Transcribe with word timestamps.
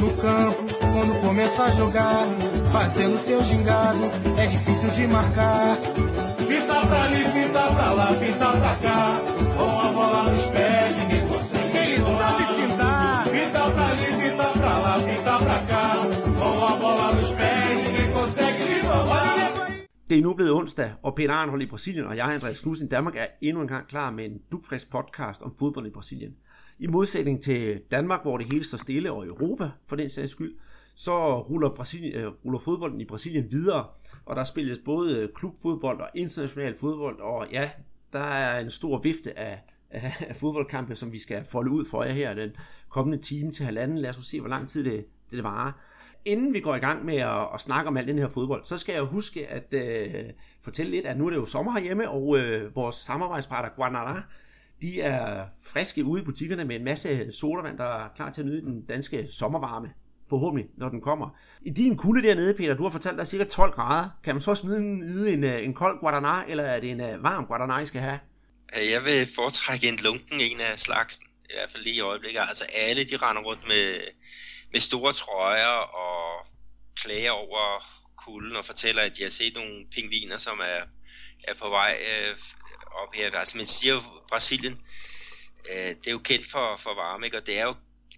No 0.00 0.10
campo, 0.16 0.62
quando 0.92 1.20
começa 1.20 1.64
a 1.64 1.70
jogar, 1.70 2.26
fazendo 2.72 3.18
seu 3.18 3.42
gingado, 3.42 4.04
é 4.38 4.46
difícil 4.46 4.90
de 4.90 5.06
marcar. 5.06 5.76
Fita 6.48 6.86
pra 6.88 7.02
ali, 7.04 7.24
fita 7.34 7.62
pra 7.74 7.92
lá, 7.92 8.06
fita 8.20 8.48
pra 8.60 8.74
cá, 8.84 9.20
com 9.56 9.80
a 9.86 9.92
bola 9.92 10.22
nos 10.32 10.46
pés, 10.46 10.96
ninguém 11.00 11.28
consegue. 11.28 11.78
Ele 11.78 11.98
sabe 11.98 12.44
fintar. 12.58 13.26
Fita 13.26 13.70
pra 13.74 13.86
ali, 13.92 14.08
fita 14.22 14.48
pra 14.58 14.78
lá, 14.78 14.94
fita 15.00 15.38
pra 15.38 15.58
cá, 15.70 15.86
com 16.38 16.64
a 16.64 16.76
bola 16.76 17.12
nos 17.12 17.32
pés, 17.32 17.76
ninguém 17.84 18.12
consegue 18.12 18.64
lhe 18.64 18.80
roubar. 18.80 19.50
Det 20.08 20.18
er 20.18 20.22
nu 20.22 20.34
blevet 20.34 20.52
onsdag, 20.52 20.90
og 21.02 21.14
Peter 21.14 21.34
Arnhold 21.34 21.62
i 21.62 21.66
Brasilien 21.66 22.06
og 22.06 22.16
jeg, 22.16 22.34
Andreas 22.34 22.60
Knudsen 22.60 22.86
i 22.86 22.88
Danmark, 22.88 23.16
er 23.16 23.26
endnu 23.42 23.62
en 23.62 23.68
gang 23.68 23.86
klar 23.88 24.10
med 24.10 24.24
en 24.24 24.40
dugfrisk 24.52 24.90
podcast 24.90 25.42
om 25.42 25.54
fodbold 25.58 25.86
i 25.86 25.90
Brasilien. 25.90 26.32
I 26.80 26.86
modsætning 26.86 27.42
til 27.42 27.80
Danmark, 27.90 28.22
hvor 28.22 28.38
det 28.38 28.52
hele 28.52 28.64
står 28.64 28.78
stille, 28.78 29.12
og 29.12 29.26
Europa 29.26 29.70
for 29.86 29.96
den 29.96 30.10
sags 30.10 30.30
skyld, 30.30 30.54
så 30.94 31.40
ruller, 31.40 31.70
Brasilien, 31.70 32.14
øh, 32.14 32.32
ruller 32.44 32.58
fodbolden 32.58 33.00
i 33.00 33.04
Brasilien 33.04 33.50
videre, 33.50 33.86
og 34.26 34.36
der 34.36 34.44
spilles 34.44 34.78
både 34.84 35.18
øh, 35.18 35.28
klubfodbold 35.34 36.00
og 36.00 36.08
international 36.14 36.74
fodbold, 36.76 37.20
og 37.20 37.46
ja, 37.52 37.70
der 38.12 38.18
er 38.18 38.60
en 38.60 38.70
stor 38.70 38.98
vifte 38.98 39.38
af, 39.38 39.58
af, 39.90 40.12
af 40.28 40.36
fodboldkampe, 40.36 40.96
som 40.96 41.12
vi 41.12 41.18
skal 41.18 41.44
folde 41.44 41.70
ud 41.70 41.84
for 41.84 42.04
jer 42.04 42.12
her 42.12 42.34
den 42.34 42.50
kommende 42.88 43.22
time 43.22 43.52
til 43.52 43.64
halvanden. 43.64 43.98
Lad 43.98 44.10
os 44.10 44.16
se, 44.16 44.40
hvor 44.40 44.48
lang 44.48 44.68
tid 44.68 44.84
det, 44.84 45.06
det, 45.30 45.44
varer 45.44 45.72
inden 46.24 46.54
vi 46.54 46.60
går 46.60 46.74
i 46.74 46.78
gang 46.78 47.04
med 47.04 47.16
at, 47.16 47.48
at 47.54 47.60
snakke 47.60 47.88
om 47.88 47.96
alt 47.96 48.08
den 48.08 48.18
her 48.18 48.28
fodbold, 48.28 48.64
så 48.64 48.78
skal 48.78 48.92
jeg 48.92 49.02
huske 49.02 49.46
at 49.46 49.74
øh, 49.74 50.24
fortælle 50.62 50.90
lidt, 50.90 51.06
at 51.06 51.18
nu 51.18 51.26
er 51.26 51.30
det 51.30 51.36
jo 51.36 51.46
sommer 51.46 51.72
herhjemme, 51.72 52.10
og 52.10 52.38
øh, 52.38 52.76
vores 52.76 52.96
samarbejdspartner 52.96 53.70
Guanara, 53.76 54.22
de 54.82 55.00
er 55.00 55.46
friske 55.62 56.04
ude 56.04 56.22
i 56.22 56.24
butikkerne 56.24 56.64
med 56.64 56.76
en 56.76 56.84
masse 56.84 57.32
sodavand, 57.32 57.78
der 57.78 58.04
er 58.04 58.08
klar 58.16 58.30
til 58.30 58.40
at 58.40 58.46
nyde 58.46 58.60
den 58.60 58.86
danske 58.86 59.28
sommervarme. 59.32 59.92
Forhåbentlig, 60.28 60.68
når 60.76 60.88
den 60.88 61.00
kommer. 61.00 61.38
I 61.62 61.70
din 61.70 61.96
kulde 61.96 62.28
dernede, 62.28 62.54
Peter, 62.54 62.74
du 62.74 62.82
har 62.82 62.90
fortalt, 62.90 63.12
dig 63.12 63.18
der 63.18 63.24
cirka 63.24 63.44
12 63.44 63.72
grader. 63.72 64.08
Kan 64.24 64.34
man 64.34 64.42
så 64.42 64.54
smide 64.54 64.76
en, 64.76 64.98
nyde 64.98 65.32
en, 65.32 65.44
øh, 65.44 65.64
en 65.64 65.74
kold 65.74 66.00
Guadana, 66.00 66.44
eller 66.48 66.64
er 66.64 66.80
det 66.80 66.90
en 66.90 67.00
uh, 67.00 67.22
varm 67.22 67.46
Guadana, 67.46 67.78
I 67.78 67.86
skal 67.86 68.00
have? 68.00 68.18
Øh, 68.76 68.90
jeg 68.90 69.04
vil 69.04 69.28
foretrække 69.34 69.88
en 69.88 69.96
lunken 69.96 70.40
en 70.40 70.60
af 70.60 70.78
slagsen. 70.78 71.26
I 71.44 71.52
hvert 71.54 71.70
fald 71.70 71.84
lige 71.84 71.96
i 71.96 72.00
øjeblikket. 72.00 72.40
Altså 72.40 72.64
alle, 72.74 73.04
de 73.04 73.16
render 73.16 73.42
rundt 73.42 73.68
med, 73.68 74.00
med 74.72 74.80
store 74.80 75.12
trøjer 75.12 75.74
og 76.04 76.46
klager 76.96 77.30
over 77.30 77.84
kulden 78.16 78.56
og 78.56 78.64
fortæller, 78.64 79.02
at 79.02 79.16
de 79.16 79.22
har 79.22 79.30
set 79.30 79.54
nogle 79.54 79.86
pingviner, 79.94 80.38
som 80.38 80.58
er, 80.58 80.82
er 81.48 81.54
på 81.62 81.68
vej 81.68 81.98
øh, 82.10 82.36
op 82.92 83.14
her. 83.14 83.38
Altså 83.38 83.56
man 83.56 83.66
siger 83.66 83.94
jo, 83.94 84.00
Brasilien, 84.28 84.80
øh, 85.70 85.88
det 85.88 86.06
er 86.06 86.10
jo 86.10 86.18
kendt 86.18 86.50
for, 86.50 86.76
for 86.76 86.94
varme, 86.94 87.26
ikke? 87.26 87.36
og 87.36 87.46
det 87.46 87.58
er 87.58 87.64
jo 87.64 87.74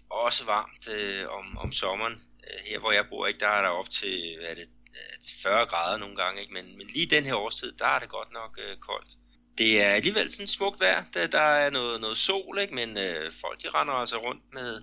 også 0.09 0.45
varmt 0.45 0.87
øh, 0.87 1.29
om, 1.29 1.57
om 1.57 1.71
sommeren. 1.71 2.21
Øh, 2.43 2.59
her 2.65 2.79
hvor 2.79 2.91
jeg 2.91 3.09
bor, 3.09 3.27
ikke, 3.27 3.39
der 3.39 3.47
er 3.47 3.61
der 3.61 3.69
op 3.69 3.89
til 3.89 4.37
hvad 4.39 4.49
er 4.49 4.55
det, 4.55 4.69
øh, 4.89 5.43
40 5.43 5.65
grader 5.65 5.97
nogle 5.97 6.15
gange, 6.15 6.41
ikke? 6.41 6.53
Men, 6.53 6.77
men 6.77 6.87
lige 6.87 7.05
den 7.05 7.23
her 7.23 7.35
årstid, 7.35 7.71
der 7.71 7.85
er 7.85 7.99
det 7.99 8.09
godt 8.09 8.31
nok 8.31 8.59
øh, 8.61 8.77
koldt. 8.77 9.09
Det 9.57 9.81
er 9.81 9.89
alligevel 9.89 10.31
sådan 10.31 10.47
smukt 10.47 10.79
vejr, 10.79 11.05
der, 11.13 11.27
der 11.27 11.39
er 11.39 11.69
noget, 11.69 12.01
noget 12.01 12.17
sol, 12.17 12.59
ikke? 12.59 12.75
men 12.75 12.97
øh, 12.97 13.31
folk 13.41 13.63
de 13.63 13.69
render 13.69 13.93
altså 13.93 14.17
rundt 14.17 14.43
med, 14.53 14.81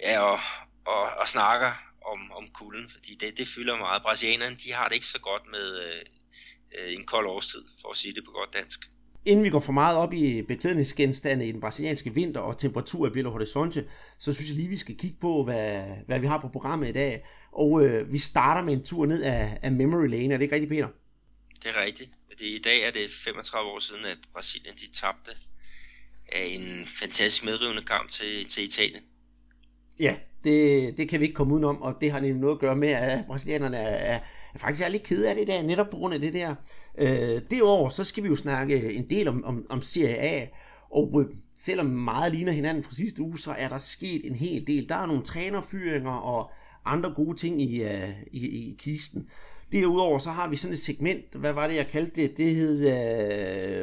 ja, 0.00 0.20
og, 0.20 0.40
og, 0.86 1.02
og 1.02 1.28
snakker 1.28 1.72
om, 2.06 2.32
om 2.32 2.48
kulden, 2.48 2.90
fordi 2.90 3.14
det, 3.14 3.38
det 3.38 3.48
fylder 3.48 3.76
meget. 3.76 4.02
Brasilianerne, 4.02 4.56
de 4.56 4.72
har 4.72 4.88
det 4.88 4.94
ikke 4.94 5.06
så 5.06 5.18
godt 5.18 5.42
med 5.50 5.78
øh, 5.84 6.00
øh 6.78 6.94
en 6.94 7.04
kold 7.04 7.26
årstid, 7.26 7.64
for 7.80 7.90
at 7.90 7.96
sige 7.96 8.14
det 8.14 8.24
på 8.24 8.30
godt 8.30 8.54
dansk. 8.54 8.80
Inden 9.26 9.44
vi 9.44 9.50
går 9.50 9.60
for 9.60 9.72
meget 9.72 9.96
op 9.96 10.12
i 10.12 10.42
beklædningsgenstande 10.42 11.46
i 11.46 11.52
den 11.52 11.60
brasilianske 11.60 12.14
vinter 12.14 12.40
og 12.40 12.58
temperatur 12.58 13.06
i 13.06 13.10
Belo 13.10 13.30
Horizonte, 13.30 13.88
så 14.18 14.32
synes 14.32 14.50
jeg 14.50 14.56
lige, 14.56 14.68
vi 14.68 14.76
skal 14.76 14.96
kigge 14.96 15.16
på, 15.20 15.44
hvad, 15.44 15.82
hvad 16.06 16.20
vi 16.20 16.26
har 16.26 16.40
på 16.40 16.48
programmet 16.48 16.88
i 16.88 16.92
dag. 16.92 17.26
Og 17.52 17.84
øh, 17.84 18.12
vi 18.12 18.18
starter 18.18 18.62
med 18.62 18.72
en 18.72 18.84
tur 18.84 19.06
ned 19.06 19.22
af, 19.22 19.58
af 19.62 19.72
Memory 19.72 20.08
Lane. 20.08 20.34
Er 20.34 20.38
det 20.38 20.44
ikke 20.44 20.54
rigtigt, 20.54 20.70
Peter? 20.70 20.88
Det 21.62 21.70
er 21.70 21.84
rigtigt. 21.84 22.10
Det, 22.38 22.44
I 22.44 22.60
dag 22.64 22.82
er 22.86 22.90
det 22.90 23.10
35 23.24 23.70
år 23.70 23.78
siden, 23.78 24.04
at 24.04 24.18
Brasilien 24.32 24.74
de 24.74 24.92
tabte 24.92 25.30
af 26.32 26.46
en 26.50 26.86
fantastisk 26.86 27.44
medrivende 27.44 27.82
kamp 27.82 28.08
til, 28.08 28.48
til 28.48 28.64
Italien. 28.64 29.02
Ja, 30.00 30.16
det, 30.44 30.96
det 30.96 31.08
kan 31.08 31.20
vi 31.20 31.24
ikke 31.24 31.34
komme 31.34 31.54
udenom, 31.54 31.82
og 31.82 31.96
det 32.00 32.12
har 32.12 32.20
nemlig 32.20 32.40
noget 32.40 32.54
at 32.54 32.60
gøre 32.60 32.76
med, 32.76 32.88
at 32.88 33.26
brasilianerne 33.26 33.76
er, 33.76 34.14
er, 34.14 34.20
jeg 34.56 34.60
faktisk 34.60 34.84
er 34.84 34.88
lidt 34.88 35.02
kede 35.02 35.28
af 35.28 35.34
det 35.34 35.46
der, 35.46 35.62
netop 35.62 35.90
på 35.90 35.96
grund 35.96 36.14
af 36.14 36.20
det 36.20 36.32
der. 36.32 36.54
Øh, 36.98 37.42
det 37.50 37.62
år, 37.62 37.88
så 37.88 38.04
skal 38.04 38.22
vi 38.22 38.28
jo 38.28 38.36
snakke 38.36 38.80
øh, 38.80 38.96
en 38.96 39.10
del 39.10 39.28
om, 39.28 39.44
om, 39.44 39.66
om 39.68 39.82
Serie 39.82 40.16
A, 40.16 40.46
og 40.90 41.20
øh, 41.20 41.36
selvom 41.54 41.86
meget 41.86 42.32
ligner 42.32 42.52
hinanden 42.52 42.82
fra 42.84 42.94
sidste 42.94 43.22
uge, 43.22 43.38
så 43.38 43.52
er 43.52 43.68
der 43.68 43.78
sket 43.78 44.26
en 44.26 44.34
hel 44.34 44.66
del. 44.66 44.88
Der 44.88 44.94
er 44.94 45.06
nogle 45.06 45.22
trænerfyringer 45.22 46.10
og 46.10 46.50
andre 46.84 47.12
gode 47.16 47.36
ting 47.36 47.62
i, 47.62 47.82
øh, 47.82 48.10
i, 48.32 48.46
i 48.46 48.76
kisten. 48.78 49.28
Derudover 49.72 50.18
så 50.18 50.30
har 50.30 50.48
vi 50.48 50.56
sådan 50.56 50.72
et 50.72 50.78
segment, 50.78 51.34
hvad 51.34 51.52
var 51.52 51.66
det 51.68 51.76
jeg 51.76 51.88
kaldte 51.88 52.22
det? 52.22 52.36
Det 52.36 52.54
hed 52.54 52.86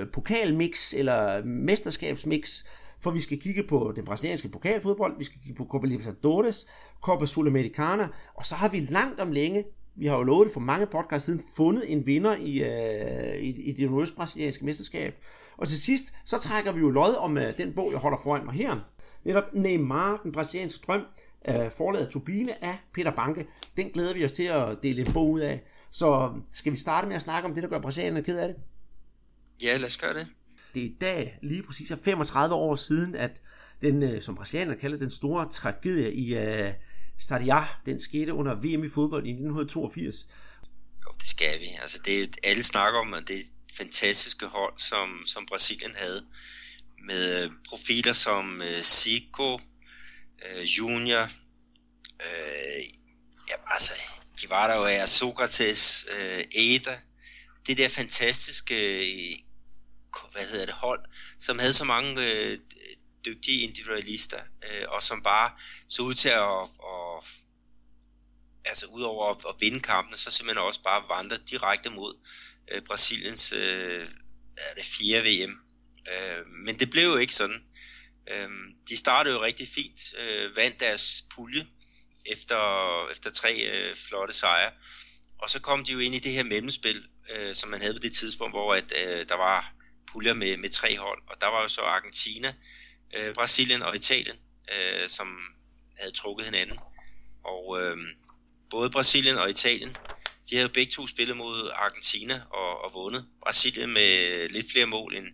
øh, 0.01 0.07
pokalmix 0.07 0.93
eller 0.93 1.45
mesterskabsmix, 1.45 2.63
for 2.99 3.11
vi 3.11 3.19
skal 3.19 3.39
kigge 3.39 3.63
på 3.63 3.93
den 3.95 4.05
brasilianske 4.05 4.49
pokalfodbold, 4.49 5.17
vi 5.17 5.23
skal 5.23 5.39
kigge 5.43 5.57
på 5.57 5.65
Copa 5.65 5.87
Libertadores, 5.87 6.67
Copa 7.01 7.25
Sudamericana, 7.25 8.07
og 8.33 8.45
så 8.45 8.55
har 8.55 8.69
vi 8.69 8.79
langt 8.79 9.19
om 9.19 9.31
længe, 9.31 9.63
vi 9.95 10.05
har 10.05 10.17
jo 10.17 10.23
lovet 10.23 10.45
det 10.45 10.53
for 10.53 10.59
mange 10.59 10.85
podcasts 10.85 11.25
siden, 11.25 11.43
fundet 11.55 11.91
en 11.91 12.05
vinder 12.05 12.35
i, 12.35 12.61
uh, 12.61 13.35
i, 13.35 13.49
i 13.49 13.71
det 13.71 13.91
nordøstbrasilianske 13.91 14.65
mesterskab. 14.65 15.15
Og 15.57 15.67
til 15.67 15.81
sidst, 15.81 16.13
så 16.25 16.37
trækker 16.37 16.71
vi 16.71 16.79
jo 16.79 16.89
lod 16.89 17.15
om 17.15 17.37
uh, 17.37 17.43
den 17.57 17.73
bog, 17.73 17.91
jeg 17.91 17.99
holder 17.99 18.17
foran 18.23 18.45
mig 18.45 18.53
her. 18.53 18.79
Netop 19.23 19.53
Neymar, 19.53 20.19
den 20.23 20.31
brasilianske 20.31 20.83
drøm, 20.87 21.05
uh, 21.49 21.71
forladet 21.77 22.09
Turbine 22.09 22.63
af 22.63 22.77
Peter 22.93 23.11
Banke. 23.11 23.47
Den 23.77 23.89
glæder 23.89 24.13
vi 24.13 24.25
os 24.25 24.31
til 24.31 24.43
at 24.43 24.77
dele 24.83 25.05
en 25.05 25.13
bog 25.13 25.31
ud 25.31 25.39
af. 25.39 25.63
Så 25.91 26.33
skal 26.51 26.71
vi 26.71 26.77
starte 26.77 27.07
med 27.07 27.15
at 27.15 27.21
snakke 27.21 27.49
om 27.49 27.53
det, 27.53 27.63
der 27.63 27.69
gør 27.69 27.79
brasilianerne 27.79 28.25
ked 28.25 28.37
af 28.37 28.47
det? 28.47 28.57
Ja, 29.63 29.77
lad 29.77 29.85
os 29.85 29.97
gøre 29.97 30.13
det 30.13 30.27
det 30.73 30.81
i 30.81 30.97
dag 31.01 31.37
lige 31.41 31.63
præcis 31.63 31.91
er 31.91 31.95
35 31.95 32.55
år 32.55 32.75
siden, 32.75 33.15
at 33.15 33.41
den, 33.81 34.03
øh, 34.03 34.21
som 34.21 34.35
brasilianerne 34.35 34.79
kalder 34.79 34.97
den 34.97 35.11
store 35.11 35.49
tragedie 35.51 36.13
i 36.13 36.37
uh, 36.37 36.73
Stadia, 37.19 37.67
den 37.85 37.99
skete 37.99 38.33
under 38.33 38.55
VM 38.55 38.83
i 38.83 38.89
fodbold 38.89 39.25
i 39.25 39.29
1982. 39.29 40.27
Jo, 41.05 41.11
det 41.19 41.29
skal 41.29 41.59
vi. 41.59 41.67
Altså, 41.81 41.99
det, 42.05 42.37
alle 42.43 42.63
snakker 42.63 42.99
om, 42.99 43.13
at 43.13 43.27
det 43.27 43.35
er 43.35 43.39
et 43.39 43.77
fantastiske 43.77 44.45
hold, 44.45 44.73
som, 44.77 45.23
som 45.25 45.45
Brasilien 45.45 45.95
havde, 45.95 46.25
med 47.07 47.43
øh, 47.43 47.51
profiler 47.69 48.13
som 48.13 48.61
uh, 48.61 48.81
Zico, 48.81 49.53
uh, 49.53 50.63
Junior, 50.77 51.23
uh, 52.19 52.83
ja, 53.49 53.55
altså, 53.67 53.93
de 54.41 54.49
var 54.49 54.67
der 54.67 54.75
jo 54.75 54.83
af 54.83 55.09
Sokrates, 55.09 56.05
uh, 56.11 56.43
Eda, 56.51 56.99
det 57.67 57.77
der 57.77 57.89
fantastiske 57.89 58.75
hvad 60.31 60.45
hedder 60.51 60.65
det, 60.65 60.75
hold, 60.75 61.05
som 61.39 61.59
havde 61.59 61.73
så 61.73 61.83
mange 61.83 62.11
øh, 62.25 62.59
dygtige 63.25 63.61
individualister, 63.61 64.39
øh, 64.39 64.85
og 64.87 65.03
som 65.03 65.23
bare 65.23 65.51
så 65.87 66.01
ud 66.01 66.13
til 66.13 66.29
at, 66.29 66.61
at 66.93 67.23
altså 68.65 68.85
udover 68.85 69.35
at, 69.35 69.37
at 69.49 69.55
vinde 69.59 69.79
kampene, 69.79 70.17
så 70.17 70.31
simpelthen 70.31 70.65
også 70.65 70.83
bare 70.83 71.03
vandre 71.09 71.37
direkte 71.37 71.89
mod 71.89 72.15
øh, 72.71 72.81
Brasiliens 72.81 73.53
øh, 73.53 74.07
er 74.57 74.73
det 74.75 74.85
fjerde 74.85 75.29
VM. 75.29 75.59
Øh, 76.11 76.47
men 76.47 76.79
det 76.79 76.89
blev 76.89 77.03
jo 77.03 77.17
ikke 77.17 77.35
sådan. 77.35 77.63
Øh, 78.31 78.49
de 78.89 78.97
startede 78.97 79.35
jo 79.35 79.43
rigtig 79.43 79.67
fint, 79.67 80.13
øh, 80.19 80.55
vandt 80.55 80.79
deres 80.79 81.25
pulje 81.35 81.67
efter, 82.25 83.09
efter 83.11 83.29
tre 83.29 83.55
øh, 83.71 83.95
flotte 83.95 84.33
sejre, 84.33 84.71
og 85.37 85.49
så 85.49 85.59
kom 85.59 85.85
de 85.85 85.91
jo 85.91 85.99
ind 85.99 86.15
i 86.15 86.19
det 86.19 86.31
her 86.31 86.43
mellemspil, 86.43 87.07
øh, 87.29 87.55
som 87.55 87.69
man 87.69 87.81
havde 87.81 87.93
på 87.93 87.99
det 87.99 88.13
tidspunkt, 88.13 88.53
hvor 88.53 88.73
at, 88.73 88.93
øh, 89.05 89.29
der 89.29 89.35
var 89.35 89.73
puljer 90.11 90.33
med, 90.33 90.57
med 90.57 90.69
tre 90.69 90.97
hold, 90.97 91.23
og 91.27 91.41
der 91.41 91.47
var 91.47 91.61
jo 91.61 91.67
så 91.67 91.81
Argentina, 91.81 92.55
øh, 93.15 93.33
Brasilien 93.33 93.81
og 93.81 93.95
Italien, 93.95 94.37
øh, 94.71 95.09
som 95.09 95.27
havde 95.97 96.11
trukket 96.11 96.45
hinanden. 96.45 96.79
Og 97.43 97.81
øh, 97.81 97.97
både 98.69 98.89
Brasilien 98.89 99.37
og 99.37 99.49
Italien, 99.49 99.97
de 100.49 100.55
havde 100.55 100.69
begge 100.69 100.91
to 100.91 101.07
spillet 101.07 101.37
mod 101.37 101.71
Argentina 101.73 102.41
og, 102.49 102.81
og 102.81 102.93
vundet. 102.93 103.25
Brasilien 103.41 103.93
med 103.93 104.49
lidt 104.49 104.71
flere 104.71 104.85
mål 104.85 105.15
end 105.15 105.27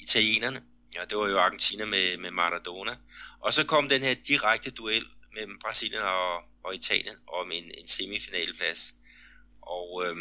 italienerne. 0.00 0.62
Ja, 0.94 1.04
det 1.04 1.18
var 1.18 1.28
jo 1.28 1.38
Argentina 1.38 1.84
med, 1.84 2.16
med 2.16 2.30
Maradona. 2.30 2.96
Og 3.40 3.52
så 3.52 3.64
kom 3.64 3.88
den 3.88 4.02
her 4.02 4.14
direkte 4.14 4.70
duel 4.70 5.04
mellem 5.34 5.58
Brasilien 5.58 6.02
og, 6.02 6.42
og 6.64 6.74
Italien 6.74 7.16
om 7.26 7.52
en, 7.52 7.64
en 7.78 7.86
semifinaleplads. 7.86 8.94
Og 9.62 10.04
øh, 10.06 10.16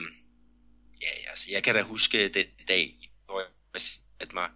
ja, 1.01 1.30
altså, 1.30 1.51
jeg 1.51 1.63
kan 1.63 1.75
da 1.75 1.81
huske 1.81 2.27
den 2.27 2.45
dag, 2.68 3.12
hvor 3.25 3.44
at 4.19 4.33
mig 4.33 4.50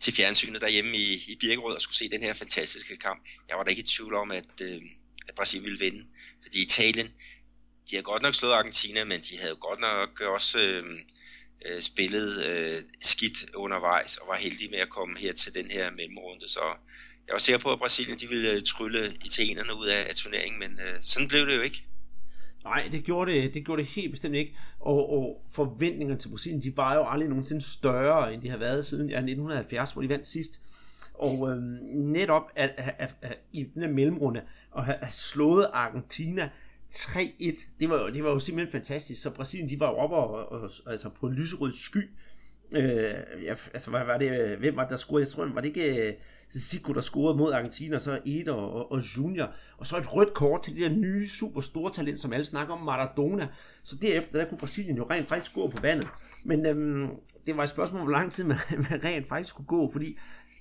til 0.00 0.12
fjernsynet 0.12 0.60
derhjemme 0.60 0.96
i, 0.96 1.24
i 1.28 1.36
Birkerød 1.40 1.74
og 1.74 1.82
skulle 1.82 1.96
se 1.96 2.08
den 2.08 2.22
her 2.22 2.32
fantastiske 2.32 2.96
kamp. 2.96 3.28
Jeg 3.48 3.56
var 3.56 3.64
da 3.64 3.70
ikke 3.70 3.82
i 3.82 3.86
tvivl 3.86 4.14
om, 4.14 4.30
at, 4.30 4.60
øh, 4.62 4.82
at 5.28 5.34
Brasilien 5.34 5.64
ville 5.64 5.78
vinde. 5.78 6.06
Fordi 6.42 6.62
Italien, 6.62 7.08
de 7.90 7.96
har 7.96 8.02
godt 8.02 8.22
nok 8.22 8.34
slået 8.34 8.52
Argentina, 8.52 9.04
men 9.04 9.20
de 9.20 9.38
havde 9.38 9.50
jo 9.50 9.56
godt 9.60 9.80
nok 9.80 10.20
også 10.20 10.60
øh, 10.60 10.98
øh, 11.66 11.82
spillet 11.82 12.44
øh, 12.46 12.82
skidt 13.00 13.50
undervejs 13.54 14.16
og 14.16 14.28
var 14.28 14.36
heldige 14.36 14.70
med 14.70 14.78
at 14.78 14.88
komme 14.88 15.18
her 15.18 15.32
til 15.32 15.54
den 15.54 15.70
her 15.70 15.90
mellemrunde. 15.90 16.48
Så 16.48 16.60
jeg 17.26 17.32
var 17.32 17.38
sikker 17.38 17.58
på, 17.58 17.72
at 17.72 17.78
Brasilien 17.78 18.18
de 18.18 18.28
ville 18.28 18.60
trylle 18.60 19.16
italienerne 19.24 19.74
ud 19.74 19.86
af, 19.86 20.06
af 20.08 20.16
turneringen, 20.16 20.60
men 20.60 20.80
øh, 20.80 20.98
sådan 21.00 21.28
blev 21.28 21.46
det 21.46 21.56
jo 21.56 21.60
ikke. 21.60 21.84
Nej, 22.68 22.88
det 22.92 23.04
gjorde 23.04 23.32
det, 23.32 23.54
det 23.54 23.64
gjorde 23.64 23.82
det 23.82 23.88
helt 23.88 24.10
bestemt 24.10 24.34
ikke. 24.34 24.56
Og, 24.80 25.12
og 25.12 25.44
forventningerne 25.50 26.20
til 26.20 26.28
Brasilien, 26.28 26.62
de 26.62 26.76
var 26.76 26.94
jo 26.94 27.04
aldrig 27.08 27.28
nogensinde 27.28 27.60
større, 27.60 28.34
end 28.34 28.42
de 28.42 28.50
har 28.50 28.56
været 28.56 28.86
siden 28.86 29.10
ja, 29.10 29.16
1970, 29.16 29.92
hvor 29.92 30.02
de 30.02 30.08
vandt 30.08 30.26
sidst. 30.26 30.60
Og 31.14 31.50
øh, 31.50 31.62
netop 31.92 32.42
at, 32.56 32.74
at, 32.76 32.94
at, 32.98 33.14
at, 33.22 33.38
i 33.52 33.62
den 33.62 33.82
her 33.82 33.90
mellemrunde, 33.90 34.42
at 34.76 34.84
have, 34.84 34.96
slået 35.10 35.66
Argentina 35.72 36.50
3-1, 36.90 37.66
det 37.80 37.90
var, 37.90 38.00
jo, 38.00 38.08
det 38.08 38.24
var 38.24 38.30
jo 38.30 38.38
simpelthen 38.38 38.72
fantastisk. 38.72 39.22
Så 39.22 39.30
Brasilien, 39.30 39.68
de 39.68 39.80
var 39.80 39.90
jo 39.90 39.96
oppe 39.96 40.16
og, 40.16 40.52
og, 40.52 40.70
altså 40.86 41.08
på 41.08 41.26
en 41.26 41.34
lyserød 41.34 41.72
sky. 41.72 42.10
Øh, 42.76 43.44
ja, 43.44 43.54
altså, 43.74 43.90
hvad 43.90 44.04
var 44.04 44.18
det, 44.18 44.40
øh, 44.40 44.58
hvem 44.58 44.76
var 44.76 44.82
det, 44.82 44.90
der 44.90 44.96
scorede? 44.96 45.22
Jeg 45.22 45.28
tror, 45.28 45.46
var 45.54 45.60
det 45.60 45.68
ikke 45.68 46.08
øh, 46.08 46.14
Zico, 46.50 46.92
der 46.92 47.00
scorede 47.00 47.38
mod 47.38 47.52
Argentina, 47.52 47.98
så 47.98 48.20
Eder 48.24 48.52
og, 48.52 48.92
og 48.92 49.00
Junior. 49.16 49.54
Og 49.76 49.86
så 49.86 49.96
et 49.96 50.14
rødt 50.14 50.34
kort 50.34 50.62
til 50.62 50.76
det 50.76 50.82
der 50.82 50.96
nye, 50.96 51.28
super 51.28 51.60
store 51.60 51.92
talent, 51.92 52.20
som 52.20 52.32
alle 52.32 52.44
snakker 52.44 52.74
om, 52.74 52.80
Maradona. 52.80 53.48
Så 53.82 53.96
derefter, 53.96 54.38
der 54.38 54.48
kunne 54.48 54.58
Brasilien 54.58 54.96
jo 54.96 55.06
rent 55.10 55.28
faktisk 55.28 55.50
score 55.50 55.70
på 55.70 55.80
vandet. 55.82 56.08
Men 56.44 56.66
øhm, 56.66 57.08
det 57.46 57.56
var 57.56 57.62
et 57.62 57.70
spørgsmål, 57.70 58.02
hvor 58.02 58.12
lang 58.12 58.32
tid 58.32 58.44
man, 58.44 58.56
man 58.90 59.04
rent 59.04 59.28
faktisk 59.28 59.54
kunne 59.54 59.66
gå, 59.66 59.90
fordi 59.92 60.18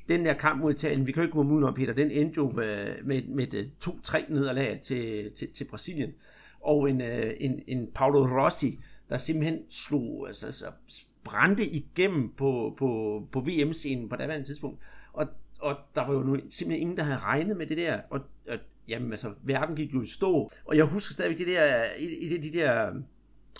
den 0.09 0.25
der 0.25 0.33
kamp 0.33 0.61
mod 0.61 0.73
Italien, 0.73 1.07
vi 1.07 1.11
kan 1.11 1.21
jo 1.21 1.27
ikke 1.27 1.37
gå 1.37 1.43
udenom, 1.43 1.73
Peter, 1.73 1.93
den 1.93 2.11
endte 2.11 2.37
jo 2.37 2.51
med, 2.51 3.03
med, 3.03 3.23
med 3.23 3.53
et 3.53 3.71
2-3 3.85 4.33
nederlag 4.33 4.79
til, 4.83 5.31
til, 5.31 5.47
til 5.53 5.65
Brasilien. 5.65 6.13
Og 6.61 6.89
en, 6.89 7.01
en, 7.01 7.63
en 7.67 7.87
Paolo 7.95 8.43
Rossi, 8.43 8.79
der 9.09 9.17
simpelthen 9.17 9.59
slog, 9.69 10.27
altså, 10.27 10.45
altså 10.45 10.65
brændte 11.27 11.65
igennem 11.65 12.33
på, 12.37 12.75
på, 12.77 13.21
på 13.31 13.39
VM-scenen 13.39 14.09
på 14.09 14.15
det 14.15 14.45
tidspunkt. 14.45 14.79
Og 15.13 15.27
og 15.59 15.77
der 15.95 16.07
var 16.07 16.13
jo 16.13 16.19
nu 16.19 16.35
simpelthen 16.35 16.81
ingen, 16.81 16.97
der 16.97 17.03
havde 17.03 17.19
regnet 17.19 17.57
med 17.57 17.67
det 17.67 17.77
der, 17.77 17.99
og, 18.09 18.21
og 18.49 18.57
jamen 18.87 19.11
altså, 19.11 19.33
verden 19.43 19.75
gik 19.75 19.93
jo 19.93 20.01
i 20.01 20.07
stå, 20.07 20.51
og 20.65 20.77
jeg 20.77 20.85
husker 20.85 21.13
stadigvæk 21.13 21.37
det 21.37 21.47
der, 21.47 21.83
i, 21.97 22.05
i 22.05 22.37
de 22.37 22.57
der 22.57 22.93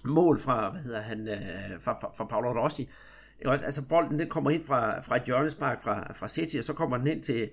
mål 0.06 0.40
fra, 0.40 0.70
hvad 0.70 0.82
hedder 0.82 1.02
han, 1.02 1.28
øh, 1.28 1.40
fra, 1.80 2.00
fra, 2.02 2.12
fra 2.18 2.26
Paolo 2.26 2.64
Rossi, 2.64 2.90
også, 3.46 3.66
altså 3.66 3.88
bolden 3.88 4.20
den 4.20 4.30
kommer 4.30 4.50
ind 4.52 4.64
fra, 4.64 5.00
fra 5.00 5.16
et 5.16 5.24
hjørnespark 5.24 5.82
fra, 5.82 6.14
fra 6.14 6.28
City, 6.28 6.58
og 6.58 6.64
så 6.64 6.74
kommer 6.74 6.98
den 6.98 7.08
ind 7.08 7.24
til, 7.24 7.50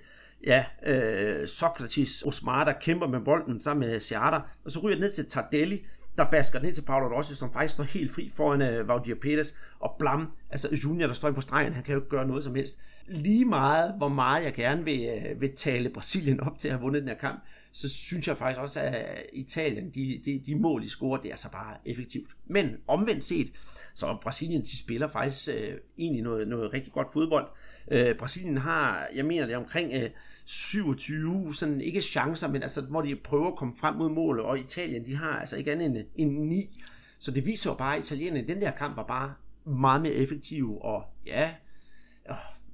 ja, 0.46 0.64
øh, 0.86 1.46
Socrates 1.46 2.22
Osmar, 2.22 2.64
der 2.64 2.72
kæmper 2.72 3.06
med 3.06 3.20
bolden 3.20 3.60
sammen 3.60 3.88
med 3.88 4.00
Seata, 4.00 4.38
og 4.64 4.70
så 4.70 4.80
ryger 4.80 4.94
den 4.94 5.02
ned 5.02 5.10
til 5.10 5.26
Tardelli, 5.26 5.86
der 6.18 6.30
basker 6.30 6.58
den 6.58 6.68
ind 6.68 6.74
til 6.74 6.82
Paolo 6.82 7.16
Rossi, 7.16 7.34
som 7.34 7.52
faktisk 7.52 7.74
står 7.74 7.84
helt 7.84 8.10
fri 8.10 8.30
foran 8.34 8.62
øh, 8.62 8.88
Valdir 8.88 9.14
Peters, 9.14 9.54
og 9.80 9.96
Blam, 9.98 10.28
altså 10.50 10.68
Junior, 10.84 11.06
der 11.06 11.14
står 11.14 11.30
på 11.30 11.40
stregen, 11.40 11.72
han 11.72 11.82
kan 11.82 11.94
jo 11.94 12.00
ikke 12.00 12.10
gøre 12.10 12.26
noget 12.26 12.44
som 12.44 12.54
helst 12.54 12.78
lige 13.06 13.44
meget, 13.44 13.94
hvor 13.96 14.08
meget 14.08 14.44
jeg 14.44 14.54
gerne 14.54 14.84
vil, 14.84 15.08
øh, 15.08 15.40
vil 15.40 15.56
tale 15.56 15.88
Brasilien 15.88 16.40
op 16.40 16.58
til 16.58 16.68
at 16.68 16.74
have 16.74 16.82
vundet 16.82 17.02
den 17.02 17.08
her 17.08 17.16
kamp, 17.16 17.44
så 17.72 17.88
synes 17.88 18.28
jeg 18.28 18.38
faktisk 18.38 18.60
også, 18.60 18.80
at 18.80 18.94
øh, 18.94 19.24
Italien, 19.32 19.90
de, 19.90 20.20
de, 20.24 20.42
de 20.46 20.54
mål, 20.54 20.82
de 20.82 20.90
scorer, 20.90 21.20
det 21.20 21.32
er 21.32 21.36
så 21.36 21.50
bare 21.50 21.76
effektivt. 21.84 22.30
Men 22.46 22.76
omvendt 22.86 23.24
set, 23.24 23.52
så 23.94 24.16
Brasilien, 24.22 24.62
de 24.62 24.78
spiller 24.78 25.08
faktisk 25.08 25.48
øh, 25.48 25.74
egentlig 25.98 26.22
noget, 26.22 26.48
noget 26.48 26.72
rigtig 26.72 26.92
godt 26.92 27.12
fodbold. 27.12 27.46
Øh, 27.90 28.16
Brasilien 28.16 28.56
har, 28.56 29.08
jeg 29.14 29.24
mener 29.24 29.46
det 29.46 29.52
er 29.52 29.58
omkring 29.58 29.92
øh, 29.92 30.10
27, 30.44 31.54
sådan 31.54 31.80
ikke 31.80 32.00
chancer, 32.00 32.48
men 32.48 32.62
altså, 32.62 32.80
hvor 32.80 33.02
de 33.02 33.16
prøver 33.16 33.48
at 33.48 33.56
komme 33.56 33.74
frem 33.76 33.94
mod 33.94 34.10
målet, 34.10 34.44
og 34.44 34.58
Italien, 34.58 35.06
de 35.06 35.16
har 35.16 35.38
altså 35.38 35.56
ikke 35.56 35.72
andet 35.72 35.86
end, 35.86 35.98
øh, 35.98 36.04
end 36.16 36.38
9. 36.38 36.80
Så 37.18 37.30
det 37.30 37.46
viser 37.46 37.70
jo 37.70 37.74
bare, 37.74 37.96
at 37.96 38.02
italienerne 38.02 38.48
den 38.48 38.60
der 38.60 38.70
kamp 38.70 38.96
var 38.96 39.06
bare 39.06 39.34
meget 39.64 40.02
mere 40.02 40.12
effektiv, 40.12 40.78
og 40.80 41.04
ja, 41.26 41.54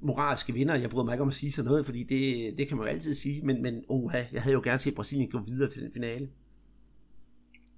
moralske 0.01 0.53
vinder. 0.53 0.75
Jeg 0.75 0.89
bryder 0.89 1.05
mig 1.05 1.13
ikke 1.13 1.21
om 1.21 1.27
at 1.27 1.33
sige 1.33 1.51
sådan 1.51 1.69
noget, 1.71 1.85
fordi 1.85 2.03
det, 2.03 2.57
det 2.57 2.67
kan 2.67 2.77
man 2.77 2.87
jo 2.87 2.93
altid 2.93 3.15
sige, 3.15 3.41
men, 3.41 3.61
men 3.61 3.83
oha, 3.89 4.23
jeg 4.31 4.41
havde 4.41 4.53
jo 4.53 4.61
gerne 4.63 4.79
set 4.79 4.95
Brasilien 4.95 5.31
gå 5.31 5.39
videre 5.39 5.69
til 5.69 5.81
den 5.81 5.93
finale. 5.93 6.29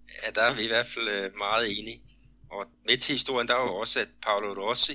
Ja, 0.09 0.31
der 0.35 0.41
er 0.41 0.55
vi 0.55 0.63
i 0.63 0.67
hvert 0.67 0.85
fald 0.85 1.07
øh, 1.07 1.31
meget 1.37 1.79
enige. 1.79 2.01
Og 2.51 2.65
med 2.87 2.97
til 2.97 3.11
historien, 3.11 3.47
der 3.47 3.53
var 3.53 3.63
jo 3.63 3.75
også, 3.75 3.99
at 3.99 4.07
Paolo 4.25 4.53
Rossi, 4.61 4.93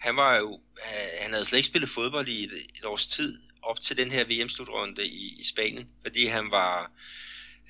han 0.00 0.16
var 0.16 0.36
jo, 0.36 0.60
øh, 0.76 1.20
han 1.20 1.32
havde 1.32 1.44
slet 1.44 1.58
ikke 1.58 1.66
spillet 1.66 1.90
fodbold 1.90 2.28
i 2.28 2.44
et, 2.44 2.52
et 2.78 2.84
års 2.84 3.06
tid, 3.06 3.42
op 3.62 3.80
til 3.80 3.96
den 3.96 4.10
her 4.10 4.24
VM-slutrunde 4.24 5.06
i, 5.06 5.40
i 5.40 5.44
Spanien, 5.44 5.88
fordi 6.02 6.26
han 6.26 6.50
var 6.50 6.92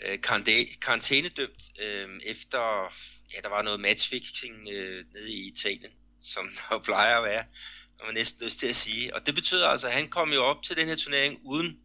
øh, 0.06 0.18
karantænedømt 0.80 1.62
øh, 1.82 2.08
efter, 2.24 2.92
ja, 3.34 3.40
der 3.42 3.48
var 3.48 3.62
noget 3.62 3.80
matchfixing 3.80 4.68
øh, 4.72 5.04
nede 5.12 5.32
i 5.32 5.48
Italien, 5.48 5.92
som 6.22 6.50
der 6.70 6.78
plejer 6.78 7.16
at 7.18 7.24
være 7.24 7.44
når 8.00 8.06
man 8.06 8.14
næsten 8.14 8.44
lyst 8.44 8.58
til 8.58 8.68
at 8.68 8.76
sige. 8.76 9.14
Og 9.14 9.26
det 9.26 9.34
betyder 9.34 9.68
altså, 9.68 9.86
at 9.86 9.92
han 9.92 10.08
kom 10.08 10.32
jo 10.32 10.44
op 10.44 10.62
til 10.62 10.76
den 10.76 10.88
her 10.88 10.96
turnering 10.96 11.40
uden, 11.44 11.78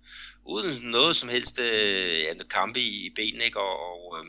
uden 0.46 0.90
noget 0.90 1.16
som 1.16 1.30
helst 1.30 1.60
øh, 1.60 2.20
ja, 2.20 2.34
kampe 2.50 2.80
i, 2.80 3.06
i 3.06 3.10
benene, 3.16 3.46
ikke? 3.46 3.60
Og, 3.60 4.12
og, 4.12 4.20
øh, 4.20 4.26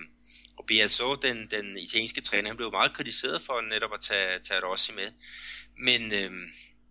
og 0.57 0.67
BSO, 0.67 1.15
den, 1.15 1.51
den 1.51 1.79
italienske 1.79 2.21
træner, 2.21 2.49
han 2.49 2.57
blev 2.57 2.71
meget 2.71 2.93
kritiseret 2.93 3.43
for 3.43 3.61
netop 3.61 3.95
at 3.95 4.01
tage, 4.01 4.39
tage 4.39 4.61
Rossi 4.67 4.93
med. 4.93 5.09
Men 5.79 6.13
øh, 6.13 6.31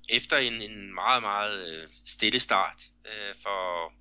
efter 0.09 0.37
en, 0.37 0.61
en 0.61 0.93
meget, 0.93 1.23
meget 1.23 1.67
øh, 1.73 1.87
stille 2.05 2.39
start 2.39 2.81
øh, 3.05 3.35
for, 3.43 3.93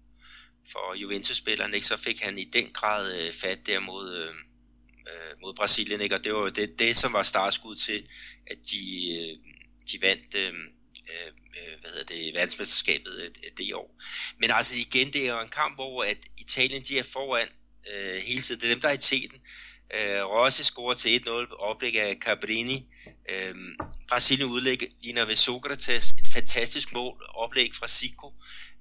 for 0.72 0.94
Juventus-spilleren, 0.94 1.74
ikke, 1.74 1.86
så 1.86 1.96
fik 1.96 2.20
han 2.20 2.38
i 2.38 2.44
den 2.44 2.70
grad 2.70 3.20
øh, 3.20 3.32
fat 3.32 3.66
der 3.66 3.80
mod, 3.80 4.16
øh, 4.16 4.34
øh 5.08 5.40
mod 5.42 5.54
Brasilien, 5.54 6.00
ikke? 6.00 6.14
og 6.14 6.24
det 6.24 6.34
var 6.34 6.48
det, 6.48 6.78
det, 6.78 6.96
som 6.96 7.12
var 7.12 7.22
startskud 7.22 7.76
til, 7.76 8.08
at 8.46 8.58
de, 8.70 9.14
øh, 9.18 9.38
de 9.92 10.02
vandt 10.02 10.34
Øh, 10.34 10.54
øh, 11.10 11.26
øh 11.26 11.80
hvad 11.80 11.90
hedder 11.90 12.04
det, 12.04 12.34
verdensmesterskabet 12.34 13.20
øh, 13.22 13.50
det 13.56 13.74
år. 13.74 14.00
Men 14.38 14.50
altså 14.50 14.76
igen, 14.76 15.12
det 15.12 15.26
er 15.26 15.34
jo 15.34 15.40
en 15.40 15.48
kamp, 15.48 15.74
hvor 15.74 16.04
at 16.04 16.18
Italien 16.38 16.82
de 16.82 16.98
er 16.98 17.02
foran 17.02 17.48
øh, 17.92 18.14
hele 18.14 18.42
tiden. 18.42 18.60
Det 18.60 18.66
er 18.66 18.74
dem, 18.74 18.80
der 18.80 18.88
er 18.88 18.92
i 18.92 18.98
teten. 18.98 19.40
Øh, 19.94 20.24
Rossi 20.24 20.62
scorer 20.62 20.94
til 20.94 21.22
1-0, 21.26 21.54
oplæg 21.58 22.00
af 22.00 22.16
Cabrini. 22.20 22.86
Øh, 23.30 23.54
Brasilien 24.08 24.50
udligner 24.50 25.24
ved 25.24 25.36
Sokrates, 25.36 26.10
et 26.10 26.26
fantastisk 26.32 26.92
mål, 26.92 27.26
oplæg 27.34 27.74
fra 27.74 27.88
Zico. 27.88 28.32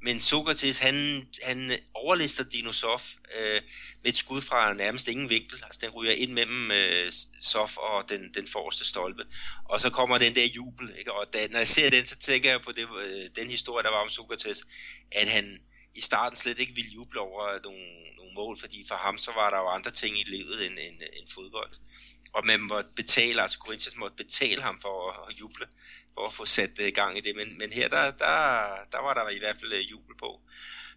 Men 0.01 0.19
Sokrates, 0.19 0.79
han, 0.79 1.27
han 1.43 1.71
overlister 1.93 2.43
Dinosov 2.43 2.99
øh, 3.39 3.61
med 4.03 4.11
et 4.11 4.15
skud 4.15 4.41
fra 4.41 4.73
nærmest 4.73 5.07
ingen 5.07 5.29
vinkel. 5.29 5.63
Altså 5.63 5.79
den 5.83 5.89
ryger 5.89 6.11
ind 6.11 6.33
mellem 6.33 6.71
øh, 6.71 7.11
Sof 7.39 7.77
og 7.77 8.09
den, 8.09 8.33
den 8.33 8.47
forreste 8.47 8.85
stolpe. 8.85 9.23
Og 9.65 9.81
så 9.81 9.89
kommer 9.89 10.17
den 10.17 10.35
der 10.35 10.45
jubel. 10.45 10.95
Ikke? 10.99 11.13
Og 11.13 11.33
da, 11.33 11.47
når 11.47 11.57
jeg 11.57 11.67
ser 11.67 11.89
den, 11.89 12.05
så 12.05 12.17
tænker 12.17 12.51
jeg 12.51 12.61
på 12.61 12.71
det, 12.71 12.87
øh, 13.03 13.29
den 13.35 13.49
historie, 13.49 13.83
der 13.83 13.89
var 13.89 14.01
om 14.03 14.09
Sokrates, 14.09 14.63
at 15.11 15.27
han 15.27 15.59
i 15.95 16.01
starten 16.01 16.35
slet 16.35 16.59
ikke 16.59 16.75
ville 16.75 16.91
juble 16.91 17.19
over 17.19 17.59
nogle, 17.63 17.85
nogle 18.33 18.47
mål, 18.47 18.59
fordi 18.59 18.85
for 18.87 18.95
ham 18.95 19.17
så 19.17 19.31
var 19.31 19.49
der 19.49 19.57
jo 19.57 19.67
andre 19.67 19.91
ting 19.91 20.19
i 20.19 20.23
livet 20.23 20.65
end, 20.65 20.79
end, 20.79 21.01
end 21.13 21.27
fodbold. 21.33 21.71
Og 22.33 22.45
man 22.45 22.61
måtte 22.61 22.89
betale, 22.95 23.41
altså 23.41 23.57
Corinthians 23.57 23.97
måtte 23.97 24.15
betale 24.15 24.61
ham 24.61 24.79
for 24.81 25.27
at 25.27 25.39
juble 25.39 25.67
for 26.13 26.27
at 26.27 26.33
få 26.33 26.45
sat 26.45 26.79
øh, 26.79 26.91
gang 26.95 27.17
i 27.17 27.21
det. 27.21 27.35
Men, 27.35 27.57
men 27.57 27.73
her, 27.73 27.87
der, 27.87 28.11
der, 28.11 28.75
der 28.91 29.01
var 29.01 29.13
der 29.13 29.29
i 29.29 29.39
hvert 29.39 29.55
fald 29.59 29.73
øh, 29.73 29.91
jubel 29.91 30.15
på. 30.17 30.41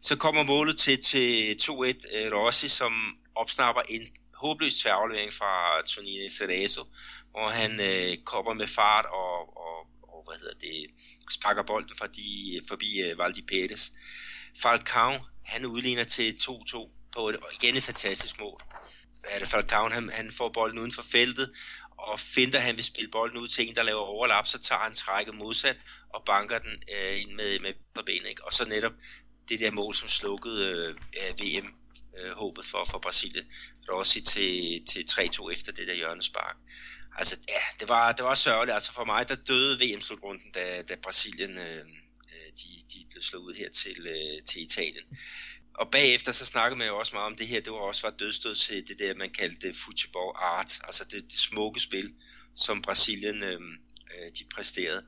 Så 0.00 0.16
kommer 0.16 0.42
målet 0.42 0.78
til, 0.78 1.02
til 1.02 1.56
2-1 1.62 1.72
øh, 2.16 2.32
Rossi, 2.32 2.68
som 2.68 2.92
opsnapper 3.34 3.82
en 3.88 4.06
håbløs 4.34 4.74
tværaflevering 4.74 5.32
fra 5.32 5.82
Tonini 5.82 6.30
Cerezo, 6.30 6.84
hvor 7.30 7.48
han 7.48 7.80
øh, 7.80 8.16
kommer 8.24 8.54
med 8.54 8.66
fart 8.66 9.06
og, 9.06 9.56
og, 9.56 9.86
og 10.02 10.24
hvad 10.26 10.38
hedder 10.38 10.58
det, 10.60 10.86
sparker 11.30 11.62
bolden 11.62 11.96
forbi, 11.98 12.60
forbi 12.68 13.00
øh, 13.00 13.18
Valdi 13.18 13.44
Pérez. 13.52 13.92
Falcao, 14.62 15.12
han 15.44 15.66
udligner 15.66 16.04
til 16.04 16.36
2-2 16.40 16.88
på 17.16 17.28
et, 17.28 17.36
igen 17.52 17.76
et 17.76 17.82
fantastisk 17.82 18.40
mål. 18.40 18.60
Er 19.24 19.38
det 19.38 19.48
Falcao, 19.48 19.88
han, 19.88 20.08
han 20.08 20.32
får 20.32 20.48
bolden 20.48 20.78
uden 20.78 20.92
for 20.92 21.02
feltet, 21.02 21.52
og 21.98 22.20
finder 22.20 22.58
han 22.58 22.76
vil 22.76 22.84
spille 22.84 23.10
bolden 23.10 23.38
ud 23.38 23.48
til 23.48 23.68
en, 23.68 23.74
der 23.74 23.82
laver 23.82 24.00
overlap, 24.00 24.46
så 24.46 24.58
tager 24.58 24.80
han 24.80 24.94
trækket 24.94 25.34
modsat 25.34 25.76
og 26.14 26.22
banker 26.26 26.58
den 26.58 26.82
øh, 26.96 27.20
ind 27.20 27.32
med, 27.32 27.58
med 27.58 27.72
på 27.94 28.02
benet. 28.06 28.28
Ikke? 28.28 28.44
Og 28.44 28.52
så 28.52 28.64
netop 28.64 28.92
det 29.48 29.60
der 29.60 29.70
mål, 29.70 29.94
som 29.94 30.08
slukkede 30.08 30.94
øh, 31.16 31.40
VM 31.40 31.74
øh, 32.18 32.32
håbet 32.32 32.64
for, 32.64 32.84
for 32.90 32.98
Brasilien. 32.98 33.46
Rossi 33.90 34.20
til, 34.20 34.84
til 34.86 35.04
3-2 35.10 35.52
efter 35.52 35.72
det 35.72 35.88
der 35.88 35.94
hjørnespark. 35.94 36.56
Altså, 37.18 37.36
ja, 37.48 37.60
det 37.80 37.88
var, 37.88 38.12
det 38.12 38.24
var 38.24 38.34
sørgeligt. 38.34 38.74
Altså 38.74 38.92
for 38.92 39.04
mig, 39.04 39.28
der 39.28 39.34
døde 39.34 39.80
VM-slutrunden, 39.80 40.52
da, 40.54 40.82
da 40.82 40.96
Brasilien 41.02 41.58
øh, 41.58 41.84
øh, 42.34 42.52
de, 42.58 42.68
de 42.92 43.06
blev 43.10 43.22
slået 43.22 43.42
ud 43.42 43.54
her 43.54 43.70
til, 43.70 44.06
øh, 44.06 44.44
til 44.44 44.62
Italien 44.62 45.04
og 45.78 45.90
bagefter 45.90 46.32
så 46.32 46.46
snakkede 46.46 46.78
man 46.78 46.88
jo 46.88 46.98
også 46.98 47.14
meget 47.14 47.26
om 47.26 47.36
det 47.36 47.46
her, 47.46 47.60
det 47.60 47.72
var 47.72 47.78
også 47.78 48.06
var 48.06 48.16
dødstød 48.16 48.54
til 48.54 48.88
det 48.88 48.98
der, 48.98 49.14
man 49.14 49.30
kaldte 49.30 49.74
football 49.74 50.32
art, 50.36 50.80
altså 50.84 51.04
det, 51.04 51.22
det 51.22 51.40
smukke 51.40 51.80
spil, 51.80 52.14
som 52.54 52.82
Brasilien 52.82 53.42
øh, 53.42 53.60
øh, 54.14 54.30
de 54.38 54.44
præsterede. 54.54 55.04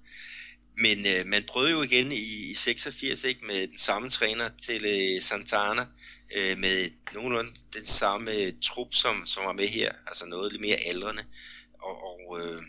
Men 0.76 1.06
øh, 1.06 1.26
man 1.26 1.44
prøvede 1.48 1.70
jo 1.70 1.82
igen 1.82 2.12
i, 2.12 2.50
i 2.50 2.54
86 2.54 3.25
ikke, 3.25 3.46
med 3.46 3.66
den 3.66 3.78
samme 3.78 4.10
træner 4.10 4.50
til 4.62 4.84
øh, 4.84 5.22
Santana, 5.22 5.87
øh, 6.37 6.58
med 6.58 6.90
nogenlunde 7.14 7.50
den 7.75 7.84
samme 7.84 8.60
trup, 8.60 8.94
som, 8.94 9.26
som 9.26 9.44
var 9.44 9.52
med 9.52 9.68
her, 9.68 9.92
altså 10.06 10.26
noget 10.26 10.52
lidt 10.52 10.62
mere 10.62 10.76
aldrende. 10.76 11.25
Og, 11.82 12.02
og 12.02 12.40
øh, 12.40 12.62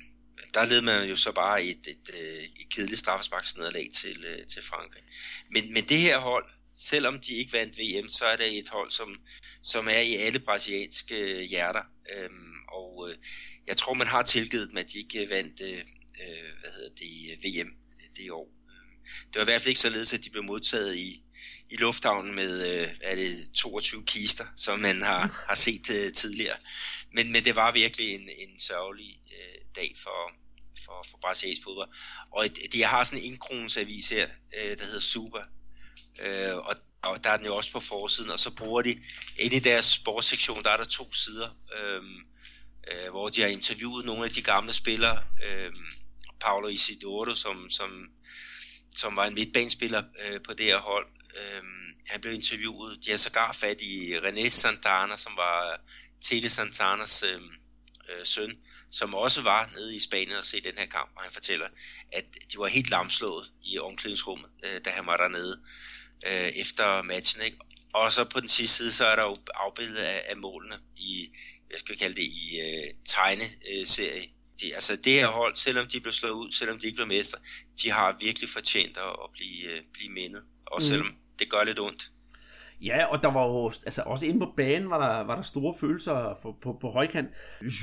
der 0.53 0.65
led 0.65 0.81
man 0.81 1.09
jo 1.09 1.15
så 1.15 1.31
bare 1.31 1.63
et, 1.63 1.87
et, 1.87 2.09
et, 2.13 2.43
et 2.43 2.69
kedeligt 2.69 2.99
straffesparksnederlag 2.99 3.89
til, 3.93 4.25
øh, 4.27 4.45
til 4.45 4.63
Frankrig. 4.63 5.03
Men, 5.51 5.73
men 5.73 5.83
det 5.83 5.97
her 5.97 6.17
hold, 6.17 6.45
selvom 6.79 7.19
de 7.19 7.33
ikke 7.33 7.53
vandt 7.53 7.77
VM, 7.77 8.09
så 8.09 8.25
er 8.25 8.35
det 8.35 8.57
et 8.57 8.69
hold, 8.69 8.91
som, 8.91 9.21
som 9.63 9.87
er 9.87 9.99
i 9.99 10.15
alle 10.15 10.39
brasilianske 10.39 11.15
øh, 11.15 11.41
hjerter. 11.41 11.83
Øhm, 12.15 12.55
og 12.67 13.09
øh, 13.09 13.17
jeg 13.67 13.77
tror, 13.77 13.93
man 13.93 14.07
har 14.07 14.23
tilgivet 14.23 14.69
dem, 14.69 14.77
at 14.77 14.91
de 14.91 14.97
ikke 14.97 15.23
øh, 15.23 15.29
vandt 15.29 15.61
øh, 15.61 15.77
øh, 16.21 16.49
hvad 16.59 16.71
hedder 16.75 16.89
det, 16.99 17.43
VM 17.43 17.73
det 18.17 18.31
år. 18.31 18.49
Øhm, 18.69 19.03
det 19.27 19.35
var 19.35 19.41
i 19.41 19.45
hvert 19.45 19.61
fald 19.61 19.69
ikke 19.69 19.81
således, 19.81 20.13
at 20.13 20.23
de 20.23 20.29
blev 20.29 20.43
modtaget 20.43 20.95
i, 20.97 21.23
i 21.69 21.75
lufthavnen 21.77 22.35
med 22.35 22.81
øh, 22.81 22.87
er 23.01 23.15
det 23.15 23.51
22 23.53 24.03
kister, 24.05 24.45
som 24.55 24.79
man 24.79 25.01
har, 25.01 25.43
har 25.47 25.55
set 25.55 25.89
øh, 25.89 26.13
tidligere. 26.13 26.57
Men, 27.13 27.31
men 27.31 27.45
det 27.45 27.55
var 27.55 27.71
virkelig 27.71 28.15
en, 28.15 28.29
en 28.37 28.59
sørgelig 28.59 29.19
øh, 29.31 29.61
dag 29.75 29.95
for, 30.03 30.31
for, 30.85 31.05
for 31.09 31.17
brasiliansk 31.17 31.63
fodbold. 31.63 31.89
Og 32.31 32.47
det, 32.55 32.79
jeg 32.79 32.89
har 32.89 33.03
sådan 33.03 33.23
en 33.23 33.39
avis 33.77 34.09
her, 34.09 34.29
øh, 34.57 34.77
der 34.77 34.83
hedder 34.83 34.99
Super, 34.99 35.43
øh, 36.25 36.55
og, 36.55 36.75
og 37.01 37.23
der 37.23 37.29
er 37.29 37.37
den 37.37 37.45
jo 37.45 37.55
også 37.55 37.71
på 37.71 37.79
forsiden, 37.79 38.31
og 38.31 38.39
så 38.39 38.55
bruger 38.55 38.81
de, 38.81 38.97
inde 39.39 39.55
i 39.55 39.59
deres 39.59 39.85
sportssektion, 39.85 40.63
der 40.63 40.69
er 40.69 40.77
der 40.77 40.83
to 40.83 41.13
sider, 41.13 41.49
øh, 41.77 42.03
øh, 42.91 43.09
hvor 43.09 43.29
de 43.29 43.41
har 43.41 43.47
interviewet 43.47 44.05
nogle 44.05 44.25
af 44.25 44.31
de 44.31 44.41
gamle 44.41 44.73
spillere, 44.73 45.23
øh, 45.45 45.73
Paulo 46.39 46.67
Isidoro, 46.67 47.35
som, 47.35 47.69
som, 47.69 48.09
som 48.95 49.15
var 49.15 49.25
en 49.25 49.33
midtbanespiller 49.33 50.03
øh, 50.25 50.41
på 50.41 50.53
det 50.53 50.65
her 50.65 50.79
hold, 50.79 51.07
øh, 51.35 51.63
han 52.07 52.21
blev 52.21 52.33
interviewet, 52.33 53.05
de 53.05 53.11
har 53.11 53.17
sågar 53.17 53.51
fat 53.53 53.81
i 53.81 54.17
René 54.17 54.49
Santana, 54.49 55.17
som 55.17 55.33
var 55.37 55.81
Tele 56.21 56.49
Santanas 56.49 57.23
øh, 57.23 57.41
øh, 58.09 58.25
søn, 58.25 58.57
som 58.91 59.15
også 59.15 59.41
var 59.41 59.69
nede 59.75 59.95
i 59.95 59.99
Spanien 59.99 60.37
og 60.37 60.45
se 60.45 60.61
den 60.61 60.77
her 60.77 60.85
kamp, 60.85 61.11
og 61.15 61.23
han 61.23 61.31
fortæller, 61.31 61.67
at 62.11 62.25
de 62.51 62.57
var 62.57 62.67
helt 62.67 62.89
lamslået 62.89 63.51
i 63.63 63.79
omklædningsrummet, 63.79 64.49
øh, 64.65 64.81
da 64.85 64.89
han 64.89 65.05
var 65.05 65.17
dernede 65.17 65.59
øh, 66.27 66.49
efter 66.55 67.01
matchen. 67.01 67.45
Ikke? 67.45 67.57
Og 67.93 68.11
så 68.11 68.23
på 68.23 68.39
den 68.39 68.49
sidste 68.49 68.77
side, 68.77 68.91
så 68.91 69.05
er 69.05 69.15
der 69.15 69.25
jo 69.25 69.35
afbilledet 69.55 69.97
af, 69.97 70.23
af 70.29 70.37
målene 70.37 70.75
i, 70.97 71.29
jeg 71.71 71.79
skal 71.79 71.97
kalde 71.97 72.15
det, 72.15 72.21
i 72.21 72.59
øh, 72.59 72.93
tegneserie. 73.05 74.23
De, 74.61 74.75
altså 74.75 74.95
det 74.95 75.13
her 75.13 75.27
hold, 75.27 75.55
selvom 75.55 75.87
de 75.87 75.99
blev 75.99 76.13
slået 76.13 76.33
ud, 76.33 76.51
selvom 76.51 76.79
de 76.79 76.85
ikke 76.85 76.95
blev 76.95 77.07
mestre, 77.07 77.39
de 77.83 77.91
har 77.91 78.17
virkelig 78.21 78.49
fortjent 78.49 78.97
at, 78.97 79.03
at 79.23 79.29
blive, 79.33 79.71
øh, 79.71 79.81
blive 79.93 80.11
mindet. 80.11 80.43
Og 80.65 80.77
mm. 80.77 80.81
selvom 80.81 81.15
det 81.39 81.49
gør 81.49 81.63
lidt 81.63 81.79
ondt. 81.79 82.11
Ja, 82.81 83.05
og 83.05 83.23
der 83.23 83.31
var 83.31 83.47
jo, 83.47 83.65
altså 83.65 84.01
også 84.01 84.25
inde 84.25 84.39
på 84.39 84.53
banen 84.57 84.89
var 84.89 85.07
der, 85.07 85.23
var 85.23 85.35
der 85.35 85.41
store 85.41 85.75
følelser 85.79 86.37
for, 86.41 86.57
på, 86.61 86.77
på 86.81 86.91
højkant. 86.91 87.29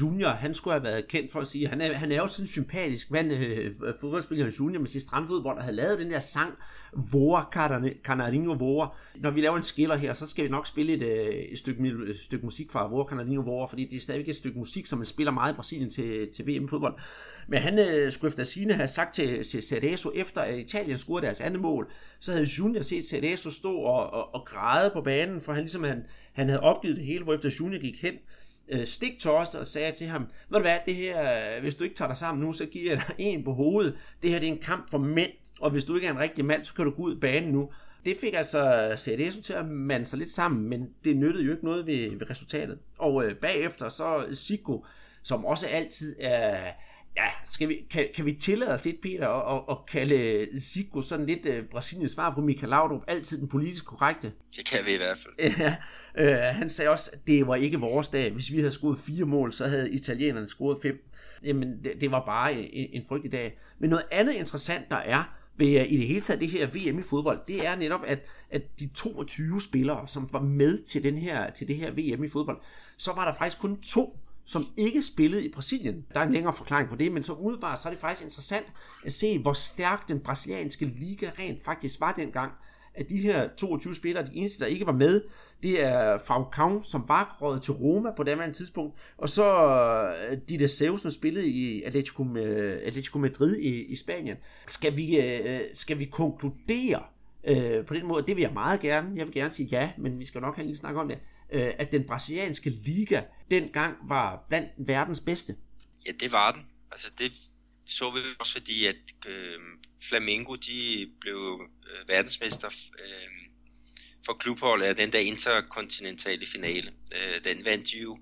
Junior, 0.01 0.31
han 0.31 0.55
skulle 0.55 0.75
have 0.75 0.85
været 0.85 1.09
kendt 1.09 1.33
for 1.33 1.41
at 1.41 1.47
sige, 1.47 1.69
han 1.69 1.81
er, 1.81 1.93
han 1.93 2.13
er 2.13 2.17
jo 2.17 2.29
sådan 2.29 2.45
en 2.45 2.49
sympatisk 2.49 3.11
mand, 3.11 3.33
øh, 3.33 3.75
fodboldspiller 4.01 4.53
Junior 4.59 4.81
med 4.81 4.89
sit 4.89 5.03
strandfodbold, 5.03 5.57
der 5.57 5.63
havde 5.63 5.77
lavet 5.77 5.99
den 5.99 6.11
der 6.11 6.21
sang, 6.21 6.53
Vore, 7.13 7.45
Canarinho 8.05 8.53
Vore. 8.53 8.89
Når 9.17 9.31
vi 9.31 9.41
laver 9.41 9.57
en 9.57 9.63
skiller 9.63 9.97
her, 9.97 10.13
så 10.13 10.27
skal 10.27 10.45
vi 10.45 10.51
nok 10.51 10.67
spille 10.67 10.93
et, 10.93 11.03
øh, 11.03 11.35
et, 11.35 11.59
stykke, 11.59 11.89
et 12.09 12.21
stykke 12.21 12.45
musik 12.45 12.71
fra 12.71 12.89
Vore, 12.89 13.09
Canarinho 13.09 13.43
Vore, 13.43 13.69
fordi 13.69 13.85
det 13.85 13.97
er 13.97 14.01
stadigvæk 14.01 14.29
et 14.29 14.37
stykke 14.37 14.59
musik, 14.59 14.87
som 14.87 14.99
man 14.99 15.07
spiller 15.07 15.33
meget 15.33 15.53
i 15.53 15.57
Brasilien 15.57 15.91
til, 15.91 16.29
til 16.33 16.47
VM-fodbold. 16.47 16.95
Men 17.49 17.63
han 17.63 17.79
øh, 17.79 18.13
skulle 18.13 18.29
efter 18.29 18.45
sine 18.45 18.73
have 18.73 18.89
sagt 18.89 19.15
til, 19.15 19.45
til 19.45 19.63
Cerezo, 19.63 20.11
efter 20.15 20.41
at 20.41 20.59
Italien 20.59 20.99
scorede 20.99 21.27
deres 21.27 21.41
andet 21.41 21.61
mål, 21.61 21.91
så 22.21 22.33
havde 22.33 22.47
Junior 22.59 22.83
set 22.83 23.09
Cerezo 23.09 23.51
stå 23.51 23.77
og, 23.77 24.11
og, 24.13 24.35
og 24.35 24.45
græde 24.47 24.91
på 24.95 25.01
banen, 25.01 25.41
for 25.41 25.53
han 25.53 25.63
ligesom 25.63 25.85
han, 25.85 26.05
han 26.33 26.49
havde 26.49 26.61
opgivet 26.61 26.97
det 26.97 27.05
hele, 27.05 27.25
hvor 27.25 27.35
efter 27.35 27.51
Junior 27.61 27.81
gik 27.81 28.03
hen 28.03 28.15
øh, 28.69 28.87
stik 28.87 29.19
til 29.21 29.31
os 29.31 29.55
og 29.55 29.67
sagde 29.67 29.93
til 29.93 30.07
ham, 30.07 30.23
ved 30.23 30.59
du 30.59 30.63
hvad, 30.63 30.79
det 30.87 30.95
her, 30.95 31.57
øh, 31.57 31.63
hvis 31.63 31.75
du 31.75 31.85
ikke 31.85 31.97
tager 31.97 32.09
dig 32.09 32.17
sammen 32.17 32.45
nu, 32.45 32.53
så 32.53 32.67
giver 32.67 32.93
jeg 32.93 33.03
dig 33.07 33.15
en 33.19 33.45
på 33.45 33.53
hovedet. 33.53 33.99
Det 34.23 34.31
her 34.31 34.39
det 34.39 34.49
er 34.49 34.53
en 34.53 34.59
kamp 34.59 34.91
for 34.91 34.99
mænd, 34.99 35.31
og 35.61 35.71
hvis 35.71 35.85
du 35.85 35.95
ikke 35.95 36.07
er 36.07 36.13
en 36.13 36.19
rigtig 36.19 36.45
mand, 36.45 36.65
så 36.65 36.75
kan 36.75 36.85
du 36.85 36.91
gå 36.91 37.03
ud 37.03 37.17
i 37.17 37.21
banen 37.21 37.53
nu. 37.53 37.71
Det 38.05 38.17
fik 38.21 38.35
altså 38.35 38.93
CDS'en 38.93 39.43
til 39.43 39.53
at 39.53 39.67
mande 39.67 40.07
sig 40.07 40.19
lidt 40.19 40.31
sammen, 40.31 40.69
men 40.69 40.89
det 41.05 41.17
nyttede 41.17 41.45
jo 41.45 41.51
ikke 41.51 41.65
noget 41.65 41.87
ved, 41.87 42.11
ved 42.19 42.31
resultatet. 42.31 42.79
Og 42.99 43.25
øh, 43.25 43.35
bagefter 43.35 43.89
så 43.89 44.27
Sigo, 44.33 44.81
som 45.23 45.45
også 45.45 45.67
altid 45.67 46.17
er 46.21 46.73
ja, 47.17 47.29
skal 47.51 47.69
vi, 47.69 47.87
kan, 47.91 48.09
kan 48.15 48.25
vi 48.25 48.33
tillade 48.33 48.73
os 48.73 48.85
lidt, 48.85 49.01
Peter, 49.03 49.29
at, 49.29 49.57
at, 49.57 49.77
at 49.77 49.87
kalde 49.87 50.47
Zico 50.61 51.03
sådan 51.03 51.27
lidt 51.27 51.47
uh, 51.47 51.65
Brasiliens 51.71 52.13
svar 52.13 52.35
på 52.35 52.41
Michael 52.41 52.69
Laudrup, 52.69 53.03
altid 53.07 53.39
den 53.39 53.49
politisk 53.49 53.85
korrekte? 53.85 54.33
Det 54.57 54.67
kan 54.67 54.79
vi 54.87 54.95
i 54.95 54.97
hvert 54.97 55.19
fald. 55.19 55.35
Ja, 56.19 56.51
uh, 56.51 56.57
han 56.57 56.71
sagde 56.71 56.91
også, 56.91 57.11
at 57.13 57.27
det 57.27 57.47
var 57.47 57.55
ikke 57.55 57.79
vores 57.79 58.09
dag. 58.09 58.33
Hvis 58.33 58.53
vi 58.53 58.57
havde 58.57 58.73
scoret 58.73 58.99
fire 58.99 59.25
mål, 59.25 59.53
så 59.53 59.67
havde 59.67 59.91
italienerne 59.91 60.49
scoret 60.49 60.79
fem. 60.83 61.09
Jamen, 61.43 61.85
det, 61.85 61.93
det 62.01 62.11
var 62.11 62.25
bare 62.25 62.53
en, 62.53 62.89
en 62.93 63.05
frygtelig 63.09 63.33
dag. 63.33 63.59
Men 63.79 63.91
noget 63.91 64.05
andet 64.11 64.35
interessant, 64.35 64.91
der 64.91 64.97
er, 64.97 65.37
ved 65.57 65.81
uh, 65.81 65.93
i 65.93 65.97
det 65.97 66.07
hele 66.07 66.21
taget 66.21 66.41
det 66.41 66.49
her 66.49 66.67
VM 66.67 66.99
i 66.99 67.03
fodbold, 67.03 67.41
det 67.49 67.67
er 67.67 67.77
netop, 67.77 68.01
at, 68.07 68.19
at 68.51 68.81
de 68.81 68.87
22 68.87 69.61
spillere, 69.61 70.09
som 70.09 70.29
var 70.33 70.41
med 70.41 70.79
til, 70.79 71.03
den 71.03 71.19
her, 71.19 71.51
til 71.51 71.69
det 71.69 71.77
her 71.77 71.91
VM 71.91 72.25
i 72.25 72.29
fodbold, 72.29 72.59
så 72.97 73.13
var 73.13 73.25
der 73.25 73.39
faktisk 73.39 73.61
kun 73.61 73.81
to 73.81 74.19
som 74.47 74.65
ikke 74.77 75.03
spillede 75.03 75.45
i 75.45 75.53
Brasilien. 75.53 76.07
Der 76.15 76.21
er 76.21 76.25
en 76.25 76.33
længere 76.33 76.53
forklaring 76.53 76.89
på 76.89 76.97
det, 76.97 77.13
men 77.13 77.23
så 77.23 77.33
udebart 77.33 77.81
så 77.83 77.89
er 77.89 77.93
det 77.93 78.01
faktisk 78.01 78.23
interessant 78.23 78.67
at 79.05 79.13
se, 79.13 79.39
hvor 79.39 79.53
stærk 79.53 80.09
den 80.09 80.21
brasilianske 80.21 80.85
liga 80.85 81.31
rent 81.39 81.65
faktisk 81.65 82.01
var 82.01 82.13
dengang. 82.13 82.53
At 82.95 83.09
de 83.09 83.17
her 83.17 83.49
22 83.57 83.95
spillere, 83.95 84.27
de 84.27 84.35
eneste, 84.35 84.61
der 84.61 84.67
ikke 84.67 84.87
var 84.87 84.93
med, 84.93 85.23
det 85.63 85.81
er 85.81 86.19
Falcao, 86.19 86.83
som 86.83 87.05
var 87.09 87.39
rådet 87.43 87.63
til 87.63 87.73
Roma 87.73 88.11
på 88.17 88.23
det 88.23 88.55
tidspunkt, 88.55 88.99
og 89.19 89.29
så 89.29 89.45
øh, 90.31 90.39
de 90.49 90.59
der 90.59 90.67
som 90.99 91.11
spillede 91.11 91.49
i 91.49 91.83
Atletico, 91.83 92.27
Atletico 92.83 93.19
Madrid 93.19 93.57
i, 93.57 93.85
i 93.85 93.97
Spanien. 93.97 94.37
Skal 94.67 94.97
vi, 94.97 95.21
øh, 95.21 95.55
øh, 95.55 95.61
skal 95.75 95.99
vi 95.99 96.05
konkludere 96.05 97.03
øh, 97.45 97.87
på 97.87 97.95
den 97.95 98.07
måde? 98.07 98.25
Det 98.27 98.37
vil 98.37 98.43
jeg 98.43 98.53
meget 98.53 98.81
gerne. 98.81 99.13
Jeg 99.17 99.27
vil 99.27 99.35
gerne 99.35 99.55
sige 99.55 99.69
ja, 99.73 99.91
men 99.99 100.19
vi 100.19 100.25
skal 100.25 100.41
nok 100.41 100.57
have 100.57 100.63
en 100.63 100.67
lille 100.67 100.79
snak 100.79 100.97
om 100.97 101.09
det 101.09 101.19
øh, 101.53 101.73
at 101.79 101.93
den 101.93 102.05
brasilianske 102.05 102.71
liga 102.71 103.23
dengang 103.51 103.97
var 104.09 104.45
blandt 104.49 104.71
verdens 104.79 105.21
bedste? 105.21 105.57
Ja, 106.07 106.13
det 106.21 106.33
var 106.33 106.53
den. 106.53 106.63
Altså 106.91 107.13
det 107.19 107.33
så 107.89 108.11
vi 108.11 108.19
også 108.39 108.53
fordi, 108.53 108.87
at 108.87 108.97
øh, 109.27 109.61
Flamengo 110.03 110.55
de 110.55 111.11
blev 111.21 111.69
øh, 111.91 112.09
verdensmester 112.09 112.69
øh, 112.99 113.29
for 114.27 114.35
klubholdet 114.35 114.89
er 114.89 114.93
den 114.93 115.13
der 115.13 115.19
interkontinentale 115.19 116.47
finale. 116.47 116.93
Øh, 117.15 117.45
den 117.45 117.65
vandt 117.65 117.95
jo 117.95 118.19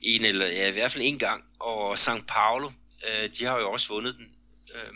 en 0.00 0.24
eller 0.24 0.46
ja, 0.46 0.68
i 0.68 0.72
hvert 0.72 0.92
fald 0.92 1.04
en 1.04 1.18
gang, 1.18 1.44
og 1.60 1.94
São 1.94 2.24
Paulo, 2.28 2.70
øh, 3.06 3.30
de 3.38 3.44
har 3.44 3.58
jo 3.58 3.70
også 3.70 3.88
vundet 3.88 4.16
den. 4.16 4.28
Øh, 4.74 4.92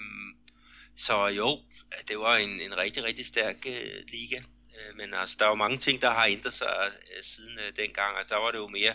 så 0.97 1.27
jo, 1.27 1.61
det 2.09 2.19
var 2.19 2.37
en, 2.37 2.61
en 2.61 2.77
rigtig, 2.77 3.05
rigtig 3.05 3.27
stærk 3.27 3.57
øh, 3.67 4.03
liga. 4.09 4.37
Øh, 4.77 4.97
men 4.97 5.15
altså, 5.15 5.37
der 5.39 5.45
er 5.45 5.49
jo 5.49 5.55
mange 5.55 5.79
ting, 5.79 6.03
der 6.03 6.11
har 6.11 6.27
ændret 6.27 6.53
sig 6.53 6.91
øh, 7.17 7.23
siden 7.23 7.59
øh, 7.59 7.77
dengang. 7.77 8.17
Altså, 8.17 8.35
der 8.35 8.41
var 8.41 8.51
det 8.51 8.59
jo 8.59 8.69
mere, 8.69 8.95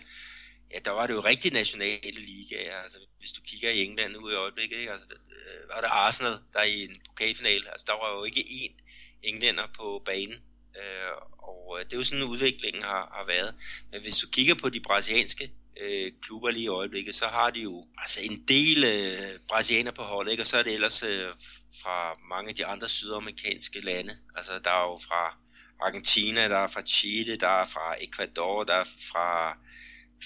ja, 0.73 0.79
der 0.85 0.91
var 0.91 1.07
det 1.07 1.13
jo 1.13 1.19
rigtig 1.19 1.51
nationale 1.53 2.11
ligaer. 2.11 2.77
Altså, 2.77 2.97
hvis 3.19 3.31
du 3.31 3.41
kigger 3.41 3.69
i 3.69 3.83
England 3.83 4.13
nu 4.13 4.29
i 4.29 4.33
øjeblikket, 4.33 4.77
ikke? 4.77 4.91
Altså, 4.91 5.07
øh, 5.11 5.67
der, 5.67 5.73
var 5.75 5.81
det 5.81 5.87
Arsenal, 5.87 6.37
der 6.53 6.63
i 6.63 6.83
en 6.83 7.01
pokalfinale. 7.05 7.71
Altså, 7.71 7.85
der 7.87 7.93
var 7.93 8.17
jo 8.17 8.23
ikke 8.23 8.41
én 8.41 8.83
englænder 9.23 9.67
på 9.75 10.01
banen. 10.05 10.39
Øh, 10.77 11.13
og 11.49 11.77
øh, 11.79 11.85
det 11.85 11.93
er 11.93 11.97
jo 11.97 12.03
sådan, 12.03 12.23
udviklingen 12.23 12.83
har, 12.83 13.11
har 13.17 13.25
været. 13.27 13.55
Men 13.91 14.01
hvis 14.01 14.17
du 14.17 14.27
kigger 14.29 14.55
på 14.55 14.69
de 14.69 14.79
brasilianske 14.79 15.51
øh, 15.81 16.11
klubber 16.21 16.51
lige 16.51 16.63
i 16.63 16.67
øjeblikket, 16.67 17.15
så 17.15 17.27
har 17.27 17.49
de 17.49 17.61
jo 17.61 17.83
altså 17.97 18.21
en 18.21 18.43
del 18.47 18.83
øh, 18.83 19.39
brasilianer 19.47 19.91
på 19.91 20.01
holdet, 20.01 20.31
ikke? 20.31 20.43
og 20.43 20.47
så 20.47 20.57
er 20.57 20.63
det 20.63 20.73
ellers 20.73 21.03
øh, 21.03 21.33
fra 21.81 22.13
mange 22.29 22.49
af 22.49 22.55
de 22.55 22.65
andre 22.65 22.89
sydamerikanske 22.89 23.79
lande. 23.79 24.17
Altså 24.35 24.59
der 24.63 24.71
er 24.71 24.83
jo 24.91 24.99
fra 25.07 25.37
Argentina, 25.81 26.49
der 26.49 26.57
er 26.57 26.67
fra 26.67 26.81
Chile, 26.81 27.35
der 27.35 27.47
er 27.61 27.65
fra 27.65 27.95
Ecuador, 28.03 28.63
der 28.63 28.73
er 28.73 28.83
fra, 28.83 29.57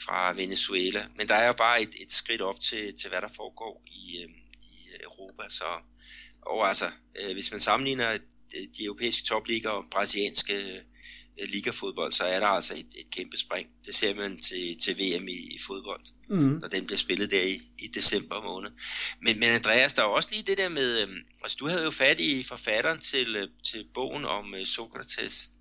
fra 0.06 0.34
Venezuela. 0.34 1.08
Men 1.16 1.28
der 1.28 1.36
er 1.36 1.48
jo 1.48 1.54
bare 1.54 1.82
et, 1.82 1.96
et 2.02 2.12
skridt 2.12 2.42
op 2.42 2.60
til, 2.60 2.98
til, 2.98 3.10
hvad 3.10 3.22
der 3.22 3.28
foregår 3.36 3.84
i, 3.86 4.24
øh, 4.24 4.30
i 4.64 5.04
Europa. 5.04 5.44
Så, 5.50 5.66
og 6.42 6.68
altså, 6.68 6.92
øh, 7.16 7.34
hvis 7.34 7.52
man 7.52 7.60
sammenligner 7.60 8.18
de 8.78 8.84
europæiske 8.86 9.24
topligaer 9.24 9.72
og 9.72 9.86
brasilianske 9.92 10.54
øh, 10.54 11.48
ligafodbold, 11.54 12.12
så 12.12 12.24
er 12.24 12.40
der 12.40 12.48
altså 12.48 12.74
et, 12.74 12.88
et 12.96 13.10
kæmpe 13.12 13.38
spring. 13.38 13.68
Det 13.86 13.96
ser 13.96 14.16
man 14.16 14.38
til, 14.38 14.78
til 14.80 14.96
VM 14.96 15.28
i, 15.28 15.32
i 15.32 15.58
fodbold, 15.68 16.02
mm. 16.30 16.60
når 16.62 16.68
den 16.68 16.86
bliver 16.86 16.98
spillet 16.98 17.32
der 17.32 17.42
i, 17.42 17.86
i 17.86 17.88
december 17.88 18.42
måned. 18.42 18.70
Men, 19.22 19.40
men 19.40 19.50
Andreas, 19.50 19.94
der 19.94 20.02
er 20.02 20.06
også 20.06 20.30
lige 20.32 20.44
det 20.44 20.58
der 20.58 20.70
med, 20.70 21.02
øh, 21.02 21.08
altså 21.44 21.58
du 21.60 21.68
havde 21.68 21.84
jo 21.84 21.90
fat 21.90 22.20
i 22.20 22.44
forfatteren 22.44 23.00
til, 23.00 23.36
øh, 23.36 23.48
til 23.64 23.88
bogen 23.94 24.26
om 24.26 24.56
øh, 24.56 24.66
Sokrates. 24.66 25.52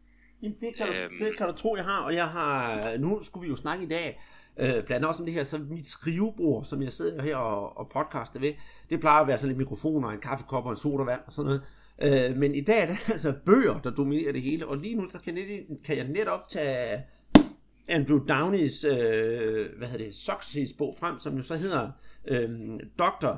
Jamen 0.42 0.56
det 0.60 0.74
kan, 0.76 0.88
øhm, 0.88 1.18
du, 1.18 1.24
det 1.24 1.36
kan 1.36 1.46
du 1.46 1.52
tro, 1.52 1.76
jeg 1.76 1.84
har, 1.84 2.00
og 2.00 2.14
jeg 2.14 2.28
har, 2.28 2.96
nu 2.96 3.22
skulle 3.22 3.46
vi 3.46 3.50
jo 3.50 3.56
snakke 3.56 3.84
i 3.84 3.88
dag, 3.88 4.20
øh, 4.58 4.72
blandt 4.72 4.90
andet 4.90 5.08
også 5.08 5.22
om 5.22 5.26
det 5.26 5.34
her, 5.34 5.44
så 5.44 5.58
mit 5.58 5.88
skrivebord, 5.88 6.64
som 6.64 6.82
jeg 6.82 6.92
sidder 6.92 7.22
her 7.22 7.36
og, 7.36 7.76
og 7.76 7.90
podcaster 7.92 8.40
ved, 8.40 8.52
det 8.90 9.00
plejer 9.00 9.20
at 9.20 9.26
være 9.26 9.38
sådan 9.38 9.48
lidt 9.48 9.58
mikrofoner, 9.58 10.08
en 10.08 10.20
kaffekop 10.20 10.64
og 10.64 10.70
en 10.70 10.76
sodavand 10.76 11.20
og 11.26 11.32
sådan 11.32 11.46
noget. 11.46 11.62
Øh, 12.02 12.36
men 12.36 12.54
i 12.54 12.60
dag 12.60 12.82
er 12.82 12.86
det 12.86 12.98
altså 13.12 13.34
bøger, 13.44 13.80
der 13.80 13.90
dominerer 13.90 14.32
det 14.32 14.42
hele, 14.42 14.66
og 14.66 14.76
lige 14.76 14.94
nu 14.94 15.10
så 15.10 15.18
kan, 15.18 15.36
jeg, 15.36 15.62
kan 15.84 15.96
jeg 15.96 16.08
netop 16.08 16.48
tage 16.48 17.04
Andrew 17.88 18.18
Downeys, 18.18 18.84
øh, 18.84 19.66
hvad 19.78 19.88
hedder 19.88 20.04
det, 20.04 20.14
Socrates 20.14 20.72
bog 20.72 20.96
frem, 20.98 21.20
som 21.20 21.36
jo 21.36 21.42
så 21.42 21.56
hedder 21.56 21.90
øh, 22.28 22.80
Dr. 22.98 23.34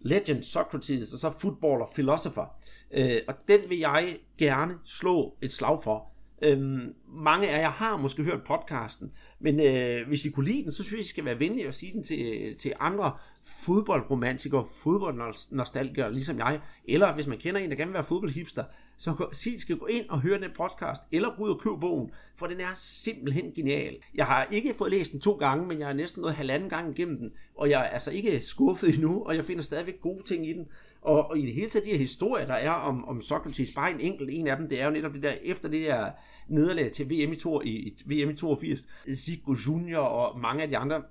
Legend 0.00 0.42
Socrates, 0.42 1.12
og 1.12 1.18
så 1.18 1.32
Footballer 1.38 1.90
Philosopher. 1.94 2.56
Øh, 2.90 3.20
og 3.28 3.34
den 3.48 3.60
vil 3.68 3.78
jeg 3.78 4.18
gerne 4.38 4.74
slå 4.84 5.36
et 5.42 5.52
slag 5.52 5.82
for. 5.82 6.12
Øhm, 6.42 6.94
mange 7.08 7.48
af 7.48 7.60
jer 7.60 7.70
har 7.70 7.96
måske 7.96 8.22
hørt 8.22 8.44
podcasten, 8.46 9.12
men 9.40 9.60
øh, 9.60 10.08
hvis 10.08 10.24
I 10.24 10.30
kunne 10.30 10.46
lide 10.46 10.64
den, 10.64 10.72
så 10.72 10.82
synes 10.82 10.98
jeg, 10.98 11.04
I 11.04 11.08
skal 11.08 11.24
være 11.24 11.38
venlige 11.38 11.68
og 11.68 11.74
sige 11.74 11.92
den 11.92 12.04
til, 12.04 12.54
til 12.58 12.72
andre 12.80 13.12
fodboldromantiker, 13.46 14.64
fodboldnostalgiker, 14.64 16.08
ligesom 16.08 16.38
jeg, 16.38 16.60
eller 16.84 17.14
hvis 17.14 17.26
man 17.26 17.38
kender 17.38 17.60
en, 17.60 17.70
der 17.70 17.76
gerne 17.76 17.88
vil 17.88 17.94
være 17.94 18.04
fodboldhipster, 18.04 18.64
så 18.96 19.26
sig, 19.32 19.60
skal 19.60 19.76
gå 19.76 19.86
ind 19.86 20.08
og 20.08 20.20
høre 20.20 20.40
den 20.40 20.50
podcast, 20.56 21.02
eller 21.12 21.36
gå 21.36 21.44
ud 21.44 21.50
og 21.50 21.60
købe 21.60 21.80
bogen, 21.80 22.10
for 22.36 22.46
den 22.46 22.60
er 22.60 22.74
simpelthen 22.76 23.52
genial. 23.52 23.96
Jeg 24.14 24.26
har 24.26 24.48
ikke 24.50 24.74
fået 24.78 24.90
læst 24.90 25.12
den 25.12 25.20
to 25.20 25.32
gange, 25.32 25.66
men 25.66 25.78
jeg 25.78 25.86
har 25.86 25.94
næsten 25.94 26.22
nået 26.22 26.34
halvanden 26.34 26.68
gang 26.68 26.98
igennem 26.98 27.18
den, 27.18 27.32
og 27.54 27.70
jeg 27.70 27.80
er 27.80 27.84
altså 27.84 28.10
ikke 28.10 28.40
skuffet 28.40 28.94
endnu, 28.94 29.22
og 29.24 29.36
jeg 29.36 29.44
finder 29.44 29.62
stadigvæk 29.62 30.00
gode 30.00 30.22
ting 30.22 30.48
i 30.48 30.52
den. 30.52 30.66
Og, 31.02 31.30
og 31.30 31.38
i 31.38 31.46
det 31.46 31.54
hele 31.54 31.70
taget 31.70 31.84
de 31.86 31.90
her 31.90 31.98
historier, 31.98 32.46
der 32.46 32.54
er 32.54 32.70
om, 32.70 33.08
om 33.08 33.20
Socrates, 33.20 33.74
bare 33.76 33.90
en 33.90 34.00
enkelt 34.00 34.30
en 34.32 34.46
af 34.46 34.56
dem, 34.56 34.68
det 34.68 34.80
er 34.80 34.84
jo 34.84 34.90
netop 34.90 35.12
det 35.12 35.22
der, 35.22 35.32
efter 35.42 35.68
det 35.68 35.86
der 35.86 36.10
nederlag 36.48 36.92
til 36.92 37.10
VM 37.10 37.32
i, 37.32 37.36
to, 37.36 37.62
i, 37.62 37.70
i 37.70 38.24
VM 38.24 38.30
i 38.30 38.36
82, 38.36 38.88
Zico 39.14 39.56
Junior 39.66 40.02
og 40.02 40.40
mange 40.40 40.62
af 40.62 40.68
de 40.68 40.76
andre, 40.76 41.02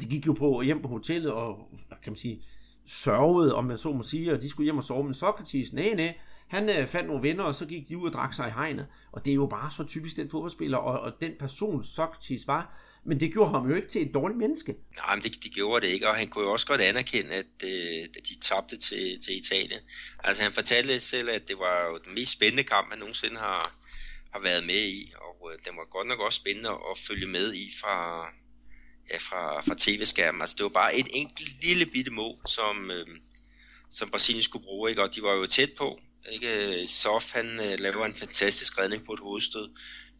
de 0.00 0.06
gik 0.06 0.26
jo 0.26 0.32
på 0.32 0.62
hjem 0.62 0.82
på 0.82 0.88
hotellet 0.88 1.32
og, 1.32 1.68
kan 2.02 2.12
man 2.12 2.16
sige, 2.16 2.42
sørgede, 2.86 3.54
om 3.54 3.64
man 3.64 3.78
så 3.78 3.92
må 3.92 4.02
sige, 4.02 4.32
og 4.32 4.42
de 4.42 4.50
skulle 4.50 4.64
hjem 4.64 4.78
og 4.78 4.84
sove, 4.84 5.04
men 5.04 5.14
Socrates, 5.14 5.72
nej, 5.72 5.94
nej, 5.94 6.14
han 6.48 6.68
øh, 6.68 6.88
fandt 6.88 7.06
nogle 7.06 7.22
venner, 7.22 7.44
og 7.44 7.54
så 7.54 7.66
gik 7.66 7.88
de 7.88 7.98
ud 7.98 8.06
og 8.06 8.12
drak 8.12 8.34
sig 8.34 8.48
i 8.48 8.50
hegnet. 8.50 8.86
Og 9.12 9.24
det 9.24 9.30
er 9.30 9.34
jo 9.34 9.46
bare 9.46 9.70
så 9.70 9.84
typisk 9.84 10.16
den 10.16 10.30
fodboldspiller, 10.30 10.78
og, 10.78 11.00
og 11.00 11.12
den 11.20 11.32
person 11.38 11.84
Socrates 11.84 12.46
var, 12.46 12.80
men 13.06 13.20
det 13.20 13.32
gjorde 13.32 13.50
ham 13.50 13.68
jo 13.68 13.74
ikke 13.74 13.88
til 13.88 14.02
et 14.02 14.14
dårligt 14.14 14.38
menneske. 14.38 14.74
Nej, 14.96 15.16
men 15.16 15.22
det, 15.22 15.44
det 15.44 15.52
gjorde 15.52 15.86
det 15.86 15.92
ikke, 15.92 16.08
og 16.08 16.16
han 16.16 16.28
kunne 16.28 16.44
jo 16.44 16.52
også 16.52 16.66
godt 16.66 16.80
anerkende, 16.80 17.32
at, 17.32 17.54
øh, 17.64 18.02
at 18.18 18.22
de 18.28 18.40
tabte 18.40 18.76
til, 18.76 19.20
til 19.24 19.36
Italien. 19.36 19.80
Altså 20.24 20.42
han 20.42 20.52
fortalte 20.52 21.00
selv, 21.00 21.30
at 21.30 21.48
det 21.48 21.56
var 21.58 21.88
jo 21.90 21.98
den 22.04 22.14
mest 22.14 22.32
spændende 22.32 22.64
kamp, 22.64 22.90
han 22.90 22.98
nogensinde 22.98 23.36
har, 23.36 23.76
har 24.32 24.40
været 24.40 24.66
med 24.66 24.82
i, 24.88 25.12
og 25.16 25.50
øh, 25.52 25.58
den 25.64 25.76
var 25.76 25.84
godt 25.90 26.08
nok 26.08 26.20
også 26.20 26.36
spændende 26.36 26.70
at 26.70 26.98
følge 27.08 27.26
med 27.26 27.54
i 27.54 27.70
fra, 27.80 28.26
ja, 29.10 29.16
fra, 29.16 29.60
fra 29.60 29.74
tv-skærmen. 29.78 30.40
Altså 30.40 30.56
det 30.58 30.64
var 30.64 30.70
bare 30.70 30.96
et 30.96 31.08
enkelt 31.10 31.62
lille 31.62 31.86
bitte 31.86 32.10
mål, 32.10 32.36
som, 32.46 32.90
øh, 32.90 33.06
som 33.90 34.08
Brasilien 34.08 34.42
skulle 34.42 34.64
bruge, 34.64 34.90
ikke? 34.90 35.02
og 35.02 35.14
de 35.14 35.22
var 35.22 35.32
jo 35.32 35.46
tæt 35.46 35.70
på. 35.78 36.00
Ikke? 36.30 36.84
Sof 36.86 37.32
han 37.32 37.46
øh, 37.46 37.80
laver 37.80 38.06
en 38.06 38.14
fantastisk 38.14 38.78
redning 38.78 39.04
på 39.04 39.12
et 39.12 39.20
hovedstød. 39.20 39.68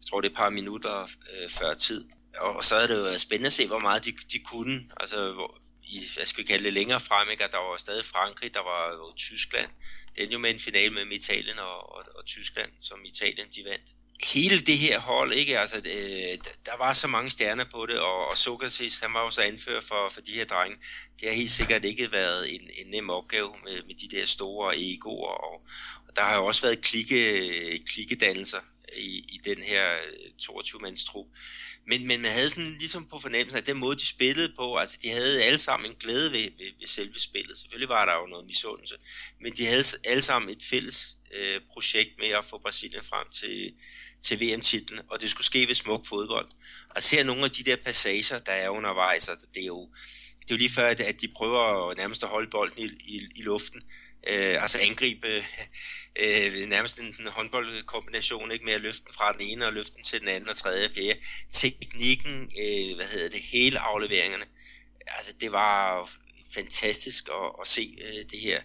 Jeg 0.01 0.09
tror 0.09 0.21
det 0.21 0.27
er 0.27 0.31
et 0.31 0.37
par 0.37 0.49
minutter 0.49 1.01
øh, 1.03 1.49
før 1.49 1.73
tid 1.73 2.05
og 2.37 2.63
så 2.63 2.75
er 2.75 2.87
det 2.87 2.95
jo 2.95 3.07
øh, 3.07 3.17
spændende 3.17 3.47
at 3.47 3.53
se, 3.53 3.67
hvor 3.67 3.79
meget 3.79 4.05
de, 4.05 4.11
de 4.31 4.39
kunne. 4.39 4.89
Altså, 4.97 5.31
hvor, 5.31 5.61
i, 5.83 6.07
hvad 6.15 6.25
skal 6.25 6.43
vi 6.43 6.47
kalde 6.47 6.65
det, 6.65 6.73
længere 6.73 6.99
frem, 6.99 7.29
ikke? 7.29 7.43
der 7.51 7.57
var 7.57 7.77
stadig 7.77 8.05
Frankrig, 8.05 8.53
der 8.53 8.63
var 8.63 8.91
jo 8.91 9.13
Tyskland. 9.17 9.69
Det 10.15 10.21
endte 10.21 10.33
jo 10.33 10.39
med 10.39 10.51
en 10.51 10.59
finale 10.59 10.93
mellem 10.93 11.11
Italien 11.11 11.59
og, 11.59 11.95
og, 11.95 12.03
og 12.15 12.25
Tyskland, 12.25 12.71
som 12.81 13.05
Italien 13.05 13.47
de 13.55 13.65
vandt. 13.65 13.89
Hele 14.23 14.59
det 14.59 14.77
her 14.77 14.99
hold, 14.99 15.33
ikke? 15.33 15.59
Altså, 15.59 15.77
øh, 15.77 16.37
der 16.65 16.77
var 16.77 16.93
så 16.93 17.07
mange 17.07 17.29
stjerner 17.29 17.65
på 17.71 17.85
det, 17.85 17.99
og, 17.99 18.27
og 18.27 18.37
Sokrates, 18.37 18.99
han 18.99 19.13
var 19.13 19.21
jo 19.21 19.29
så 19.29 19.41
anfører 19.41 19.81
for, 19.81 20.09
for 20.09 20.21
de 20.21 20.31
her 20.31 20.45
drenge. 20.45 20.77
Det 21.19 21.27
har 21.27 21.35
helt 21.35 21.51
sikkert 21.51 21.85
ikke 21.85 22.11
været 22.11 22.55
en, 22.55 22.61
en 22.61 22.87
nem 22.87 23.09
opgave 23.09 23.55
med, 23.63 23.83
med 23.87 23.95
de 23.95 24.15
der 24.15 24.25
store 24.25 24.77
egoer, 24.77 25.29
og, 25.29 25.65
og 26.07 26.15
der 26.15 26.21
har 26.21 26.35
jo 26.35 26.45
også 26.45 26.61
været 26.61 26.81
klikke, 26.81 27.83
klikkedannelser 27.93 28.59
i, 28.97 29.17
i 29.17 29.39
den 29.45 29.57
her 29.57 29.93
øh, 29.93 30.31
22-mands 30.41 31.05
trup. 31.05 31.25
Men, 31.87 32.07
men 32.07 32.21
man 32.21 32.31
havde 32.31 32.49
sådan 32.49 32.75
ligesom 32.79 33.07
på 33.07 33.19
fornemmelsen, 33.19 33.57
at 33.57 33.67
den 33.67 33.77
måde, 33.77 33.95
de 33.95 34.07
spillede 34.07 34.53
på, 34.57 34.75
altså 34.75 34.97
de 35.03 35.09
havde 35.09 35.43
alle 35.43 35.57
sammen 35.57 35.89
en 35.89 35.95
glæde 35.99 36.31
ved, 36.31 36.43
ved, 36.43 36.71
ved 36.79 36.87
selve 36.87 37.19
spillet. 37.19 37.57
Selvfølgelig 37.57 37.89
var 37.89 38.05
der 38.05 38.13
jo 38.13 38.25
noget 38.25 38.45
misundelse, 38.45 38.95
men 39.41 39.53
de 39.53 39.65
havde 39.65 39.83
alle 40.03 40.21
sammen 40.21 40.49
et 40.49 40.63
fælles 40.69 41.17
øh, 41.33 41.61
projekt 41.73 42.09
med 42.19 42.29
at 42.29 42.45
få 42.45 42.57
Brasilien 42.57 43.03
frem 43.03 43.27
til, 43.29 43.73
til 44.25 44.41
VM-titlen, 44.41 45.01
og 45.09 45.21
det 45.21 45.29
skulle 45.29 45.45
ske 45.45 45.67
ved 45.67 45.75
smuk 45.75 46.07
fodbold. 46.07 46.47
Og 46.95 47.03
ser 47.03 47.23
nogle 47.23 47.43
af 47.43 47.51
de 47.51 47.63
der 47.63 47.75
passager, 47.85 48.39
der 48.39 48.51
er 48.51 48.69
undervejs, 48.69 49.29
altså 49.29 49.47
det 49.53 49.61
er 49.61 49.65
jo, 49.65 49.89
det 50.39 50.51
er 50.51 50.55
jo 50.55 50.57
lige 50.57 50.69
før, 50.69 50.87
at, 50.87 50.99
at 50.99 51.21
de 51.21 51.27
prøver 51.27 51.93
nærmest 51.95 52.23
at 52.23 52.29
holde 52.29 52.49
bolden 52.49 52.79
i, 52.79 52.85
i, 52.85 53.29
i 53.35 53.41
luften, 53.41 53.81
øh, 54.27 54.61
altså 54.61 54.77
angribe 54.77 55.27
øh, 56.21 56.69
nærmest 56.69 56.99
en, 56.99 57.05
en 57.05 57.27
håndboldkombination 57.27 58.51
ikke 58.51 58.65
med 58.65 58.73
at 58.73 58.81
løfte 58.81 59.03
den 59.05 59.13
fra 59.13 59.33
den 59.33 59.41
ene 59.41 59.65
og 59.65 59.73
løfte 59.73 59.95
den 59.95 60.03
til 60.03 60.19
den 60.19 60.27
anden 60.27 60.49
og 60.49 60.55
tredje 60.55 60.85
og 60.85 60.91
fjerde. 60.91 61.19
Teknikken, 61.51 62.51
øh, 62.59 62.95
hvad 62.95 63.05
hedder 63.05 63.29
det, 63.29 63.41
hele 63.41 63.79
afleveringerne, 63.79 64.45
altså 65.07 65.33
det 65.41 65.51
var 65.51 66.09
fantastisk 66.53 67.29
at, 67.29 67.51
at 67.61 67.67
se 67.67 67.97
øh, 68.01 68.25
det 68.31 68.39
her 68.39 68.61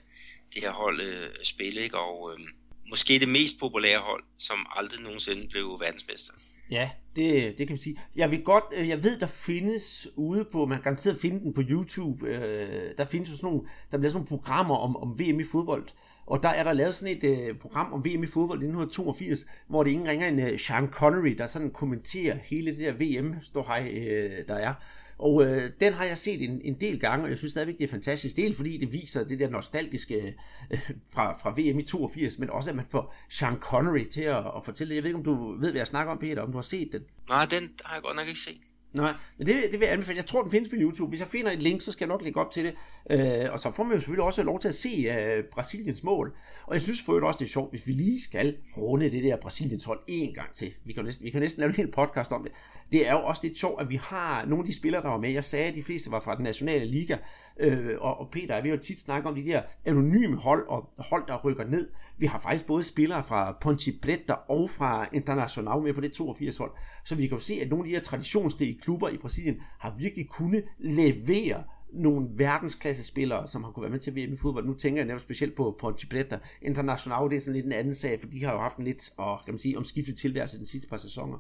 det 0.54 0.62
her 0.62 0.70
hold 0.70 1.00
øh, 1.00 1.34
spille, 1.42 1.82
ikke? 1.82 1.98
og 1.98 2.32
øh, 2.32 2.46
måske 2.90 3.18
det 3.18 3.28
mest 3.28 3.60
populære 3.60 3.98
hold, 3.98 4.24
som 4.38 4.66
aldrig 4.76 5.00
nogensinde 5.02 5.48
blev 5.50 5.76
verdensmester. 5.80 6.32
Ja, 6.70 6.90
det, 7.16 7.58
det 7.58 7.66
kan 7.66 7.74
man 7.74 7.78
sige. 7.78 8.00
Jeg 8.16 8.30
vil 8.30 8.44
godt, 8.44 8.64
øh, 8.72 8.88
jeg 8.88 9.04
ved, 9.04 9.20
der 9.20 9.26
findes 9.26 10.08
ude 10.16 10.44
på, 10.52 10.66
man 10.66 10.78
kan 10.78 10.82
garanteret 10.82 11.18
finde 11.20 11.40
den 11.40 11.52
på 11.52 11.62
YouTube, 11.70 12.28
øh, 12.28 12.92
der 12.98 13.04
findes 13.04 13.30
jo 13.30 13.36
sådan 13.36 13.50
nogle, 13.50 13.68
der 13.90 13.98
bliver 13.98 14.10
sådan 14.10 14.18
nogle 14.18 14.28
programmer 14.28 14.76
om, 14.76 14.96
om 14.96 15.18
VM 15.18 15.40
i 15.40 15.44
fodbold, 15.44 15.84
og 16.26 16.42
der 16.42 16.48
er 16.48 16.64
der 16.64 16.72
lavet 16.72 16.94
sådan 16.94 17.16
et 17.16 17.24
øh, 17.24 17.58
program 17.58 17.92
om 17.92 18.04
VM 18.04 18.22
i 18.22 18.26
fodbold 18.26 18.62
i 18.62 18.66
1982, 18.66 19.46
hvor 19.68 19.82
det 19.82 19.90
ingen 19.90 20.08
ringer 20.08 20.28
en 20.28 20.40
øh, 20.40 20.58
Sean 20.58 20.88
Connery, 20.88 21.34
der 21.38 21.46
sådan 21.46 21.70
kommenterer 21.70 22.38
hele 22.42 22.76
det 22.76 22.78
der 22.78 22.92
VM, 22.92 23.34
står 23.42 23.62
hej, 23.62 23.88
øh, 23.88 24.48
der 24.48 24.54
er. 24.54 24.74
Og 25.20 25.44
øh, 25.44 25.70
den 25.80 25.92
har 25.92 26.04
jeg 26.04 26.18
set 26.18 26.42
en, 26.42 26.60
en 26.64 26.74
del 26.80 27.00
gange, 27.00 27.24
og 27.24 27.30
jeg 27.30 27.38
synes 27.38 27.50
stadigvæk, 27.50 27.78
det 27.78 27.84
er 27.84 27.88
fantastisk. 27.88 28.36
Del 28.36 28.54
fordi 28.54 28.76
det 28.76 28.92
viser 28.92 29.24
det 29.24 29.38
der 29.38 29.50
nostalgiske 29.50 30.34
øh, 30.70 30.90
fra, 31.10 31.38
fra 31.38 31.50
VM 31.50 31.78
i 31.78 31.82
82, 31.82 32.38
men 32.38 32.50
også 32.50 32.70
at 32.70 32.76
man 32.76 32.86
får 32.90 33.14
Sean 33.28 33.56
Connery 33.56 34.04
til 34.04 34.22
at, 34.22 34.36
at 34.38 34.64
fortælle 34.64 34.90
det. 34.90 34.96
Jeg 34.96 35.02
ved 35.02 35.08
ikke, 35.08 35.18
om 35.18 35.24
du 35.24 35.52
ved, 35.52 35.70
hvad 35.70 35.78
jeg 35.78 35.86
snakker 35.86 36.12
om, 36.12 36.18
Peter, 36.18 36.42
om 36.42 36.52
du 36.52 36.58
har 36.58 36.62
set 36.62 36.92
den? 36.92 37.02
Nej, 37.28 37.44
den 37.44 37.72
har 37.84 37.94
jeg 37.94 38.02
godt 38.02 38.16
nok 38.16 38.28
ikke 38.28 38.40
set. 38.40 38.60
Nej, 38.92 39.12
men 39.38 39.46
det, 39.46 39.56
det 39.72 39.80
vil 39.80 39.86
jeg 39.86 39.92
anbefale. 39.92 40.16
Jeg 40.16 40.26
tror, 40.26 40.42
den 40.42 40.50
findes 40.50 40.68
på 40.68 40.76
YouTube. 40.78 41.08
Hvis 41.08 41.20
jeg 41.20 41.28
finder 41.28 41.50
et 41.50 41.62
link, 41.62 41.82
så 41.82 41.92
skal 41.92 42.04
jeg 42.04 42.08
nok 42.08 42.22
lægge 42.22 42.40
op 42.40 42.50
til 42.50 42.64
det. 42.64 42.74
Øh, 43.10 43.52
og 43.52 43.60
så 43.60 43.70
får 43.70 43.82
man 43.82 43.92
jo 43.92 43.98
selvfølgelig 43.98 44.24
også 44.24 44.42
lov 44.42 44.60
til 44.60 44.68
at 44.68 44.74
se 44.74 44.88
øh, 44.88 45.44
Brasiliens 45.44 46.02
mål. 46.02 46.34
Og 46.66 46.74
jeg 46.74 46.82
synes 46.82 47.02
for 47.02 47.12
øvrigt 47.12 47.26
også, 47.26 47.38
det 47.38 47.44
er 47.44 47.48
sjovt, 47.48 47.70
hvis 47.70 47.86
vi 47.86 47.92
lige 47.92 48.20
skal 48.20 48.56
runde 48.76 49.10
det 49.10 49.24
der 49.24 49.36
Brasiliens 49.36 49.84
hold 49.84 50.00
en 50.06 50.34
gang 50.34 50.54
til. 50.54 50.74
Vi 50.84 50.92
kan 50.92 51.04
næsten, 51.04 51.24
vi 51.24 51.30
kan 51.30 51.40
næsten 51.40 51.60
lave 51.60 51.68
en 51.68 51.76
hel 51.76 51.90
podcast 51.90 52.32
om 52.32 52.42
det. 52.42 52.52
Det 52.92 53.08
er 53.08 53.12
jo 53.12 53.18
også 53.18 53.40
lidt 53.44 53.58
sjovt, 53.58 53.80
at 53.80 53.88
vi 53.88 53.96
har 53.96 54.44
nogle 54.44 54.62
af 54.62 54.66
de 54.66 54.74
spillere, 54.74 55.02
der 55.02 55.08
var 55.08 55.18
med. 55.18 55.30
Jeg 55.30 55.44
sagde, 55.44 55.66
at 55.66 55.74
de 55.74 55.82
fleste 55.82 56.10
var 56.10 56.20
fra 56.20 56.34
den 56.34 56.44
nationale 56.44 56.84
liga. 56.84 57.16
Øh, 57.60 57.96
og, 58.00 58.20
og 58.20 58.30
Peter, 58.30 58.62
vi 58.62 58.68
har 58.68 58.76
jo 58.76 58.82
tit 58.82 59.00
snakket 59.00 59.28
om 59.28 59.34
de 59.34 59.44
der 59.44 59.62
anonyme 59.84 60.36
hold 60.36 60.68
og 60.68 60.90
hold, 60.98 61.26
der 61.28 61.40
rykker 61.44 61.64
ned. 61.64 61.88
Vi 62.18 62.26
har 62.26 62.38
faktisk 62.38 62.66
både 62.66 62.84
spillere 62.84 63.24
fra 63.24 63.56
Ponte 63.60 63.92
Preta 64.02 64.32
og 64.32 64.70
fra 64.70 65.08
Internacional 65.12 65.82
med 65.82 65.94
på 65.94 66.00
det 66.00 66.12
82 66.12 66.56
hold. 66.56 66.70
Så 67.04 67.14
vi 67.14 67.26
kan 67.26 67.36
jo 67.36 67.42
se, 67.42 67.54
at 67.62 67.68
nogle 67.68 67.84
af 67.84 67.88
de 67.88 67.94
her 67.94 68.02
traditionsrige 68.02 68.79
klubber 68.80 69.08
i 69.08 69.16
Brasilien 69.16 69.62
har 69.78 69.94
virkelig 69.98 70.28
kunnet 70.28 70.64
levere 70.78 71.64
nogle 71.92 72.26
verdensklasse 72.30 73.04
spillere, 73.04 73.48
som 73.48 73.64
har 73.64 73.70
kunne 73.70 73.82
være 73.82 73.90
med 73.90 74.00
til 74.00 74.16
VM 74.16 74.34
i 74.34 74.36
fodbold. 74.36 74.66
Nu 74.66 74.74
tænker 74.74 75.00
jeg 75.00 75.06
nærmest 75.06 75.24
specielt 75.24 75.54
på 75.54 75.76
Ponte 75.80 76.06
Preta. 76.06 76.38
International, 76.62 77.30
det 77.30 77.36
er 77.36 77.40
sådan 77.40 77.54
lidt 77.54 77.66
en 77.66 77.72
anden 77.72 77.94
sag, 77.94 78.20
for 78.20 78.26
de 78.26 78.44
har 78.44 78.52
jo 78.52 78.60
haft 78.60 78.76
en 78.76 78.84
lidt, 78.84 79.10
og 79.16 79.44
kan 79.44 79.54
man 79.54 79.58
sige, 79.58 79.78
omskiftet 79.78 80.18
tilværelse 80.18 80.58
den 80.58 80.66
sidste 80.66 80.88
par 80.88 80.98
sæsoner. 80.98 81.38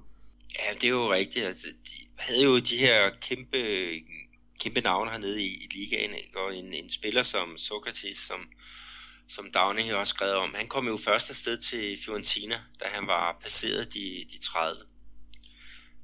Ja, 0.58 0.74
det 0.74 0.84
er 0.84 0.88
jo 0.88 1.12
rigtigt. 1.12 1.44
Altså, 1.44 1.66
de 1.66 2.06
havde 2.18 2.44
jo 2.44 2.58
de 2.58 2.76
her 2.76 3.10
kæmpe, 3.20 3.58
kæmpe 4.60 4.80
navne 4.80 5.10
hernede 5.10 5.42
i, 5.42 5.46
i 5.46 5.68
ligaen, 5.70 6.14
ikke? 6.14 6.38
og 6.40 6.56
en, 6.56 6.72
en 6.74 6.90
spiller 6.90 7.22
som 7.22 7.56
Socrates, 7.56 8.18
som, 8.18 8.40
som 9.28 9.50
Downing 9.54 9.90
jo 9.90 10.00
også 10.00 10.10
skrev 10.10 10.34
om, 10.36 10.54
han 10.54 10.66
kom 10.66 10.86
jo 10.86 10.96
først 10.96 11.30
afsted 11.30 11.58
til 11.58 11.98
Fiorentina, 12.04 12.54
da 12.80 12.84
han 12.84 13.06
var 13.06 13.38
passeret 13.42 13.94
de, 13.94 14.24
de 14.32 14.38
30. 14.38 14.80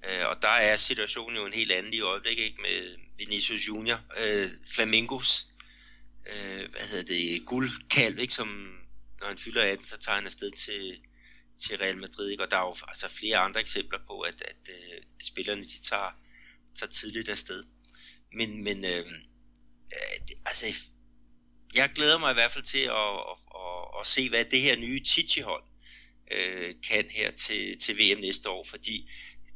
Øh, 0.08 0.28
og 0.28 0.42
der 0.42 0.48
er 0.48 0.76
situationen 0.76 1.36
jo 1.36 1.46
en 1.46 1.52
helt 1.52 1.72
anden 1.72 1.94
i 1.94 2.00
øjeblikket, 2.00 2.44
ikke? 2.44 2.62
med 2.62 2.96
Vinicius 3.16 3.68
Junior, 3.68 4.00
øh, 4.18 4.50
Flamingos, 4.74 5.46
øh, 6.26 6.70
hvad 6.70 6.80
hedder 6.80 7.14
det, 7.14 7.46
guldkalv, 7.46 8.18
ikke? 8.18 8.34
som 8.34 8.48
når 9.20 9.26
han 9.26 9.38
fylder 9.38 9.62
18, 9.62 9.86
så 9.86 9.98
tager 9.98 10.16
han 10.16 10.26
afsted 10.26 10.50
til, 10.50 10.98
til 11.58 11.78
Real 11.78 11.98
Madrid, 11.98 12.30
ikke? 12.30 12.42
og 12.42 12.50
der 12.50 12.56
er 12.56 12.66
jo 12.66 12.74
altså 12.88 13.08
flere 13.08 13.36
andre 13.36 13.60
eksempler 13.60 13.98
på, 14.06 14.20
at, 14.20 14.42
at, 14.42 14.68
øh, 14.68 15.02
spillerne 15.22 15.62
de 15.62 15.82
tager, 15.82 16.20
tager 16.78 16.90
tidligt 16.90 17.28
afsted. 17.28 17.64
Men, 18.32 18.64
men 18.64 18.84
øh, 18.84 19.06
øh 19.06 20.36
altså, 20.46 20.66
jeg 21.74 21.90
glæder 21.94 22.18
mig 22.18 22.30
i 22.30 22.34
hvert 22.34 22.52
fald 22.52 22.64
til 22.64 22.78
at, 22.78 23.12
at, 23.30 23.36
at, 23.54 24.00
at 24.00 24.06
se, 24.06 24.28
hvad 24.28 24.44
det 24.44 24.60
her 24.60 24.76
nye 24.76 25.04
Titi-hold 25.04 25.64
øh, 26.30 26.74
kan 26.88 27.10
her 27.10 27.30
til, 27.30 27.78
til 27.78 27.98
VM 27.98 28.20
næste 28.20 28.48
år, 28.48 28.64
fordi 28.64 29.10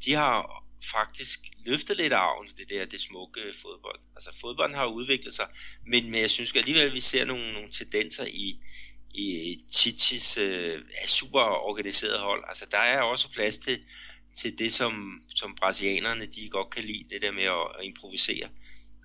de 0.05 0.13
har 0.13 0.65
faktisk 0.93 1.41
løftet 1.67 1.97
lidt 1.97 2.13
af 2.13 2.19
arven, 2.19 2.49
det 2.59 2.69
der 2.69 2.85
det 2.85 3.01
smukke 3.01 3.41
fodbold. 3.63 4.01
Altså 4.17 4.39
fodbolden 4.41 4.77
har 4.77 4.87
udviklet 4.87 5.35
sig, 5.35 5.49
men, 5.87 6.11
men 6.11 6.21
jeg 6.21 6.31
synes 6.31 6.55
alligevel, 6.55 6.87
at 6.87 6.95
vi 6.95 7.01
ser 7.01 7.25
nogle, 7.25 7.53
nogle 7.53 7.71
tendenser 7.71 8.25
i, 8.25 8.61
i 9.15 9.59
Titis 9.73 10.39
øh, 10.39 10.83
super 11.07 11.41
organiseret 11.41 12.19
hold. 12.19 12.45
Altså 12.49 12.67
der 12.71 12.79
er 12.79 13.03
også 13.03 13.31
plads 13.31 13.59
til, 13.59 13.85
til 14.37 14.59
det, 14.59 14.73
som, 14.73 15.23
som 15.29 15.55
brasilianerne 15.55 16.27
de 16.27 16.49
godt 16.51 16.71
kan 16.71 16.85
lide, 16.85 17.05
det 17.11 17.23
der 17.23 17.31
med 17.33 17.45
at, 17.45 17.67
at 17.79 17.85
improvisere. 17.85 18.49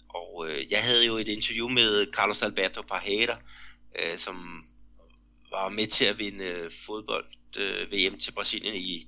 Og 0.09 0.49
øh, 0.49 0.71
jeg 0.71 0.83
havde 0.83 1.05
jo 1.05 1.17
et 1.17 1.27
interview 1.27 1.67
med 1.67 2.13
Carlos 2.13 2.41
Alberto 2.41 2.81
Parreira, 2.81 3.41
øh, 3.99 4.17
som 4.17 4.65
var 5.51 5.69
med 5.69 5.87
til 5.87 6.05
at 6.05 6.19
vinde 6.19 6.45
øh, 6.45 6.71
fodbold 6.85 7.25
øh, 7.57 7.91
VM 7.91 8.19
til 8.19 8.31
Brasilien 8.31 8.75
i, 8.75 9.07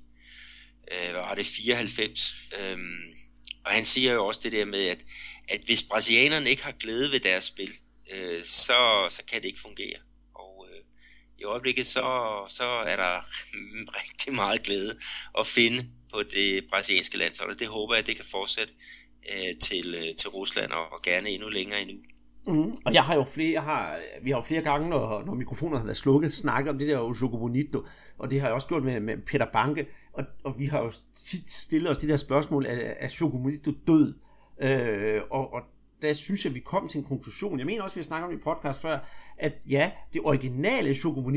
øh, 0.90 1.14
var 1.14 1.34
det 1.34 1.46
94. 1.46 2.34
Øh, 2.60 2.78
og 3.64 3.72
han 3.72 3.84
siger 3.84 4.12
jo 4.12 4.26
også 4.26 4.40
det 4.44 4.52
der 4.52 4.64
med, 4.64 4.86
at, 4.86 5.04
at 5.48 5.60
hvis 5.64 5.82
brasilianerne 5.82 6.50
ikke 6.50 6.64
har 6.64 6.72
glæde 6.72 7.12
ved 7.12 7.20
deres 7.20 7.44
spil, 7.44 7.70
øh, 8.14 8.44
så, 8.44 9.06
så 9.10 9.22
kan 9.30 9.42
det 9.42 9.48
ikke 9.48 9.60
fungere. 9.60 9.98
Og 10.34 10.66
øh, 10.70 10.80
i 11.38 11.44
øjeblikket 11.44 11.86
så, 11.86 12.02
så 12.48 12.64
er 12.64 12.96
der 12.96 13.20
rigtig 14.00 14.34
meget 14.34 14.62
glæde 14.62 14.98
at 15.38 15.46
finde 15.46 15.88
på 16.12 16.22
det 16.22 16.64
brasilianske 16.70 17.18
landshold, 17.18 17.50
og 17.50 17.60
det 17.60 17.68
håber 17.68 17.94
jeg, 17.94 18.00
at 18.00 18.06
det 18.06 18.16
kan 18.16 18.24
fortsætte 18.24 18.72
øh, 19.32 19.58
til, 19.58 19.94
øh, 19.94 20.14
til 20.14 20.30
Rusland 20.30 20.72
og, 20.72 20.92
og 20.92 21.02
gerne 21.02 21.28
endnu 21.28 21.48
længere 21.48 21.82
endnu. 21.82 21.96
Mm. 22.46 22.72
Og 22.84 22.94
jeg 22.94 23.04
har 23.04 23.14
jo 23.14 23.24
flere, 23.24 23.52
jeg 23.52 23.62
har, 23.62 24.00
vi 24.22 24.30
har 24.30 24.38
jo 24.38 24.42
flere 24.42 24.62
gange, 24.62 24.88
når, 24.88 25.24
når 25.24 25.34
mikrofonerne 25.34 25.78
har 25.78 25.84
været 25.84 25.96
slukket, 25.96 26.34
snakket 26.34 26.70
om 26.70 26.78
det 26.78 26.88
der 26.88 26.98
Jogo 27.20 27.38
Bonito, 27.38 27.86
og 28.18 28.30
det 28.30 28.40
har 28.40 28.48
jeg 28.48 28.54
også 28.54 28.66
gjort 28.66 28.82
med, 28.82 29.00
med 29.00 29.16
Peter 29.26 29.46
Banke, 29.52 29.86
og, 30.18 30.24
og 30.44 30.58
vi 30.58 30.66
har 30.66 30.82
jo 30.82 30.92
tit 31.14 31.50
stillet 31.50 31.90
os 31.90 31.98
det 31.98 32.08
der 32.08 32.16
spørgsmål, 32.16 32.66
er, 32.66 32.70
er 32.74 33.16
Jogo 33.20 33.50
død? 33.86 34.14
Øh, 34.60 35.22
og, 35.30 35.52
og 35.52 35.62
der 36.02 36.12
synes 36.12 36.44
jeg, 36.44 36.54
vi 36.54 36.60
kom 36.60 36.88
til 36.88 36.98
en 36.98 37.04
konklusion. 37.04 37.58
Jeg 37.58 37.66
mener 37.66 37.82
også, 37.82 37.94
vi 37.94 38.00
har 38.00 38.04
snakket 38.04 38.26
om 38.26 38.34
i 38.34 38.36
podcast 38.36 38.80
før, 38.80 38.98
at 39.38 39.52
ja, 39.68 39.90
det 40.12 40.20
originale 40.24 40.94
Choco 40.94 41.30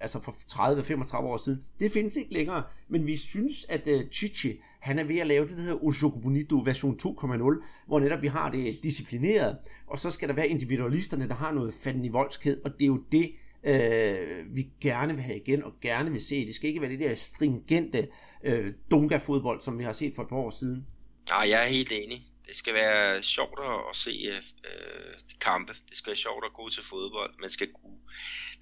altså 0.00 0.20
for 0.20 0.32
30-35 0.32 1.16
år 1.16 1.36
siden, 1.36 1.64
det 1.80 1.92
findes 1.92 2.16
ikke 2.16 2.32
længere. 2.32 2.62
Men 2.88 3.06
vi 3.06 3.16
synes, 3.16 3.66
at 3.68 3.88
uh, 3.88 4.00
Chichi, 4.12 4.60
han 4.80 4.98
er 4.98 5.04
ved 5.04 5.18
at 5.18 5.26
lave 5.26 5.48
det, 5.48 5.56
der 5.56 5.62
hedder 5.62 5.92
Choco 5.92 6.60
version 6.64 6.98
2.0, 7.02 7.64
hvor 7.86 8.00
netop 8.00 8.22
vi 8.22 8.28
har 8.28 8.50
det 8.50 8.64
disciplineret, 8.82 9.56
og 9.86 9.98
så 9.98 10.10
skal 10.10 10.28
der 10.28 10.34
være 10.34 10.48
individualisterne, 10.48 11.28
der 11.28 11.34
har 11.34 11.52
noget 11.52 11.74
fanden 11.74 12.04
i 12.04 12.08
voldskhed, 12.08 12.60
og 12.64 12.72
det 12.72 12.82
er 12.82 12.86
jo 12.86 13.02
det, 13.12 13.32
øh, 13.64 14.56
vi 14.56 14.68
gerne 14.80 15.14
vil 15.14 15.22
have 15.24 15.36
igen, 15.36 15.64
og 15.64 15.72
gerne 15.82 16.10
vil 16.10 16.24
se. 16.24 16.46
Det 16.46 16.54
skal 16.54 16.68
ikke 16.68 16.80
være 16.80 16.90
det 16.90 17.00
der 17.00 17.14
stringente 17.14 18.08
øh, 18.44 18.72
dunga-fodbold, 18.90 19.62
som 19.62 19.78
vi 19.78 19.84
har 19.84 19.92
set 19.92 20.14
for 20.14 20.22
et 20.22 20.28
par 20.28 20.36
år 20.36 20.50
siden. 20.50 20.86
Nej, 21.30 21.48
jeg 21.48 21.64
er 21.64 21.68
helt 21.68 21.92
enig 21.92 22.22
det 22.46 22.56
skal 22.56 22.74
være 22.74 23.22
sjovt 23.22 23.60
at 23.90 23.96
se 23.96 24.10
øh, 24.10 24.36
øh, 24.36 25.14
kampe. 25.40 25.72
Det 25.88 25.96
skal 25.96 26.10
være 26.10 26.16
sjovt 26.16 26.44
at 26.44 26.52
gå 26.52 26.68
til 26.68 26.82
fodbold. 26.82 27.34
Man 27.40 27.50
skal 27.50 27.72
kunne 27.72 27.98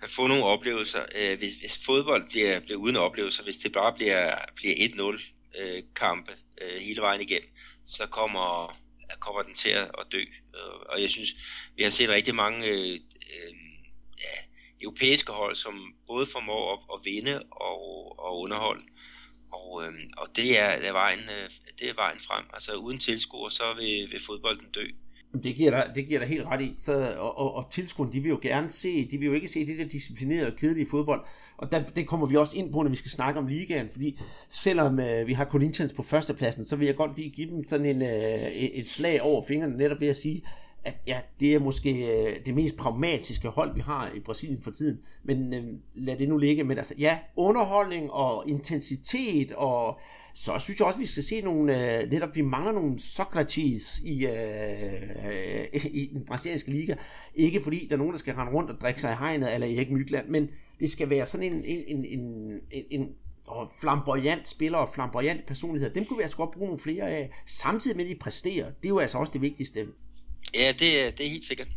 man 0.01 0.09
få 0.09 0.27
nogle 0.27 0.45
oplevelser. 0.45 1.05
Øh, 1.15 1.38
hvis, 1.38 1.55
hvis 1.55 1.85
fodbold 1.87 2.31
bliver, 2.31 2.61
bliver 2.61 2.79
uden 2.79 2.97
oplevelser, 2.97 3.45
hvis 3.45 3.59
det 3.59 3.73
bare 3.73 3.95
bliver, 3.95 4.38
bliver 4.55 4.75
1-0 4.75 5.61
øh, 5.61 5.83
kampe 5.95 6.33
øh, 6.62 6.81
hele 6.81 7.01
vejen 7.01 7.21
igennem, 7.21 7.49
så 7.85 8.07
kommer, 8.07 8.79
kommer 9.21 9.43
den 9.43 9.55
til 9.55 9.71
at, 9.71 10.07
dø. 10.12 10.21
Øh, 10.21 10.81
og 10.88 11.03
jeg 11.03 11.11
synes, 11.11 11.35
vi 11.77 11.83
har 11.83 11.91
set 11.91 12.09
rigtig 12.09 12.35
mange 12.35 12.67
øh, 12.67 12.93
øh, 12.93 13.55
ja, 14.21 14.37
europæiske 14.83 15.33
hold, 15.33 15.55
som 15.55 15.75
både 16.07 16.27
formår 16.33 16.73
at, 16.73 16.81
at 16.95 16.99
vinde 17.05 17.42
og, 17.51 18.18
og 18.18 18.40
underholde. 18.40 18.85
Og, 19.53 19.83
øh, 19.85 19.92
og 20.18 20.37
det, 20.37 20.61
er, 20.61 20.79
det, 20.79 20.88
er 20.88 20.92
vejen, 20.92 21.18
øh, 21.18 21.51
det 21.79 21.88
er 21.90 21.95
vejen 21.95 22.18
frem. 22.18 22.45
Altså 22.53 22.73
uden 22.75 22.99
tilskuer, 22.99 23.49
så 23.49 23.64
vil, 23.79 24.12
vil 24.12 24.21
fodbolden 24.27 24.68
dø. 24.75 24.87
Det 25.45 25.57
giver 25.57 25.71
dig, 25.71 25.92
det 25.95 26.09
giver 26.09 26.21
dig 26.21 26.29
helt 26.29 26.47
ret 26.47 26.61
i. 26.61 26.75
Så, 26.79 27.14
og, 27.18 27.38
og, 27.38 27.55
og 27.55 27.71
tilskuerne, 27.71 28.12
de 28.12 28.21
vil 28.21 28.29
jo 28.29 28.38
gerne 28.42 28.68
se, 28.68 29.11
de 29.11 29.18
vil 29.18 29.27
jo 29.27 29.33
ikke 29.33 29.49
se 29.49 29.66
det 29.66 29.79
der 29.79 29.85
disciplinerede 29.85 30.47
og 30.47 30.57
kedelige 30.57 30.90
fodbold. 30.90 31.21
Og 31.57 31.73
der, 31.73 31.83
det 31.83 32.09
kommer 32.09 32.27
vi 32.27 32.37
også 32.37 32.57
ind 32.57 32.73
på, 32.73 32.83
når 32.83 32.90
vi 32.90 32.97
skal 32.97 33.11
snakke 33.11 33.40
om 33.40 33.47
ligaen, 33.47 33.88
fordi 33.90 34.21
selvom 34.49 35.01
øh, 35.01 35.27
vi 35.27 35.33
har 35.33 35.45
Corinthians 35.45 35.92
på 35.92 36.03
førstepladsen, 36.03 36.64
så 36.64 36.77
vil 36.77 36.87
jeg 36.87 36.97
godt 36.97 37.16
lige 37.16 37.31
give 37.31 37.51
dem 37.51 37.68
sådan 37.68 37.87
en, 37.87 38.03
øh, 38.03 38.53
et 38.79 38.87
slag 38.87 39.23
over 39.23 39.45
fingrene, 39.49 39.77
netop 39.77 40.01
ved 40.01 40.09
at 40.09 40.16
sige, 40.16 40.47
at 40.85 40.95
ja, 41.07 41.21
det 41.40 41.55
er 41.55 41.59
måske 41.59 41.90
øh, 41.90 42.47
det 42.47 42.55
mest 42.55 42.77
pragmatiske 42.77 43.49
hold, 43.49 43.75
vi 43.75 43.81
har 43.81 44.11
i 44.14 44.21
Brasilien 44.21 44.62
for 44.62 44.71
tiden. 44.71 45.01
Men 45.23 45.55
øh, 45.55 45.64
lad 45.95 46.16
det 46.16 46.29
nu 46.29 46.38
ligge. 46.38 46.64
Men 46.64 46.79
altså, 46.79 46.95
ja, 46.99 47.18
underholdning 47.37 48.11
og 48.11 48.49
intensitet, 48.49 49.53
og 49.53 50.01
så 50.35 50.59
synes 50.59 50.81
jeg 50.81 50.87
også, 50.87 50.99
vi 50.99 51.07
skal 51.07 51.23
se 51.23 51.40
nogle, 51.40 52.01
øh, 52.01 52.11
netop 52.11 52.37
vi 52.37 52.42
mangler 52.42 52.73
nogle 52.73 53.01
Socrates 53.01 54.01
i, 54.05 54.27
øh, 54.27 55.03
øh 55.27 55.85
i 55.85 56.11
den 56.12 56.25
brasilianske 56.25 56.71
liga. 56.71 56.95
Ikke 57.35 57.61
fordi 57.61 57.87
der 57.87 57.95
er 57.95 57.99
nogen, 57.99 58.12
der 58.12 58.18
skal 58.18 58.35
rende 58.35 58.53
rundt 58.53 58.71
og 58.71 58.81
drikke 58.81 59.01
sig 59.01 59.12
i 59.12 59.16
hegnet, 59.18 59.55
eller 59.55 59.66
i 59.66 59.77
Erik 59.77 59.90
Mygland, 59.90 60.29
men 60.29 60.51
det 60.81 60.90
skal 60.90 61.11
være 61.11 61.27
sådan 61.27 61.53
en, 61.53 61.64
en, 61.64 62.05
en, 62.05 62.61
en, 62.71 62.85
en 62.90 63.09
og 63.47 63.73
flamboyant 63.81 64.49
spiller 64.49 64.79
og 64.79 64.88
flamboyant 64.88 65.47
personlighed, 65.47 65.90
dem 65.90 66.05
kunne 66.05 66.16
vi 66.16 66.23
altså 66.23 66.37
godt 66.37 66.51
bruge 66.51 66.66
nogle 66.66 66.81
flere 66.81 67.11
af, 67.11 67.31
samtidig 67.47 67.97
med 67.97 68.05
at 68.05 68.11
de 68.11 68.14
præsterer. 68.14 68.66
Det 68.66 68.85
er 68.85 68.88
jo 68.88 68.99
altså 68.99 69.18
også 69.18 69.33
det 69.33 69.40
vigtigste. 69.40 69.87
Ja, 70.55 70.69
det, 70.69 71.19
det 71.19 71.27
er 71.27 71.31
helt 71.31 71.45
sikkert. 71.45 71.69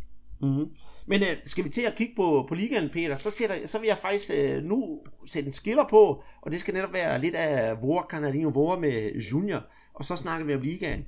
Mm-hmm. 0.42 0.76
Men 1.08 1.24
øh, 1.24 1.38
skal 1.46 1.64
vi 1.64 1.70
til 1.70 1.82
at 1.82 1.96
kigge 1.96 2.14
på, 2.16 2.46
på 2.50 2.56
ligaen, 2.56 2.90
Peter, 2.90 3.18
så, 3.18 3.32
sætter, 3.32 3.68
så 3.68 3.80
vil 3.80 3.88
jeg 3.88 3.98
faktisk 3.98 4.32
øh, 4.34 4.64
nu 4.64 5.04
sætte 5.26 5.48
en 5.48 5.54
skiller 5.54 5.86
på, 5.90 6.24
og 6.42 6.52
det 6.52 6.60
skal 6.60 6.74
netop 6.74 6.94
være 6.94 7.22
lidt 7.22 7.36
af 7.36 7.82
Vore 7.82 8.06
Canadino 8.10 8.50
Vore 8.50 8.80
med 8.80 9.22
Junior, 9.32 9.64
og 9.94 10.06
så 10.06 10.16
snakker 10.16 10.46
vi 10.46 10.56
om 10.56 10.62
ligaen. 10.62 11.06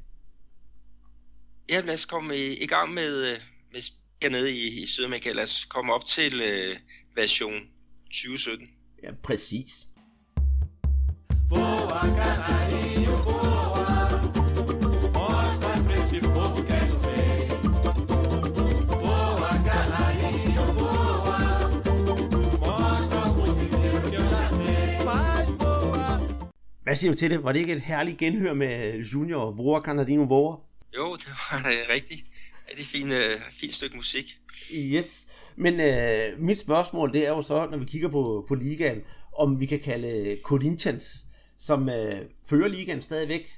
Ja, 1.70 1.82
lad 1.82 1.94
os 1.94 2.06
komme 2.06 2.38
i, 2.38 2.64
i 2.64 2.68
gang 2.68 2.94
med, 2.94 3.32
øh, 3.32 3.38
med 3.74 3.82
nede 4.30 4.52
i, 4.52 4.84
i 4.84 4.86
Sydamerika. 4.86 5.32
Lad 5.32 5.44
os 5.44 5.66
komme 5.66 5.94
op 5.94 6.06
til 6.06 6.42
øh, 6.42 6.76
version 7.16 7.62
2017. 8.06 8.68
Ja, 9.04 9.12
præcis. 9.24 9.88
Voa, 11.50 12.02
canarinho, 12.02 12.87
Hvad 26.88 26.96
siger 26.96 27.12
du 27.12 27.18
til 27.18 27.32
det? 27.32 27.44
Var 27.44 27.52
det 27.52 27.60
ikke 27.60 27.74
et 27.74 27.82
herligt 27.82 28.18
genhør 28.18 28.54
med 28.54 29.00
Junior 29.00 29.42
og 29.42 29.58
Vore 29.58 29.82
Canadino 29.82 30.24
Vore? 30.24 30.60
Jo, 30.98 31.16
det 31.16 31.28
var 31.28 31.70
et 31.70 31.90
rigtig, 31.90 32.26
rigtig 32.70 32.86
fint, 32.86 33.12
uh, 33.12 33.52
fint 33.52 33.74
stykke 33.74 33.96
musik. 33.96 34.26
Yes. 34.76 35.28
Men 35.56 35.80
øh, 35.80 36.40
mit 36.40 36.60
spørgsmål, 36.60 37.14
det 37.14 37.26
er 37.26 37.30
jo 37.30 37.42
så, 37.42 37.68
når 37.72 37.78
vi 37.78 37.86
kigger 37.86 38.10
på, 38.10 38.46
på 38.48 38.56
ligaen, 38.56 39.02
om 39.38 39.60
vi 39.60 39.66
kan 39.66 39.80
kalde 39.80 40.38
Corinthians, 40.44 41.26
som 41.60 41.90
øh, 41.90 42.26
fører 42.50 42.68
ligaen 42.68 43.02
stadigvæk, 43.02 43.52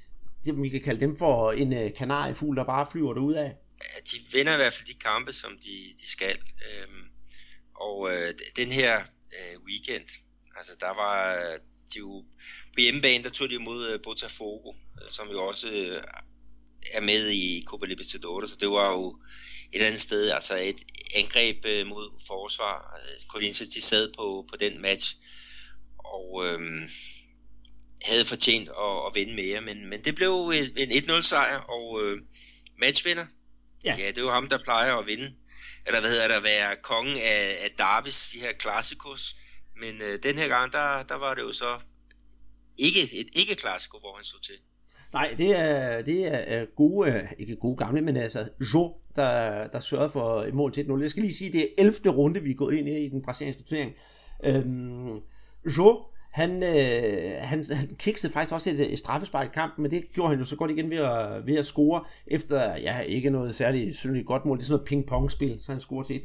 det, 0.46 0.62
vi 0.62 0.70
kan 0.70 0.82
kalde 0.82 1.00
dem 1.00 1.18
for 1.18 1.52
en 1.52 1.74
øh, 1.74 1.92
kanariefugl, 1.98 2.58
der 2.58 2.63
bare 2.63 2.88
flyver 2.92 3.38
af. 3.38 3.56
Ja, 3.84 4.00
de 4.12 4.18
vinder 4.34 4.54
i 4.54 4.58
hvert 4.58 4.74
fald 4.74 4.88
de 4.88 5.00
kampe, 5.00 5.34
som 5.34 5.52
de, 5.63 5.94
de 6.02 6.10
skal. 6.10 6.38
Øhm, 6.68 7.06
og 7.76 8.10
øh, 8.12 8.34
den 8.56 8.68
her 8.68 9.00
øh, 9.38 9.62
weekend, 9.68 10.10
altså 10.56 10.72
der 10.80 10.94
var 10.96 11.38
de 11.93 11.99
jo 11.99 12.25
på 12.73 12.82
hjemmebane, 12.82 13.23
der 13.23 13.30
tog 13.30 13.49
de 13.49 13.56
imod 13.56 13.91
øh, 13.91 13.99
Botafogo, 14.04 14.73
øh, 14.73 15.12
som 15.12 15.30
jo 15.30 15.47
også 15.47 15.67
øh, 15.69 16.04
er 16.93 17.02
med 17.02 17.30
i 17.30 17.63
Copa 17.67 17.86
Libertadores, 17.86 18.49
så 18.49 18.58
det 18.60 18.69
var 18.69 18.91
jo 18.91 19.10
et 19.10 19.17
eller 19.73 19.88
andet 19.88 20.02
sted, 20.02 20.30
altså 20.30 20.56
et 20.56 20.82
angreb 21.15 21.65
øh, 21.65 21.88
mod 21.88 22.21
forsvar. 22.28 22.99
Corinthians, 23.28 23.69
de 23.69 23.82
sad 23.82 24.13
på, 24.17 24.45
på 24.49 24.56
den 24.60 24.82
match, 24.82 25.15
og 25.97 26.45
øh, 26.45 26.89
havde 28.02 28.25
fortjent 28.25 28.69
at, 28.69 29.06
at 29.08 29.12
vinde 29.15 29.36
mere, 29.36 29.62
men, 29.62 29.89
men 29.89 30.04
det 30.04 30.15
blev 30.15 30.52
en 30.78 30.91
1-0 30.91 31.21
sejr, 31.21 31.58
og 31.58 32.04
øh, 32.04 32.17
matchvinder, 32.78 33.25
ja. 33.84 33.95
ja, 33.97 34.08
det 34.08 34.17
er 34.17 34.21
jo 34.21 34.32
ham, 34.32 34.49
der 34.49 34.63
plejer 34.63 34.95
at 34.95 35.08
vinde, 35.08 35.36
eller 35.86 35.99
hvad 35.99 36.10
hedder 36.10 36.28
det, 36.28 36.36
at 36.36 36.43
være 36.43 36.75
kongen 36.75 37.17
af, 37.17 37.58
af 37.62 37.71
derbys, 37.78 38.30
de 38.30 38.39
her 38.39 38.54
klassikos, 38.54 39.36
men 39.80 39.96
øh, 39.96 40.24
den 40.24 40.36
her 40.42 40.48
gang, 40.48 40.74
der, 40.74 41.04
der 41.10 41.20
var 41.20 41.34
det 41.34 41.42
jo 41.42 41.52
så 41.52 41.72
ikke 42.78 43.02
et 43.02 43.28
ikke-klassiko, 43.34 44.00
hvor 44.00 44.15
han 44.15 44.24
stod 44.24 44.39
til. 44.39 44.56
Nej, 45.13 45.36
det 45.38 45.60
er, 45.60 46.02
det 46.02 46.28
er 46.28 46.65
gode, 46.65 47.12
øh, 47.12 47.24
ikke 47.39 47.56
gode 47.56 47.78
gamle, 47.78 48.02
men 48.02 48.18
altså 48.18 48.50
Jo, 48.74 48.96
der, 49.15 49.68
der 49.68 49.80
sørgede 49.80 50.10
for 50.10 50.44
et 50.44 50.54
mål 50.54 50.74
til 50.74 50.84
1-0. 50.84 51.02
Jeg 51.02 51.10
skal 51.10 51.24
lige 51.24 51.34
sige, 51.34 51.52
det 51.52 51.62
er 51.62 51.68
11. 51.78 52.10
runde, 52.10 52.44
vi 52.44 52.52
er 52.52 52.56
gået 52.56 52.76
ind 52.76 52.89
i 52.89 53.06
i 53.06 53.10
den 53.10 53.22
brasilianske 53.22 53.63
turnering. 53.63 53.94
Øhm, 54.44 55.20
jo, 55.78 56.06
han, 56.32 56.63
øh, 56.63 57.32
han, 57.39 57.65
han 57.72 57.96
kiksede 58.00 58.34
faktisk 58.34 58.54
også 58.54 58.70
et, 58.70 58.94
et 58.94 59.00
straffespark 59.00 59.48
i 59.48 59.54
kampen, 59.54 59.82
men 59.82 59.92
det 59.92 60.04
gjorde 60.13 60.30
han 60.30 60.39
jo 60.39 60.46
så 60.46 60.56
godt 60.56 60.72
igen 60.72 60.89
ved 60.89 60.98
at, 60.98 61.46
ved 61.46 61.56
at 61.56 61.65
score, 61.65 62.04
efter, 62.28 62.76
ja, 62.76 63.00
ikke 63.00 63.30
noget 63.30 63.56
særligt 63.56 63.96
synligt 63.96 64.28
godt 64.28 64.46
mål, 64.46 64.58
det 64.58 64.63
er 64.63 64.68
sådan 64.68 64.74
noget 64.74 64.88
ping-pong-spil, 64.88 65.60
så 65.62 65.72
han 65.72 65.82
scorer 65.82 66.04
til 66.04 66.22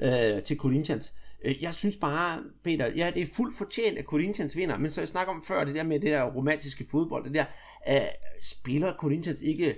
1-0 0.00 0.04
øh, 0.04 0.42
til 0.42 0.56
Corinthians. 0.56 1.14
Øh, 1.16 1.25
Øh, 1.44 1.62
jeg 1.62 1.74
synes 1.74 1.96
bare, 1.96 2.42
Peter, 2.64 2.86
ja, 2.86 3.10
det 3.14 3.22
er 3.22 3.26
fuldt 3.34 3.58
fortjent, 3.58 3.98
at 3.98 4.04
Corinthians 4.04 4.56
vinder, 4.56 4.78
men 4.78 4.90
så 4.90 5.00
jeg 5.00 5.08
snakker 5.08 5.34
om 5.34 5.44
før, 5.44 5.64
det 5.64 5.74
der 5.74 5.82
med 5.82 6.00
det 6.00 6.10
der 6.10 6.22
romantiske 6.22 6.86
fodbold, 6.90 7.24
det 7.24 7.34
der, 7.34 7.44
uh, 7.90 8.08
spiller 8.42 8.94
Corinthians 8.98 9.42
ikke, 9.42 9.76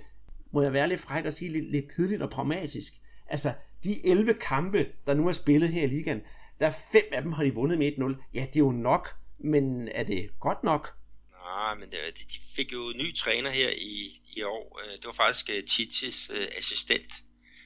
må 0.52 0.62
jeg 0.62 0.72
være 0.72 0.88
lidt 0.88 1.00
fræk 1.00 1.24
og 1.24 1.32
sige, 1.32 1.52
lidt, 1.52 1.70
lidt 1.70 1.94
kedeligt 1.96 2.22
og 2.22 2.30
pragmatisk. 2.30 2.92
Altså, 3.26 3.52
de 3.84 4.06
11 4.06 4.34
kampe, 4.34 4.86
der 5.06 5.14
nu 5.14 5.28
er 5.28 5.32
spillet 5.32 5.68
her 5.68 5.82
i 5.82 5.86
ligaen, 5.86 6.20
der 6.60 6.66
er 6.66 6.74
fem 6.92 7.04
af 7.12 7.22
dem 7.22 7.32
har 7.32 7.44
de 7.44 7.54
vundet 7.54 7.78
med 7.78 7.92
1-0. 7.92 8.24
Ja, 8.34 8.40
det 8.40 8.56
er 8.56 8.60
jo 8.60 8.72
nok, 8.72 9.08
men 9.38 9.88
er 9.88 10.02
det 10.02 10.30
godt 10.40 10.64
nok? 10.64 10.94
Nej, 11.32 11.74
men 11.74 11.90
det, 11.90 12.18
de 12.18 12.38
fik 12.56 12.72
jo 12.72 12.92
ny 12.96 13.14
træner 13.14 13.50
her 13.50 13.70
i, 13.70 14.20
i 14.36 14.42
år. 14.42 14.80
Øh, 14.84 14.96
det 14.96 15.06
var 15.06 15.12
faktisk 15.12 15.46
Titis 15.46 16.30
assistent, 16.58 17.12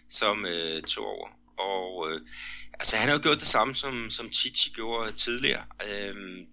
som 0.09 0.47
tog 0.87 1.07
over. 1.07 1.29
Og 1.59 2.11
øh, 2.11 2.21
altså, 2.79 2.97
han 2.97 3.09
har 3.09 3.17
jo 3.17 3.23
gjort 3.23 3.41
det 3.41 3.49
samme, 3.49 3.75
som, 3.75 4.11
som 4.11 4.33
Chichi 4.33 4.71
gjorde 4.71 5.13
tidligere. 5.13 5.65
Øhm, 5.89 6.47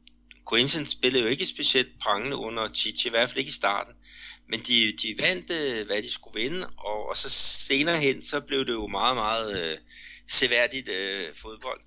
Corinthians 0.46 0.90
spillede 0.90 1.24
jo 1.24 1.30
ikke 1.30 1.46
specielt 1.46 2.00
prangende 2.02 2.36
under 2.36 2.68
Chichi, 2.68 3.08
i 3.08 3.10
hvert 3.10 3.30
fald 3.30 3.38
ikke 3.38 3.50
i 3.50 3.62
starten. 3.64 3.94
Men 4.48 4.60
de, 4.60 4.94
de 5.02 5.16
vandt, 5.20 5.52
øh, 5.52 5.86
hvad 5.86 6.02
de 6.02 6.12
skulle 6.12 6.42
vinde, 6.42 6.68
og, 6.78 7.10
og 7.10 7.18
så 7.18 7.30
senere 7.68 8.00
hen, 8.00 8.22
så 8.22 8.40
blev 8.40 8.60
det 8.60 8.74
jo 8.74 8.88
meget, 8.88 9.16
meget 9.16 9.64
øh, 9.64 9.78
seværdigt 10.28 10.90
øh, 10.90 11.36
fodbold. 11.36 11.82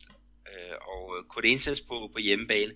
Øh, 0.49 0.77
og 0.93 1.17
øh, 1.19 1.25
Corinthians 1.29 1.81
på, 1.81 2.11
på 2.13 2.19
hjemmebane, 2.19 2.73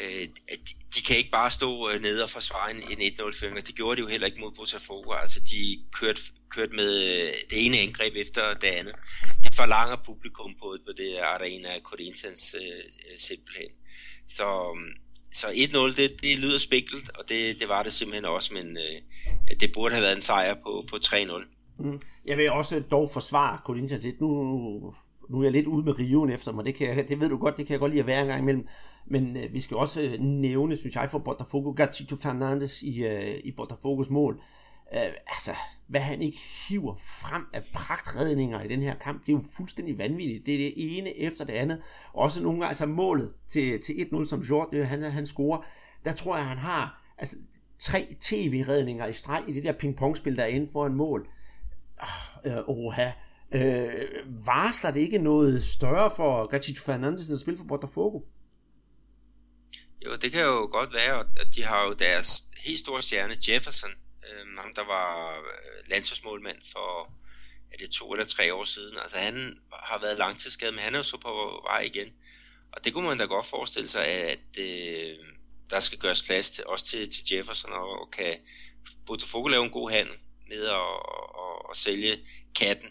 øh, 0.00 0.28
de, 0.48 0.74
de 0.94 1.02
kan 1.02 1.16
ikke 1.16 1.30
bare 1.30 1.50
stå 1.50 1.90
øh, 1.90 2.02
nede 2.02 2.22
og 2.22 2.30
forsvare 2.30 2.70
en, 2.70 2.82
en 3.00 3.12
1-0-føring, 3.12 3.66
det 3.66 3.74
gjorde 3.74 3.96
de 3.96 4.00
jo 4.00 4.08
heller 4.08 4.26
ikke 4.26 4.40
mod 4.40 4.52
Botafogo. 4.52 5.12
Altså, 5.12 5.40
de 5.40 5.84
kørte, 5.92 6.22
kørt 6.50 6.72
med 6.72 6.92
øh, 7.04 7.32
det 7.50 7.66
ene 7.66 7.78
angreb 7.78 8.12
efter 8.16 8.54
det 8.54 8.68
andet. 8.68 8.94
Det 9.44 9.54
forlanger 9.54 9.96
publikum 10.06 10.54
på, 10.60 10.76
på 10.86 10.92
det 10.96 11.16
arena 11.18 11.68
Corinthians 11.82 12.54
øh, 12.54 12.78
øh 13.12 13.18
simpelthen. 13.18 13.70
Så, 14.28 14.44
øhm, 14.44 14.92
så 15.32 15.46
1-0, 15.46 16.02
det, 16.02 16.22
det 16.22 16.38
lyder 16.38 16.58
spinkelt, 16.58 17.10
og 17.18 17.28
det, 17.28 17.60
det 17.60 17.68
var 17.68 17.82
det 17.82 17.92
simpelthen 17.92 18.24
også, 18.24 18.54
men 18.54 18.76
øh, 18.76 19.56
det 19.60 19.72
burde 19.74 19.94
have 19.94 20.02
været 20.02 20.16
en 20.16 20.22
sejr 20.22 20.54
på, 20.54 20.84
på 20.90 20.96
3-0. 20.96 21.44
Mm. 21.78 22.00
Jeg 22.26 22.36
vil 22.36 22.50
også 22.50 22.82
dog 22.90 23.10
forsvare 23.12 23.58
Corinthians 23.64 24.04
lidt. 24.04 24.20
Nu, 24.20 24.28
nu 25.30 25.38
er 25.38 25.42
jeg 25.42 25.52
lidt 25.52 25.66
ude 25.66 25.84
med 25.84 25.98
riven 25.98 26.30
efter 26.30 26.52
mig, 26.52 26.64
det, 26.64 26.74
kan 26.74 26.88
jeg, 26.88 27.08
det 27.08 27.20
ved 27.20 27.28
du 27.28 27.36
godt, 27.36 27.56
det 27.56 27.66
kan 27.66 27.72
jeg 27.72 27.80
godt 27.80 27.92
lide 27.92 28.00
at 28.00 28.06
være 28.06 28.20
en 28.20 28.26
gang 28.26 28.42
imellem. 28.42 28.66
Men 29.06 29.36
øh, 29.36 29.54
vi 29.54 29.60
skal 29.60 29.76
også 29.76 30.00
øh, 30.00 30.20
nævne, 30.20 30.76
synes 30.76 30.94
jeg, 30.94 31.10
for 31.10 31.18
Botafogo, 31.18 31.72
Gatito 31.72 32.16
Fernandes 32.16 32.82
i, 32.82 33.04
øh, 33.04 33.40
i 33.44 33.52
Botafogos 33.52 34.08
mål. 34.10 34.34
Øh, 34.34 34.57
Øh, 34.94 35.12
altså, 35.26 35.54
hvad 35.86 36.00
han 36.00 36.22
ikke 36.22 36.38
hiver 36.68 36.94
frem 36.96 37.46
af 37.52 37.64
pragtredninger 37.74 38.62
i 38.62 38.68
den 38.68 38.82
her 38.82 38.94
kamp, 38.94 39.26
det 39.26 39.32
er 39.32 39.36
jo 39.36 39.42
fuldstændig 39.56 39.98
vanvittigt. 39.98 40.46
Det 40.46 40.54
er 40.54 40.58
det 40.58 40.74
ene 40.76 41.18
efter 41.18 41.44
det 41.44 41.52
andet. 41.52 41.82
Også 42.12 42.42
nogle 42.42 42.58
gange, 42.58 42.68
altså 42.68 42.86
målet 42.86 43.34
til, 43.48 43.82
til 43.82 43.92
1-0, 43.92 44.26
som 44.26 44.40
Jordi, 44.40 44.76
øh, 44.76 44.86
han, 44.86 45.02
han 45.02 45.26
scorer, 45.26 45.62
der 46.04 46.12
tror 46.12 46.36
jeg, 46.36 46.46
han 46.46 46.58
har 46.58 47.02
altså, 47.18 47.36
tre 47.78 48.16
tv-redninger 48.20 49.06
i 49.06 49.12
streg 49.12 49.44
i 49.48 49.52
det 49.52 49.64
der 49.64 49.72
pingpongspil, 49.72 50.36
der 50.36 50.42
er 50.42 50.46
inde 50.46 50.68
for 50.72 50.86
en 50.86 50.94
mål. 50.94 51.28
Ah, 51.98 52.52
øh, 52.52 52.68
oha. 52.68 53.10
Øh, 53.52 54.08
varsler 54.26 54.90
det 54.90 55.00
ikke 55.00 55.18
noget 55.18 55.64
større 55.64 56.10
for 56.16 56.46
Gatito 56.46 56.82
Fernandes 56.82 57.30
at 57.30 57.38
spille 57.38 57.58
for 57.58 57.64
Botafogo? 57.64 58.20
Jo, 60.06 60.10
det 60.22 60.32
kan 60.32 60.42
jo 60.42 60.68
godt 60.72 60.94
være, 60.94 61.18
at 61.20 61.46
de 61.56 61.64
har 61.64 61.84
jo 61.84 61.92
deres 61.92 62.44
helt 62.64 62.78
store 62.78 63.02
stjerne, 63.02 63.34
Jefferson, 63.48 63.90
øh, 64.28 64.58
ham 64.58 64.74
der 64.74 64.84
var 64.84 65.38
øh, 65.38 65.90
landsholdsmålmand 65.90 66.58
for 66.72 67.12
er 67.72 67.76
det 67.76 67.90
to 67.90 68.12
eller 68.12 68.24
tre 68.24 68.54
år 68.54 68.64
siden. 68.64 68.98
Altså 68.98 69.18
han 69.18 69.58
har 69.72 69.98
været 70.00 70.18
langtidsskadet, 70.18 70.74
men 70.74 70.84
han 70.84 70.94
er 70.94 70.98
jo 70.98 71.02
så 71.02 71.16
på 71.16 71.62
vej 71.66 71.80
igen. 71.80 72.12
Og 72.72 72.84
det 72.84 72.92
kunne 72.92 73.06
man 73.06 73.18
da 73.18 73.24
godt 73.24 73.46
forestille 73.46 73.88
sig, 73.88 74.06
at 74.06 74.58
øh, 74.58 75.16
der 75.70 75.80
skal 75.80 75.98
gøres 75.98 76.22
plads 76.22 76.50
til, 76.50 76.66
også 76.66 76.86
til, 76.86 77.10
til 77.10 77.34
Jefferson, 77.36 77.72
og, 77.72 78.00
og 78.00 78.10
kan 78.10 78.36
Botafogo 79.06 79.48
lave 79.48 79.64
en 79.64 79.70
god 79.70 79.90
handel 79.90 80.14
ned 80.48 80.66
og, 80.66 81.08
og, 81.38 81.68
og 81.68 81.76
sælge 81.76 82.18
katten, 82.54 82.88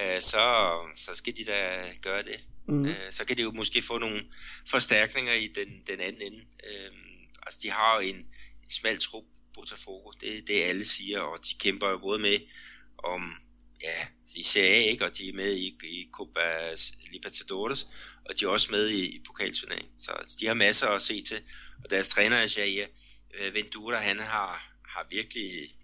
øh, 0.00 0.20
så, 0.20 0.76
så 0.96 1.14
skal 1.14 1.36
de 1.36 1.44
da 1.44 1.92
gøre 2.02 2.22
det. 2.22 2.40
Mm. 2.68 2.84
Øh, 2.86 3.10
så 3.12 3.24
kan 3.24 3.36
de 3.36 3.42
jo 3.42 3.50
måske 3.50 3.82
få 3.82 3.98
nogle 3.98 4.24
forstærkninger 4.70 5.32
i 5.32 5.46
den, 5.46 5.82
den 5.86 6.00
anden 6.00 6.22
ende. 6.22 6.44
Øh, 6.64 6.90
altså 7.42 7.60
de 7.62 7.70
har 7.70 7.94
jo 7.94 8.00
en, 8.00 8.16
en 8.64 8.70
smal 8.70 8.98
trup, 8.98 9.24
Botafogo, 9.54 10.10
det, 10.10 10.48
det 10.48 10.62
alle 10.62 10.84
siger, 10.84 11.20
og 11.20 11.38
de 11.46 11.54
kæmper 11.58 11.88
jo 11.88 11.98
både 11.98 12.18
med 12.18 12.40
om 12.98 13.34
ja, 13.82 14.06
i 14.36 14.42
Serie 14.42 14.74
A, 14.74 14.90
ikke? 14.90 15.04
og 15.04 15.18
de 15.18 15.28
er 15.28 15.32
med 15.32 15.56
i, 15.56 15.78
i 15.82 16.08
Copa 16.12 16.74
Libertadores, 17.12 17.86
og 18.24 18.40
de 18.40 18.44
er 18.44 18.48
også 18.48 18.70
med 18.70 18.88
i, 18.88 19.06
i 19.06 19.22
pokalturneringen. 19.26 19.98
Så 19.98 20.36
de 20.40 20.46
har 20.46 20.54
masser 20.54 20.88
at 20.88 21.02
se 21.02 21.22
til, 21.22 21.42
og 21.84 21.90
deres 21.90 22.08
træner 22.08 22.36
er 22.36 22.54
Jair 22.56 22.86
øh, 23.34 23.54
Ventura, 23.54 23.96
han 23.96 24.18
har, 24.18 24.72
har 24.88 25.06
virkelig 25.10 25.74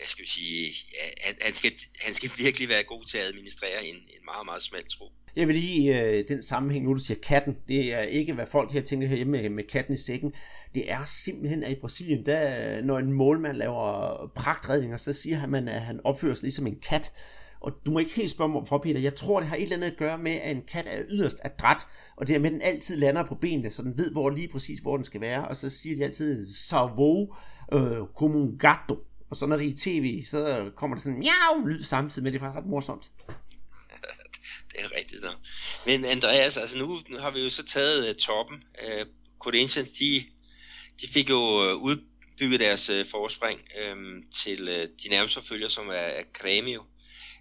jeg 0.00 0.08
skal 0.08 0.26
sige, 0.26 0.74
ja, 0.92 1.32
han, 1.40 1.54
skal, 1.54 1.72
han 2.00 2.14
skal 2.14 2.30
virkelig 2.36 2.68
være 2.68 2.84
god 2.84 3.04
til 3.04 3.18
at 3.18 3.24
administrere 3.24 3.84
en, 3.86 3.96
en 3.96 4.24
meget, 4.24 4.44
meget 4.44 4.62
smal 4.62 4.88
tro. 4.88 5.12
Jeg 5.36 5.48
vil 5.48 5.56
lige 5.56 6.00
øh, 6.00 6.24
den 6.28 6.42
sammenhæng, 6.42 6.84
nu 6.84 6.92
du 6.92 6.98
siger 6.98 7.20
katten, 7.22 7.56
det 7.68 7.94
er 7.94 8.00
ikke, 8.00 8.32
hvad 8.32 8.46
folk 8.46 8.72
her 8.72 8.82
tænker 8.82 9.08
herhjemme 9.08 9.42
med, 9.42 9.50
med 9.50 9.64
katten 9.64 9.94
i 9.94 9.98
sækken. 9.98 10.32
Det 10.74 10.90
er 10.92 11.04
simpelthen, 11.04 11.64
at 11.64 11.72
i 11.72 11.80
Brasilien, 11.80 12.26
der, 12.26 12.82
når 12.82 12.98
en 12.98 13.12
målmand 13.12 13.56
laver 13.56 14.30
pragtredninger, 14.34 14.96
så 14.96 15.12
siger 15.12 15.36
han, 15.36 15.68
at 15.68 15.80
han 15.80 16.00
opfører 16.04 16.34
sig 16.34 16.42
ligesom 16.42 16.66
en 16.66 16.78
kat. 16.88 17.12
Og 17.60 17.72
du 17.86 17.90
må 17.90 17.98
ikke 17.98 18.14
helt 18.14 18.30
spørge 18.30 18.52
mig 18.52 18.68
for, 18.68 18.78
Peter. 18.78 19.00
Jeg 19.00 19.14
tror, 19.14 19.40
det 19.40 19.48
har 19.48 19.56
et 19.56 19.62
eller 19.62 19.76
andet 19.76 19.90
at 19.90 19.96
gøre 19.96 20.18
med, 20.18 20.32
at 20.32 20.56
en 20.56 20.62
kat 20.62 20.86
er 20.90 21.02
yderst 21.08 21.38
adræt, 21.44 21.86
og 22.16 22.26
det 22.26 22.34
er 22.34 22.38
med, 22.38 22.46
at 22.46 22.52
den 22.52 22.62
altid 22.62 22.96
lander 22.96 23.24
på 23.24 23.34
benene, 23.34 23.70
så 23.70 23.82
den 23.82 23.98
ved 23.98 24.12
hvor 24.12 24.30
lige 24.30 24.48
præcis, 24.48 24.78
hvor 24.78 24.96
den 24.96 25.04
skal 25.04 25.20
være. 25.20 25.48
Og 25.48 25.56
så 25.56 25.68
siger 25.68 25.96
de 25.96 26.04
altid, 26.04 26.52
salvo 26.52 27.26
øh, 27.72 27.98
como 28.14 28.38
un 28.38 28.58
gato. 28.58 29.04
Og 29.30 29.36
så 29.36 29.46
når 29.46 29.56
det 29.56 29.66
er 29.66 29.70
i 29.70 29.76
tv, 29.76 30.24
så 30.24 30.70
kommer 30.76 30.96
der 30.96 31.02
sådan 31.02 31.16
en 31.16 31.18
miau 31.18 31.66
lyd 31.66 31.82
samtidig 31.82 32.22
med, 32.22 32.32
det 32.32 32.38
er 32.38 32.40
faktisk 32.40 32.58
ret 32.58 32.70
morsomt 32.70 33.10
det 34.76 34.84
er 34.84 34.96
rigtigt 34.96 35.22
nok. 35.22 35.36
Men 35.86 36.04
Andreas, 36.04 36.56
altså 36.56 36.78
nu 36.78 37.00
har 37.18 37.30
vi 37.30 37.42
jo 37.42 37.50
så 37.50 37.64
taget 37.64 38.10
uh, 38.10 38.16
toppen. 38.16 38.62
Uh, 38.82 39.06
Corinthians, 39.38 39.92
de, 39.92 40.24
de 41.00 41.08
fik 41.08 41.30
jo 41.30 41.38
uh, 41.38 41.82
udbygget 41.82 42.60
deres 42.60 42.90
uh, 42.90 43.06
forspring 43.10 43.60
uh, 43.60 43.96
til 44.44 44.62
uh, 44.62 44.88
de 45.02 45.08
nærmeste 45.10 45.42
følger, 45.42 45.68
som 45.68 45.88
er, 45.88 45.92
er 45.92 46.22
Cremio. 46.38 46.82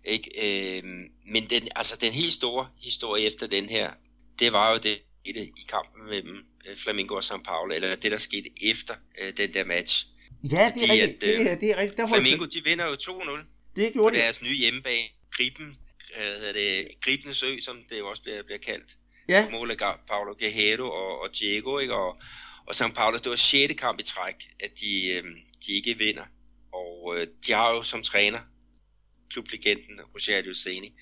Ikke? 0.06 0.30
Uh, 0.38 0.90
men 1.34 1.50
den, 1.50 1.68
altså, 1.76 1.96
den 2.02 2.14
helt 2.14 2.34
store 2.34 2.68
historie 2.84 3.26
efter 3.26 3.48
den 3.48 3.70
her, 3.70 3.92
det 4.40 4.54
var 4.54 4.72
jo 4.74 4.78
det 4.78 5.00
i 5.26 5.66
kampen 5.70 6.10
mellem 6.10 6.46
Flamingo 6.76 7.16
og 7.16 7.24
São 7.24 7.44
Paulo, 7.44 7.76
eller 7.76 7.96
det 7.96 8.12
der 8.12 8.18
skete 8.18 8.50
efter 8.62 8.94
uh, 9.22 9.30
den 9.38 9.54
der 9.54 9.66
match. 9.66 10.06
Ja, 10.52 10.72
det 10.76 10.84
er 10.84 10.94
rigtigt. 10.94 11.02
At, 11.02 11.22
det, 11.22 11.52
er, 11.52 11.56
det 11.56 11.70
er 11.70 11.78
rigtigt. 11.78 11.98
Derfor 11.98 12.16
Flamingo, 12.16 12.46
de 12.46 12.64
vinder 12.64 12.86
jo 12.86 12.94
2-0 12.94 13.56
det 13.76 13.94
gjorde 13.94 14.10
på 14.10 14.16
de. 14.16 14.20
deres 14.20 14.42
nye 14.42 14.56
hjemmebane. 14.56 15.08
Griben, 15.32 15.78
øh, 16.18 16.54
det, 16.54 16.88
Gribende 17.02 17.34
Sø, 17.34 17.60
som 17.60 17.84
det 17.90 18.00
jo 18.00 18.10
også 18.10 18.22
bliver, 18.22 18.44
bliver 18.44 18.60
kaldt. 18.60 18.98
Ja. 19.30 19.50
Mål 19.52 19.72
af 19.72 19.78
Paulo 20.08 20.36
Guerrero 20.40 20.90
og, 20.90 21.22
og 21.22 21.30
Diego, 21.40 21.78
ikke? 21.80 21.96
Og, 21.96 22.18
og 22.68 22.76
São 22.76 22.94
Paulo, 22.94 23.18
det 23.18 23.30
var 23.30 23.36
6. 23.36 23.74
kamp 23.82 24.00
i 24.00 24.04
træk, 24.04 24.36
at 24.60 24.72
de, 24.80 25.08
øh, 25.14 25.24
de 25.68 25.72
ikke 25.74 25.98
vinder. 25.98 26.26
Og 26.74 27.16
øh, 27.18 27.28
de 27.48 27.52
har 27.52 27.74
jo 27.74 27.84
som 27.84 28.04
træner 28.04 28.40
klublegenden 29.30 30.00
Rogerio 30.14 30.54
Seni. 30.54 30.94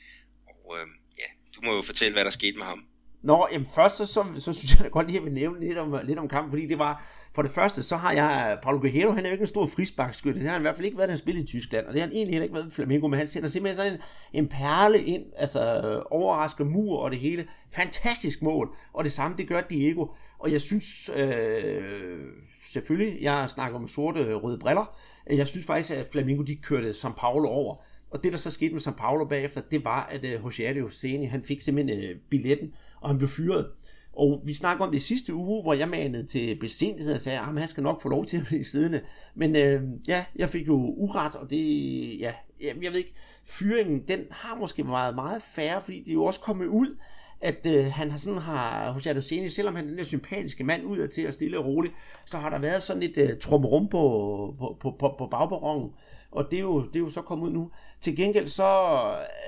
Og 0.48 0.78
øh, 0.78 0.88
ja, 1.20 1.26
du 1.56 1.62
må 1.62 1.76
jo 1.76 1.82
fortælle, 1.82 2.14
hvad 2.14 2.26
der 2.26 2.32
skete 2.32 2.58
med 2.58 2.66
ham. 2.66 2.86
Nå, 3.24 3.48
jamen 3.52 3.68
først 3.76 3.98
så, 3.98 4.06
så, 4.06 4.26
så 4.40 4.54
synes 4.54 4.72
jeg 4.72 4.84
da 4.84 4.88
godt 4.88 5.08
lige, 5.08 5.20
at 5.20 5.26
vi 5.26 5.30
nævne 5.30 5.68
lidt 5.68 5.78
om, 5.78 6.00
lidt 6.04 6.20
om 6.20 6.30
kampen, 6.30 6.52
fordi 6.52 6.68
det 6.68 6.80
var, 6.80 7.06
for 7.36 7.42
det 7.42 7.52
første, 7.52 7.84
så 7.84 7.98
har 7.98 8.12
jeg, 8.12 8.60
Paulo 8.64 8.80
Guerrero, 8.80 9.12
han 9.12 9.26
er 9.26 9.30
jo 9.30 9.34
ikke 9.34 9.42
en 9.42 9.48
stor 9.48 9.68
frisbakskytte, 9.68 10.40
det 10.40 10.48
har 10.48 10.54
han 10.54 10.62
i 10.62 10.66
hvert 10.66 10.76
fald 10.76 10.86
ikke 10.86 10.98
været, 10.98 11.08
da 11.08 11.12
han 11.12 11.18
spillede 11.18 11.44
i 11.44 11.48
Tyskland, 11.48 11.86
og 11.86 11.94
det 11.94 12.02
har 12.02 12.08
han 12.08 12.16
egentlig 12.16 12.34
heller 12.34 12.44
ikke 12.44 12.56
været 12.56 12.68
i 12.68 12.72
Flamengo, 12.72 13.08
men 13.08 13.20
han 13.20 13.28
sender 13.28 13.50
simpelthen 13.50 13.78
sådan 13.78 13.94
en, 13.94 14.00
en 14.34 14.48
perle 14.48 15.04
ind, 15.04 15.26
altså 15.38 15.82
øh, 15.82 16.02
overrasker 16.12 16.66
mur 16.66 17.00
og 17.00 17.12
det 17.12 17.20
hele. 17.20 17.48
Fantastisk 17.72 18.42
mål, 18.42 18.76
og 18.94 19.04
det 19.04 19.12
samme, 19.12 19.38
det 19.38 19.48
gør 19.48 19.62
Diego, 19.62 20.08
og 20.40 20.52
jeg 20.52 20.62
synes, 20.62 21.10
øh, 21.16 22.20
selvfølgelig, 22.68 23.22
jeg 23.22 23.50
snakker 23.50 23.80
om 23.80 23.88
sorte 23.88 24.34
røde 24.34 24.58
briller, 24.58 24.98
jeg 25.30 25.48
synes 25.48 25.66
faktisk, 25.66 25.92
at 25.92 26.08
Flamengo, 26.12 26.44
de 26.44 26.56
kørte 26.56 26.90
São 26.90 27.14
Paulo 27.18 27.50
over, 27.50 27.76
og 28.12 28.24
det, 28.24 28.32
der 28.32 28.38
så 28.38 28.52
skete 28.52 28.74
med 28.74 28.82
São 28.82 28.96
Paulo 28.98 29.26
bagefter, 29.26 29.62
det 29.62 29.86
var, 29.86 30.06
at 30.12 30.26
øh, 30.26 30.46
Jose 30.78 31.00
Seni, 31.00 31.26
han 31.26 31.44
fik 31.44 31.62
simpelthen 31.62 32.00
øh, 32.04 32.16
billetten, 32.30 32.74
og 33.02 33.10
han 33.10 33.18
blev 33.18 33.30
fyret. 33.30 33.70
Og 34.14 34.42
vi 34.46 34.54
snakker 34.54 34.86
om 34.86 34.92
det 34.92 35.02
sidste 35.02 35.34
uge, 35.34 35.62
hvor 35.62 35.74
jeg 35.74 35.90
manede 35.90 36.28
til 36.28 36.60
besindighed 36.60 37.14
og 37.14 37.22
sagde, 37.22 37.40
ah, 37.40 37.50
at 37.50 37.60
han 37.60 37.68
skal 37.68 37.84
nok 37.84 38.02
få 38.02 38.10
lov 38.10 38.26
til 38.26 38.38
at 38.38 38.46
blive 38.46 38.66
siddende. 38.66 39.02
Men 39.36 39.56
øh, 39.56 39.82
ja, 40.08 40.26
jeg 40.36 40.50
fik 40.50 40.68
jo 40.68 40.76
uret, 40.76 41.36
og 41.36 41.50
det, 41.50 42.20
ja, 42.20 42.34
jeg, 42.62 42.92
ved 42.92 43.00
ikke, 43.00 43.14
fyringen, 43.46 44.04
den 44.08 44.20
har 44.32 44.56
måske 44.56 44.88
været 44.88 45.16
meget 45.16 45.42
færre, 45.42 45.82
fordi 45.82 46.00
det 46.00 46.10
er 46.10 46.14
jo 46.14 46.26
også 46.26 46.40
kommet 46.40 46.66
ud, 46.66 46.98
at 47.42 47.66
øh, 47.66 47.86
han 47.86 48.12
har 48.12 48.18
sådan 48.18 48.40
har, 48.40 48.92
hos 48.92 49.08
Adoseni, 49.08 49.50
selvom 49.50 49.76
han 49.76 49.90
er 49.90 49.96
den 49.96 50.06
sympatiske 50.06 50.64
mand 50.64 50.86
ud 50.86 51.08
til 51.08 51.22
at 51.22 51.34
stille 51.34 51.60
og 51.60 51.66
roligt, 51.66 51.94
så 52.26 52.38
har 52.38 52.50
der 52.50 52.60
været 52.60 52.84
sådan 52.84 53.02
lidt 53.02 53.18
øh, 53.18 53.38
trumrum 53.40 53.88
på, 53.88 54.56
på, 54.60 54.78
på, 54.80 54.92
på, 54.92 55.16
på 55.18 55.28
bagperronen 55.28 55.92
og 56.34 56.52
det 56.52 56.58
er, 56.58 56.62
jo, 56.62 56.88
det 56.88 56.96
er 56.96 57.00
jo 57.00 57.10
så 57.10 57.22
kommet 57.22 57.48
ud 57.48 57.54
nu. 57.54 57.72
Til 58.02 58.16
gengæld 58.16 58.48
så 58.48 58.64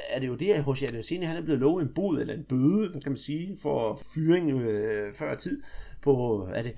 er 0.09 0.19
det 0.19 0.27
jo 0.27 0.35
det, 0.35 0.53
at 0.53 0.63
hos 0.63 0.81
Adesina, 0.81 1.25
han 1.25 1.37
er 1.37 1.41
blevet 1.41 1.59
lovet 1.59 1.81
en 1.81 1.93
bod 1.95 2.19
eller 2.19 2.33
en 2.33 2.43
bøde, 2.43 3.01
kan 3.01 3.11
man 3.11 3.17
sige, 3.17 3.57
for 3.61 4.01
fyring 4.13 4.51
øh, 4.51 5.13
før 5.13 5.35
tid 5.35 5.61
på, 6.01 6.47
er 6.53 6.61
det 6.61 6.73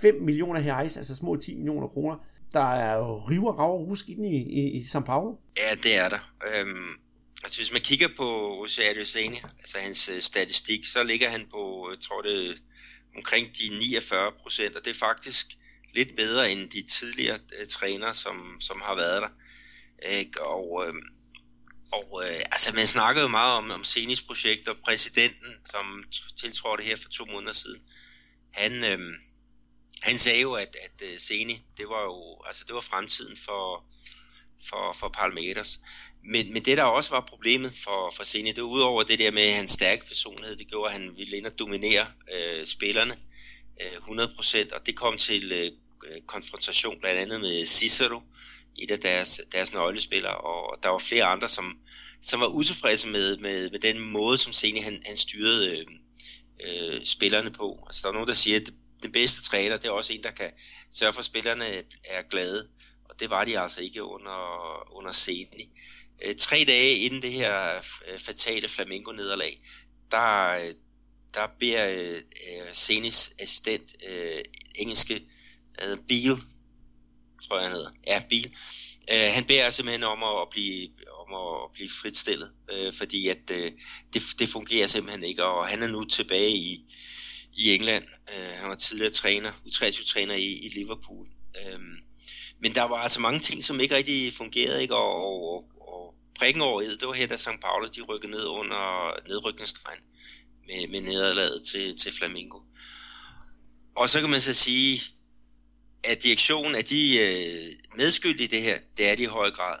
5 0.00 0.14
millioner 0.14 0.60
reais, 0.60 0.96
altså 0.96 1.16
små 1.16 1.36
10 1.36 1.54
millioner 1.54 1.88
kroner. 1.88 2.16
Der 2.52 2.74
er 2.74 2.96
jo 2.96 3.16
river, 3.18 3.52
rav 3.52 3.80
og 3.80 3.88
rusk 3.88 4.08
i, 4.08 4.12
i, 4.12 4.70
i 4.70 4.82
São 4.82 5.00
Paulo. 5.00 5.36
Ja, 5.56 5.74
det 5.74 5.96
er 5.96 6.08
der. 6.08 6.32
Øhm, 6.46 6.90
altså 7.42 7.58
hvis 7.58 7.72
man 7.72 7.80
kigger 7.80 8.08
på 8.16 8.58
Oceano 8.62 9.04
Sane, 9.04 9.36
altså 9.58 9.78
hans 9.78 10.08
øh, 10.08 10.20
statistik, 10.20 10.84
så 10.84 11.04
ligger 11.04 11.28
han 11.28 11.46
på, 11.50 11.88
øh, 11.88 11.94
jeg 11.94 12.00
tror 12.00 12.22
det 12.22 12.62
omkring 13.16 13.46
de 13.46 13.78
49 13.78 14.32
procent, 14.42 14.76
og 14.76 14.84
det 14.84 14.90
er 14.90 14.94
faktisk 14.94 15.46
lidt 15.94 16.16
bedre 16.16 16.52
end 16.52 16.70
de 16.70 16.82
tidligere 16.82 17.38
øh, 17.60 17.66
trænere, 17.66 18.14
som, 18.14 18.56
som 18.60 18.82
har 18.84 18.96
været 18.96 19.22
der. 19.22 19.28
Ikke? 20.06 20.42
Og, 20.42 20.86
øh, 20.86 20.94
og 21.92 22.22
øh, 22.24 22.40
altså, 22.52 22.74
man 22.74 22.86
snakkede 22.86 23.22
jo 23.22 23.28
meget 23.28 23.56
om, 23.56 23.70
om 23.70 23.84
Senis 23.84 24.22
projekt, 24.22 24.68
og 24.68 24.76
præsidenten, 24.84 25.54
som 25.70 26.04
tiltrådte 26.40 26.84
her 26.84 26.96
for 26.96 27.08
to 27.08 27.24
måneder 27.24 27.52
siden, 27.52 27.82
han, 28.50 28.84
øh, 28.84 28.98
han 30.02 30.18
sagde 30.18 30.40
jo, 30.40 30.54
at, 30.54 30.76
at 30.84 31.06
øh, 31.06 31.12
uh, 31.12 31.18
Seni, 31.18 31.62
det 31.76 31.88
var 31.88 32.02
jo, 32.02 32.42
altså 32.46 32.64
det 32.66 32.74
var 32.74 32.80
fremtiden 32.80 33.36
for, 33.36 33.84
for, 34.68 34.92
for 34.92 35.08
Palmeiras. 35.08 35.80
Men, 36.24 36.52
men 36.52 36.64
det 36.64 36.76
der 36.76 36.82
også 36.82 37.10
var 37.10 37.20
problemet 37.20 37.72
for, 37.84 38.12
for 38.16 38.24
Seni, 38.24 38.52
det 38.52 38.62
var 38.62 38.68
udover 38.68 39.02
det 39.02 39.18
der 39.18 39.30
med 39.30 39.52
hans 39.52 39.72
stærke 39.72 40.06
personlighed, 40.06 40.56
det 40.56 40.68
gjorde, 40.68 40.94
at 40.94 41.00
han 41.00 41.16
ville 41.16 41.36
ind 41.36 41.46
og 41.46 41.58
dominere 41.58 42.06
øh, 42.34 42.66
spillerne 42.66 43.16
øh, 43.80 43.96
100%, 43.96 44.74
og 44.74 44.86
det 44.86 44.96
kom 44.96 45.16
til 45.16 45.52
øh, 45.52 45.72
konfrontation 46.26 47.00
blandt 47.00 47.20
andet 47.20 47.40
med 47.40 47.66
Cicero, 47.66 48.22
et 48.78 48.90
af 48.90 48.98
deres, 48.98 49.40
deres 49.52 49.72
nøglespillere, 49.72 50.34
og 50.34 50.82
der 50.82 50.88
var 50.88 50.98
flere 50.98 51.24
andre, 51.24 51.48
som, 51.48 51.78
som 52.22 52.40
var 52.40 52.46
utilfredse 52.46 53.08
med, 53.08 53.36
med, 53.36 53.70
med 53.70 53.78
den 53.78 54.00
måde, 54.00 54.38
som 54.38 54.52
Seni 54.52 54.80
han, 54.80 55.02
han 55.06 55.16
styrede 55.16 55.78
øh, 55.78 55.86
øh, 56.66 57.06
spillerne 57.06 57.50
på. 57.50 57.84
Altså 57.86 58.00
der 58.02 58.08
er 58.08 58.12
nogen, 58.12 58.28
der 58.28 58.34
siger, 58.34 58.60
at 58.60 58.70
den 59.02 59.12
bedste 59.12 59.42
træner, 59.42 59.76
det 59.76 59.86
er 59.86 59.90
også 59.90 60.12
en, 60.12 60.22
der 60.22 60.30
kan 60.30 60.50
sørge 60.90 61.12
for, 61.12 61.20
at 61.20 61.26
spillerne 61.26 61.64
er 62.04 62.22
glade. 62.30 62.68
Og 63.04 63.20
det 63.20 63.30
var 63.30 63.44
de 63.44 63.58
altså 63.58 63.80
ikke 63.80 64.04
under, 64.04 64.96
under 64.96 65.12
Seni. 65.12 65.70
Øh, 66.24 66.34
tre 66.34 66.64
dage 66.68 66.96
inden 66.96 67.22
det 67.22 67.32
her 67.32 67.76
øh, 68.08 68.18
fatale 68.18 68.68
Flamingo-nederlag, 68.68 69.60
der, 70.10 70.48
øh, 70.48 70.74
der 71.34 71.46
beder 71.58 71.88
øh, 71.88 72.14
øh 72.16 72.68
Senis 72.72 73.32
assistent, 73.38 73.96
øh, 74.08 74.40
engelske 74.74 75.22
øh, 75.82 75.98
Beal, 76.08 76.38
tror 77.42 77.58
jeg 77.58 77.66
han 77.66 77.76
hedder, 77.76 77.90
ja, 78.06 78.22
bil. 78.28 78.54
øh, 79.12 79.32
han 79.32 79.44
beder 79.44 79.70
simpelthen 79.70 80.04
om 80.04 80.22
at, 80.22 80.42
at 80.42 80.48
blive 80.50 80.88
om 81.28 81.34
at 81.34 81.72
blive 81.72 81.88
fritstillet, 82.02 82.50
øh, 82.72 82.92
fordi 82.92 83.28
at 83.28 83.50
øh, 83.50 83.72
det, 84.12 84.22
det 84.38 84.48
fungerer 84.48 84.86
simpelthen 84.86 85.24
ikke, 85.24 85.44
og 85.44 85.68
han 85.68 85.82
er 85.82 85.86
nu 85.86 86.04
tilbage 86.04 86.50
i, 86.50 86.84
i 87.52 87.74
England. 87.74 88.04
Øh, 88.04 88.50
han 88.54 88.68
var 88.68 88.74
tidligere 88.74 89.12
træner, 89.12 89.52
U23-træner 89.52 90.34
i, 90.34 90.52
i 90.52 90.68
Liverpool. 90.68 91.26
Øh, 91.56 91.80
men 92.60 92.74
der 92.74 92.82
var 92.82 92.96
altså 92.96 93.20
mange 93.20 93.40
ting, 93.40 93.64
som 93.64 93.80
ikke 93.80 93.94
rigtig 93.94 94.32
fungerede, 94.32 94.82
ikke? 94.82 94.94
Og, 94.94 95.14
og, 95.24 95.64
og 95.80 96.14
prikken 96.38 96.62
over 96.62 96.80
det 96.80 97.08
var 97.08 97.12
her, 97.12 97.26
da 97.26 97.36
St. 97.36 97.60
Paulo 97.62 97.86
de 97.96 98.02
rykkede 98.02 98.32
ned 98.32 98.44
under 98.44 99.12
nedrykningsstregen 99.28 100.02
med, 100.66 100.88
med 100.88 101.00
nederlaget 101.00 101.62
til, 101.62 101.98
til 101.98 102.12
Flamingo. 102.12 102.58
Og 103.96 104.08
så 104.08 104.20
kan 104.20 104.30
man 104.30 104.40
så 104.40 104.54
sige, 104.54 105.00
at 106.04 106.22
direktionen 106.22 106.74
er 106.74 106.82
de 106.82 107.18
øh, 107.18 107.72
medskyldige 107.96 108.44
i 108.44 108.50
det 108.50 108.62
her, 108.62 108.78
det 108.96 109.08
er 109.08 109.14
de 109.14 109.22
i 109.22 109.26
høj 109.26 109.50
grad 109.50 109.78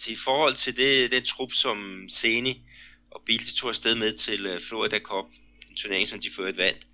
altså 0.00 0.12
i 0.12 0.14
forhold 0.24 0.54
til 0.54 0.76
det, 0.76 1.10
den 1.10 1.24
trup, 1.24 1.52
som 1.52 2.06
Seni 2.08 2.62
og 3.10 3.22
Bilde 3.26 3.54
tog 3.54 3.68
afsted 3.68 3.94
med 3.94 4.12
til 4.12 4.46
øh, 4.46 4.60
Florida 4.60 4.98
Cup, 4.98 5.24
en 5.70 5.76
turnering, 5.76 6.08
som 6.08 6.20
de 6.20 6.30
førte 6.36 6.56
vandt, 6.56 6.86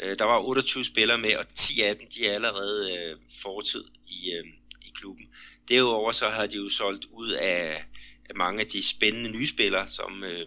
øh, 0.00 0.18
der 0.18 0.24
var 0.24 0.38
28 0.38 0.84
spillere 0.84 1.18
med, 1.18 1.36
og 1.36 1.44
10 1.54 1.80
af 1.82 1.96
dem, 1.96 2.08
de 2.14 2.26
er 2.26 2.34
allerede 2.34 2.96
øh, 2.96 3.16
fortid 3.42 3.84
i, 4.06 4.32
øh, 4.32 4.44
i 4.82 4.92
klubben. 4.94 5.26
Derudover 5.68 6.12
så 6.12 6.28
har 6.28 6.46
de 6.46 6.56
jo 6.56 6.68
solgt 6.68 7.04
ud 7.04 7.30
af, 7.30 7.84
af 8.30 8.34
mange 8.34 8.60
af 8.60 8.66
de 8.66 8.82
spændende 8.88 9.30
nye 9.30 9.46
spillere, 9.46 9.88
som, 9.88 10.24
øh, 10.24 10.46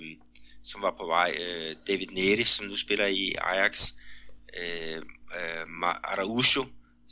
som 0.64 0.82
var 0.82 0.96
på 1.00 1.06
vej. 1.06 1.38
Øh, 1.40 1.76
David 1.88 2.08
Neres, 2.08 2.48
som 2.48 2.66
nu 2.66 2.76
spiller 2.76 3.06
i 3.06 3.36
Ajax, 3.38 3.92
øh, 4.58 4.98
øh, 4.98 5.66
Araujo, 6.04 6.66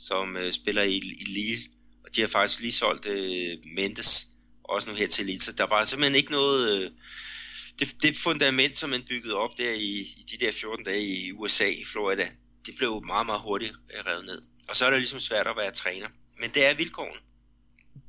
som 0.08 0.36
uh, 0.36 0.50
spiller 0.50 0.82
i, 0.82 0.96
i 0.96 1.24
Lille, 1.26 1.62
og 2.04 2.16
de 2.16 2.20
har 2.20 2.28
faktisk 2.28 2.60
lige 2.60 2.72
solgt 2.72 3.06
uh, 3.06 3.72
Mendes, 3.74 4.28
også 4.64 4.90
nu 4.90 4.96
her 4.96 5.08
til 5.08 5.24
Elite. 5.24 5.56
Der 5.56 5.66
var 5.66 5.84
simpelthen 5.84 6.16
ikke 6.16 6.32
noget... 6.32 6.82
Øh, 6.82 6.90
det, 7.78 8.02
det 8.02 8.16
fundament, 8.16 8.76
som 8.76 8.90
man 8.90 9.02
byggede 9.08 9.36
op 9.36 9.50
der 9.58 9.72
i, 9.72 9.92
i 10.20 10.24
de 10.30 10.44
der 10.44 10.52
14 10.52 10.84
dage 10.84 11.02
i 11.02 11.32
USA, 11.32 11.64
i 11.64 11.84
Florida, 11.92 12.26
det 12.66 12.74
blev 12.78 13.02
meget, 13.06 13.26
meget 13.26 13.40
hurtigt 13.40 13.72
øh, 13.94 14.06
revet 14.06 14.24
ned. 14.24 14.42
Og 14.68 14.76
så 14.76 14.86
er 14.86 14.90
det 14.90 14.98
ligesom 14.98 15.20
svært 15.20 15.46
at 15.46 15.56
være 15.56 15.70
træner. 15.70 16.06
Men 16.40 16.50
det 16.54 16.66
er 16.66 16.74
vilkåren. 16.74 17.18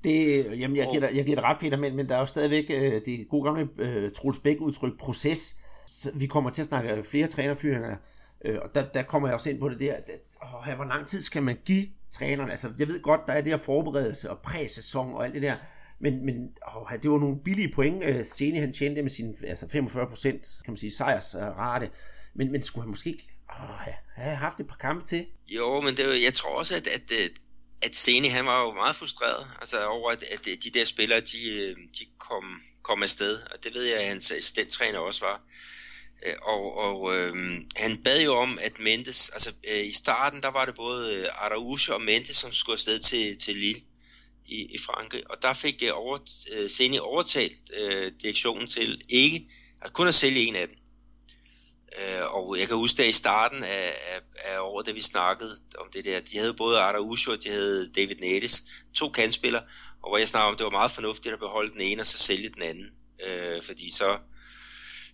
Det, 0.04 0.46
jamen 0.60 0.78
jeg, 0.78 0.88
giver 0.92 1.00
dig, 1.00 1.16
jeg 1.16 1.26
giver 1.26 1.36
dig 1.36 1.44
ret, 1.44 1.60
Peter, 1.60 1.78
men, 1.78 1.96
men 1.96 2.10
der 2.10 2.16
er 2.16 2.20
jo 2.20 2.26
stadigvæk 2.26 2.66
øh, 2.70 3.02
det 3.06 3.28
gode 3.30 3.44
gamle 3.44 3.68
øh, 3.80 4.12
Troels 4.12 4.40
Bæk 4.40 4.58
udtryk 4.60 5.00
proces. 5.00 5.56
Så 5.88 6.12
vi 6.14 6.28
kommer 6.28 6.50
til 6.50 6.62
at 6.62 6.68
snakke 6.68 7.04
flere 7.04 7.28
trænerfyringer, 7.28 7.98
øh, 8.46 8.60
og 8.62 8.76
der, 8.76 8.88
der 8.94 9.04
kommer 9.04 9.28
jeg 9.28 9.36
også 9.36 9.50
ind 9.50 9.60
på 9.60 9.70
det 9.70 9.80
der, 9.80 9.94
at, 9.94 10.10
åh, 10.44 10.76
hvor 10.76 10.86
lang 10.86 11.08
tid 11.08 11.22
skal 11.22 11.44
man 11.44 11.58
give 11.66 11.88
trænerne? 12.12 12.52
Altså, 12.52 12.74
jeg 12.80 12.88
ved 12.88 13.02
godt, 13.02 13.22
der 13.28 13.34
er 13.34 13.42
det 13.42 13.52
her 13.52 13.58
forberedelse 13.58 14.30
og 14.30 14.40
præsæson 14.40 15.14
og 15.14 15.26
alt 15.26 15.34
det 15.34 15.42
der, 15.42 15.56
men, 16.00 16.26
men 16.26 16.36
åh, 16.76 16.92
det 17.04 17.12
var 17.12 17.20
nogle 17.20 17.40
billige 17.44 17.72
point. 17.74 18.04
Øh, 18.04 18.26
Sene 18.26 18.60
han 18.60 18.74
tjente 18.74 19.02
med 19.02 19.12
sin 19.12 19.36
altså 19.48 19.68
45 19.72 20.08
procent, 20.08 20.48
kan 20.66 20.72
man 20.72 20.78
sige, 20.78 20.96
sejrsrate. 20.96 21.90
Men, 22.34 22.52
men 22.52 22.64
skulle 22.64 22.84
han 22.84 22.90
måske 22.90 23.10
ikke 23.10 23.30
åh, 23.50 23.94
have 24.16 24.36
haft 24.36 24.60
et 24.60 24.68
par 24.68 24.76
kampe 24.76 25.08
til? 25.08 25.26
Jo, 25.48 25.82
men 25.82 25.98
det, 25.98 26.24
jeg 26.24 26.34
tror 26.34 26.58
også, 26.58 26.76
at, 26.76 26.88
at, 26.88 27.12
øh, 27.12 27.30
at 27.82 27.96
Sene 27.96 28.30
han 28.30 28.46
var 28.46 28.62
jo 28.62 28.74
meget 28.74 28.96
frustreret 28.96 29.48
altså 29.60 29.86
over, 29.86 30.12
at, 30.12 30.24
at 30.24 30.46
de 30.64 30.70
der 30.74 30.86
spillere, 30.86 31.20
de, 31.20 31.50
øh, 31.50 31.76
de 32.00 32.06
kom, 32.18 32.62
kom 32.82 33.04
afsted. 33.04 33.34
Og 33.52 33.64
det 33.64 33.74
ved 33.76 33.84
jeg, 33.84 34.00
at 34.00 34.08
hans 34.08 34.32
assistenttræner 34.32 35.00
også 35.00 35.26
var. 35.26 35.42
Øh, 36.26 36.34
og, 36.42 36.78
og 36.78 37.16
øh, 37.16 37.34
han 37.76 38.04
bad 38.04 38.22
jo 38.24 38.36
om, 38.36 38.60
at 38.62 38.80
Mendes, 38.80 39.30
altså 39.30 39.54
øh, 39.72 39.86
i 39.86 39.92
starten, 39.92 40.42
der 40.44 40.52
var 40.52 40.66
det 40.66 40.76
både 40.76 41.16
øh, 41.16 41.26
Araujo 41.32 41.94
og 41.94 42.02
Mendes, 42.02 42.38
som 42.38 42.52
skulle 42.52 42.74
afsted 42.74 43.00
til, 43.00 43.38
til 43.38 43.56
Lille 43.56 43.82
i, 44.46 44.76
i 44.76 44.78
Frankrig, 44.78 45.32
og 45.32 45.42
der 45.42 45.54
fik 45.54 45.84
øh, 45.84 45.90
over, 45.94 46.18
øh, 46.54 46.70
Seni 46.70 47.00
overtalt 47.00 47.72
øh, 47.80 48.12
direktionen 48.22 48.68
til 48.68 49.02
ikke 49.10 49.48
at 49.82 49.94
kun 49.94 50.08
at 50.08 50.16
sælge 50.16 50.40
en 50.40 50.56
af 50.56 50.68
dem. 50.68 50.78
Øh, 52.00 52.34
og 52.34 52.60
jeg 52.60 52.68
kan 52.68 52.78
huske, 52.78 53.04
at 53.04 53.10
i 53.10 53.14
starten 53.14 53.64
af, 53.64 53.94
af, 54.14 54.22
af 54.36 54.60
året, 54.60 54.86
da 54.86 54.92
vi 54.92 55.02
snakkede 55.02 55.58
om 55.78 55.88
det 55.94 56.06
der, 56.06 56.20
de 56.20 56.38
havde 56.38 56.54
både 56.54 56.80
Araujo 56.80 57.32
og 57.32 57.44
de 57.44 57.50
havde 57.50 57.92
David 57.96 58.16
Neres, 58.16 58.64
to 58.94 59.10
kandspillere, 59.10 59.64
og 60.02 60.10
hvor 60.10 60.18
jeg 60.18 60.28
snakkede 60.28 60.50
om, 60.50 60.58
det 60.58 60.64
var 60.64 60.70
meget 60.70 60.92
fornuftigt 60.92 61.34
at 61.34 61.40
beholde 61.40 61.74
den 61.74 61.82
ene 61.82 62.02
og 62.02 62.06
så 62.06 62.18
sælge 62.18 62.50
den 62.50 62.62
anden. 62.62 62.92
Øh, 63.26 63.62
fordi 63.62 63.92
så, 63.92 64.18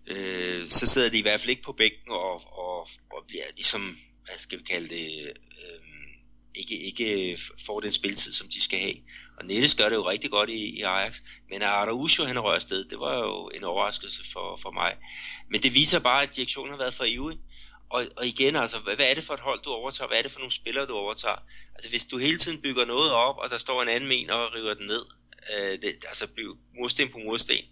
øh, 0.07 0.69
så 0.69 0.85
sidder 0.85 1.09
de 1.09 1.17
i 1.17 1.21
hvert 1.21 1.39
fald 1.39 1.49
ikke 1.49 1.61
på 1.61 1.73
bænken 1.73 2.11
og, 2.11 2.57
og, 2.57 2.87
og 3.11 3.23
bliver 3.27 3.43
ligesom, 3.55 3.97
hvad 4.25 4.37
skal 4.37 4.59
vi 4.59 4.63
kalde 4.63 4.89
det, 4.89 5.33
øh, 5.33 5.87
ikke, 6.55 6.77
ikke 6.77 7.39
får 7.65 7.79
den 7.79 7.91
spiltid, 7.91 8.33
som 8.33 8.47
de 8.47 8.61
skal 8.61 8.79
have. 8.79 8.95
Og 9.37 9.45
Nettes 9.45 9.75
gør 9.75 9.89
det 9.89 9.95
jo 9.95 10.09
rigtig 10.09 10.31
godt 10.31 10.49
i, 10.49 10.79
i 10.79 10.81
Ajax, 10.81 11.21
men 11.49 11.61
Araujo 11.61 12.25
han 12.25 12.39
rører 12.39 12.55
afsted, 12.55 12.85
det 12.85 12.99
var 12.99 13.17
jo 13.19 13.49
en 13.55 13.63
overraskelse 13.63 14.31
for, 14.33 14.59
for 14.61 14.71
mig. 14.71 14.97
Men 15.51 15.63
det 15.63 15.73
viser 15.73 15.99
bare, 15.99 16.23
at 16.23 16.35
direktionen 16.35 16.71
har 16.71 16.77
været 16.77 16.93
for 16.93 17.03
ivrig. 17.03 17.37
Og, 17.89 18.05
og 18.17 18.27
igen, 18.27 18.55
altså, 18.55 18.79
hvad, 18.79 18.95
hvad 18.95 19.09
er 19.09 19.15
det 19.15 19.23
for 19.23 19.33
et 19.33 19.39
hold, 19.39 19.59
du 19.61 19.69
overtager? 19.69 20.07
Hvad 20.07 20.17
er 20.17 20.21
det 20.21 20.31
for 20.31 20.39
nogle 20.39 20.51
spillere, 20.53 20.85
du 20.85 20.93
overtager? 20.93 21.35
Altså, 21.75 21.89
hvis 21.89 22.05
du 22.05 22.17
hele 22.17 22.37
tiden 22.37 22.61
bygger 22.61 22.85
noget 22.85 23.11
op, 23.11 23.37
og 23.37 23.49
der 23.49 23.57
står 23.57 23.81
en 23.81 23.89
anden 23.89 24.09
men 24.09 24.29
og 24.29 24.55
river 24.55 24.73
den 24.73 24.87
ned, 24.87 25.05
øh, 25.57 25.81
det, 25.81 26.05
altså 26.07 26.27
mursten 26.79 27.09
på 27.09 27.17
mursten, 27.17 27.65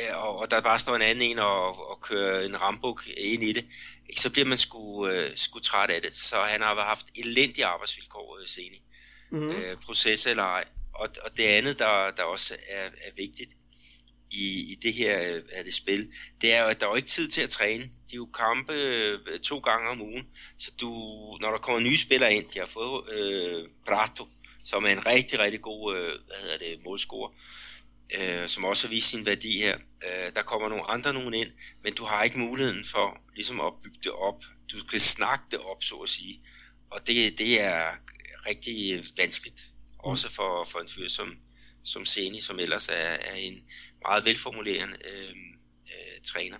øh, 0.00 0.24
og, 0.24 0.38
og 0.38 0.50
der 0.50 0.60
bare 0.60 0.78
står 0.78 0.96
en 0.96 1.02
anden 1.02 1.30
en 1.30 1.38
og, 1.38 1.90
og 1.90 2.00
kører 2.00 2.46
en 2.46 2.62
rambuk 2.62 3.06
ind 3.16 3.42
i 3.42 3.52
det, 3.52 3.64
ikke, 4.08 4.20
så 4.20 4.30
bliver 4.30 4.46
man 4.46 4.58
sgu, 4.58 5.08
øh, 5.08 5.36
sgu 5.36 5.58
træt 5.58 5.90
af 5.90 6.02
det. 6.02 6.14
Så 6.14 6.36
han 6.36 6.60
har 6.60 6.74
haft 6.74 7.06
elendige 7.14 7.66
arbejdsvilkår, 7.66 8.38
øh, 8.40 8.46
Seni 8.46 8.82
mm-hmm. 9.30 9.50
øh, 9.50 9.76
proces 9.76 10.26
eller 10.26 10.42
ej. 10.42 10.64
Og, 10.94 11.08
og 11.22 11.36
det 11.36 11.44
andet, 11.44 11.78
der, 11.78 12.10
der 12.10 12.22
også 12.22 12.56
er, 12.68 12.84
er 12.84 13.10
vigtigt 13.16 13.50
i, 14.30 14.72
i 14.72 14.74
det 14.82 14.92
her 14.92 15.34
øh, 15.34 15.42
er 15.52 15.62
det 15.62 15.74
spil, 15.74 16.12
det 16.40 16.52
er 16.52 16.62
jo, 16.62 16.68
at 16.68 16.80
der 16.80 16.88
er 16.88 16.96
ikke 16.96 17.08
tid 17.08 17.28
til 17.28 17.40
at 17.40 17.50
træne. 17.50 17.82
De 17.84 18.12
er 18.12 18.16
jo 18.16 18.26
kampe 18.26 18.72
øh, 18.72 19.38
to 19.38 19.58
gange 19.58 19.88
om 19.88 20.02
ugen, 20.02 20.26
så 20.58 20.70
du, 20.80 20.90
når 21.40 21.50
der 21.50 21.58
kommer 21.58 21.80
nye 21.80 21.96
spillere 21.96 22.34
ind, 22.34 22.48
de 22.54 22.58
har 22.58 22.66
fået 22.66 23.12
øh, 23.12 23.68
Prato, 23.86 24.28
som 24.64 24.84
er 24.84 24.88
en 24.88 25.06
rigtig, 25.06 25.38
rigtig 25.38 25.60
god 25.60 25.96
øh, 25.96 26.12
hvad 26.26 26.36
hedder 26.42 26.58
det, 26.58 26.84
målscorer, 26.84 27.30
øh, 27.30 27.63
som 28.46 28.64
også 28.64 28.86
har 28.86 28.94
vist 28.94 29.08
sin 29.08 29.26
værdi 29.26 29.58
her. 29.58 29.76
Øh, 29.76 30.32
der 30.36 30.42
kommer 30.42 30.68
nogle 30.68 30.90
andre 30.90 31.12
nogen 31.12 31.34
ind, 31.34 31.48
men 31.82 31.94
du 31.94 32.04
har 32.04 32.22
ikke 32.22 32.38
muligheden 32.38 32.84
for 32.84 33.18
ligesom 33.34 33.60
at 33.60 33.72
bygge 33.84 33.98
det 34.02 34.12
op. 34.12 34.42
Du 34.72 34.78
skal 34.78 35.00
snakke 35.00 35.44
det 35.50 35.58
op, 35.58 35.82
så 35.82 35.94
at 35.94 36.08
sige. 36.08 36.40
Og 36.90 37.06
det, 37.06 37.38
det 37.38 37.62
er 37.62 37.90
rigtig 38.46 39.04
vanskeligt. 39.16 39.60
Mm. 39.88 40.10
Også 40.10 40.34
for, 40.34 40.64
for 40.64 40.78
en 40.78 40.88
fyr 40.88 41.08
som, 41.08 41.28
som 41.84 42.04
Seni, 42.04 42.40
som 42.40 42.58
ellers 42.58 42.88
er, 42.88 43.16
er 43.28 43.34
en 43.34 43.60
meget 44.02 44.24
velformulerende 44.24 44.96
øh, 45.12 45.34
øh, 45.86 46.20
træner. 46.24 46.56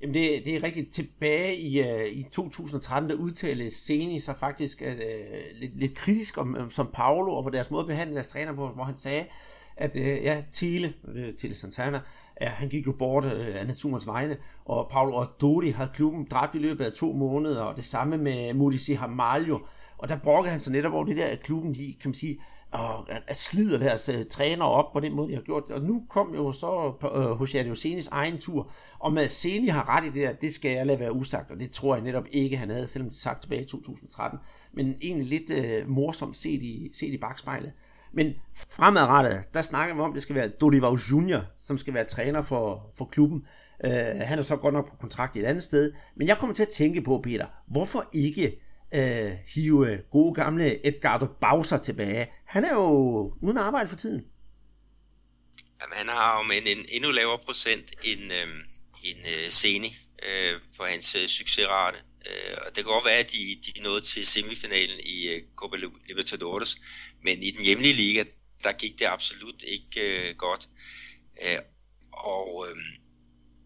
Jamen 0.00 0.14
det, 0.14 0.44
det 0.44 0.56
er 0.56 0.62
rigtigt. 0.62 0.94
Tilbage 0.94 1.56
i, 1.56 1.80
uh, 1.80 2.06
i 2.06 2.26
2013, 2.32 3.10
der 3.10 3.16
udtalte 3.16 3.70
Seni 3.70 4.20
sig 4.20 4.36
faktisk 4.40 4.82
uh, 4.86 4.98
lidt, 5.52 5.78
lidt 5.78 5.94
kritisk 5.94 6.38
om, 6.38 6.54
om 6.54 6.70
som 6.70 6.90
Paolo 6.94 7.36
og 7.36 7.44
på 7.44 7.50
deres 7.50 7.70
måde 7.70 7.80
at 7.80 7.86
behandle 7.86 8.14
deres 8.14 8.28
træner 8.28 8.54
på, 8.54 8.68
hvor 8.68 8.84
han 8.84 8.96
sagde, 8.96 9.26
at 9.80 9.96
øh, 9.96 10.24
ja, 10.24 10.42
Thiele, 10.52 10.94
øh, 11.14 11.34
Thiele 11.34 11.56
Santana, 11.56 12.00
ja, 12.40 12.48
han 12.48 12.68
gik 12.68 12.86
jo 12.86 12.92
bort 12.92 13.24
øh, 13.24 13.60
af 13.60 13.66
naturens 13.66 14.06
vegne, 14.06 14.36
og 14.64 14.88
Paolo 14.90 15.16
og 15.16 15.26
har 15.40 15.72
havde 15.76 15.90
klubben 15.94 16.24
dræbt 16.30 16.54
i 16.54 16.58
løbet 16.58 16.84
af 16.84 16.92
to 16.92 17.12
måneder, 17.12 17.62
og 17.62 17.76
det 17.76 17.84
samme 17.84 18.18
med 18.18 18.54
Modici 18.54 18.92
Hamaljo, 18.92 19.58
og 19.98 20.08
der 20.08 20.18
brokkede 20.18 20.50
han 20.50 20.60
sig 20.60 20.72
netop 20.72 20.92
over 20.92 21.04
det 21.04 21.16
der, 21.16 21.26
at 21.26 21.42
klubben, 21.42 21.74
de, 21.74 21.94
kan 22.00 22.08
man 22.08 22.14
sige, 22.14 22.40
og 22.70 23.12
at, 23.28 23.36
slider 23.36 23.78
deres 23.78 24.08
øh, 24.08 24.20
uh, 24.20 24.26
træner 24.26 24.64
op 24.64 24.92
på 24.92 25.00
den 25.00 25.12
måde, 25.12 25.28
de 25.28 25.34
har 25.34 25.42
gjort 25.42 25.70
Og 25.70 25.82
nu 25.82 26.02
kom 26.08 26.34
jo 26.34 26.52
så 26.52 26.92
uh, 27.14 27.38
hos 27.38 27.50
Senis 27.80 28.08
egen 28.08 28.38
tur, 28.38 28.70
og 28.98 29.12
med 29.12 29.28
Seni 29.28 29.66
har 29.66 29.88
ret 29.88 30.04
i 30.04 30.06
det 30.06 30.14
der, 30.14 30.32
det 30.32 30.54
skal 30.54 30.70
jeg 30.70 30.86
lade 30.86 31.00
være 31.00 31.12
usagt, 31.12 31.50
og 31.50 31.60
det 31.60 31.70
tror 31.70 31.94
jeg 31.94 32.04
netop 32.04 32.24
ikke, 32.32 32.56
han 32.56 32.70
havde, 32.70 32.86
selvom 32.86 33.10
det 33.10 33.18
sagt 33.18 33.42
tilbage 33.42 33.62
i 33.62 33.66
2013. 33.66 34.38
Men 34.72 34.94
egentlig 35.02 35.40
lidt 35.40 35.84
uh, 35.84 35.88
morsomt 35.88 36.36
set 36.36 36.62
i, 36.62 36.90
set 36.94 37.14
i 37.14 37.18
bagspejlet. 37.18 37.72
Men 38.12 38.34
fremadrettet, 38.70 39.44
der 39.54 39.62
snakker 39.62 39.94
vi 39.94 40.00
om, 40.00 40.10
at 40.10 40.14
det 40.14 40.22
skal 40.22 40.34
være 40.34 40.48
Dorival 40.48 40.98
Junior, 41.10 41.44
som 41.58 41.78
skal 41.78 41.94
være 41.94 42.04
træner 42.04 42.42
for, 42.42 42.92
for 42.98 43.04
klubben. 43.04 43.46
Uh, 43.84 43.90
han 44.20 44.38
er 44.38 44.42
så 44.42 44.56
godt 44.56 44.74
nok 44.74 44.90
på 44.90 44.96
kontrakt 44.96 45.36
i 45.36 45.38
et 45.38 45.44
andet 45.44 45.64
sted. 45.64 45.92
Men 46.16 46.28
jeg 46.28 46.38
kommer 46.38 46.54
til 46.54 46.62
at 46.62 46.68
tænke 46.68 47.02
på, 47.02 47.20
Peter, 47.24 47.46
hvorfor 47.68 48.08
ikke 48.12 48.60
uh, 48.96 49.32
hive 49.54 49.90
øh, 49.92 49.98
gode 50.10 50.34
gamle 50.34 50.86
Edgardo 50.86 51.26
Bowser 51.40 51.78
tilbage? 51.78 52.26
Han 52.46 52.64
er 52.64 52.74
jo 52.74 52.88
uden 53.40 53.56
arbejde 53.58 53.88
for 53.88 53.96
tiden. 53.96 54.24
Jamen, 55.80 55.96
han 55.96 56.08
har 56.08 56.36
jo 56.36 56.42
en, 56.42 56.78
en 56.78 56.86
endnu 56.88 57.10
lavere 57.10 57.38
procent 57.46 57.90
end, 58.04 58.32
øh, 58.32 58.48
end 59.04 59.18
øh, 59.18 59.50
Seni 59.50 59.96
øh, 60.22 60.60
for 60.76 60.84
hans 60.84 61.14
øh, 61.14 61.26
succesrate. 61.28 61.98
Øh, 62.26 62.56
og 62.66 62.66
det 62.66 62.84
kan 62.84 62.92
godt 62.92 63.04
være, 63.04 63.18
at 63.18 63.32
de, 63.32 63.58
de 63.66 63.82
nåede 63.82 64.00
til 64.00 64.26
semifinalen 64.26 65.00
i 65.00 65.28
øh, 65.28 65.42
Copa 65.56 65.76
Libertadores, 66.08 66.76
men 67.24 67.42
i 67.42 67.50
den 67.50 67.64
hjemlige 67.64 67.92
liga, 67.92 68.24
der 68.64 68.72
gik 68.72 68.98
det 68.98 69.04
absolut 69.06 69.62
ikke 69.62 70.00
øh, 70.00 70.36
godt. 70.36 70.68
Øh, 71.42 71.58
og 72.12 72.66
øh, 72.68 72.76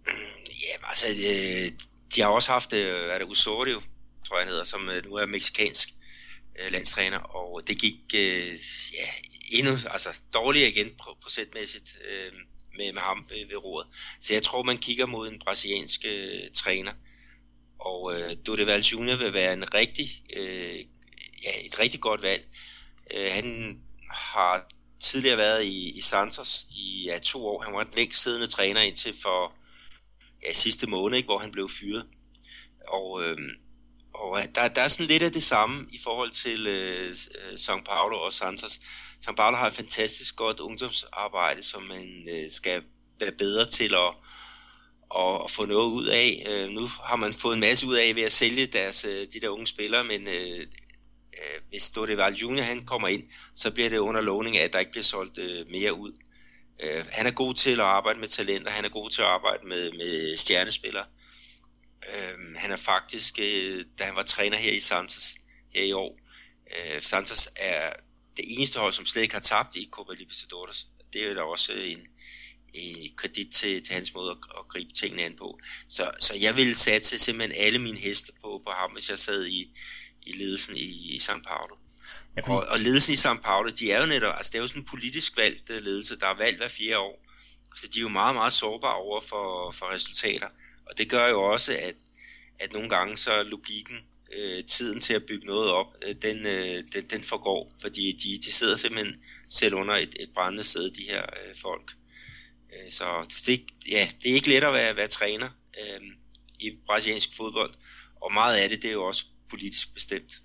ja, 0.64 0.88
altså, 0.88 1.06
øh, 1.08 1.72
de 2.14 2.20
har 2.20 2.28
også 2.28 2.52
haft, 2.52 2.72
øh, 2.72 3.08
er 3.10 3.18
det 3.18 3.26
Usorio, 3.26 3.80
tror 4.24 4.36
jeg 4.36 4.44
han 4.44 4.48
hedder, 4.48 4.64
som 4.64 4.88
øh, 4.88 5.04
nu 5.04 5.14
er 5.14 5.26
meksikansk 5.26 5.88
øh, 6.58 6.72
landstræner, 6.72 7.18
og 7.18 7.68
det 7.68 7.78
gik 7.78 8.00
øh, 8.14 8.52
ja, 8.92 9.08
endnu 9.52 9.72
altså, 9.90 10.20
dårligere 10.34 10.68
igen 10.68 10.90
procentmæssigt 11.22 11.98
øh, 12.10 12.32
med, 12.76 12.92
med 12.92 13.02
ham 13.02 13.26
ved, 13.28 13.46
ved 13.46 13.56
roret. 13.56 13.86
Så 14.20 14.34
jeg 14.34 14.42
tror, 14.42 14.62
man 14.62 14.78
kigger 14.78 15.06
mod 15.06 15.28
en 15.28 15.38
brasiliansk 15.38 16.00
øh, 16.04 16.50
træner, 16.54 16.92
og 17.78 18.14
øh, 18.14 18.36
Dudeval 18.46 18.80
Junior 18.80 19.16
vil 19.16 19.32
være 19.32 19.52
en 19.52 19.74
rigtig, 19.74 20.22
øh, 20.36 20.78
ja, 21.44 21.66
et 21.66 21.80
rigtig 21.80 22.00
godt 22.00 22.22
valg. 22.22 22.46
Øh, 23.14 23.32
han 23.32 23.78
har 24.10 24.66
tidligere 25.00 25.38
været 25.38 25.64
i, 25.64 25.98
i 25.98 26.00
Santos 26.00 26.66
i 26.70 27.04
ja, 27.06 27.18
to 27.18 27.46
år. 27.46 27.62
Han 27.62 27.74
var 27.74 27.82
den 27.82 27.94
længst 27.96 28.22
siddende 28.22 28.46
træner 28.46 28.80
indtil 28.80 29.14
for 29.22 29.52
ja, 30.42 30.52
sidste 30.52 30.86
måned, 30.86 31.16
ikke, 31.16 31.26
hvor 31.26 31.38
han 31.38 31.52
blev 31.52 31.68
fyret. 31.68 32.06
Og, 32.88 33.22
øh, 33.24 33.38
og 34.14 34.38
der, 34.54 34.68
der 34.68 34.82
er 34.82 34.88
sådan 34.88 35.06
lidt 35.06 35.22
af 35.22 35.32
det 35.32 35.42
samme 35.42 35.86
i 35.92 35.98
forhold 36.04 36.30
til 36.30 36.66
øh, 36.66 37.10
øh 37.10 37.52
São 37.54 37.82
Paulo 37.84 38.16
og 38.22 38.32
Santos. 38.32 38.80
São 39.26 39.34
Paulo 39.34 39.56
har 39.56 39.66
et 39.66 39.74
fantastisk 39.74 40.36
godt 40.36 40.60
ungdomsarbejde, 40.60 41.62
som 41.62 41.82
man 41.82 42.28
øh, 42.30 42.50
skal 42.50 42.82
være 43.20 43.32
bedre 43.32 43.66
til 43.66 43.94
at, 43.94 44.14
at, 45.16 45.44
at 45.44 45.50
få 45.50 45.64
noget 45.64 45.92
ud 45.92 46.06
af. 46.06 46.46
Øh, 46.48 46.68
nu 46.68 46.86
har 47.04 47.16
man 47.16 47.32
fået 47.32 47.54
en 47.54 47.60
masse 47.60 47.86
ud 47.86 47.94
af 47.94 48.16
ved 48.16 48.22
at 48.22 48.32
sælge 48.32 48.66
deres, 48.66 49.04
øh, 49.04 49.26
de 49.32 49.40
der 49.40 49.48
unge 49.48 49.66
spillere, 49.66 50.04
men 50.04 50.28
øh, 50.28 50.66
øh, 51.38 51.60
hvis 51.68 51.90
Dorival 51.90 52.34
Junior 52.34 52.64
han 52.64 52.86
kommer 52.86 53.08
ind, 53.08 53.22
så 53.54 53.70
bliver 53.70 53.90
det 53.90 53.98
under 53.98 54.20
lovning 54.20 54.56
af, 54.56 54.64
at 54.64 54.72
der 54.72 54.78
ikke 54.78 54.90
bliver 54.90 55.04
solgt 55.04 55.38
øh, 55.38 55.70
mere 55.70 55.94
ud. 55.94 56.12
Øh, 56.80 57.04
han 57.10 57.26
er 57.26 57.30
god 57.30 57.54
til 57.54 57.70
at 57.70 57.80
arbejde 57.80 58.20
med 58.20 58.28
talenter, 58.28 58.70
han 58.70 58.84
er 58.84 58.88
god 58.88 59.10
til 59.10 59.22
at 59.22 59.28
arbejde 59.28 59.66
med, 59.66 59.92
med 59.92 60.36
stjernespillere. 60.36 61.06
Øh, 62.14 62.56
han 62.56 62.72
er 62.72 62.76
faktisk, 62.76 63.38
øh, 63.38 63.84
da 63.98 64.04
han 64.04 64.16
var 64.16 64.22
træner 64.22 64.56
her 64.56 64.72
i 64.72 64.80
Santos 64.80 65.34
her 65.74 65.82
i 65.82 65.92
år, 65.92 66.18
øh, 66.76 67.02
Santos 67.02 67.48
er 67.56 67.92
det 68.36 68.44
eneste 68.48 68.80
hold, 68.80 68.92
som 68.92 69.06
slet 69.06 69.22
ikke 69.22 69.34
har 69.34 69.40
tabt 69.40 69.76
i 69.76 69.88
Copa 69.90 70.12
Libertadores. 70.12 70.86
Det 71.12 71.22
er 71.22 71.28
jo 71.28 71.34
da 71.34 71.40
også 71.40 71.72
en, 71.72 71.98
en 72.74 73.10
kredit 73.16 73.52
til, 73.52 73.84
til 73.84 73.94
hans 73.94 74.14
måde 74.14 74.30
at, 74.30 74.36
at 74.58 74.68
gribe 74.68 74.92
tingene 74.92 75.22
an 75.22 75.36
på. 75.36 75.58
Så, 75.88 76.10
så 76.20 76.34
jeg 76.34 76.56
ville 76.56 76.74
satse 76.74 77.18
simpelthen 77.18 77.64
alle 77.64 77.78
mine 77.78 77.98
heste 77.98 78.32
på, 78.42 78.62
på 78.64 78.70
ham, 78.70 78.92
hvis 78.92 79.10
jeg 79.10 79.18
sad 79.18 79.46
i, 79.46 79.70
i 80.26 80.32
ledelsen 80.32 80.76
i, 80.76 81.14
i 81.14 81.18
São 81.18 81.42
Paulo. 81.42 81.76
Ja, 82.36 82.50
og, 82.50 82.66
og 82.66 82.80
ledelsen 82.80 83.14
i 83.14 83.16
São 83.16 83.40
Paulo, 83.42 83.70
de 83.70 83.92
er 83.92 84.00
jo 84.00 84.06
netop, 84.06 84.34
altså 84.36 84.50
det 84.52 84.58
er 84.58 84.62
jo 84.62 84.68
sådan 84.68 84.82
en 84.82 84.86
politisk 84.86 85.36
valgt 85.36 85.68
ledelse, 85.68 86.16
der 86.16 86.26
er 86.26 86.36
valgt 86.36 86.58
hver 86.58 86.68
fire 86.68 86.98
år. 86.98 87.24
Så 87.76 87.88
de 87.88 87.98
er 87.98 88.02
jo 88.02 88.08
meget, 88.08 88.34
meget 88.34 88.52
sårbare 88.52 88.94
over 88.94 89.20
for, 89.20 89.70
for 89.70 89.90
resultater. 89.94 90.48
Og 90.86 90.98
det 90.98 91.10
gør 91.10 91.28
jo 91.28 91.42
også, 91.42 91.72
at, 91.72 91.94
at 92.58 92.72
nogle 92.72 92.88
gange 92.88 93.16
så 93.16 93.42
logikken, 93.42 93.96
øh, 94.32 94.64
tiden 94.64 95.00
til 95.00 95.14
at 95.14 95.26
bygge 95.26 95.46
noget 95.46 95.70
op, 95.70 95.86
øh, 96.06 96.14
den, 96.22 96.46
øh, 96.46 96.84
den, 96.92 97.04
den 97.10 97.22
forgår, 97.22 97.72
fordi 97.80 98.12
de, 98.12 98.38
de 98.46 98.52
sidder 98.52 98.76
simpelthen 98.76 99.14
selv 99.48 99.74
under 99.74 99.94
et, 99.94 100.16
et 100.20 100.30
brændende 100.34 100.64
sæde, 100.64 100.94
de 100.94 101.02
her 101.02 101.22
øh, 101.22 101.54
folk. 101.62 101.92
Øh, 102.72 102.90
så 102.90 103.34
det, 103.46 103.64
ja, 103.88 104.08
det 104.22 104.30
er 104.30 104.34
ikke 104.34 104.48
let 104.48 104.64
at 104.64 104.72
være, 104.72 104.96
være 104.96 105.08
træner 105.08 105.48
øh, 105.80 106.00
i 106.60 106.76
brasiliansk 106.86 107.36
fodbold, 107.36 107.74
og 108.20 108.32
meget 108.32 108.56
af 108.56 108.68
det, 108.68 108.82
det 108.82 108.88
er 108.88 108.92
jo 108.92 109.04
også 109.04 109.24
politisk 109.50 109.94
bestemt. 109.94 110.42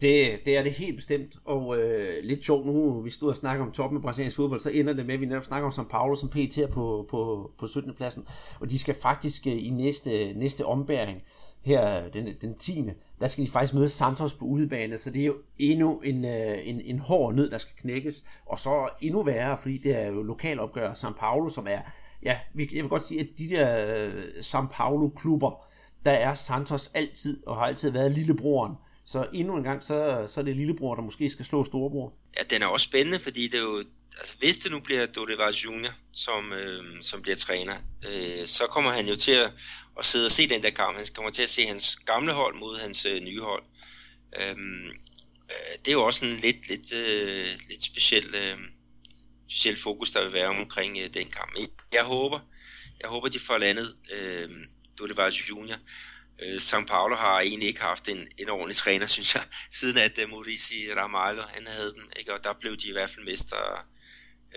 Det, 0.00 0.40
det 0.44 0.56
er 0.56 0.62
det 0.62 0.72
helt 0.72 0.96
bestemt, 0.96 1.36
og 1.44 1.78
øh, 1.78 2.24
lidt 2.24 2.44
sjovt 2.44 2.66
nu, 2.66 3.00
vi 3.00 3.10
stod 3.10 3.28
og 3.28 3.36
snakker 3.36 3.64
om 3.64 3.72
toppen 3.72 3.96
af 3.96 4.02
brasiliansk 4.02 4.36
fodbold, 4.36 4.60
så 4.60 4.70
ender 4.70 4.92
det 4.92 5.06
med, 5.06 5.14
at 5.14 5.20
vi 5.20 5.26
netop 5.26 5.44
snakker 5.44 5.66
om 5.66 5.72
São 5.72 5.88
Paulo 5.88 6.14
som 6.14 6.28
PT 6.28 6.58
på, 6.72 7.06
på, 7.10 7.50
på 7.58 7.66
17. 7.66 7.94
pladsen, 7.94 8.26
og 8.60 8.70
de 8.70 8.78
skal 8.78 8.94
faktisk 8.94 9.46
øh, 9.46 9.66
i 9.66 9.70
næste, 9.70 10.32
næste 10.32 10.66
ombæring, 10.66 11.22
her 11.64 12.08
den, 12.08 12.28
den 12.40 12.54
10. 12.54 12.84
der 13.20 13.26
skal 13.26 13.44
de 13.44 13.50
faktisk 13.50 13.74
møde 13.74 13.88
Santos 13.88 14.34
på 14.34 14.44
udebane, 14.44 14.98
så 14.98 15.10
det 15.10 15.22
er 15.22 15.26
jo 15.26 15.36
endnu 15.58 16.00
en, 16.00 16.24
øh, 16.24 16.58
en, 16.68 16.80
en 16.80 16.98
hård 16.98 17.34
nød, 17.34 17.50
der 17.50 17.58
skal 17.58 17.76
knækkes, 17.76 18.24
og 18.46 18.58
så 18.58 18.88
endnu 19.00 19.22
værre, 19.22 19.58
fordi 19.62 19.78
det 19.78 20.02
er 20.02 20.06
jo 20.06 20.22
lokalopgør 20.22 20.92
São 20.92 21.12
Paulo, 21.18 21.48
som 21.48 21.66
er, 21.70 21.80
ja, 22.22 22.38
jeg 22.56 22.68
vil 22.70 22.88
godt 22.88 23.02
sige, 23.02 23.20
at 23.20 23.28
de 23.38 23.48
der 23.48 23.96
øh, 23.96 24.24
São 24.24 24.66
Paulo-klubber, 24.72 25.67
der 26.08 26.14
er 26.14 26.34
Santos 26.34 26.90
altid, 26.94 27.46
og 27.46 27.56
har 27.56 27.66
altid 27.66 27.90
været 27.90 28.12
lillebroren, 28.12 28.74
så 29.06 29.26
endnu 29.34 29.56
en 29.56 29.62
gang, 29.62 29.82
så, 29.82 30.26
så 30.34 30.40
er 30.40 30.44
det 30.44 30.56
lillebror, 30.56 30.94
der 30.94 31.02
måske 31.02 31.30
skal 31.30 31.44
slå 31.44 31.64
storebror. 31.64 32.12
Ja, 32.38 32.42
den 32.50 32.62
er 32.62 32.66
også 32.66 32.84
spændende, 32.84 33.18
fordi 33.18 33.48
det 33.48 33.54
er 33.54 33.62
jo, 33.62 33.84
altså 34.18 34.36
hvis 34.38 34.58
det 34.58 34.72
nu 34.72 34.80
bliver 34.80 35.06
Dodevar 35.06 35.52
Junior, 35.64 35.92
som, 36.12 36.52
øh, 36.52 36.82
som 37.00 37.22
bliver 37.22 37.36
træner, 37.36 37.74
øh, 38.08 38.46
så 38.46 38.66
kommer 38.66 38.90
han 38.90 39.06
jo 39.06 39.16
til 39.16 39.32
at, 39.32 39.52
at 39.98 40.04
sidde 40.04 40.26
og 40.26 40.32
se 40.32 40.48
den 40.48 40.62
der 40.62 40.70
kamp. 40.70 40.96
Han 40.96 41.06
kommer 41.14 41.30
til 41.30 41.42
at 41.42 41.50
se 41.50 41.66
hans 41.66 41.96
gamle 41.96 42.32
hold 42.32 42.58
mod 42.58 42.78
hans 42.78 43.06
øh, 43.06 43.20
nye 43.20 43.40
hold. 43.40 43.62
Øhm, 44.40 44.86
øh, 45.50 45.74
det 45.84 45.88
er 45.88 45.92
jo 45.92 46.04
også 46.04 46.24
en 46.24 46.36
lidt, 46.36 46.68
lidt, 46.68 46.92
øh, 46.92 47.46
lidt 47.68 47.82
speciel, 47.82 48.34
øh, 48.34 48.56
speciel 49.48 49.76
fokus, 49.76 50.10
der 50.10 50.24
vil 50.24 50.32
være 50.32 50.48
omkring 50.48 50.98
øh, 50.98 51.14
den 51.14 51.26
kamp. 51.26 51.52
Jeg 51.92 52.04
håber, 52.04 52.40
jeg 53.00 53.08
håber, 53.08 53.28
de 53.28 53.38
får 53.38 53.58
landet 53.58 53.96
øh, 54.12 54.50
Dorival 54.98 55.32
Junior. 55.32 55.76
Øh, 56.42 56.56
São 56.56 56.84
Paulo 56.86 57.16
har 57.16 57.40
egentlig 57.40 57.68
ikke 57.68 57.82
haft 57.82 58.08
en, 58.08 58.28
en 58.38 58.48
ordentlig 58.48 58.76
træner, 58.76 59.06
synes 59.16 59.34
jeg, 59.34 59.42
siden 59.70 59.98
at 59.98 60.18
uh, 60.24 60.30
Maurici 60.30 60.92
Ramalho, 60.96 61.42
han 61.42 61.66
havde 61.66 61.92
den, 61.92 62.02
ikke? 62.18 62.34
og 62.34 62.44
der 62.44 62.52
blev 62.60 62.76
de 62.76 62.88
i 62.88 62.92
hvert 62.92 63.10
fald 63.10 63.26
mester 63.26 63.86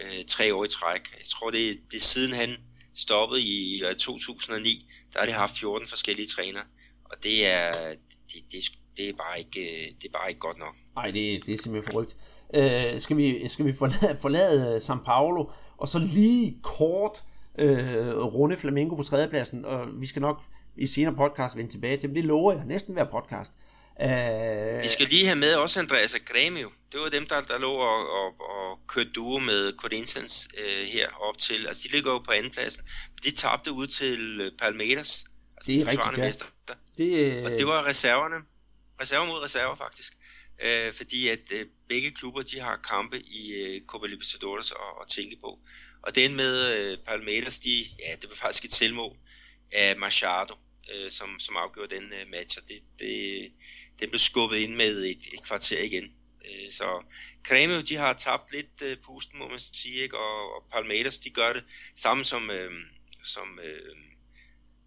øh, 0.01 0.25
tre 0.27 0.55
år 0.55 0.65
i 0.65 0.67
træk. 0.67 1.01
Jeg 1.17 1.25
tror, 1.25 1.49
det, 1.51 1.79
det 1.91 1.97
er 1.97 2.01
siden 2.01 2.33
han 2.33 2.57
stoppede 2.95 3.41
i 3.41 3.83
øh, 3.83 3.95
2009, 3.95 4.87
der 5.13 5.19
har 5.19 5.25
de 5.25 5.31
haft 5.31 5.59
14 5.59 5.87
forskellige 5.87 6.27
trænere, 6.27 6.63
og 7.05 7.23
det 7.23 7.47
er, 7.47 7.95
det, 8.33 8.43
det, 8.51 8.63
det 8.97 9.09
er 9.09 9.13
bare 9.13 9.39
ikke, 9.39 9.61
øh, 9.61 9.87
det 10.01 10.07
er 10.07 10.11
bare 10.13 10.29
ikke 10.29 10.39
godt 10.39 10.57
nok. 10.57 10.75
Nej, 10.95 11.05
det, 11.05 11.45
det 11.45 11.53
er 11.53 11.57
simpelthen 11.63 11.91
forrygt. 11.91 12.15
Øh, 12.53 13.01
skal 13.01 13.17
vi, 13.17 13.47
skal 13.49 13.65
vi 13.65 13.73
forlade, 13.75 14.17
forlade 14.21 14.77
São 14.77 15.03
Paulo, 15.03 15.51
og 15.77 15.87
så 15.87 15.99
lige 15.99 16.57
kort 16.63 17.23
øh, 17.59 18.15
runde 18.17 18.57
Flamengo 18.57 18.95
på 18.95 19.03
tredjepladsen, 19.03 19.65
og 19.65 20.01
vi 20.01 20.07
skal 20.07 20.21
nok 20.21 20.41
i 20.75 20.87
senere 20.87 21.15
podcast 21.15 21.57
vende 21.57 21.71
tilbage 21.71 21.97
til, 21.97 22.09
men 22.09 22.15
det 22.15 22.25
lover 22.25 22.53
jeg 22.53 22.65
næsten 22.65 22.93
hver 22.93 23.03
podcast. 23.11 23.51
Uh... 24.03 24.81
Vi 24.83 24.87
skal 24.87 25.07
lige 25.07 25.25
have 25.25 25.35
med 25.35 25.53
også 25.55 25.79
Andreas 25.79 26.15
Grêmio. 26.15 26.71
Det 26.91 26.99
var 26.99 27.09
dem, 27.09 27.25
der, 27.27 27.41
der 27.41 27.59
lå 27.59 27.71
og, 27.71 28.09
og, 28.09 28.27
og 28.39 28.79
kørte 28.87 29.09
duo 29.09 29.39
med 29.39 29.77
Corinthians 29.77 30.49
uh, 30.53 30.87
her 30.87 31.07
op 31.29 31.37
til. 31.37 31.67
Altså, 31.67 31.83
de 31.87 31.93
ligger 31.93 32.11
jo 32.11 32.19
på 32.19 32.31
anden 32.31 32.51
pladsen. 32.51 32.83
De 33.23 33.31
tabte 33.31 33.71
ud 33.71 33.87
til 33.87 34.41
øh, 34.41 34.51
Palmeiras. 34.59 35.25
Altså, 35.57 35.71
det 35.71 35.81
er 35.81 35.85
de 35.85 35.91
rigtigt, 35.91 36.17
ja. 36.17 36.27
Mester. 36.27 36.45
Det. 36.97 37.45
Og 37.45 37.51
det 37.51 37.67
var 37.67 37.85
reserverne. 37.85 38.35
Reserver 39.01 39.27
mod 39.27 39.43
reserver, 39.43 39.75
faktisk. 39.75 40.13
Uh, 40.63 40.93
fordi 40.93 41.27
at 41.27 41.51
uh, 41.53 41.59
begge 41.89 42.11
klubber, 42.11 42.41
de 42.41 42.59
har 42.59 42.79
kampe 42.89 43.19
i 43.19 43.53
uh, 43.61 43.87
Copa 43.87 44.07
Libertadores 44.07 44.71
at, 44.71 44.77
at 45.01 45.07
tænke 45.07 45.37
på. 45.43 45.59
Og 46.03 46.15
den 46.15 46.35
med 46.35 46.67
øh, 46.67 46.97
uh, 46.97 47.05
Palmeiras, 47.05 47.59
de, 47.59 47.85
ja, 47.99 48.15
det 48.21 48.29
var 48.29 48.35
faktisk 48.35 48.65
et 48.65 48.73
selvmål 48.73 49.17
af 49.71 49.97
Machado, 49.97 50.55
øh, 50.93 51.11
som, 51.11 51.39
som 51.39 51.57
afgjorde 51.57 51.95
den 51.95 52.03
øh, 52.03 52.27
match, 52.31 52.57
og 52.57 52.67
det, 52.67 52.81
det, 52.99 53.51
det 53.99 54.09
blev 54.09 54.19
skubbet 54.19 54.57
ind 54.57 54.75
med 54.75 55.05
et, 55.05 55.33
et 55.33 55.43
kvarter 55.43 55.81
igen. 55.83 56.11
Øh, 56.45 56.71
så 56.71 57.03
Creme, 57.47 57.81
de 57.81 57.95
har 57.95 58.13
tabt 58.13 58.51
lidt 58.51 58.81
øh, 58.83 58.97
pusten, 58.97 59.39
må 59.39 59.47
man 59.47 59.59
sige, 59.59 60.03
ikke? 60.03 60.17
Og, 60.17 60.55
og 60.55 60.63
Palmeiras, 60.73 61.17
de 61.17 61.29
gør 61.29 61.53
det 61.53 61.63
samme 61.95 62.23
som, 62.23 62.49
øh, 62.51 62.71
som 63.23 63.59
øh, 63.63 63.95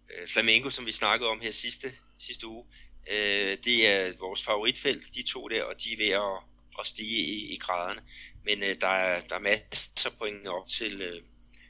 øh, 0.09 0.27
Flamengo, 0.27 0.69
som 0.69 0.85
vi 0.85 0.91
snakkede 0.91 1.29
om 1.29 1.41
her 1.41 1.51
sidste, 1.51 1.93
sidste 2.19 2.47
uge. 2.47 2.65
Øh, 3.11 3.57
det 3.65 3.87
er 3.87 4.17
vores 4.19 4.43
favoritfelt, 4.43 5.15
de 5.15 5.23
to 5.23 5.47
der, 5.47 5.63
og 5.63 5.83
de 5.83 5.93
er 5.93 5.97
ved 5.97 6.09
at, 6.09 6.43
at 6.79 6.87
stige 6.87 7.19
i, 7.19 7.53
i 7.53 7.57
graderne 7.57 8.01
men 8.45 8.57
øh, 8.69 8.75
der, 8.81 8.87
er, 8.87 9.21
der 9.29 9.35
er 9.35 9.39
masser 9.39 10.09
af 10.09 10.17
point 10.19 10.47
op 10.47 10.65
til, 10.65 11.01
øh, 11.01 11.21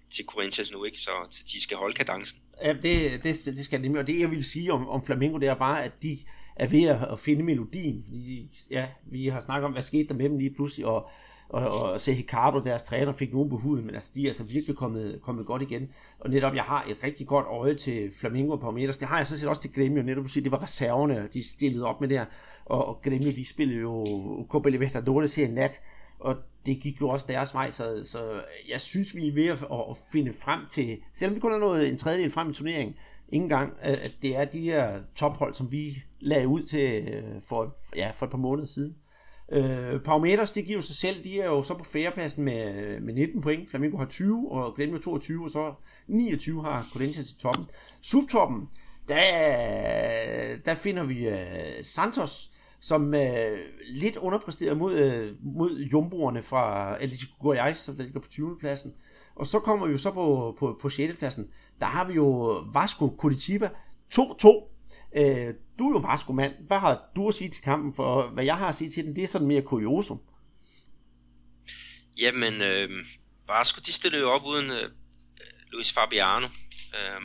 til 0.09 0.26
Corinthians 0.26 0.71
nu, 0.71 0.84
ikke? 0.84 1.01
så, 1.01 1.11
så 1.30 1.43
de 1.53 1.61
skal 1.61 1.78
holde 1.78 1.95
kadencen. 1.95 2.39
Ja, 2.63 2.73
det, 2.73 3.23
det, 3.23 3.45
det 3.45 3.65
skal 3.65 3.82
nemlig, 3.82 4.01
og 4.01 4.07
det 4.07 4.19
jeg 4.19 4.32
vil 4.32 4.43
sige 4.43 4.73
om, 4.73 4.89
om 4.89 5.05
Flamengo, 5.05 5.38
det 5.38 5.47
er 5.47 5.55
bare, 5.55 5.84
at 5.84 5.91
de 6.01 6.17
er 6.55 6.67
ved 6.67 6.84
at 6.84 7.19
finde 7.19 7.43
melodien. 7.43 8.05
De, 8.11 8.49
ja, 8.69 8.86
vi 9.05 9.28
har 9.28 9.41
snakket 9.41 9.65
om, 9.65 9.71
hvad 9.71 9.82
skete 9.82 10.07
der 10.07 10.13
med 10.13 10.30
dem 10.30 10.38
lige 10.38 10.53
pludselig, 10.53 10.86
og, 10.86 11.09
og, 11.49 11.67
og 11.67 12.01
se 12.01 12.11
Ricardo, 12.11 12.59
deres 12.59 12.84
træner, 12.84 13.13
fik 13.13 13.34
nogen 13.34 13.49
på 13.49 13.57
huden, 13.57 13.86
men 13.86 13.95
altså, 13.95 14.11
de 14.15 14.23
er 14.23 14.28
altså 14.28 14.43
virkelig 14.43 14.76
kommet, 14.76 15.19
kommet 15.21 15.45
godt 15.45 15.61
igen. 15.61 15.89
Og 16.19 16.30
netop, 16.30 16.55
jeg 16.55 16.63
har 16.63 16.86
et 16.89 17.03
rigtig 17.03 17.28
godt 17.28 17.45
øje 17.45 17.76
til 17.76 18.11
Flamingo 18.19 18.55
på 18.55 18.71
meters. 18.71 18.97
Det 18.97 19.07
har 19.07 19.17
jeg 19.17 19.28
så 19.28 19.39
set 19.39 19.49
også 19.49 19.61
til 19.61 19.73
Gremio, 19.73 20.03
netop 20.03 20.26
at 20.26 20.32
sige, 20.32 20.43
det 20.43 20.51
var 20.51 20.63
reserverne, 20.63 21.30
de 21.34 21.49
stillede 21.49 21.86
op 21.86 22.01
med 22.01 22.09
der. 22.09 22.26
Og, 22.65 22.88
og 22.88 23.01
Gremio, 23.03 23.32
de 23.32 23.45
spillede 23.45 23.80
jo 23.80 24.05
Copa 24.49 24.69
Libertadores 24.69 25.36
her 25.36 25.45
i 25.45 25.51
nat, 25.51 25.82
og 26.20 26.36
det 26.66 26.80
gik 26.82 27.01
jo 27.01 27.09
også 27.09 27.26
deres 27.28 27.53
vej, 27.53 27.72
så, 27.72 28.01
så 28.03 28.41
jeg 28.70 28.82
synes, 28.82 29.16
vi 29.16 29.28
er 29.28 29.34
ved 29.34 29.47
at, 29.47 29.63
at 29.89 29.97
finde 30.11 30.34
frem 30.34 30.59
til, 30.70 30.97
selvom 31.13 31.36
vi 31.36 31.39
kun 31.39 31.51
har 31.51 31.59
nået 31.59 31.88
en 31.88 31.97
tredjedel 31.97 32.32
frem 32.32 32.49
i 32.49 32.53
turneringen, 32.53 32.95
ingen 33.30 33.49
gang, 33.49 33.74
at 33.82 34.16
det 34.22 34.36
er 34.36 34.45
de 34.45 34.59
her 34.59 34.99
tophold, 35.16 35.53
som 35.53 35.72
vi 35.72 36.03
lagde 36.20 36.47
ud 36.47 36.63
til 36.63 37.07
øh, 37.07 37.41
for, 37.41 37.76
ja, 37.95 38.11
for 38.11 38.26
et 38.26 38.32
par 38.32 38.38
måneder 38.38 38.68
siden. 38.68 38.95
Øh, 39.51 40.01
Parameters, 40.01 40.51
det 40.51 40.66
giver 40.66 40.82
sig 40.82 40.95
selv, 40.95 41.24
de 41.24 41.41
er 41.41 41.45
jo 41.45 41.63
så 41.63 41.74
på 41.74 41.84
færrepladsen 41.84 42.43
med, 42.43 42.99
med 42.99 43.13
19 43.13 43.41
point. 43.41 43.70
Flamengo 43.70 43.97
har 43.97 44.05
20, 44.05 44.51
og 44.51 44.76
Gremio 44.76 44.97
22, 44.97 45.43
og 45.43 45.49
så 45.49 45.74
29 46.07 46.63
har 46.63 46.86
Corinthians 46.93 47.30
til 47.30 47.38
toppen. 47.38 47.66
Subtoppen, 48.01 48.70
der, 49.07 50.57
der 50.66 50.74
finder 50.74 51.03
vi 51.03 51.28
uh, 51.28 51.34
Santos, 51.84 52.51
som 52.88 53.13
øh, 53.13 53.59
lidt 53.88 54.15
underpræsterede 54.15 54.75
mod, 54.75 54.93
øh, 54.93 55.36
mod 55.41 55.79
jumboerne 55.79 56.43
fra 56.43 56.95
Atletico 57.01 57.33
Goiás, 57.33 57.73
som 57.73 57.95
der 57.95 58.03
ligger 58.03 58.19
på 58.19 58.27
20. 58.27 58.57
pladsen. 58.59 58.93
Og 59.36 59.47
så 59.47 59.59
kommer 59.59 59.86
vi 59.86 59.91
jo 59.91 59.97
så 59.97 60.11
på, 60.11 60.55
på, 60.59 60.79
på 60.81 60.89
6. 60.89 61.15
pladsen. 61.15 61.47
Der 61.79 61.86
har 61.86 62.07
vi 62.07 62.13
jo 62.13 62.25
Vasco 62.73 63.15
Curitiba 63.17 63.69
2-2 64.13 64.71
Øh, 65.17 65.53
du 65.79 65.89
er 65.89 65.99
jo 65.99 66.07
Vasco-mand. 66.09 66.53
Hvad 66.67 66.79
har 66.79 67.11
du 67.15 67.27
at 67.27 67.33
sige 67.33 67.49
til 67.49 67.63
kampen? 67.63 67.93
For 67.93 68.29
hvad 68.33 68.43
jeg 68.45 68.57
har 68.57 68.67
at 68.67 68.75
sige 68.75 68.89
til 68.89 69.05
den, 69.05 69.15
det 69.15 69.23
er 69.23 69.27
sådan 69.27 69.47
mere 69.47 69.61
kuriosum. 69.61 70.19
Jamen, 72.19 72.53
øh, 72.53 72.89
Vasco, 73.47 73.79
de 73.86 73.93
stillede 73.93 74.21
jo 74.21 74.29
op 74.29 74.45
uden 74.45 74.71
øh, 74.71 74.89
Luis 75.71 75.93
Fabiano. 75.93 76.47
Øh, 76.97 77.21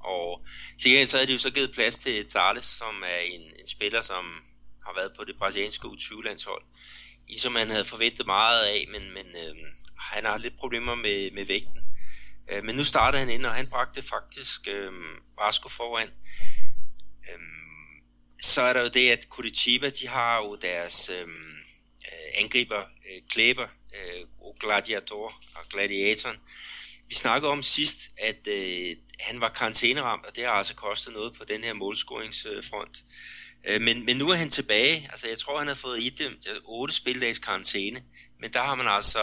og 0.00 0.44
til 0.80 0.90
gengæld 0.90 1.08
så 1.08 1.16
havde 1.16 1.28
de 1.28 1.32
jo 1.32 1.38
så 1.38 1.50
givet 1.50 1.70
plads 1.74 1.98
til 1.98 2.28
Thales, 2.28 2.64
som 2.64 2.94
er 3.04 3.20
en, 3.34 3.40
en 3.40 3.66
spiller, 3.66 4.02
som 4.02 4.24
har 4.86 4.94
været 4.94 5.12
på 5.18 5.24
det 5.24 5.36
brasilianske 5.36 5.88
U20-landshold. 5.88 6.62
I 7.28 7.38
som 7.38 7.52
man 7.52 7.70
havde 7.70 7.84
forventet 7.84 8.26
meget 8.26 8.66
af, 8.66 8.86
men, 8.92 9.14
men 9.14 9.26
øh, 9.26 9.56
han 9.98 10.24
har 10.24 10.38
lidt 10.38 10.56
problemer 10.56 10.94
med, 10.94 11.30
med 11.30 11.46
vægten. 11.46 11.80
Øh, 12.50 12.64
men 12.64 12.76
nu 12.76 12.84
startede 12.84 13.20
han 13.20 13.30
ind, 13.30 13.46
og 13.46 13.54
han 13.54 13.66
bragte 13.66 14.02
faktisk 14.02 14.68
øh, 14.68 14.92
Vasco 15.40 15.68
foran. 15.68 16.08
Øh, 17.28 17.40
så 18.42 18.62
er 18.62 18.72
der 18.72 18.82
jo 18.82 18.88
det, 18.88 19.10
at 19.10 19.26
Curitiba, 19.30 19.90
de 19.90 20.08
har 20.08 20.36
jo 20.36 20.56
deres 20.56 21.10
øhm, 21.10 21.56
øh, 22.06 22.42
angriber, 22.42 22.80
øh, 22.80 23.20
Klæber 23.28 23.68
øh, 23.94 24.24
og 24.40 24.56
Gladiator 24.60 25.34
og 25.54 25.68
Gladiatoren. 25.70 26.36
Vi 27.08 27.14
snakkede 27.14 27.52
om 27.52 27.62
sidst, 27.62 27.98
at 28.18 28.46
øh, 28.46 28.96
han 29.20 29.40
var 29.40 29.48
karantæneramt, 29.48 30.26
og 30.26 30.36
det 30.36 30.44
har 30.44 30.50
altså 30.50 30.74
kostet 30.74 31.12
noget 31.12 31.34
på 31.38 31.44
den 31.44 31.64
her 31.64 31.72
målscoringsfront. 31.72 32.98
Øh, 32.98 33.49
Øh, 33.64 33.80
men, 33.80 34.04
men 34.04 34.16
nu 34.16 34.28
er 34.28 34.34
han 34.34 34.50
tilbage. 34.50 35.08
Altså, 35.10 35.28
jeg 35.28 35.38
tror, 35.38 35.58
han 35.58 35.68
har 35.68 35.74
fået 35.74 36.02
idømt 36.02 36.48
øh, 36.48 36.56
8 36.64 36.94
spildags 36.94 37.38
karantæne. 37.38 38.02
Men 38.40 38.52
der 38.52 38.62
har 38.62 38.74
man 38.74 38.86
altså 38.86 39.20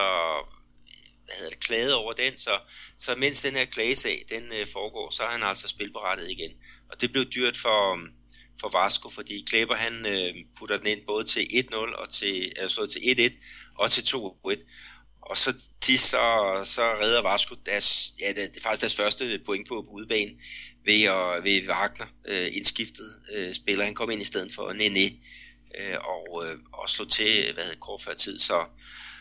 hvad 1.27 1.35
hedder 1.35 1.49
det, 1.49 1.59
klaget 1.59 1.93
over 1.93 2.13
den, 2.13 2.38
så, 2.38 2.59
så 2.97 3.15
mens 3.15 3.41
den 3.41 3.55
her 3.55 3.65
klagesag 3.65 4.25
den 4.29 4.43
øh, 4.43 4.67
foregår, 4.73 5.09
så 5.09 5.23
er 5.23 5.29
han 5.29 5.43
altså 5.43 5.67
spilberettet 5.67 6.31
igen. 6.31 6.51
Og 6.89 7.01
det 7.01 7.11
blev 7.11 7.25
dyrt 7.25 7.57
for, 7.57 7.95
øh, 7.95 8.09
for 8.61 8.81
Vasco, 8.81 9.09
fordi 9.09 9.43
Kleber 9.49 9.75
han 9.75 10.05
øh, 10.05 10.35
putter 10.59 10.77
den 10.77 10.88
ind 10.88 11.05
både 11.07 11.23
til 11.23 11.39
1-0 11.39 11.75
og 11.75 12.09
til, 12.09 12.51
altså 12.57 12.85
til 12.85 12.99
1-1 12.99 13.45
og 13.77 13.91
til 13.91 14.01
2-1. 14.01 14.63
Og 15.21 15.38
så 15.38 15.53
til 15.81 15.99
så, 15.99 16.61
så 16.65 16.83
redder 16.83 17.21
Vasco 17.21 17.55
deres, 17.65 18.13
ja, 18.19 18.27
det, 18.27 18.35
det 18.35 18.57
er 18.57 18.61
faktisk 18.61 18.81
deres 18.81 18.95
første 18.95 19.41
point 19.45 19.67
på, 19.67 19.81
på 19.81 19.91
udebane 19.91 20.31
ved, 20.88 21.03
at, 21.03 21.43
ved 21.43 21.69
Wagner, 21.69 22.07
øh, 22.25 22.47
indskiftet 22.57 23.09
øh, 23.35 23.53
spiller. 23.53 23.85
Han 23.85 23.93
kom 23.93 24.11
ind 24.11 24.21
i 24.21 24.25
stedet 24.31 24.51
for 24.51 24.73
Nene 24.73 25.11
øh, 25.79 25.97
og, 26.13 26.45
øh, 26.45 26.55
og 26.73 26.89
slå 26.89 27.05
til 27.05 27.53
hvad 27.53 27.63
hedder, 27.63 27.79
kort 27.79 28.01
før 28.01 28.13
tid. 28.13 28.39
Så, 28.39 28.65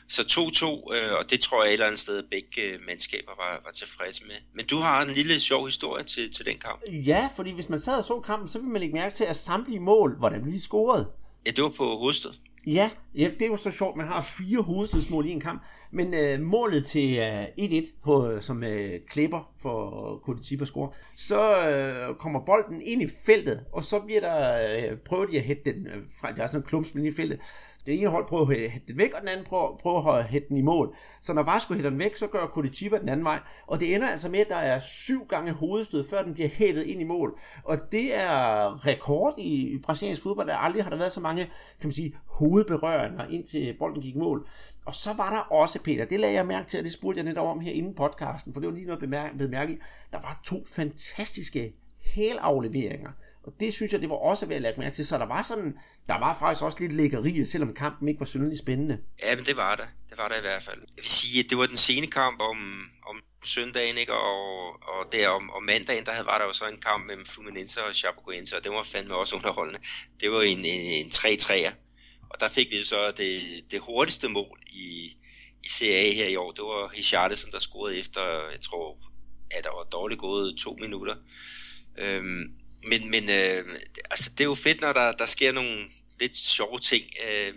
så 0.09 0.23
2-2, 0.23 0.95
øh, 0.97 1.13
og 1.19 1.31
det 1.31 1.41
tror 1.41 1.63
jeg 1.63 1.71
et 1.71 1.73
eller 1.73 1.87
andet 1.87 2.01
sted, 2.01 2.23
begge 2.23 2.63
øh, 2.63 2.81
mandskaber 2.87 3.33
var, 3.37 3.61
var 3.65 3.71
tilfredse 3.71 4.25
med. 4.25 4.37
Men 4.55 4.67
du 4.67 4.77
har 4.77 5.03
en 5.03 5.11
lille 5.11 5.41
sjov 5.41 5.65
historie 5.65 6.05
til, 6.05 6.33
til 6.33 6.47
den 6.47 6.59
kamp. 6.59 6.81
Ja, 6.93 7.29
fordi 7.37 7.51
hvis 7.51 7.69
man 7.69 7.81
sad 7.81 7.97
og 7.97 8.05
så 8.05 8.21
kampen, 8.21 8.49
så 8.49 8.59
vil 8.59 8.69
man 8.69 8.81
lægge 8.81 8.95
mærke 8.95 9.17
til, 9.17 9.25
at 9.25 9.37
samtlige 9.37 9.81
mål, 9.81 10.19
hvordan 10.19 10.43
blev 10.43 10.55
de 10.55 10.61
scoret? 10.61 11.07
Ja, 11.47 11.51
det 11.51 11.65
var 11.65 11.71
på 11.71 11.97
hovedsted. 11.99 12.31
Ja, 12.67 12.91
ja, 13.15 13.31
det 13.39 13.43
er 13.43 13.47
jo 13.47 13.57
så 13.57 13.71
sjovt, 13.71 13.97
man 13.97 14.07
har 14.07 14.23
fire 14.23 14.63
hovedstødsmål 14.63 15.27
i 15.27 15.31
en 15.31 15.41
kamp, 15.41 15.63
men 15.91 16.15
øh, 16.15 16.41
målet 16.41 16.87
til 16.87 17.19
øh, 17.19 17.45
1-1, 17.45 17.93
på, 18.05 18.29
øh, 18.29 18.43
som 18.43 18.65
øh, 18.65 19.01
klipper 19.09 19.53
for 19.59 20.21
Curitiba 20.25 20.65
score, 20.65 20.91
så 21.17 21.69
øh, 21.69 22.17
kommer 22.17 22.41
bolden 22.41 22.83
ind 22.83 23.03
i 23.03 23.07
feltet, 23.27 23.65
og 23.73 23.83
så 23.83 24.01
bliver 24.01 24.21
der, 24.21 24.67
øh, 24.91 24.99
prøver 24.99 25.27
de 25.27 25.39
at 25.39 25.45
hætte 25.45 25.73
den, 25.73 25.87
øh, 25.87 26.03
fra, 26.21 26.33
der 26.33 26.43
er 26.43 26.47
sådan 26.47 26.61
en 26.61 26.67
klumpspil 26.67 27.05
i 27.05 27.13
feltet, 27.13 27.41
det 27.87 28.01
ene 28.01 28.11
hold 28.11 28.27
prøver 28.27 28.43
at 28.43 28.71
hætte 28.71 28.87
den 28.89 28.99
væk, 28.99 29.13
og 29.15 29.21
den 29.21 29.29
anden 29.29 29.47
prøver, 29.47 29.77
prøver 29.77 30.13
at 30.13 30.25
hætte 30.25 30.49
den 30.49 30.57
i 30.57 30.63
mål. 30.63 30.97
Så 31.21 31.33
når 31.33 31.43
Vasco 31.43 31.75
hætter 31.75 31.91
den 31.91 31.99
væk, 31.99 32.17
så 32.17 32.27
gør 32.27 32.47
Curitiba 32.47 32.99
den 32.99 33.09
anden 33.09 33.25
vej. 33.25 33.39
Og 33.67 33.81
det 33.81 33.95
ender 33.95 34.09
altså 34.09 34.29
med, 34.29 34.39
at 34.39 34.49
der 34.49 34.57
er 34.57 34.81
syv 34.81 35.27
gange 35.27 35.53
hovedstød, 35.53 36.09
før 36.09 36.23
den 36.23 36.35
bliver 36.35 36.49
hættet 36.49 36.83
ind 36.83 37.01
i 37.01 37.05
mål. 37.05 37.39
Og 37.65 37.93
det 37.93 38.17
er 38.17 38.87
rekord 38.87 39.35
i, 39.39 39.75
i 39.75 39.79
brasiliansk 39.79 40.23
fodbold. 40.23 40.47
Der 40.47 40.57
aldrig 40.57 40.83
har 40.83 40.91
der 40.91 40.97
været 40.97 41.13
så 41.13 41.21
mange, 41.21 41.45
kan 41.81 41.89
man 41.89 41.93
sige, 41.93 42.17
hovedberøringer, 42.27 43.27
indtil 43.27 43.77
bolden 43.79 44.03
gik 44.03 44.15
i 44.15 44.19
mål. 44.19 44.47
Og 44.85 44.95
så 44.95 45.13
var 45.13 45.31
der 45.31 45.55
også, 45.55 45.83
Peter, 45.83 46.05
det 46.05 46.21
lagde 46.21 46.35
jeg 46.35 46.47
mærke 46.47 46.69
til, 46.69 46.79
og 46.79 46.85
det 46.85 46.93
spurgte 46.93 47.19
jeg 47.19 47.25
netop 47.25 47.47
om 47.47 47.61
her 47.61 47.73
inden 47.73 47.95
podcasten, 47.95 48.53
for 48.53 48.61
det 48.61 48.69
var 48.69 48.75
lige 48.75 48.87
noget 48.87 49.01
bemærket 49.01 49.51
mærke 49.51 49.79
Der 50.13 50.21
var 50.21 50.41
to 50.45 50.65
fantastiske 50.67 51.73
hælafleveringer 52.01 53.11
og 53.47 53.53
det 53.61 53.75
synes 53.75 53.93
jeg, 53.93 54.01
det 54.01 54.11
var 54.11 54.17
også 54.17 54.47
ved 54.47 54.57
at 54.57 54.63
lægge 54.63 54.81
mærke 54.81 54.97
til. 54.97 55.07
Så 55.07 55.19
der 55.19 55.27
var 55.27 55.43
sådan, 55.43 55.79
der 56.07 56.19
var 56.19 56.39
faktisk 56.39 56.63
også 56.63 56.79
lidt 56.81 56.93
lækkeri, 56.93 57.47
selvom 57.47 57.75
kampen 57.75 58.09
ikke 58.09 58.21
var 58.21 58.27
synderligt 58.27 58.59
spændende. 58.59 58.99
Ja, 59.23 59.37
men 59.37 59.45
det 59.45 59.57
var 59.57 59.77
der. 59.77 59.87
Det 60.11 60.19
var 60.19 60.29
der 60.29 60.39
i 60.39 60.41
hvert 60.41 60.63
fald. 60.63 60.81
Jeg 60.81 61.03
vil 61.03 61.11
sige, 61.11 61.45
at 61.45 61.51
det 61.51 61.59
var 61.59 61.67
den 61.67 61.77
sene 61.77 62.07
kamp 62.07 62.41
om, 62.41 62.59
om 63.07 63.23
søndagen, 63.45 63.97
ikke? 63.99 64.15
Og, 64.15 64.67
og 64.67 65.13
der 65.13 65.29
om, 65.29 65.51
om 65.51 65.63
mandagen, 65.63 66.05
der 66.05 66.13
havde, 66.13 66.27
var 66.27 66.39
der 66.39 66.45
jo 66.45 66.53
så 66.53 66.65
en 66.65 66.81
kamp 66.81 67.07
mellem 67.07 67.27
Fluminense 67.27 67.85
og 67.85 67.95
Chapecoense, 67.95 68.57
og 68.57 68.65
det 68.65 68.73
var 68.73 68.83
fandme 68.83 69.15
også 69.15 69.37
underholdende. 69.37 69.81
Det 70.21 70.31
var 70.31 70.43
en, 70.43 70.65
en, 70.65 71.05
en 71.05 71.07
3-3'er. 71.07 71.73
Og 72.31 72.41
der 72.41 72.49
fik 72.49 72.67
vi 72.71 72.85
så 72.85 73.11
det, 73.17 73.41
det 73.71 73.81
hurtigste 73.81 74.29
mål 74.29 74.59
i, 74.73 75.17
i 75.65 75.69
CA 75.69 76.13
her 76.13 76.29
i 76.29 76.37
år. 76.37 76.53
Det 76.53 76.65
var 76.65 76.93
Richarlison, 76.93 77.51
der 77.51 77.59
scorede 77.59 77.99
efter, 77.99 78.21
jeg 78.51 78.61
tror, 78.61 78.99
at 79.51 79.65
der 79.65 79.71
var 79.71 79.85
dårligt 79.85 80.21
gået 80.21 80.57
to 80.59 80.77
minutter. 80.81 81.15
Øhm, 81.99 82.57
men, 82.91 83.11
men 83.11 83.23
øh, 83.23 83.65
altså, 84.11 84.31
det 84.31 84.41
er 84.41 84.45
jo 84.45 84.55
fedt, 84.55 84.81
når 84.81 84.93
der, 84.93 85.13
der 85.13 85.27
sker 85.27 85.53
nogle 85.53 85.79
lidt 86.21 86.37
sjove 86.37 86.79
ting. 86.79 87.05
Øh, 87.29 87.55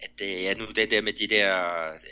at 0.00 0.20
øh, 0.22 0.42
ja, 0.42 0.54
nu 0.54 0.64
det 0.76 0.90
der 0.90 1.02
med 1.02 1.12
de 1.12 1.26
der 1.34 1.46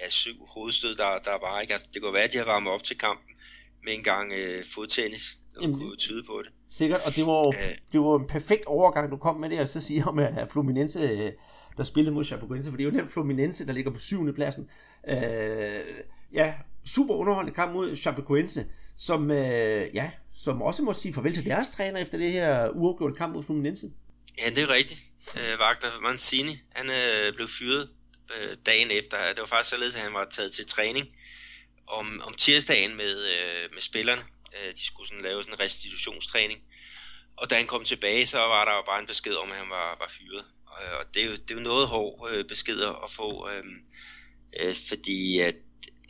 ja, 0.02 0.08
syv 0.08 0.46
hovedstød, 0.46 0.94
der, 0.94 1.18
der 1.24 1.38
var, 1.40 1.60
ikke? 1.60 1.72
Altså, 1.72 1.88
det 1.94 2.02
kunne 2.02 2.14
være, 2.14 2.22
at 2.22 2.32
de 2.32 2.38
har 2.38 2.44
varmet 2.44 2.72
op 2.72 2.82
til 2.82 2.98
kampen 2.98 3.34
med 3.84 3.92
en 3.94 4.02
gang 4.02 4.32
øh, 4.32 4.64
fodtennis. 4.74 5.38
Det 5.60 5.74
kunne 5.74 5.96
tyde 5.96 6.22
på 6.26 6.42
det. 6.44 6.52
Sikkert, 6.70 7.00
og 7.06 7.16
det 7.16 7.26
var 7.26 7.38
jo 7.38 7.52
øh, 7.52 7.76
det 7.92 8.00
var 8.00 8.18
en 8.18 8.26
perfekt 8.26 8.64
overgang, 8.64 9.10
du 9.10 9.16
kom 9.16 9.36
med 9.36 9.50
det, 9.50 9.60
og 9.60 9.68
så 9.68 9.80
siger 9.80 10.04
om, 10.04 10.18
at 10.18 10.52
Fluminense, 10.52 11.00
øh, 11.00 11.32
der 11.76 11.82
spillede 11.82 12.14
mod 12.14 12.24
Chapecoense, 12.24 12.70
for 12.70 12.76
det 12.76 12.86
er 12.86 12.90
jo 12.90 12.98
den 12.98 13.08
Fluminense, 13.08 13.66
der 13.66 13.72
ligger 13.72 13.90
på 13.90 13.98
syvende 13.98 14.32
pladsen. 14.32 14.68
Øh, 15.08 15.84
ja, 16.32 16.54
super 16.86 17.14
underholdende 17.14 17.54
kamp 17.54 17.72
mod 17.72 17.96
Chapecoense, 17.96 18.66
som, 18.96 19.30
øh, 19.30 19.94
ja, 19.94 20.10
som 20.34 20.62
også 20.62 20.82
må 20.82 20.92
sige 20.92 21.14
farvel 21.14 21.34
til 21.34 21.44
deres 21.44 21.68
træner 21.68 22.00
efter 22.00 22.18
det 22.18 22.32
her 22.32 22.68
uafgjorte 22.68 23.14
kamp 23.14 23.34
mod 23.34 23.44
Fluminense. 23.44 23.90
Ja, 24.38 24.50
det 24.50 24.58
er 24.58 24.70
rigtigt. 24.70 25.00
Øh, 25.36 25.60
Wagner 25.60 26.00
Mancini, 26.00 26.58
han 26.70 26.90
øh, 26.90 27.34
blev 27.34 27.48
fyret 27.48 27.88
øh, 28.36 28.56
dagen 28.66 28.90
efter. 28.90 29.28
Det 29.28 29.38
var 29.38 29.44
faktisk 29.46 29.70
således, 29.70 29.94
at 29.94 30.00
han 30.00 30.14
var 30.14 30.24
taget 30.30 30.52
til 30.52 30.66
træning 30.66 31.06
om, 31.86 32.22
om 32.26 32.34
tirsdagen 32.34 32.96
med, 32.96 33.14
øh, 33.34 33.72
med 33.72 33.80
spillerne. 33.80 34.22
Øh, 34.54 34.72
de 34.74 34.86
skulle 34.86 35.08
sådan 35.08 35.22
lave 35.22 35.42
sådan 35.42 35.54
en 35.54 35.60
restitutionstræning. 35.60 36.60
Og 37.36 37.50
da 37.50 37.54
han 37.54 37.66
kom 37.66 37.84
tilbage, 37.84 38.26
så 38.26 38.38
var 38.38 38.64
der 38.64 38.74
jo 38.74 38.82
bare 38.86 39.00
en 39.00 39.06
besked 39.06 39.34
om, 39.34 39.50
at 39.50 39.56
han 39.56 39.70
var, 39.70 39.96
var 39.98 40.12
fyret. 40.18 40.44
Og, 40.66 40.98
og 40.98 41.14
det, 41.14 41.22
er 41.22 41.26
jo, 41.26 41.32
det 41.32 41.50
er 41.50 41.54
jo 41.54 41.60
noget 41.60 41.88
hård 41.88 42.30
øh, 42.32 42.44
besked 42.44 42.80
at 42.80 43.10
få, 43.10 43.48
øh, 43.50 43.64
øh, 44.60 44.74
fordi 44.88 45.40
at 45.40 45.54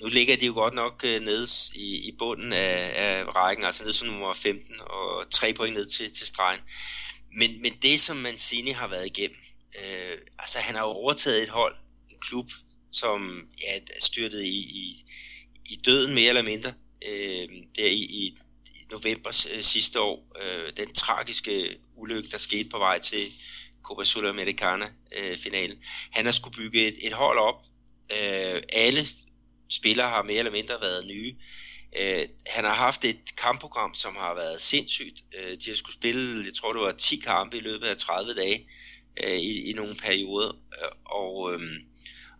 nu 0.00 0.08
ligger 0.08 0.36
de 0.36 0.46
jo 0.46 0.52
godt 0.52 0.74
nok 0.74 1.04
øh, 1.04 1.20
nede 1.20 1.46
i, 1.74 2.08
i 2.08 2.12
bunden 2.18 2.52
af, 2.52 2.92
af 2.94 3.34
rækken, 3.34 3.64
altså 3.64 3.82
nede 3.82 3.92
som 3.92 4.08
nummer 4.08 4.34
15 4.34 4.74
og 4.80 5.30
tre 5.30 5.52
point 5.52 5.76
ned 5.76 5.86
til, 5.86 6.12
til 6.12 6.26
stregen. 6.26 6.60
Men, 7.36 7.62
men 7.62 7.72
det, 7.82 8.00
som 8.00 8.16
Mancini 8.16 8.70
har 8.70 8.88
været 8.88 9.06
igennem, 9.06 9.38
øh, 9.78 10.18
altså 10.38 10.58
han 10.58 10.74
har 10.74 10.82
jo 10.82 10.88
overtaget 10.88 11.42
et 11.42 11.48
hold, 11.48 11.76
en 12.10 12.16
klub, 12.20 12.50
som 12.92 13.48
ja, 13.62 13.78
styrtede 14.00 14.48
i, 14.48 14.58
i, 14.58 15.04
i 15.66 15.76
døden 15.76 16.14
mere 16.14 16.28
eller 16.28 16.42
mindre, 16.42 16.72
øh, 17.08 17.48
der 17.76 17.86
i, 17.86 18.02
i 18.02 18.38
november 18.90 19.46
øh, 19.54 19.62
sidste 19.62 20.00
år. 20.00 20.26
Øh, 20.42 20.72
den 20.76 20.94
tragiske 20.94 21.76
ulykke, 21.96 22.28
der 22.30 22.38
skete 22.38 22.68
på 22.68 22.78
vej 22.78 22.98
til 22.98 23.32
Copa 23.82 24.04
Sudamericana 24.04 24.86
øh, 25.16 25.38
finalen. 25.38 25.78
Han 26.10 26.24
har 26.24 26.32
skulle 26.32 26.56
bygge 26.56 26.86
et, 26.86 27.06
et 27.06 27.12
hold 27.12 27.38
op. 27.38 27.62
Øh, 28.12 28.62
alle 28.72 29.06
spillere 29.76 30.08
har 30.08 30.22
mere 30.22 30.38
eller 30.38 30.52
mindre 30.52 30.80
været 30.80 31.06
nye. 31.06 31.34
Øh, 31.98 32.28
han 32.46 32.64
har 32.64 32.74
haft 32.74 33.04
et 33.04 33.36
kampprogram, 33.36 33.94
som 33.94 34.16
har 34.16 34.34
været 34.34 34.60
sindssygt. 34.60 35.24
Øh, 35.38 35.52
de 35.52 35.70
har 35.70 35.76
skulle 35.76 35.94
spille, 35.94 36.44
jeg 36.44 36.54
tror 36.54 36.72
det 36.72 36.82
var 36.82 36.92
10 36.92 37.16
kampe 37.16 37.56
i 37.56 37.60
løbet 37.60 37.86
af 37.86 37.96
30 37.96 38.34
dage 38.34 38.68
øh, 39.24 39.38
i, 39.38 39.70
i 39.70 39.72
nogle 39.72 39.94
perioder. 39.94 40.52
Øh, 40.52 40.88
og 41.04 41.54
øh, 41.54 41.60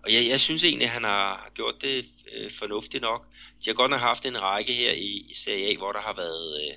og 0.05 0.13
jeg, 0.13 0.29
jeg 0.29 0.41
synes 0.41 0.65
egentlig, 0.65 0.87
at 0.87 0.93
han 0.93 1.05
har 1.05 1.51
gjort 1.55 1.83
det 1.83 2.07
øh, 2.33 2.51
fornuftigt 2.51 3.03
nok. 3.03 3.27
De 3.65 3.71
har 3.71 3.75
godt 3.75 3.91
nok 3.91 4.01
haft 4.01 4.27
en 4.27 4.43
række 4.43 4.73
her 4.73 4.93
i, 4.93 5.27
i 5.31 5.35
Serie 5.35 5.67
A, 5.73 5.77
hvor 5.77 5.93
der 5.93 6.01
har 6.01 6.15
været, 6.17 6.61
øh, 6.63 6.77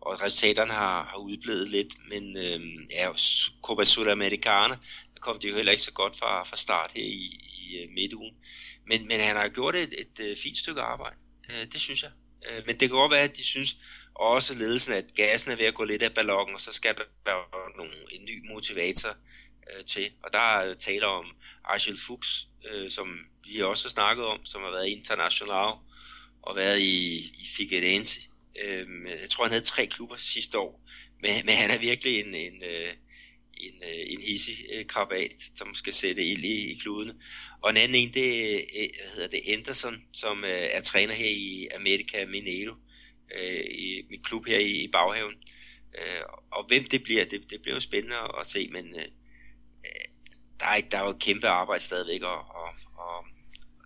og 0.00 0.22
resultaterne 0.22 0.72
har, 0.72 1.04
har 1.04 1.16
udblevet 1.16 1.68
lidt, 1.68 1.94
men 2.08 2.36
øh, 2.36 2.60
ja, 2.90 3.08
Copa 3.62 3.84
Sudamericana, 3.84 4.74
der 5.14 5.20
kom 5.20 5.38
det 5.38 5.48
jo 5.48 5.54
heller 5.54 5.72
ikke 5.72 5.82
så 5.82 5.92
godt 5.92 6.18
fra, 6.18 6.42
fra 6.42 6.56
start 6.56 6.90
her 6.94 7.04
i, 7.04 7.40
i 7.58 7.76
øh, 7.82 7.88
midtugen. 7.94 8.34
Men, 8.92 9.08
men 9.08 9.20
han 9.20 9.36
har 9.36 9.48
gjort 9.48 9.76
et, 9.76 9.94
et, 10.00 10.20
et 10.20 10.38
fint 10.38 10.58
stykke 10.58 10.80
arbejde, 10.80 11.16
øh, 11.50 11.66
det 11.72 11.80
synes 11.80 12.02
jeg. 12.02 12.10
Øh, 12.50 12.62
men 12.66 12.80
det 12.80 12.88
kan 12.88 12.98
godt 12.98 13.12
være, 13.12 13.22
at 13.22 13.36
de 13.36 13.44
synes 13.44 13.76
også 14.14 14.54
ledelsen, 14.54 14.92
at 14.92 15.14
gassen 15.14 15.50
er 15.50 15.56
ved 15.56 15.64
at 15.64 15.74
gå 15.74 15.84
lidt 15.84 16.02
af 16.02 16.14
ballonen, 16.14 16.54
og 16.54 16.60
så 16.60 16.72
skal 16.72 16.94
der 16.96 17.02
være 17.24 17.76
nogle, 17.76 17.92
en 18.10 18.24
ny 18.24 18.52
motivator 18.52 19.16
øh, 19.70 19.84
til. 19.84 20.10
Og 20.22 20.32
der 20.32 20.58
øh, 20.64 20.96
er 21.02 21.06
om 21.06 21.36
Archel 21.64 21.98
Fuchs, 22.06 22.48
øh, 22.70 22.90
som 22.90 23.26
vi 23.44 23.62
også 23.62 23.84
har 23.84 23.90
snakket 23.90 24.24
om, 24.24 24.44
som 24.44 24.62
har 24.62 24.70
været 24.70 24.88
international 24.88 25.74
og 26.42 26.56
været 26.56 26.80
i, 26.80 27.18
i 27.18 27.46
Figueirense. 27.56 28.20
Øh, 28.62 28.86
jeg 29.20 29.30
tror, 29.30 29.44
han 29.44 29.52
havde 29.52 29.64
tre 29.64 29.86
klubber 29.86 30.16
sidste 30.16 30.58
år, 30.58 30.80
men, 31.22 31.46
men 31.46 31.54
han 31.54 31.70
er 31.70 31.78
virkelig 31.78 32.20
en, 32.20 32.34
en, 32.34 32.62
øh, 32.64 32.92
en, 33.56 33.82
en 34.06 34.22
hissig 34.22 34.86
krabat, 34.88 35.32
som 35.54 35.74
skal 35.74 35.92
sætte 35.92 36.24
ild 36.24 36.44
i, 36.44 36.70
i 36.70 36.74
kludene. 36.74 37.14
Og 37.62 37.70
en 37.70 37.76
anden 37.76 37.94
en, 37.94 38.14
det 38.14 38.28
øh, 38.54 38.88
hvad 39.00 39.14
hedder 39.14 39.28
det, 39.28 39.42
Anderson, 39.48 40.02
som 40.12 40.44
øh, 40.44 40.68
er 40.72 40.80
træner 40.80 41.14
her 41.14 41.28
i 41.28 41.68
America 41.74 42.26
Mineiro, 42.26 42.74
øh, 43.38 43.64
i 43.70 44.02
mit 44.10 44.24
klub 44.24 44.46
her 44.46 44.58
i, 44.58 44.84
i 44.84 44.88
Baghaven. 44.88 45.34
Øh, 45.98 46.22
og 46.52 46.66
hvem 46.68 46.84
det 46.84 47.02
bliver, 47.02 47.24
det, 47.24 47.50
det 47.50 47.62
bliver 47.62 47.74
jo 47.74 47.80
spændende 47.80 48.16
at 48.40 48.46
se, 48.46 48.68
men 48.72 48.94
der 50.62 50.68
er, 50.68 50.80
der 50.90 50.98
er 50.98 51.04
jo 51.04 51.10
et 51.10 51.18
kæmpe 51.18 51.48
arbejde 51.48 51.82
stadigvæk, 51.82 52.22
og, 52.22 52.38
og, 52.38 52.68
og 52.96 53.24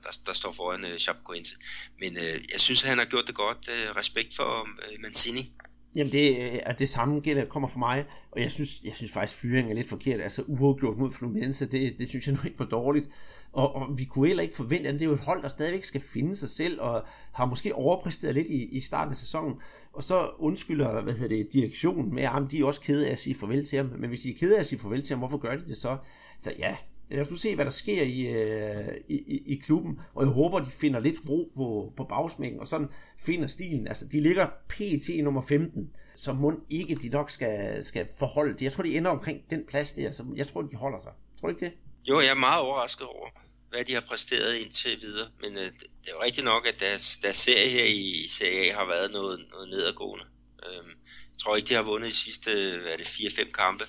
der, 0.03 0.11
der 0.27 0.33
står 0.33 0.53
foran 0.53 0.85
øh, 0.85 0.99
Chapecoense. 0.99 1.55
Men 2.01 2.17
øh, 2.17 2.37
jeg 2.53 2.61
synes, 2.61 2.85
at 2.85 2.89
han 2.89 2.99
har 2.99 3.05
gjort 3.05 3.27
det 3.27 3.35
godt. 3.35 3.69
Øh, 3.69 3.97
respekt 3.97 4.37
for 4.37 4.69
øh, 4.85 5.03
Mancini. 5.03 5.53
Jamen 5.95 6.13
det 6.13 6.55
er 6.69 6.73
det 6.73 6.89
samme 6.89 7.21
gælder 7.21 7.45
kommer 7.45 7.69
fra 7.69 7.79
mig, 7.79 8.05
og 8.31 8.41
jeg 8.41 8.51
synes, 8.51 8.71
jeg 8.85 8.93
synes 8.97 9.13
faktisk 9.13 9.41
fyringen 9.41 9.71
er 9.71 9.75
lidt 9.75 9.89
forkert. 9.89 10.21
Altså 10.21 10.43
uafgjort 10.47 10.99
mod 10.99 11.13
Fluminense, 11.13 11.67
det, 11.67 11.99
det 11.99 12.09
synes 12.09 12.27
jeg 12.27 12.35
nu 12.35 12.41
ikke 12.45 12.59
var 12.59 12.65
dårligt. 12.65 13.07
Og, 13.53 13.75
og 13.75 13.99
vi 13.99 14.05
kunne 14.05 14.27
heller 14.27 14.43
ikke 14.43 14.57
forvente, 14.57 14.89
at 14.89 14.95
det 14.95 15.03
er 15.03 15.07
jo 15.07 15.13
et 15.13 15.21
hold, 15.21 15.43
der 15.43 15.49
stadigvæk 15.49 15.85
skal 15.85 16.01
finde 16.01 16.37
sig 16.37 16.51
selv, 16.51 16.81
og 16.81 17.05
har 17.33 17.47
måske 17.47 17.75
overpræsteret 17.75 18.35
lidt 18.35 18.47
i, 18.47 18.65
i 18.65 18.81
starten 18.81 19.11
af 19.11 19.17
sæsonen. 19.17 19.61
Og 19.93 20.03
så 20.03 20.31
undskylder, 20.39 21.03
hvad 21.03 21.13
hedder 21.13 21.37
det, 21.37 21.53
direktionen 21.53 22.15
med, 22.15 22.23
at 22.23 22.51
de 22.51 22.61
er 22.61 22.65
også 22.65 22.81
kede 22.81 23.07
af 23.07 23.13
at 23.13 23.19
sige 23.19 23.35
farvel 23.35 23.67
til 23.67 23.77
ham. 23.77 23.93
Men 23.99 24.09
hvis 24.09 24.21
de 24.21 24.31
er 24.31 24.35
kede 24.35 24.57
af 24.57 24.61
at 24.61 24.67
sige 24.67 24.79
farvel 24.79 25.03
til 25.03 25.15
ham, 25.15 25.19
hvorfor 25.19 25.39
gør 25.39 25.57
de 25.57 25.69
det 25.69 25.77
så? 25.77 25.97
Så 26.41 26.53
ja, 26.59 26.77
lad 27.11 27.21
os 27.21 27.31
nu 27.31 27.37
se, 27.37 27.55
hvad 27.55 27.65
der 27.65 27.71
sker 27.71 28.03
i, 28.03 28.21
øh, 28.21 28.95
i, 29.09 29.15
i, 29.15 29.43
i 29.47 29.55
klubben, 29.55 30.01
og 30.15 30.25
jeg 30.25 30.33
håber, 30.33 30.59
de 30.59 30.71
finder 30.71 31.01
lidt 31.01 31.17
ro 31.29 31.53
på, 31.57 31.93
på 31.97 32.05
bagsmækken, 32.05 32.61
og 32.61 32.67
sådan 32.67 32.89
finder 33.19 33.47
stilen. 33.47 33.89
Altså, 33.89 34.07
de 34.07 34.21
ligger 34.21 34.47
pt. 34.69 35.25
nummer 35.25 35.43
15, 35.43 35.91
så 36.15 36.33
må 36.33 36.53
ikke 36.71 36.95
de 36.95 37.09
nok 37.09 37.31
skal, 37.31 37.85
skal 37.85 38.07
forholde 38.17 38.53
det. 38.53 38.63
Jeg 38.63 38.73
tror, 38.73 38.83
de 38.83 38.97
ender 38.97 39.11
omkring 39.11 39.41
den 39.51 39.65
plads 39.69 39.93
der, 39.93 40.11
så 40.11 40.25
jeg 40.37 40.47
tror, 40.47 40.63
de 40.63 40.77
holder 40.77 40.99
sig. 40.99 41.13
Tror 41.41 41.49
du 41.49 41.55
ikke 41.55 41.67
det? 41.67 41.73
Jo, 42.09 42.21
jeg 42.21 42.31
er 42.31 42.35
meget 42.35 42.61
overrasket 42.61 43.07
over, 43.07 43.31
hvad 43.69 43.85
de 43.85 43.95
har 43.95 44.01
præsteret 44.01 44.55
indtil 44.55 45.01
videre, 45.01 45.31
men 45.41 45.57
øh, 45.57 45.65
det 45.73 46.09
er 46.09 46.13
jo 46.13 46.23
rigtigt 46.23 46.45
nok, 46.45 46.67
at 46.67 46.81
deres, 46.81 47.19
deres 47.23 47.37
serie 47.37 47.69
her 47.69 47.85
i 47.85 48.27
Serie 48.29 48.71
A 48.71 48.75
har 48.75 48.85
været 48.85 49.11
noget, 49.11 49.47
noget 49.51 49.69
nedadgående. 49.69 50.25
Øh, 50.67 50.89
jeg 51.31 51.39
tror 51.43 51.57
ikke, 51.57 51.69
de 51.69 51.75
har 51.75 51.83
vundet 51.83 52.11
de 52.11 52.17
sidste, 52.17 52.79
hvad 52.83 52.93
er 52.93 52.97
det, 52.97 53.07
4-5 53.07 53.51
kampe 53.51 53.85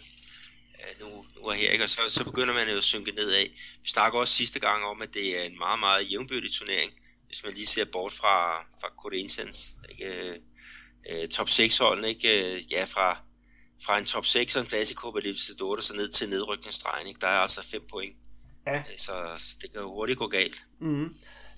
øh, 0.80 1.00
nu, 1.00 1.26
nu 1.36 1.42
er 1.48 1.54
her, 1.54 1.72
ikke? 1.72 1.84
og 1.84 1.90
så, 1.90 2.02
så 2.08 2.24
begynder 2.24 2.54
man 2.54 2.70
jo 2.70 2.78
at 2.78 2.84
synke 2.84 3.12
nedad. 3.12 3.46
Vi 3.84 3.90
snakker 3.90 4.20
også 4.20 4.34
sidste 4.34 4.60
gang 4.60 4.84
om, 4.84 5.02
at 5.02 5.14
det 5.14 5.40
er 5.40 5.44
en 5.44 5.58
meget, 5.58 5.80
meget 5.80 6.12
jævnbyrdig 6.12 6.52
turnering, 6.54 6.92
hvis 7.28 7.44
man 7.44 7.54
lige 7.54 7.66
ser 7.66 7.86
bort 7.86 8.14
fra, 8.14 8.62
fra 8.82 8.90
Corinthians, 8.98 9.76
ikke? 9.90 10.30
Øh, 10.30 10.36
øh 11.10 11.28
top 11.28 11.48
6-holdene, 11.48 12.10
ikke? 12.10 12.56
Øh, 12.56 12.72
ja, 12.72 12.84
fra, 12.84 13.27
fra 13.86 13.98
en 13.98 14.06
top 14.06 14.26
6 14.26 14.56
og 14.56 14.62
en 14.62 14.68
plads 14.68 14.92
i 14.92 14.94
Copa 14.94 15.20
Libertadores 15.20 15.84
så 15.84 15.96
ned 15.96 16.10
til 16.10 16.30
nedrykningsstregen, 16.30 17.08
ikke? 17.08 17.20
Der 17.20 17.28
er 17.28 17.40
altså 17.40 17.64
5 17.64 17.82
point. 17.92 18.16
Ja. 18.68 18.78
Øh, 18.78 18.84
så, 18.98 19.12
så 19.38 19.56
det 19.62 19.72
kan 19.72 19.82
jo 19.82 19.94
hurtigt 19.94 20.20
gå 20.20 20.28
galt. 20.28 20.64
Mm. 20.80 21.10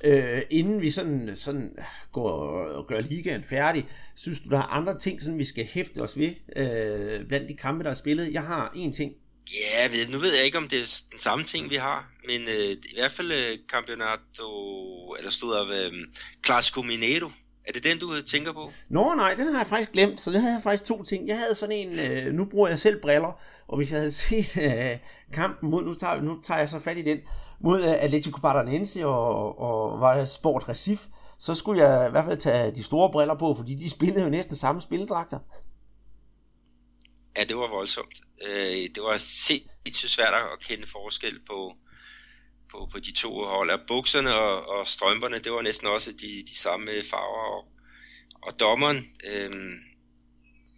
Øh, 0.04 0.42
inden 0.50 0.82
vi 0.82 0.92
sådan, 0.92 1.32
sådan 1.36 1.76
går 2.12 2.30
og 2.76 2.88
gør 2.88 3.02
ligaen 3.02 3.44
færdig, 3.44 3.88
synes 4.16 4.40
du, 4.40 4.50
der 4.50 4.58
er 4.58 4.64
andre 4.64 5.00
ting, 5.00 5.22
sådan 5.22 5.40
vi 5.40 5.46
skal 5.46 5.66
hæfte 5.66 6.02
os 6.02 6.18
ved 6.18 6.34
øh, 6.56 7.28
blandt 7.28 7.50
de 7.50 7.56
kampe, 7.56 7.84
der 7.84 7.90
er 7.90 7.94
spillet? 7.94 8.34
Jeg 8.34 8.44
har 8.44 8.72
en 8.76 8.94
ting. 8.94 9.14
Ja, 9.54 10.06
nu 10.12 10.18
ved 10.18 10.34
jeg 10.34 10.46
ikke, 10.46 10.58
om 10.58 10.68
det 10.68 10.80
er 10.80 11.02
den 11.12 11.20
samme 11.20 11.44
ting, 11.44 11.70
vi 11.70 11.76
har, 11.76 12.12
men 12.26 12.42
øh, 12.42 12.72
i 12.72 12.94
hvert 12.94 13.12
fald 13.12 13.32
øh, 13.32 13.58
Campeonato, 13.68 15.16
eller 15.18 15.32
stod 15.32 15.56
af 15.56 15.86
øh, 15.86 15.94
Clasico 16.46 16.82
Mineiro. 16.82 17.30
Er 17.70 17.74
det 17.74 17.84
den, 17.84 18.00
du 18.00 18.22
tænker 18.22 18.52
på? 18.52 18.72
Nå 18.90 19.16
nej, 19.16 19.34
den 19.34 19.48
har 19.48 19.60
jeg 19.60 19.68
faktisk 19.68 19.92
glemt, 19.92 20.22
så 20.22 20.32
det 20.32 20.42
havde 20.42 20.54
jeg 20.54 20.64
faktisk 20.64 20.84
to 20.84 21.04
ting. 21.04 21.28
Jeg 21.28 21.38
havde 21.38 21.56
sådan 21.56 21.76
en, 21.76 22.00
øh, 22.00 22.34
nu 22.34 22.46
bruger 22.46 22.68
jeg 22.68 22.80
selv 22.80 23.02
briller, 23.02 23.40
og 23.68 23.78
hvis 23.78 23.92
jeg 23.92 24.00
havde 24.00 24.12
set 24.28 24.58
øh, 24.58 24.98
kampen 25.34 25.70
mod, 25.70 25.84
nu 25.84 25.94
tager, 25.94 26.22
nu 26.22 26.42
tager 26.44 26.60
jeg 26.60 26.70
så 26.70 26.80
fat 26.80 26.98
i 26.98 27.02
den, 27.02 27.20
mod 27.60 27.84
øh, 27.84 28.04
Atletico 28.04 28.40
Paranaense 28.40 29.06
og, 29.06 29.60
og 29.60 30.00
var 30.00 30.26
Sport 30.26 30.70
Recif, 30.70 31.06
så 31.40 31.56
skulle 31.56 31.88
jeg 31.88 32.08
i 32.08 32.12
hvert 32.12 32.26
fald 32.26 32.38
tage 32.38 32.76
de 32.76 32.84
store 32.84 33.12
briller 33.12 33.36
på, 33.36 33.56
fordi 33.56 33.76
de 33.76 33.90
spillede 33.90 34.24
jo 34.24 34.30
næsten 34.30 34.56
samme 34.56 34.82
spilledragter. 34.82 35.40
Ja, 37.38 37.44
det 37.44 37.58
var 37.58 37.70
voldsomt. 37.70 38.22
Øh, 38.42 38.90
det 38.96 39.04
var 39.04 39.18
sindssygt 39.18 40.12
svært 40.12 40.34
at 40.34 40.60
kende 40.60 40.88
forskel 40.88 41.40
på, 41.50 41.74
på, 42.72 42.90
på 42.92 43.00
de 43.00 43.14
to 43.14 43.44
hold. 43.44 43.70
Og 43.70 43.80
bukserne 43.88 44.36
og, 44.36 44.70
og 44.70 44.88
strømperne, 44.88 45.40
det 45.40 45.52
var 45.52 45.62
næsten 45.62 45.88
også 45.88 46.12
de, 46.12 46.44
de 46.52 46.58
samme 46.58 46.92
farver. 47.12 47.44
Og, 47.56 47.66
og 48.42 48.60
dommeren, 48.60 48.98
øh, 48.98 49.52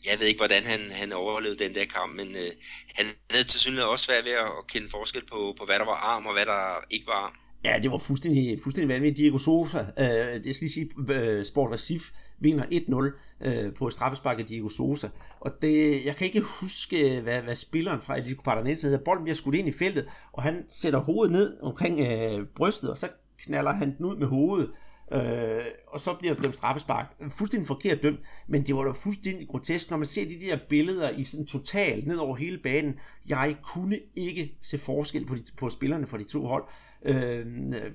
jeg 0.10 0.20
ved 0.20 0.28
ikke, 0.28 0.40
hvordan 0.40 0.64
han, 0.64 0.80
han 0.92 1.12
overlevede 1.12 1.64
den 1.64 1.76
der 1.76 1.86
kamp, 1.86 2.16
men 2.16 2.28
øh, 2.28 2.52
han 2.96 3.06
havde 3.32 3.44
til 3.44 3.60
synligheden 3.60 3.92
også 3.92 4.06
svært 4.06 4.26
ved 4.26 4.32
at 4.32 4.68
kende 4.68 4.90
forskel 4.90 5.26
på, 5.32 5.56
på, 5.58 5.66
hvad 5.66 5.80
der 5.80 5.86
var 5.86 6.00
arm 6.12 6.26
og 6.26 6.34
hvad 6.34 6.46
der 6.46 6.86
ikke 6.90 7.08
var 7.08 7.14
arm. 7.14 7.34
Ja, 7.64 7.80
det 7.82 7.92
var 7.92 7.98
fuldstændig, 7.98 8.60
fuldstændig 8.64 8.90
vanvittigt. 8.94 9.18
Diego 9.18 9.38
Sosa, 9.38 9.80
øh, 9.98 10.44
det 10.44 10.56
skal 10.56 10.66
lige 10.66 10.74
sige, 10.74 10.90
øh, 11.10 11.46
Sport 11.46 11.72
Recif 11.72 12.04
vinder 12.42 13.12
1-0 13.44 13.48
øh, 13.48 13.74
på 13.74 13.90
straffespark 13.90 14.40
af 14.40 14.46
Diego 14.46 14.70
Sosa. 14.70 15.08
Og 15.40 15.52
det, 15.62 16.06
jeg 16.06 16.16
kan 16.16 16.28
ikke 16.28 16.42
huske, 16.42 17.18
øh, 17.18 17.24
hvad, 17.24 17.42
hvad 17.42 17.56
spilleren 17.56 18.02
fra 18.02 18.18
Atletico 18.18 18.42
Paranaense 18.42 18.88
hedder. 18.88 19.04
Bolden 19.04 19.24
bliver 19.24 19.36
skudt 19.36 19.56
ind 19.56 19.68
i 19.68 19.72
feltet, 19.72 20.08
og 20.32 20.44
han 20.44 20.64
sætter 20.68 21.00
hovedet 21.00 21.32
ned 21.32 21.58
omkring 21.62 22.00
øh, 22.00 22.46
brystet, 22.56 22.90
og 22.90 22.98
så 22.98 23.10
knaller 23.38 23.72
han 23.72 23.98
den 23.98 24.06
ud 24.06 24.16
med 24.16 24.28
hovedet. 24.28 24.72
Øh, 25.12 25.66
og 25.88 26.00
så 26.00 26.14
bliver 26.14 26.34
det 26.34 26.44
dømt 26.44 26.56
straffespark. 26.56 27.06
Fuldstændig 27.30 27.68
forkert 27.68 28.04
dømt, 28.04 28.20
men 28.48 28.64
det 28.64 28.76
var 28.76 28.84
da 28.84 28.92
fuldstændig 28.92 29.48
grotesk, 29.48 29.90
når 29.90 29.98
man 29.98 30.06
ser 30.06 30.26
de 30.26 30.40
der 30.40 30.58
billeder 30.70 31.10
i 31.10 31.24
sådan 31.24 31.46
total 31.46 32.04
ned 32.08 32.18
over 32.18 32.36
hele 32.36 32.58
banen. 32.58 33.00
Jeg 33.30 33.56
kunne 33.64 34.00
ikke 34.16 34.58
se 34.62 34.78
forskel 34.78 35.26
på, 35.26 35.36
de, 35.36 35.44
på 35.58 35.70
spillerne 35.70 36.08
fra 36.08 36.18
de 36.18 36.24
to 36.24 36.46
hold. 36.46 36.64
Øh, 37.06 37.40
øh 37.40 37.92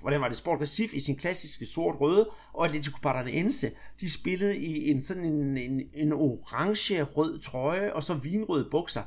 hvordan 0.00 0.20
var 0.20 0.28
det? 0.28 0.36
Sport 0.36 0.60
Recife 0.60 0.96
i 0.96 1.00
sin 1.00 1.16
klassiske 1.16 1.66
sort-røde, 1.66 2.28
og 2.52 2.64
Atletico 2.64 2.98
Paranaense, 3.02 3.70
de 4.00 4.10
spillede 4.12 4.58
i 4.58 4.90
en 4.90 5.02
sådan 5.02 5.24
en, 5.24 5.56
en, 5.56 5.80
en 5.94 6.12
orange-rød 6.12 7.38
trøje, 7.38 7.92
og 7.92 8.02
så 8.02 8.14
vinrøde 8.14 8.68
bukser. 8.70 9.02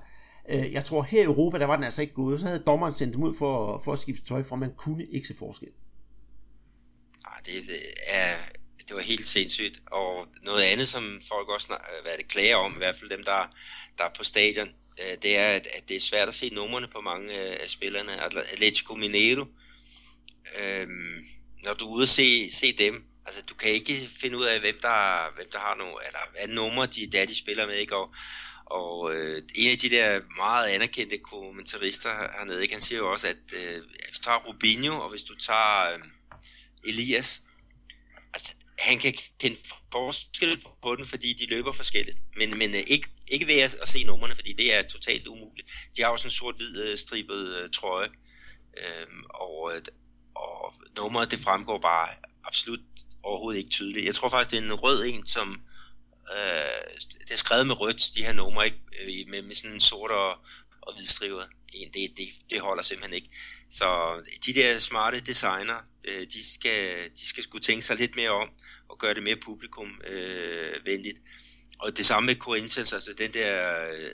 Øh, 0.49 0.73
jeg 0.73 0.85
tror 0.85 1.03
her 1.03 1.21
i 1.21 1.25
Europa, 1.25 1.59
der 1.59 1.65
var 1.65 1.75
den 1.75 1.83
altså 1.83 2.01
ikke 2.01 2.13
gået. 2.13 2.39
Så 2.39 2.45
havde 2.45 2.63
dommeren 2.67 2.93
sendt 2.93 3.13
dem 3.13 3.23
ud 3.23 3.33
for, 3.33 3.77
for 3.77 3.93
at 3.93 3.99
skifte 3.99 4.25
tøj, 4.25 4.43
for 4.43 4.55
man 4.55 4.71
kunne 4.77 5.05
ikke 5.05 5.27
se 5.27 5.35
forskel. 5.35 5.69
Ah, 7.25 7.45
det, 7.45 7.67
det, 7.67 7.81
er, 8.07 8.37
det 8.87 8.95
var 8.95 9.01
helt 9.01 9.27
sindssygt. 9.27 9.79
Og 9.91 10.27
noget 10.41 10.63
andet, 10.63 10.87
som 10.87 11.21
folk 11.27 11.49
også 11.49 11.73
øh, 11.73 12.03
hvad 12.03 12.17
det, 12.17 12.27
klager 12.27 12.55
om, 12.55 12.73
i 12.73 12.77
hvert 12.77 12.95
fald 12.95 13.09
dem, 13.09 13.23
der, 13.23 13.47
der 13.97 14.03
er 14.03 14.13
på 14.17 14.23
stadion, 14.23 14.69
øh, 14.99 15.17
det 15.21 15.37
er, 15.37 15.47
at, 15.47 15.67
at 15.73 15.89
det 15.89 15.97
er 15.97 16.01
svært 16.01 16.27
at 16.27 16.35
se 16.35 16.49
numrene 16.49 16.87
på 16.87 17.01
mange 17.01 17.33
øh, 17.33 17.57
af 17.61 17.69
spillerne. 17.69 18.21
Atletico 18.51 18.95
Mineiro, 18.95 19.45
øhm, 20.59 21.25
når 21.63 21.73
du 21.73 21.85
er 21.87 21.91
ude 21.91 22.03
og 22.03 22.07
se, 22.07 22.51
se 22.51 22.73
dem, 22.77 23.03
altså 23.25 23.41
du 23.41 23.55
kan 23.55 23.71
ikke 23.71 24.09
finde 24.21 24.37
ud 24.37 24.45
af, 24.45 24.59
hvem 24.59 24.79
der, 24.81 25.33
hvem 25.35 25.47
der 25.51 25.59
har 25.59 25.75
nogle, 25.75 25.95
eller 26.07 26.19
hvad 26.31 26.55
numre 26.55 26.85
de, 26.85 27.07
der 27.11 27.25
de 27.25 27.35
spiller 27.35 27.67
med, 27.67 27.75
ikke? 27.75 27.95
Og, 27.95 28.13
Og 28.65 29.15
øh, 29.15 29.41
en 29.55 29.71
af 29.71 29.77
de 29.77 29.89
der 29.89 30.21
meget 30.37 30.67
anerkendte 30.67 31.17
kommentarister 31.17 32.09
hernede, 32.09 32.61
ikke, 32.61 32.73
han 32.73 32.81
siger 32.81 32.99
jo 32.99 33.11
også, 33.11 33.27
at 33.27 33.53
øh, 33.53 33.81
hvis 34.09 34.17
du 34.17 34.23
tager 34.23 34.37
Rubinho, 34.37 35.01
og 35.01 35.09
hvis 35.09 35.23
du 35.23 35.35
tager 35.35 35.93
øh, 35.93 35.99
Elias, 36.83 37.41
altså 38.33 38.53
han 38.79 38.99
kan 38.99 39.13
kende 39.39 39.57
forskel 39.91 40.63
på 40.81 40.95
den, 40.95 41.05
fordi 41.05 41.33
de 41.33 41.45
løber 41.45 41.71
forskelligt. 41.71 42.17
Men, 42.37 42.57
men 42.57 42.75
øh, 42.75 42.83
ikke, 42.87 43.07
ikke 43.27 43.47
ved 43.47 43.59
at, 43.59 43.75
at 43.81 43.89
se 43.89 44.03
numrene, 44.03 44.35
fordi 44.35 44.53
det 44.53 44.73
er 44.73 44.81
totalt 44.81 45.27
umuligt. 45.27 45.67
De 45.97 46.01
har 46.01 46.09
også 46.09 46.27
en 46.27 46.31
sort-hvid 46.31 46.83
øh, 46.83 46.97
stribet 46.97 47.55
øh, 47.55 47.69
trøje, 47.69 48.09
øhm, 48.77 49.19
øh, 49.19 49.23
og, 49.29 49.71
og 50.35 50.73
nummeret 50.97 51.31
det 51.31 51.39
fremgår 51.39 51.79
bare 51.79 52.09
absolut 52.43 52.79
overhovedet 53.23 53.57
ikke 53.57 53.69
tydeligt. 53.69 54.05
Jeg 54.05 54.15
tror 54.15 54.29
faktisk, 54.29 54.51
det 54.51 54.57
er 54.57 54.61
en 54.61 54.73
rød 54.73 55.05
en, 55.05 55.25
som 55.27 55.61
øh, 56.37 56.99
det 57.19 57.31
er 57.31 57.35
skrevet 57.35 57.67
med 57.67 57.79
rødt, 57.79 58.11
de 58.15 58.23
her 58.23 58.33
numre, 58.33 58.65
ikke? 58.65 58.79
Med, 59.29 59.41
med 59.41 59.55
sådan 59.55 59.71
en 59.71 59.79
sort 59.79 60.11
og, 60.11 60.37
og 60.81 60.93
hvidstrivet 60.95 61.47
en. 61.73 61.93
Det, 61.93 62.17
det, 62.17 62.27
det 62.49 62.61
holder 62.61 62.83
simpelthen 62.83 63.15
ikke. 63.15 63.29
Så 63.69 64.21
de 64.45 64.53
der 64.53 64.79
smarte 64.79 65.19
designer, 65.19 65.75
øh, 66.07 66.21
de 66.33 66.53
skal, 66.53 67.09
de 67.19 67.25
skal 67.25 67.43
skulle 67.43 67.61
tænke 67.61 67.85
sig 67.85 67.97
lidt 67.97 68.15
mere 68.15 68.29
om 68.29 68.49
og 68.89 68.97
gøre 68.97 69.13
det 69.13 69.23
mere 69.23 69.35
publikum 69.35 70.01
øh, 70.07 70.85
venligt. 70.85 71.21
Og 71.79 71.97
det 71.97 72.05
samme 72.05 72.27
med 72.27 72.35
Corinthians, 72.35 72.93
altså 72.93 73.13
den 73.17 73.33
der 73.33 73.69
øh, 73.91 74.11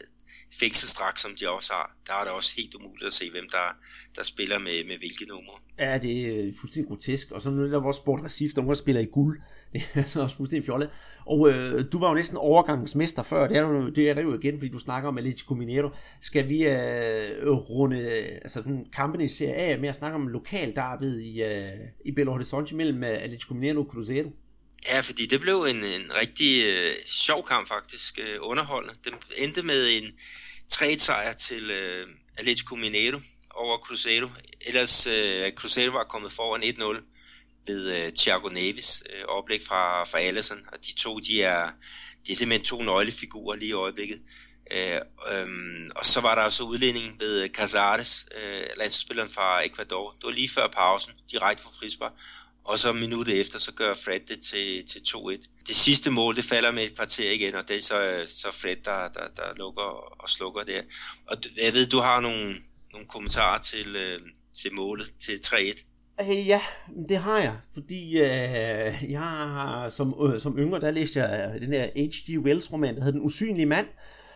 fængselstrakt, 0.60 1.20
som 1.20 1.36
de 1.40 1.50
også 1.50 1.74
har, 1.74 1.96
der 2.08 2.14
er 2.14 2.24
det 2.24 2.34
også 2.34 2.54
helt 2.58 2.76
umuligt 2.76 3.08
at 3.08 3.14
se, 3.14 3.32
hvem 3.32 3.50
der, 3.52 3.78
der 4.16 4.24
spiller 4.24 4.60
med, 4.60 4.84
med 4.84 4.98
hvilke 4.98 5.26
numre. 5.26 5.60
Ja, 5.80 5.98
det 5.98 6.28
er 6.28 6.54
fuldstændig 6.60 6.88
grotesk. 6.88 7.32
Og 7.32 7.42
så 7.42 7.50
nu 7.50 7.64
er 7.64 7.68
der 7.68 7.80
vores 7.80 7.96
Sport 7.96 8.24
Recif, 8.24 8.54
der 8.54 8.74
spiller 8.74 9.02
i 9.02 9.06
guld. 9.06 9.42
Det 9.74 9.84
er 9.94 10.04
så 10.04 10.22
også 10.22 10.36
fuldstændig 10.38 10.66
fjollet. 10.66 10.90
Og 11.26 11.50
øh, 11.50 11.86
du 11.92 12.00
var 12.00 12.10
jo 12.10 12.16
næsten 12.16 12.38
overgangsmester 12.38 13.24
før, 13.24 13.48
det 13.48 13.58
er, 13.58 13.68
du, 13.68 13.90
det 13.90 14.10
er 14.10 14.14
der 14.14 14.22
jo 14.22 14.40
igen, 14.40 14.58
fordi 14.60 14.72
du 14.72 14.80
snakker 14.80 15.10
om 15.10 15.18
Atletico 15.18 15.54
Mineiro. 15.54 15.90
Skal 16.22 16.50
vi 16.50 16.64
øh, 16.64 17.50
runde 17.50 17.98
øh, 17.98 18.40
altså, 18.42 18.60
sådan, 18.60 18.86
kampen 18.94 19.22
i 19.22 19.28
Serie 19.28 19.56
A 19.56 19.78
med 19.78 19.90
at 19.90 19.96
snakke 19.96 20.16
om 20.16 20.28
lokal 20.28 20.74
i, 21.04 21.44
øh, 21.44 21.70
i 22.06 22.12
Belo 22.12 22.32
Horizonte 22.32 22.76
mellem 22.76 23.04
øh, 23.04 23.24
Atletico 23.24 23.54
Mineiro 23.54 23.80
og 23.80 23.88
Cruzeiro? 23.92 24.32
Ja, 24.92 25.00
fordi 25.00 25.26
det 25.26 25.42
blev 25.42 25.66
en, 25.70 25.76
en 25.76 26.12
rigtig 26.22 26.64
øh, 26.66 26.94
sjov 27.06 27.46
kamp 27.46 27.68
faktisk, 27.68 28.20
øh, 28.20 28.38
underholdende. 28.42 28.96
Den 29.04 29.14
endte 29.38 29.64
med 29.64 29.98
en 29.98 30.04
3-sejr 30.74 31.34
til 31.34 31.72
øh, 31.72 32.08
Atletico 32.38 32.76
Mineiro 32.76 33.20
over 33.56 33.78
Cruzeiro. 33.78 34.28
Ellers 34.62 35.08
øh, 35.08 35.52
Cruzeiro 35.52 35.92
var 35.92 36.04
kommet 36.04 36.32
foran 36.32 36.64
1-0 36.64 37.15
ved 37.68 37.96
øh, 37.96 38.12
Thiago 38.12 38.50
Neves 38.50 39.04
øh, 39.14 39.26
oplæg 39.28 39.62
fra, 39.68 40.04
fra 40.04 40.20
Allison, 40.20 40.60
og 40.72 40.86
de 40.86 40.94
to, 40.94 41.20
de 41.20 41.44
er, 41.44 41.72
de 42.28 42.32
er 42.32 42.36
simpelthen 42.36 42.66
to 42.66 42.82
nøglefigurer 42.82 43.56
lige 43.56 43.70
i 43.70 43.74
øjeblikket. 43.74 44.22
Øh, 44.72 45.00
øh, 45.32 45.48
og 45.96 46.06
så 46.06 46.22
var 46.22 46.36
der 46.36 46.42
også 46.42 46.64
udlændingen 46.64 47.20
ved 47.20 47.42
øh, 47.42 47.50
Casares, 47.50 48.26
øh, 48.36 48.68
landsspilleren 48.78 49.30
fra 49.30 49.66
Ecuador. 49.66 50.12
Det 50.12 50.24
var 50.24 50.32
lige 50.32 50.50
før 50.50 50.68
pausen, 50.68 51.14
direkte 51.32 51.64
fra 51.64 51.72
frispark. 51.80 52.12
Og 52.66 52.80
så 52.80 52.92
minuttet 52.94 53.40
efter, 53.40 53.60
så 53.60 53.72
gør 53.72 53.94
Fred 53.94 54.20
det 54.20 54.42
til, 54.42 54.88
til 54.88 55.00
2-1. 55.00 55.48
Det 55.68 55.76
sidste 55.76 56.12
mål, 56.12 56.36
det 56.36 56.46
falder 56.46 56.72
med 56.72 56.84
et 56.84 56.96
kvarter 56.96 57.32
igen, 57.32 57.56
og 57.56 57.68
det 57.68 57.76
er 57.76 57.82
så, 57.82 58.02
øh, 58.02 58.28
så 58.28 58.52
Fred, 58.52 58.76
der, 58.76 59.08
der, 59.08 59.28
der 59.28 59.54
lukker 59.56 59.84
og 60.22 60.30
slukker 60.30 60.64
der. 60.64 60.82
Og 61.28 61.38
jeg 61.58 61.74
ved, 61.74 61.86
du 61.86 62.00
har 62.00 62.20
nogle, 62.20 62.56
nogle 62.92 63.08
kommentarer 63.08 63.62
til, 63.62 63.96
øh, 63.96 64.20
til 64.54 64.74
målet, 64.74 65.14
til 65.20 65.40
3-1. 65.48 65.95
Øh, 66.22 66.48
ja, 66.48 66.62
det 67.10 67.18
har 67.18 67.40
jeg, 67.40 67.56
fordi 67.74 68.18
øh, 68.18 69.12
jeg 69.12 69.20
har, 69.20 69.90
som, 69.90 70.16
øh, 70.22 70.42
som 70.42 70.58
yngre, 70.58 70.80
der 70.80 70.92
læste 70.92 71.20
jeg 71.20 71.52
øh, 71.56 71.62
den 71.62 71.72
der 71.72 71.88
H.G. 71.96 72.40
Wells 72.40 72.74
roman, 72.74 72.96
der 72.96 73.04
hedder 73.04 73.18
Den 73.18 73.26
usynlige 73.26 73.66
mand, 73.66 73.88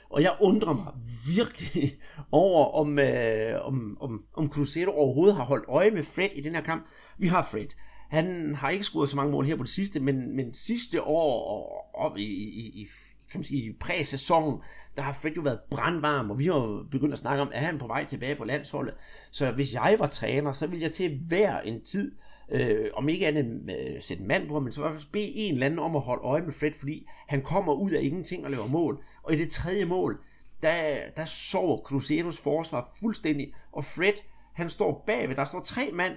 og 0.10 0.22
jeg 0.22 0.36
undrer 0.42 0.74
mig 0.74 0.94
virkelig 1.36 1.94
over, 2.32 2.66
om, 2.66 3.00
øh, 3.00 3.66
om, 3.66 3.98
om, 4.02 4.24
om 4.34 4.50
Cruzeiro 4.50 4.92
overhovedet 4.92 5.36
har 5.36 5.44
holdt 5.44 5.66
øje 5.68 5.92
med 5.92 6.04
Fred 6.04 6.30
i 6.36 6.42
den 6.42 6.56
her 6.56 6.62
kamp. 6.62 6.86
Vi 7.18 7.28
har 7.28 7.48
Fred. 7.52 7.68
Han 8.10 8.56
har 8.56 8.70
ikke 8.70 8.86
scoret 8.86 9.10
så 9.10 9.16
mange 9.16 9.32
mål 9.32 9.46
her 9.46 9.56
på 9.56 9.64
det 9.64 9.72
sidste, 9.72 10.00
men, 10.00 10.36
men 10.36 10.54
sidste 10.54 11.04
år 11.04 11.92
op 11.94 12.18
i, 12.18 12.24
i, 12.24 12.82
i 12.82 12.88
kan 13.32 13.40
man 13.40 13.44
sige, 13.44 13.74
præsæsonen, 13.74 14.62
der 14.96 15.02
har 15.02 15.14
Fred 15.14 15.32
jo 15.32 15.42
været 15.42 15.60
brandvarm, 15.70 16.32
og 16.32 16.40
vi 16.40 16.46
har 16.46 16.86
begyndt 16.92 17.14
at 17.14 17.20
snakke 17.20 17.42
om, 17.42 17.50
at 17.54 17.62
han 17.62 17.80
på 17.80 17.88
vej 17.88 18.06
tilbage 18.06 18.36
på 18.36 18.44
landsholdet. 18.44 18.94
Så 19.32 19.52
hvis 19.52 19.74
jeg 19.74 19.96
var 20.00 20.08
træner, 20.08 20.52
så 20.52 20.68
ville 20.68 20.84
jeg 20.84 20.94
til 20.94 21.20
hver 21.28 21.60
en 21.60 21.82
tid, 21.82 22.12
øh, 22.52 22.90
om 22.94 23.10
ikke 23.10 23.28
andet 23.28 23.62
øh, 23.80 24.02
sætte 24.02 24.22
en 24.22 24.28
mand 24.28 24.50
på 24.50 24.60
men 24.60 24.74
så 24.74 24.82
i 24.82 24.84
hvert 24.84 24.94
fald 24.94 25.12
bede 25.12 25.36
en 25.36 25.54
eller 25.54 25.66
anden 25.66 25.80
om 25.80 25.96
at 25.96 26.02
holde 26.02 26.24
øje 26.24 26.42
med 26.42 26.54
Fred, 26.54 26.72
fordi 26.74 27.08
han 27.28 27.42
kommer 27.42 27.74
ud 27.74 27.92
af 27.92 28.02
ingenting 28.02 28.46
og 28.46 28.52
laver 28.52 28.68
mål. 28.68 29.04
Og 29.24 29.34
i 29.34 29.38
det 29.38 29.52
tredje 29.52 29.86
mål, 29.86 30.20
der, 30.64 31.00
der 31.18 31.26
sover 31.26 31.78
Cruzeros 31.78 32.42
forsvar 32.42 32.96
fuldstændig, 33.00 33.54
og 33.72 33.86
Fred, 33.86 34.14
han 34.54 34.70
står 34.70 35.04
bagved, 35.08 35.36
der 35.36 35.46
står 35.46 35.62
tre 35.62 35.90
mand 35.94 36.16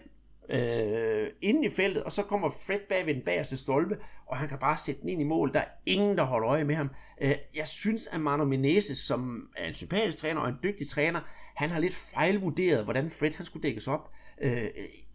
øh, 0.52 1.30
inde 1.40 1.66
i 1.66 1.70
feltet, 1.70 2.02
og 2.02 2.12
så 2.12 2.22
kommer 2.22 2.50
Fred 2.66 2.78
bag 2.88 3.06
ved 3.06 3.14
den 3.14 3.22
bagerste 3.22 3.56
stolpe, 3.56 3.98
og 4.26 4.36
han 4.36 4.48
kan 4.48 4.58
bare 4.58 4.76
sætte 4.76 5.00
den 5.00 5.08
ind 5.08 5.20
i 5.20 5.24
mål. 5.24 5.52
Der 5.54 5.60
er 5.60 5.68
ingen, 5.86 6.16
der 6.16 6.24
holder 6.24 6.48
øje 6.48 6.64
med 6.64 6.74
ham. 6.74 6.90
Øh, 7.20 7.34
jeg 7.54 7.68
synes, 7.68 8.06
at 8.06 8.20
Manu 8.20 8.44
Menezes, 8.44 8.98
som 8.98 9.48
er 9.56 9.68
en 9.68 9.74
sympatisk 9.74 10.18
træner 10.18 10.40
og 10.40 10.48
en 10.48 10.58
dygtig 10.62 10.88
træner, 10.88 11.20
han 11.56 11.70
har 11.70 11.78
lidt 11.78 11.94
fejlvurderet, 11.94 12.84
hvordan 12.84 13.10
Fred 13.10 13.30
han 13.30 13.46
skulle 13.46 13.62
dækkes 13.62 13.88
op. 13.88 14.12
Øh, 14.42 14.68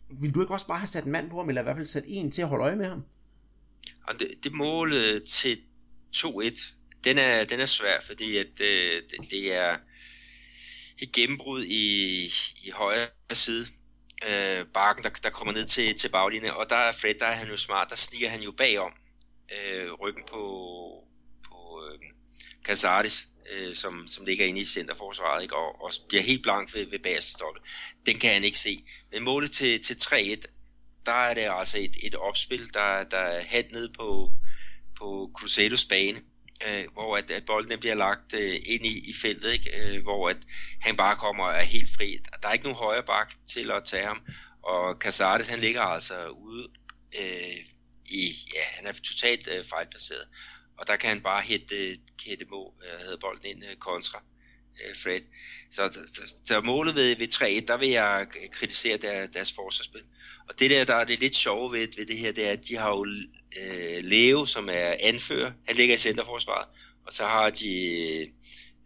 vil 0.09 0.33
du 0.33 0.41
ikke 0.41 0.53
også 0.53 0.67
bare 0.67 0.79
have 0.79 0.87
sat 0.87 1.05
en 1.05 1.11
mand 1.11 1.29
på 1.29 1.37
ham, 1.37 1.49
eller 1.49 1.61
i 1.61 1.63
hvert 1.63 1.75
fald 1.75 1.85
sat 1.85 2.03
en 2.07 2.31
til 2.31 2.41
at 2.41 2.47
holde 2.47 2.63
øje 2.63 2.75
med 2.75 2.87
ham? 2.87 3.03
Det, 4.19 4.27
det 4.43 4.53
mål 4.53 4.91
til 5.27 5.57
2-1, 6.15 6.73
den 7.03 7.17
er, 7.17 7.45
den 7.45 7.59
er 7.59 7.65
svær, 7.65 7.99
fordi 8.01 8.37
at, 8.37 8.61
øh, 8.61 9.01
det, 9.11 9.31
det 9.31 9.55
er 9.55 9.75
et 11.01 11.11
gennembrud 11.11 11.63
i, 11.63 12.25
i 12.65 12.69
højre 12.73 13.07
side 13.33 13.65
øh, 14.23 14.65
bakken, 14.73 15.03
der, 15.03 15.09
der 15.09 15.29
kommer 15.29 15.53
ned 15.53 15.65
til, 15.65 15.97
til 15.99 16.09
baglinjen, 16.09 16.51
og 16.51 16.69
der 16.69 16.75
er 16.75 16.91
Fred, 16.91 17.13
der 17.19 17.25
er 17.25 17.33
han 17.33 17.47
jo 17.47 17.57
smart, 17.57 17.89
der 17.89 17.95
sniger 17.95 18.29
han 18.29 18.41
jo 18.41 18.51
bagom 18.51 18.93
øh, 19.51 19.93
ryggen 19.93 20.23
på, 20.23 20.43
på 21.49 21.83
øh, 21.83 21.99
Casares, 22.63 23.27
øh, 23.51 23.75
som, 23.75 24.07
som 24.07 24.25
ligger 24.25 24.45
inde 24.45 24.61
i 24.61 24.65
centerforsvaret, 24.65 25.43
ikke? 25.43 25.55
Og, 25.55 25.81
og 25.83 25.91
bliver 26.09 26.23
helt 26.23 26.43
blank 26.43 26.73
ved, 26.73 26.85
ved 26.85 26.99
bagerste 26.99 27.31
stolpe. 27.31 27.59
Den 28.05 28.19
kan 28.19 28.33
han 28.33 28.43
ikke 28.43 28.59
se. 28.59 28.83
Men 29.11 29.23
målet 29.23 29.51
til, 29.51 29.83
til 29.83 29.93
3-1, 29.93 30.41
der 31.05 31.11
er 31.11 31.33
det 31.33 31.49
altså 31.51 31.77
et, 31.77 31.95
et 32.03 32.15
opspil, 32.15 32.73
der, 32.73 33.03
der 33.03 33.17
er 33.17 33.43
hat 33.43 33.71
ned 33.71 33.89
på, 33.89 34.31
på 34.99 35.31
Crusados 35.33 35.85
bane, 35.85 36.21
øh, 36.67 36.85
hvor 36.93 37.17
at, 37.17 37.31
at 37.31 37.45
bolden 37.45 37.79
bliver 37.79 37.95
lagt 37.95 38.33
øh, 38.33 38.55
ind 38.65 38.85
i, 38.85 39.09
i 39.09 39.13
feltet, 39.21 39.53
ikke? 39.53 39.97
Øh, 39.97 40.03
hvor 40.03 40.29
at 40.29 40.37
han 40.81 40.97
bare 40.97 41.15
kommer 41.15 41.43
og 41.43 41.55
er 41.55 41.61
helt 41.61 41.89
fri. 41.97 42.19
Der 42.41 42.47
er 42.47 42.53
ikke 42.53 42.65
nogen 42.65 42.77
højre 42.77 43.03
bak 43.03 43.33
til 43.47 43.71
at 43.71 43.83
tage 43.85 44.05
ham, 44.05 44.21
og 44.63 44.95
Casares 44.99 45.47
han 45.47 45.59
ligger 45.59 45.81
altså 45.81 46.27
ude 46.27 46.67
øh, 47.19 47.57
i, 48.05 48.31
ja, 48.53 48.61
han 48.77 48.85
er 48.85 48.91
totalt 48.91 49.47
øh, 49.47 49.65
fejlplaceret, 49.65 50.27
og 50.77 50.87
der 50.87 50.95
kan 50.95 51.09
han 51.09 51.21
bare 51.21 51.41
hætte, 51.41 51.75
øh, 51.75 51.97
hætte 52.25 52.45
må, 52.45 52.73
øh, 52.85 52.99
hedder 52.99 53.17
bolden 53.17 53.45
ind 53.45 53.65
øh, 53.65 53.75
kontra 53.75 54.23
øh, 54.85 54.95
Fred. 54.95 55.21
Så, 55.71 55.93
så, 56.13 56.33
så 56.45 56.61
målet 56.61 56.95
ved, 56.95 57.15
ved 57.15 57.61
3-1, 57.61 57.65
der 57.67 57.77
vil 57.77 57.89
jeg 57.89 58.27
kritisere 58.51 58.97
der, 58.97 59.27
deres 59.27 59.53
forsvarsspil. 59.53 60.03
Og 60.49 60.59
det 60.59 60.69
der, 60.69 60.85
der 60.85 60.95
er 60.95 61.03
det 61.03 61.19
lidt 61.19 61.35
sjove 61.35 61.71
ved, 61.71 61.87
ved 61.97 62.05
det 62.05 62.17
her, 62.17 62.31
det 62.31 62.47
er, 62.47 62.51
at 62.51 62.67
de 62.67 62.75
har 62.75 62.89
jo 62.89 63.05
øh, 63.61 64.03
Leo, 64.03 64.45
som 64.45 64.69
er 64.69 64.95
anfører, 64.99 65.51
han 65.67 65.75
ligger 65.75 65.95
i 65.95 65.97
centerforsvaret, 65.97 66.67
og 67.05 67.13
så 67.13 67.23
har 67.25 67.49
de 67.49 67.69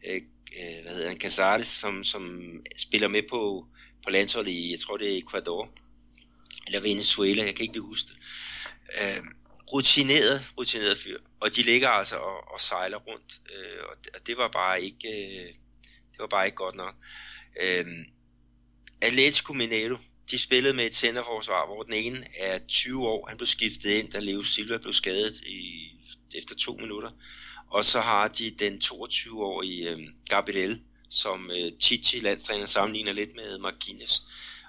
øh, 0.07 0.21
øh, 0.59 0.81
hvad 0.83 0.93
hedder 0.93 1.09
han, 1.09 1.19
Casares, 1.19 1.67
som, 1.67 2.03
som 2.03 2.41
spiller 2.77 3.07
med 3.07 3.21
på, 3.29 3.65
på 4.03 4.09
landsholdet 4.09 4.51
i, 4.51 4.71
jeg 4.71 4.79
tror 4.79 4.97
det 4.97 5.13
er 5.13 5.17
Ecuador, 5.17 5.69
eller 6.67 6.79
Venezuela, 6.79 7.43
jeg 7.43 7.55
kan 7.55 7.63
ikke 7.63 7.79
huske 7.79 8.07
det. 8.07 8.17
Øh, 9.01 9.23
rutineret, 9.73 10.41
rutineret 10.57 10.97
fyr, 10.97 11.19
og 11.39 11.55
de 11.55 11.61
ligger 11.61 11.89
altså 11.89 12.15
og, 12.15 12.53
og 12.53 12.61
sejler 12.61 12.97
rundt, 12.97 13.41
øh, 13.55 13.83
og, 13.89 13.95
det, 14.03 14.15
og 14.15 14.27
det 14.27 14.37
var 14.37 14.47
bare 14.47 14.81
ikke, 14.81 15.07
øh, 15.07 15.47
det 16.11 16.19
var 16.19 16.27
bare 16.27 16.45
ikke 16.45 16.55
godt 16.55 16.75
nok. 16.75 16.95
Øh, 17.61 17.85
Atletico 19.01 19.53
Mineiro, 19.53 19.97
de 20.31 20.39
spillede 20.39 20.73
med 20.73 20.85
et 20.85 20.95
centerforsvar, 20.95 21.65
hvor 21.65 21.83
den 21.83 21.93
ene 21.93 22.25
er 22.37 22.59
20 22.67 23.07
år, 23.07 23.27
han 23.27 23.37
blev 23.37 23.47
skiftet 23.47 23.89
ind, 23.89 24.11
da 24.11 24.19
Leo 24.19 24.43
Silva 24.43 24.77
blev 24.77 24.93
skadet 24.93 25.41
i, 25.45 25.91
efter 26.35 26.55
to 26.55 26.77
minutter. 26.77 27.09
Og 27.71 27.85
så 27.85 28.01
har 28.01 28.27
de 28.27 28.51
den 28.51 28.81
22-årige 28.83 29.89
øh, 29.89 29.99
Gabriel, 30.29 30.81
som 31.09 31.51
øh, 31.51 31.71
Chichi, 31.81 32.19
landstræner, 32.19 32.65
sammenligner 32.65 33.13
lidt 33.13 33.35
med 33.35 33.57
Marquinhos. 33.57 34.23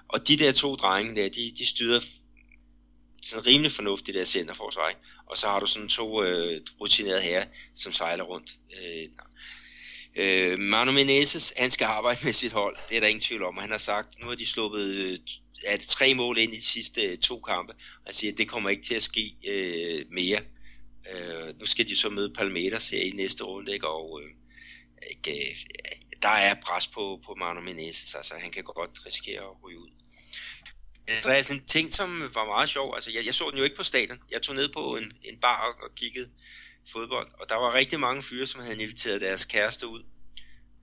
Og 0.07 0.27
de 0.27 0.37
der 0.37 0.51
to 0.51 0.75
drenge 0.75 1.21
der, 1.21 1.29
de, 1.29 1.53
de 1.57 1.65
styrer 1.65 1.99
sådan 3.21 3.45
rimelig 3.45 3.71
fornuftigt 3.71 4.15
der 4.15 4.25
centerforsvar. 4.25 4.89
Ikke? 4.89 5.01
Og 5.25 5.37
så 5.37 5.47
har 5.47 5.59
du 5.59 5.65
sådan 5.65 5.87
to 5.87 6.23
øh, 6.23 6.61
rutinerede 6.81 7.21
herrer, 7.21 7.45
som 7.75 7.91
sejler 7.91 8.23
rundt. 8.23 8.57
Øh, 8.81 9.09
øh, 10.15 10.59
Manu 10.59 10.91
Menezes, 10.91 11.53
han 11.57 11.71
skal 11.71 11.85
arbejde 11.85 12.19
med 12.23 12.33
sit 12.33 12.51
hold, 12.51 12.77
det 12.89 12.97
er 12.97 13.01
der 13.01 13.07
ingen 13.07 13.21
tvivl 13.21 13.43
om. 13.43 13.57
Han 13.57 13.71
har 13.71 13.77
sagt, 13.77 14.19
nu 14.19 14.27
har 14.27 14.35
de 14.35 14.45
sluppet 14.45 14.85
øh, 14.85 15.19
er 15.65 15.77
det 15.77 15.87
tre 15.87 16.13
mål 16.13 16.37
ind 16.37 16.53
i 16.53 16.55
de 16.55 16.65
sidste 16.65 17.01
øh, 17.01 17.17
to 17.17 17.39
kampe. 17.39 17.73
Og 18.05 18.13
siger, 18.13 18.31
at 18.31 18.37
det 18.37 18.49
kommer 18.49 18.69
ikke 18.69 18.83
til 18.83 18.95
at 18.95 19.03
ske 19.03 19.35
øh, 19.47 20.05
mere. 20.11 20.41
Øh, 21.13 21.59
nu 21.59 21.65
skal 21.65 21.87
de 21.87 21.95
så 21.95 22.09
møde 22.09 22.33
Palmeiras 22.33 22.89
her 22.89 23.01
i 23.01 23.09
næste 23.09 23.43
runde, 23.43 23.73
ikke? 23.73 23.87
og 23.87 24.21
øh, 24.21 24.29
ikke, 25.09 25.49
øh, 25.49 25.55
der 26.21 26.29
er 26.29 26.53
pres 26.65 26.87
på, 26.87 27.21
på 27.25 27.35
Manu 27.35 27.61
Menezes, 27.61 28.15
altså 28.15 28.33
han 28.37 28.51
kan 28.51 28.63
godt 28.63 29.05
risikere 29.05 29.41
at 29.41 29.63
ryge 29.63 29.79
ud. 29.79 29.89
Andreas, 31.07 31.51
en 31.51 31.65
ting, 31.65 31.93
som 31.93 32.29
var 32.33 32.45
meget 32.45 32.69
sjov, 32.69 32.95
altså 32.95 33.11
jeg, 33.11 33.25
jeg 33.25 33.33
så 33.33 33.49
den 33.49 33.57
jo 33.57 33.63
ikke 33.63 33.75
på 33.75 33.83
stadion, 33.83 34.19
jeg 34.31 34.41
tog 34.41 34.55
ned 34.55 34.69
på 34.73 34.95
en, 34.95 35.11
en 35.23 35.39
bar 35.39 35.67
og, 35.67 35.83
og 35.83 35.95
kiggede 35.95 36.29
fodbold, 36.91 37.27
og 37.39 37.49
der 37.49 37.55
var 37.55 37.73
rigtig 37.73 37.99
mange 37.99 38.23
fyre, 38.23 38.47
som 38.47 38.61
havde 38.61 38.81
inviteret 38.81 39.21
deres 39.21 39.45
kæreste 39.45 39.87
ud 39.87 40.03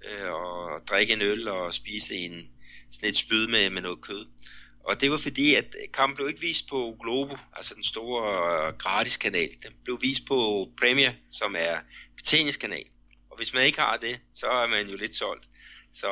øh, 0.05 0.33
og 0.33 0.81
drikke 0.89 1.13
en 1.13 1.23
øl 1.23 1.49
og 1.49 1.75
spise 1.75 2.15
en, 2.15 2.51
sådan 2.91 3.09
et 3.09 3.17
spyd 3.17 3.47
med, 3.47 3.71
med 3.71 3.83
noget 3.83 4.01
kød. 4.01 4.27
Og 4.85 5.01
det 5.01 5.11
var 5.11 5.17
fordi, 5.19 5.55
at 5.55 5.77
kampen 5.93 6.17
blev 6.17 6.29
ikke 6.29 6.41
vist 6.41 6.69
på 6.69 6.97
Globo, 7.01 7.37
altså 7.57 7.75
den 7.75 7.85
store 7.85 8.69
øh, 8.69 8.77
gratis 8.77 9.17
kanal. 9.17 9.51
Den 9.63 9.73
blev 9.85 9.99
vist 10.03 10.27
på 10.27 10.69
Premier, 10.81 11.13
som 11.31 11.57
er 11.59 11.79
betjeningskanal. 12.17 12.85
Og 13.31 13.37
hvis 13.37 13.55
man 13.55 13.67
ikke 13.67 13.81
har 13.81 13.97
det, 13.97 14.21
så 14.33 14.47
er 14.47 14.69
man 14.69 14.89
jo 14.89 14.97
lidt 14.97 15.15
solgt. 15.15 15.49
Så, 15.93 16.09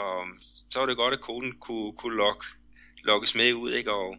så 0.71 0.79
var 0.79 0.87
det 0.87 0.97
godt, 0.97 1.15
at 1.15 1.21
koden 1.21 1.53
kunne, 1.61 1.93
kunne 1.93 2.17
lokke, 2.17 2.47
lokkes 3.05 3.35
med 3.35 3.55
ud, 3.55 3.73
ikke? 3.73 3.93
Og, 3.93 4.17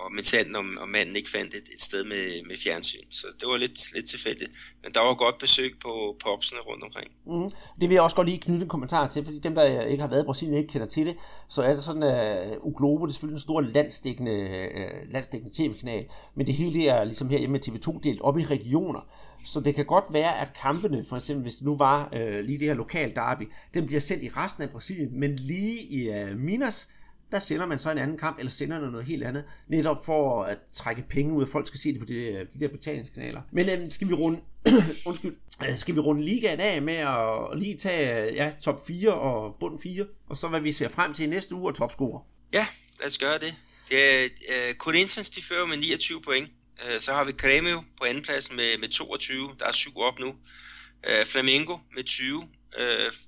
og 0.00 0.12
mentalt, 0.12 0.44
tanden, 0.44 0.56
om, 0.56 0.78
om 0.80 0.88
manden 0.88 1.16
ikke 1.16 1.30
fandt 1.30 1.54
et, 1.54 1.68
et 1.74 1.80
sted 1.80 2.04
med, 2.04 2.46
med 2.48 2.56
fjernsyn. 2.64 3.06
Så 3.10 3.26
det 3.40 3.48
var 3.48 3.56
lidt, 3.56 3.94
lidt 3.94 4.08
tilfældigt. 4.08 4.50
Men 4.82 4.92
der 4.92 5.00
var 5.00 5.14
godt 5.14 5.38
besøg 5.38 5.74
på 5.82 6.16
popsene 6.24 6.60
rundt 6.60 6.84
omkring. 6.84 7.10
Mm. 7.26 7.50
Det 7.80 7.88
vil 7.88 7.94
jeg 7.94 8.02
også 8.02 8.16
godt 8.16 8.28
lige 8.28 8.40
knytte 8.40 8.62
en 8.62 8.68
kommentar 8.68 9.08
til, 9.08 9.24
fordi 9.24 9.38
dem, 9.38 9.54
der 9.54 9.82
ikke 9.86 10.00
har 10.00 10.08
været 10.08 10.22
i 10.22 10.24
Brasilien, 10.24 10.58
ikke 10.58 10.72
kender 10.72 10.86
til 10.86 11.06
det, 11.06 11.16
så 11.48 11.62
er 11.62 11.74
det 11.74 11.82
sådan, 11.84 12.02
at 12.02 12.56
uh, 12.56 12.66
Uglobo, 12.66 13.06
det 13.06 13.10
er 13.10 13.12
selvfølgelig 13.12 13.36
en 13.36 13.40
stor 13.40 13.60
landstækkende, 13.60 14.32
uh, 14.32 14.80
øh, 14.80 15.12
landstækkende 15.12 15.54
tv-kanal, 15.56 16.06
men 16.34 16.46
det 16.46 16.54
hele 16.54 16.88
er 16.88 17.04
ligesom 17.04 17.28
her 17.28 17.48
med 17.48 17.68
TV2 17.68 18.00
delt 18.02 18.20
op 18.20 18.38
i 18.38 18.44
regioner. 18.44 19.00
Så 19.46 19.60
det 19.60 19.74
kan 19.74 19.84
godt 19.84 20.04
være, 20.10 20.40
at 20.40 20.48
kampene, 20.62 21.04
for 21.08 21.16
eksempel 21.16 21.42
hvis 21.42 21.54
det 21.54 21.64
nu 21.64 21.76
var 21.76 22.08
uh, 22.12 22.38
lige 22.44 22.58
det 22.58 22.66
her 22.66 22.74
lokal 22.74 23.14
derby, 23.14 23.48
den 23.74 23.86
bliver 23.86 24.00
sendt 24.00 24.22
i 24.22 24.28
resten 24.28 24.62
af 24.62 24.70
Brasilien, 24.70 25.20
men 25.20 25.36
lige 25.36 25.82
i 25.82 26.08
uh, 26.08 26.38
Minas, 26.38 26.88
der 27.34 27.40
sender 27.40 27.66
man 27.66 27.78
så 27.78 27.90
en 27.90 27.98
anden 27.98 28.18
kamp, 28.18 28.38
eller 28.38 28.52
sender 28.52 28.76
noget, 28.76 28.92
noget 28.92 29.06
helt 29.06 29.24
andet, 29.24 29.44
netop 29.68 30.04
for 30.04 30.44
at 30.44 30.58
trække 30.72 31.04
penge 31.10 31.32
ud, 31.34 31.42
og 31.42 31.48
folk 31.48 31.66
skal 31.66 31.80
se 31.80 31.92
det 31.92 32.00
på 32.00 32.06
de, 32.06 32.14
øh, 32.14 32.46
de 32.54 32.60
der 32.60 32.68
betalingskanaler. 32.68 33.42
Men 33.52 33.68
øhm, 33.70 33.90
skal 33.90 34.08
vi 34.08 34.14
runde, 34.14 34.40
undskyld, 35.06 35.32
øh, 35.68 35.76
skal 35.76 35.94
vi 35.94 36.00
runde 36.00 36.24
ligaen 36.24 36.60
af 36.60 36.82
med 36.82 36.94
at 36.94 37.58
lige 37.58 37.76
tage 37.76 38.28
øh, 38.28 38.34
ja, 38.34 38.52
top 38.62 38.86
4 38.86 39.14
og 39.14 39.56
bund 39.60 39.80
4, 39.82 40.06
og 40.26 40.36
så 40.36 40.48
hvad 40.48 40.60
vi 40.60 40.72
ser 40.72 40.88
frem 40.88 41.14
til 41.14 41.24
i 41.24 41.28
næste 41.28 41.54
uge 41.54 41.70
og 41.70 41.74
topscorer. 41.74 42.20
Ja, 42.52 42.66
lad 43.00 43.06
os 43.06 43.18
gøre 43.18 43.38
det. 43.38 43.54
det 43.90 44.24
er, 44.24 44.24
uh, 44.24 44.76
Corinthians, 44.76 45.30
de 45.30 45.42
fører 45.42 45.66
med 45.66 45.76
29 45.76 46.20
point. 46.20 46.48
Uh, 46.84 47.00
så 47.00 47.12
har 47.12 47.24
vi 47.24 47.32
Grêmio 47.42 47.84
på 47.98 48.04
andenpladsen 48.04 48.56
med, 48.56 48.78
med 48.80 48.88
22, 48.88 49.50
der 49.58 49.66
er 49.66 49.72
syv 49.72 49.98
op 49.98 50.18
nu. 50.18 50.28
Uh, 50.28 51.26
Flamengo 51.26 51.78
med 51.94 52.04
20, 52.04 52.38
uh, 52.38 52.44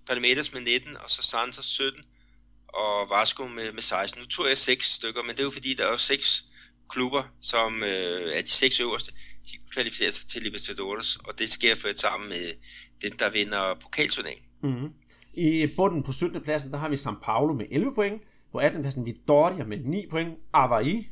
Palmeiras 0.07 0.53
med 0.53 0.61
19, 0.61 0.97
og 0.97 1.11
så 1.11 1.23
Santos 1.23 1.65
17 1.65 2.03
og 2.77 3.11
Vasco 3.11 3.47
med, 3.47 3.73
med 3.73 3.83
16. 3.83 4.21
Nu 4.21 4.27
tog 4.27 4.49
jeg 4.49 4.59
seks 4.59 4.93
stykker, 4.93 5.23
men 5.23 5.31
det 5.31 5.41
er 5.41 5.45
jo 5.45 5.51
fordi, 5.51 5.75
der 5.75 5.87
er 5.87 5.91
jo 5.91 5.97
seks 5.97 6.45
klubber, 6.89 7.23
som 7.41 7.83
øh, 7.83 8.37
er 8.37 8.41
de 8.41 8.51
seks 8.51 8.81
øverste, 8.81 9.13
de 9.47 9.53
kvalificerer 9.73 10.11
sig 10.11 10.29
til 10.29 10.43
Libertadores, 10.43 11.17
og 11.17 11.39
det 11.39 11.51
sker 11.51 11.75
ført 11.75 11.99
sammen 11.99 12.29
med 12.29 12.45
den, 13.03 13.13
der 13.19 13.31
vinder 13.31 13.75
pokalturneringen. 13.83 14.47
Mm-hmm. 14.63 14.93
I 15.35 15.67
bunden 15.77 16.03
på 16.03 16.13
17. 16.13 16.41
pladsen, 16.41 16.71
der 16.71 16.79
har 16.79 16.89
vi 16.89 16.97
São 16.97 17.15
Paulo 17.23 17.53
med 17.55 17.67
11 17.71 17.95
point. 17.95 18.23
På 18.53 18.59
18. 18.59 18.81
pladsen 18.83 19.07
Vitória 19.07 19.65
med 19.65 19.79
9 19.79 20.07
point. 20.11 20.35
Avaí 20.57 21.05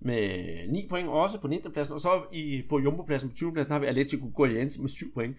med 0.00 0.68
9 0.68 0.86
point 0.88 1.08
også 1.08 1.38
på 1.38 1.48
19. 1.48 1.72
pladsen. 1.72 1.94
Og 1.94 2.00
så 2.00 2.22
i, 2.32 2.62
på 2.68 2.78
Jumbo-pladsen 2.80 3.30
på 3.30 3.36
20. 3.36 3.52
pladsen 3.52 3.72
har 3.72 3.78
vi 3.78 3.86
Atletico 3.86 4.30
Goianiense 4.34 4.80
med 4.80 4.88
7 4.88 5.14
point. 5.14 5.36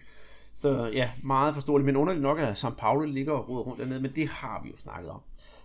Så 0.54 0.90
ja, 0.92 1.10
meget 1.24 1.54
forståeligt. 1.54 1.86
Men 1.86 1.96
underligt 1.96 2.22
nok 2.22 2.38
er 2.38 2.54
São 2.54 2.74
Paulo 2.74 3.06
ligger 3.06 3.32
og 3.32 3.48
roder 3.48 3.62
rundt 3.62 3.80
dernede, 3.80 4.02
men 4.02 4.12
det 4.14 4.28
har 4.28 4.60
vi 4.64 4.70
jo 4.70 4.76
snakket 4.76 5.10
om. 5.10 5.20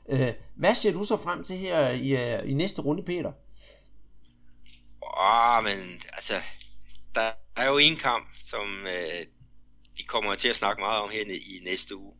Øh, 0.10 0.34
hvad 0.55 0.76
ser 0.76 0.91
du 0.91 1.03
så 1.03 1.18
frem 1.18 1.43
til 1.43 1.57
her 1.57 1.89
i, 1.89 2.10
øh, 2.10 2.49
i 2.49 2.53
næste 2.53 2.82
runde, 2.82 3.03
Peter? 3.03 3.32
Åh, 5.01 5.57
oh, 5.57 5.64
men 5.64 6.01
altså, 6.14 6.34
der 7.16 7.32
er 7.55 7.70
jo 7.70 7.78
en 7.78 7.95
kamp, 7.95 8.28
som 8.39 8.68
øh, 8.86 9.26
vi 9.97 10.03
kommer 10.03 10.36
til 10.36 10.49
at 10.49 10.55
snakke 10.55 10.82
meget 10.82 11.01
om 11.01 11.10
her 11.10 11.22
i 11.26 11.64
næste 11.66 11.97
uge. 11.97 12.14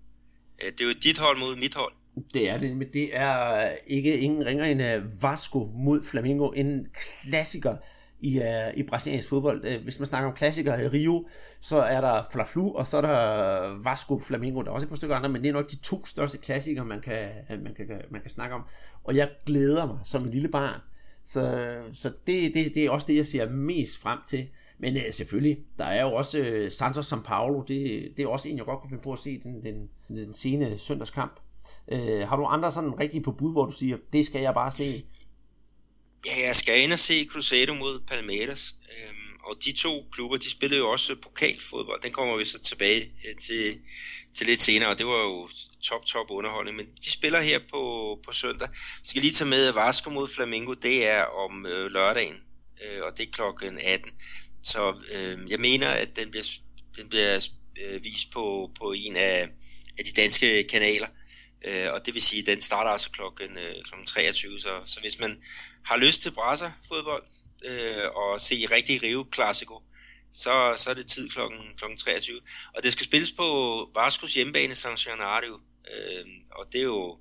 Øh, 0.64 0.72
det 0.72 0.82
er 0.82 0.86
jo 0.86 0.94
dit 1.04 1.18
hold 1.18 1.40
mod 1.40 1.56
mit 1.56 1.76
hold. 1.76 1.94
Det 2.34 2.50
er 2.50 2.58
det, 2.58 2.78
men 2.78 2.94
det 2.94 3.16
er 3.16 3.70
ikke 3.88 4.20
ingen 4.20 4.46
ringer 4.46 4.66
end 4.66 5.04
Vasco 5.22 5.72
mod 5.74 6.06
Flamengo. 6.06 6.52
En 6.52 6.88
klassiker 6.94 7.78
i, 8.22 8.38
uh, 8.38 8.78
i 8.78 8.84
brasiliansk 8.84 9.30
fodbold. 9.30 9.66
Uh, 9.66 9.84
hvis 9.84 10.00
man 10.00 10.06
snakker 10.06 10.30
om 10.30 10.36
klassikere 10.36 10.84
i 10.84 10.88
Rio, 10.88 11.28
så 11.62 11.78
er 11.78 12.02
der 12.02 12.24
Fla-Flu, 12.24 12.76
og 12.76 12.88
så 12.88 12.98
er 12.98 13.02
der 13.02 13.84
Vasco 13.84 14.20
Flamengo. 14.20 14.62
Der 14.62 14.70
er 14.70 14.72
også 14.72 14.86
et 14.86 14.90
par 14.90 14.96
stykker 14.96 15.16
andre, 15.16 15.30
men 15.30 15.42
det 15.42 15.50
er 15.50 15.54
nok 15.54 15.72
de 15.72 15.76
to 15.76 16.06
største 16.06 16.38
klassikere, 16.38 16.86
man 16.86 17.02
kan, 17.02 17.30
øh, 17.52 17.64
man 17.64 17.74
kan, 17.74 18.02
man 18.10 18.22
kan 18.22 18.32
snakke 18.32 18.56
om. 18.56 18.64
Og 19.04 19.16
jeg 19.16 19.30
glæder 19.46 19.88
mig 19.88 19.98
som 20.04 20.24
en 20.24 20.30
lille 20.30 20.48
barn. 20.48 20.80
Så, 21.24 21.76
så 21.94 22.12
det, 22.28 22.54
det, 22.54 22.72
det 22.76 22.86
er 22.86 22.90
også 22.90 23.08
det, 23.08 23.16
jeg 23.16 23.26
ser 23.26 23.50
mest 23.50 23.98
frem 23.98 24.20
til. 24.30 24.48
Men 24.78 24.96
uh, 24.96 25.02
selvfølgelig, 25.12 25.58
der 25.78 25.86
er 25.86 26.02
jo 26.02 26.14
også 26.14 26.40
uh, 26.40 26.72
Santos 26.72 27.14
São 27.14 27.22
Paulo. 27.22 27.62
Det, 27.62 28.12
det 28.18 28.24
er 28.24 28.28
også 28.28 28.50
en, 28.50 28.58
jeg 28.58 28.66
godt 28.66 28.80
kunne 28.80 28.90
finde 28.90 29.04
på 29.04 29.14
at 29.14 29.20
se 29.20 29.40
den, 29.44 29.64
den, 29.64 29.90
den 30.08 30.34
sene 30.34 30.78
søndagskamp. 30.78 31.40
Uh, 31.92 32.00
har 32.00 32.36
du 32.36 32.46
andre 32.46 32.72
sådan 32.72 33.00
rigtig 33.00 33.24
på 33.24 33.32
bud, 33.32 33.52
hvor 33.52 33.66
du 33.66 33.72
siger, 33.72 33.98
det 34.14 34.26
skal 34.26 34.42
jeg 34.42 34.54
bare 34.54 34.72
se? 34.72 35.04
Ja, 36.26 36.48
jeg 36.48 36.56
skal 36.56 36.82
ind 36.82 36.94
og 36.94 37.00
se 37.00 37.28
Cruzeiro 37.32 37.74
mod 37.74 38.00
Palmeiras. 38.08 38.76
Øhm, 38.92 39.36
og 39.44 39.56
de 39.66 39.72
to 39.72 40.08
klubber, 40.12 40.38
de 40.38 40.50
spillede 40.50 40.80
jo 40.80 40.90
også 40.90 41.16
pokalfodbold. 41.16 42.02
Den 42.02 42.12
kommer 42.12 42.38
vi 42.38 42.46
så 42.46 42.60
tilbage 42.60 43.02
øh, 43.02 43.36
til, 43.36 43.80
til 44.34 44.48
lidt 44.48 44.62
senere, 44.62 44.90
og 44.90 44.98
det 44.98 45.06
var 45.06 45.24
jo 45.24 45.50
top, 45.82 46.06
top 46.06 46.32
underholdning. 46.32 46.78
Men 46.78 46.86
de 47.06 47.12
spiller 47.12 47.40
her 47.40 47.60
på, 47.72 48.20
på 48.26 48.34
søndag. 48.34 48.70
Så 49.04 49.10
skal 49.10 49.22
lige 49.22 49.34
tage 49.34 49.50
med, 49.50 49.68
at 49.68 49.76
Vasco 49.76 50.10
mod 50.10 50.28
Flamengo, 50.28 50.74
det 50.74 51.08
er 51.08 51.24
om 51.24 51.66
øh, 51.66 51.92
lørdagen, 51.92 52.36
øh, 52.84 53.04
og 53.04 53.18
det 53.18 53.28
er 53.28 53.32
klokken 53.32 53.80
18. 53.80 54.12
Så 54.64 55.02
øh, 55.12 55.52
jeg 55.52 55.60
mener, 55.60 55.90
at 55.90 56.16
den 56.16 56.32
bliver, 56.32 56.46
den 56.98 57.10
bliver 57.10 57.50
øh, 57.86 58.04
vist 58.04 58.32
på, 58.32 58.72
på 58.80 58.94
en 58.98 59.16
af, 59.16 59.48
af 59.98 60.06
de 60.06 60.22
danske 60.22 60.64
kanaler. 60.64 61.08
Øh, 61.68 61.94
og 61.94 62.06
det 62.06 62.14
vil 62.14 62.22
sige, 62.22 62.42
at 62.42 62.48
den 62.48 62.62
starter 62.62 62.92
altså 62.92 63.12
klokken, 63.12 63.58
øh, 63.58 63.84
klokken 63.84 64.08
23, 64.08 64.60
så, 64.60 64.70
så 64.86 65.00
hvis 65.00 65.20
man 65.20 65.38
har 65.86 65.98
lyst 65.98 66.22
til 66.22 66.32
brasser 66.32 66.72
fodbold 66.88 67.24
øh, 67.66 68.06
og 68.16 68.42
se 68.42 68.56
rigtig 68.72 69.04
Rio 69.04 69.26
Classico, 69.34 69.82
så, 70.32 70.74
så 70.78 70.90
er 70.90 70.94
det 70.94 71.08
tid 71.08 71.30
klokken, 71.30 71.60
klokken 71.78 71.98
23. 71.98 72.36
Og 72.76 72.84
det 72.84 72.94
skal 72.94 73.06
spilles 73.06 73.32
på 73.32 73.46
Vascos 73.96 74.34
hjemmebane 74.34 74.76
San 74.76 74.96
Gennaro, 74.96 75.54
øh, 75.94 76.26
og 76.52 76.66
det 76.74 76.80
er, 76.80 76.86
jo, 76.86 77.18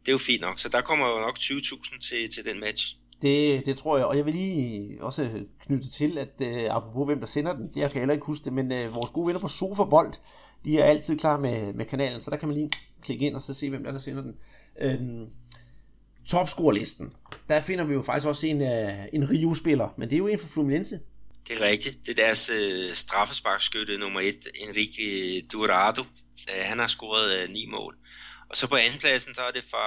det 0.00 0.08
er 0.08 0.12
jo 0.12 0.18
fint 0.18 0.40
nok. 0.40 0.58
Så 0.58 0.68
der 0.68 0.80
kommer 0.80 1.08
jo 1.08 1.20
nok 1.20 1.38
20.000 1.38 2.00
til, 2.08 2.30
til 2.34 2.44
den 2.44 2.60
match. 2.60 2.96
Det, 3.22 3.66
det 3.66 3.78
tror 3.78 3.96
jeg, 3.96 4.06
og 4.06 4.16
jeg 4.16 4.26
vil 4.26 4.34
lige 4.34 5.04
også 5.04 5.30
knytte 5.60 5.90
til, 5.90 6.18
at 6.18 6.32
uh, 6.40 6.76
apropos 6.76 7.06
hvem 7.06 7.20
der 7.20 7.26
sender 7.26 7.52
den, 7.52 7.64
det 7.64 7.76
jeg 7.76 7.90
kan 7.90 8.00
heller 8.00 8.14
ikke 8.14 8.26
huske 8.26 8.44
det, 8.44 8.52
men 8.52 8.72
uh, 8.72 8.94
vores 8.94 9.10
gode 9.10 9.26
venner 9.26 9.40
på 9.40 9.48
Sofa 9.48 9.84
Bold, 9.84 10.12
de 10.64 10.78
er 10.78 10.84
altid 10.84 11.18
klar 11.18 11.38
med, 11.38 11.72
med 11.72 11.84
kanalen, 11.84 12.20
så 12.20 12.30
der 12.30 12.36
kan 12.36 12.48
man 12.48 12.56
lige 12.56 12.70
klikke 13.02 13.26
ind 13.26 13.34
og 13.34 13.40
så 13.40 13.54
se, 13.54 13.70
hvem 13.70 13.84
der, 13.84 13.92
der 13.92 13.98
sender 13.98 14.22
den. 14.22 14.36
Øhm, 14.80 15.26
topscorelisten, 16.30 17.12
der 17.48 17.60
finder 17.60 17.84
vi 17.84 17.94
jo 17.94 18.02
faktisk 18.02 18.26
også 18.26 18.46
en, 18.46 18.62
øh, 18.62 19.04
en 19.12 19.30
Rio-spiller, 19.30 19.94
men 19.96 20.10
det 20.10 20.16
er 20.16 20.18
jo 20.18 20.26
en 20.26 20.38
fra 20.38 20.48
Fluminense. 20.50 21.00
Det 21.48 21.56
er 21.56 21.60
rigtigt. 21.60 21.98
Det 22.06 22.18
er 22.18 22.24
deres 22.24 22.50
øh, 22.50 22.94
straffesparkskytte 22.94 23.98
nummer 23.98 24.20
et, 24.20 24.48
Enrique 24.54 25.40
Durado. 25.52 26.02
Øh, 26.48 26.64
han 26.64 26.78
har 26.78 26.86
scoret 26.86 27.42
øh, 27.42 27.48
ni 27.48 27.66
mål. 27.66 27.96
Og 28.48 28.56
så 28.56 28.66
på 28.66 28.76
andenpladsen, 28.76 29.34
der 29.34 29.42
er 29.42 29.50
det 29.50 29.64
fra 29.64 29.84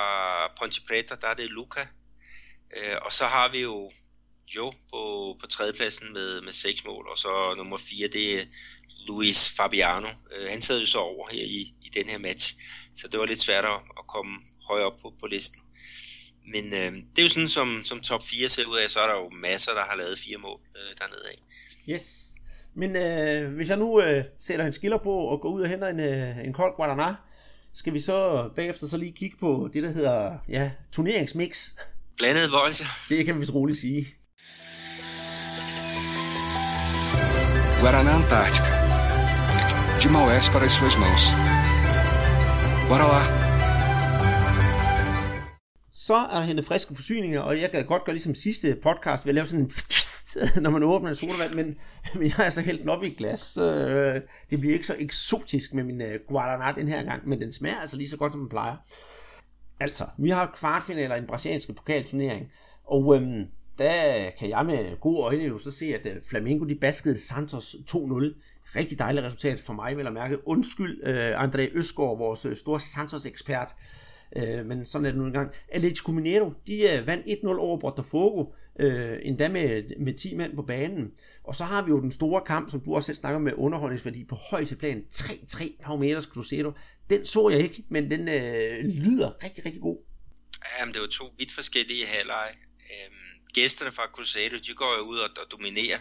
Ponte 0.60 0.82
Preta, 0.88 1.16
der 1.22 1.28
er 1.28 1.34
det 1.34 1.50
Luca. 1.50 1.88
Øh, 2.78 2.98
og 3.02 3.12
så 3.12 3.26
har 3.26 3.52
vi 3.52 3.60
jo 3.60 3.92
Joe 4.56 4.72
på, 4.72 5.36
på 5.42 5.48
tredjepladsen 5.48 6.14
med, 6.14 6.42
med 6.42 6.52
seks 6.52 6.86
mål, 6.86 7.08
og 7.08 7.18
så 7.18 7.54
nummer 7.58 7.78
fire, 7.78 8.08
det 8.08 8.40
er 8.40 8.46
Luis 9.08 9.50
Fabiano. 9.58 10.10
Øh, 10.36 10.50
han 10.50 10.62
sad 10.62 10.80
jo 10.80 10.86
så 10.86 11.00
over 11.00 11.30
her 11.32 11.44
i, 11.44 11.72
i 11.82 11.90
den 11.94 12.10
her 12.10 12.18
match, 12.18 12.56
så 12.98 13.08
det 13.08 13.20
var 13.20 13.26
lidt 13.26 13.42
svært 13.42 13.66
at, 13.66 13.80
at 14.00 14.08
komme 14.08 14.40
højere 14.68 14.86
op 14.86 15.00
på, 15.02 15.14
på 15.20 15.28
listen. 15.28 15.63
Men 16.46 16.66
øh, 16.74 16.92
det 17.16 17.20
er 17.20 17.24
jo 17.24 17.30
sådan, 17.30 17.50
som, 17.50 17.82
som 17.84 18.00
top 18.00 18.24
4 18.24 18.50
ser 18.50 18.66
ud 18.66 18.78
af, 18.78 18.90
så 18.90 19.00
er 19.00 19.08
der 19.08 19.16
jo 19.16 19.30
masser, 19.30 19.72
der 19.74 19.82
har 19.82 19.96
lavet 19.96 20.20
fire 20.20 20.38
mål 20.38 20.60
øh, 20.76 20.96
dernede 21.00 21.24
af. 21.32 21.40
Yes. 21.94 22.20
Men 22.76 22.96
øh, 22.96 23.56
hvis 23.56 23.70
jeg 23.70 23.78
nu 23.78 24.02
øh, 24.02 24.24
sætter 24.40 24.66
en 24.66 24.74
skiller 24.74 24.98
på 24.98 25.12
og 25.12 25.42
går 25.42 25.50
ud 25.50 25.62
og 25.62 25.70
henter 25.70 25.88
en, 25.88 26.00
øh, 26.00 26.46
en 26.46 26.54
kold 26.54 26.76
Guadana, 26.76 27.16
skal 27.74 27.94
vi 27.94 28.00
så 28.00 28.50
bagefter 28.56 28.88
så 28.88 28.98
lige 28.98 29.12
kigge 29.12 29.38
på 29.40 29.70
det, 29.74 29.84
der 29.84 29.90
hedder 29.90 30.38
ja, 30.50 30.72
turneringsmix. 30.92 31.70
Blandet 32.18 32.50
bolse. 32.52 32.84
Det 33.10 33.26
kan 33.26 33.36
vi 33.36 33.40
vist 33.40 33.54
roligt 33.54 33.80
sige. 33.80 34.08
Guaraná 37.84 38.12
Antártica. 38.16 38.72
De 40.00 40.08
Maués 40.10 40.50
para 40.54 40.66
as 40.66 40.74
suas 40.74 40.96
mãos. 40.96 41.24
Bora 42.88 43.08
lá! 43.14 43.43
Så 46.08 46.16
er 46.16 46.40
der 46.40 46.42
hentet 46.42 46.66
friske 46.66 46.96
forsyninger, 46.96 47.40
og 47.40 47.62
jeg 47.62 47.72
kan 47.72 47.86
godt 47.86 48.04
gøre 48.04 48.16
ligesom 48.16 48.36
sidste 48.36 48.76
podcast 48.84 49.26
ved 49.26 49.30
at 49.30 49.36
lave 49.36 49.46
sådan 49.46 49.66
en 49.66 49.72
når 50.64 50.70
man 50.70 50.84
åbner 50.84 51.10
en 51.10 51.16
sodavand, 51.16 51.56
men, 51.56 51.78
men 52.14 52.24
jeg 52.24 52.34
har 52.34 52.44
altså 52.44 52.62
hældt 52.62 52.82
den 52.82 52.90
op 52.90 53.04
i 53.04 53.08
et 53.08 53.18
glas. 53.18 53.58
Øh, 53.58 54.22
det 54.50 54.60
bliver 54.60 54.74
ikke 54.74 54.88
så 54.88 54.96
eksotisk 55.00 55.74
med 55.74 55.84
min 55.84 56.02
øh, 56.02 56.20
Guaraná 56.32 56.80
den 56.80 56.88
her 56.88 57.04
gang, 57.04 57.28
men 57.30 57.42
den 57.42 57.54
smager 57.54 57.76
altså 57.76 57.98
lige 57.98 58.10
så 58.10 58.18
godt, 58.18 58.32
som 58.32 58.42
den 58.42 58.50
plejer. 58.50 58.76
Altså, 59.80 60.06
vi 60.18 60.30
har 60.30 60.56
kvartfinaler 60.58 61.16
i 61.16 61.20
den 61.20 61.28
brasilianske 61.28 61.74
pokalturnering, 61.74 62.52
og 62.84 63.16
øhm, 63.16 63.48
der 63.78 64.30
kan 64.40 64.50
jeg 64.50 64.66
med 64.66 65.00
gode 65.00 65.24
øjne 65.24 65.44
jo 65.44 65.58
så 65.58 65.72
se, 65.72 65.86
at 65.86 66.06
øh, 66.06 66.22
Flamengo 66.30 66.66
de 66.66 66.76
baskede 66.76 67.20
Santos 67.20 67.76
2-0. 67.76 67.96
Rigtig 68.76 69.00
dejligt 69.00 69.26
resultat 69.26 69.60
for 69.60 69.74
mig, 69.74 69.98
vil 69.98 70.04
jeg 70.04 70.14
mærke. 70.14 70.48
Undskyld, 70.48 71.04
øh, 71.04 71.44
André 71.44 71.78
Øsgaard, 71.78 72.18
vores 72.18 72.46
øh, 72.46 72.56
store 72.56 72.80
Santos-ekspert. 72.80 73.76
Øh, 74.36 74.66
men 74.66 74.86
sådan 74.86 75.06
er 75.06 75.10
det 75.10 75.20
nu 75.20 75.26
engang. 75.26 75.52
Atletico 75.68 76.12
Mineiro, 76.12 76.54
de 76.68 76.90
øh, 76.90 77.08
vandt 77.08 77.26
1-0 77.26 77.48
over 77.48 77.80
Botafogo, 77.80 78.46
øh, 78.80 79.20
endda 79.22 79.48
med, 79.48 79.84
med 80.00 80.14
10 80.14 80.36
mand 80.36 80.56
på 80.56 80.62
banen. 80.62 81.12
Og 81.44 81.56
så 81.56 81.64
har 81.64 81.82
vi 81.82 81.90
jo 81.90 82.02
den 82.02 82.12
store 82.12 82.42
kamp, 82.46 82.72
som 82.72 82.82
du 82.82 82.96
også 82.96 83.06
selv 83.06 83.16
snakker 83.16 83.40
med 83.40 83.54
underholdningsværdi 83.56 84.24
på 84.24 84.36
højeste 84.36 84.76
plan. 84.76 85.04
3-3 85.14 85.84
Palmeiras 85.86 86.24
Cruzeiro. 86.24 86.72
Den 87.10 87.26
så 87.26 87.50
jeg 87.50 87.60
ikke, 87.60 87.84
men 87.90 88.12
den 88.12 88.28
øh, 88.28 88.86
lyder 88.86 89.44
rigtig, 89.44 89.66
rigtig 89.66 89.82
god. 89.82 89.98
Jamen, 90.80 90.94
det 90.94 91.02
var 91.02 91.08
to 91.08 91.34
vidt 91.38 91.52
forskellige 91.52 92.06
halvleje. 92.06 92.52
Øhm, 92.92 93.46
gæsterne 93.54 93.92
fra 93.92 94.04
Cruzeiro, 94.14 94.56
de 94.56 94.74
går 94.74 94.96
jo 94.98 95.04
ud 95.04 95.18
og, 95.18 95.30
og 95.42 95.52
dominerer 95.52 96.00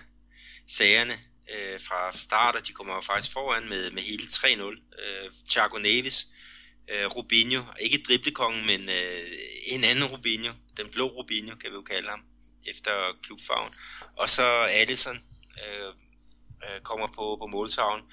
sagerne 0.66 1.12
øh, 1.54 1.80
fra 1.80 2.18
start, 2.18 2.56
og 2.56 2.66
de 2.66 2.72
kommer 2.72 2.94
jo 2.94 3.00
faktisk 3.00 3.32
foran 3.32 3.68
med, 3.68 3.90
med 3.90 4.02
hele 4.02 4.22
3-0. 4.22 4.62
Øh, 4.62 5.30
Thiago 5.50 5.78
Neves, 5.78 6.26
øh, 6.30 6.41
Øh, 6.88 7.06
Rubinho, 7.06 7.62
ikke 7.80 8.02
driblekongen, 8.08 8.66
men 8.66 8.80
øh, 8.88 9.30
en 9.66 9.84
anden 9.84 10.04
Rubinho, 10.04 10.52
den 10.76 10.88
blå 10.92 11.06
Rubinho, 11.06 11.56
kan 11.56 11.70
vi 11.70 11.74
jo 11.74 11.82
kalde 11.82 12.08
ham, 12.08 12.20
efter 12.66 12.92
klubfarven. 13.22 13.74
Og 14.16 14.28
så 14.28 14.44
Allison 14.62 15.18
øh, 15.66 15.88
øh, 16.64 16.80
kommer 16.80 17.06
på, 17.06 17.36
på 17.40 17.46
måltavlen, 17.46 18.04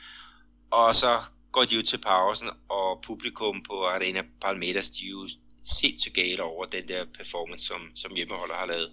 og 0.72 0.96
så 0.96 1.22
går 1.52 1.66
de 1.66 1.78
ud 1.78 1.84
til 1.84 1.98
pausen, 1.98 2.50
og 2.70 3.02
publikum 3.06 3.64
på 3.64 3.86
Arena 3.86 4.24
Palmeiras, 4.42 4.90
de 4.90 5.06
er 5.06 5.10
jo 5.10 5.30
sindssygt 5.64 6.16
gale 6.16 6.44
over 6.44 6.66
den 6.66 6.88
der 6.88 7.06
performance, 7.18 7.66
som, 7.66 7.92
som 7.96 8.16
hjemmeholder 8.16 8.56
har 8.56 8.66
lavet. 8.66 8.92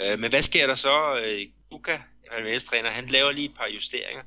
Øh, 0.00 0.18
men 0.18 0.30
hvad 0.30 0.42
sker 0.42 0.66
der 0.66 0.74
så? 0.74 1.20
Øh, 1.24 1.46
Uka, 1.70 1.98
Palmeiras-træner, 2.30 2.90
han 2.90 3.06
laver 3.06 3.32
lige 3.32 3.48
et 3.48 3.54
par 3.54 3.68
justeringer. 3.74 4.22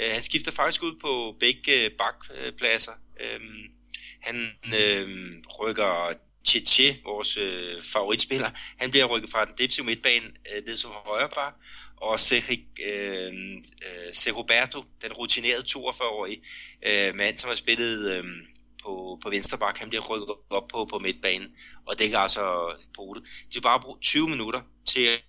Øh, 0.00 0.12
han 0.12 0.22
skifter 0.22 0.52
faktisk 0.52 0.82
ud 0.82 0.94
på 1.00 1.36
begge 1.40 1.84
øh, 1.84 1.90
bakpladser. 1.98 2.92
Øh, 3.20 3.40
han 4.28 4.52
øh, 4.74 5.08
rykker 5.60 6.12
Cheche, 6.44 7.00
vores 7.04 7.36
øh, 7.36 7.82
favoritspiller, 7.82 8.50
han 8.76 8.90
bliver 8.90 9.04
rykket 9.04 9.30
fra 9.30 9.44
den 9.44 9.54
defensive 9.58 9.86
midtbane 9.86 10.26
øh, 10.26 10.66
ned 10.66 10.76
som 10.76 10.90
højre 10.90 11.28
bar, 11.28 11.54
og 11.96 12.20
Cedric 12.20 12.60
øhm, 12.86 13.64
øh, 13.86 14.28
øh, 14.28 14.36
Roberto, 14.36 14.84
den 15.02 15.12
rutinerede 15.12 15.64
42-årige 15.68 16.42
øh, 16.86 17.14
mand, 17.14 17.36
som 17.36 17.48
har 17.48 17.54
spillet 17.54 18.10
øh, 18.10 18.24
på, 18.82 19.18
på 19.22 19.30
venstre 19.30 19.58
bak, 19.58 19.78
han 19.78 19.88
bliver 19.88 20.04
rykket 20.10 20.28
op 20.50 20.68
på, 20.68 20.84
på 20.90 20.98
midtbanen, 20.98 21.48
og 21.86 21.98
det 21.98 22.10
kan 22.10 22.18
altså 22.18 22.74
bruge 22.94 23.16
det. 23.16 23.24
De 23.24 23.54
har 23.54 23.60
bare 23.60 23.80
brugt 23.80 24.02
20 24.02 24.28
minutter 24.28 24.60
til 24.86 25.04
at, 25.04 25.20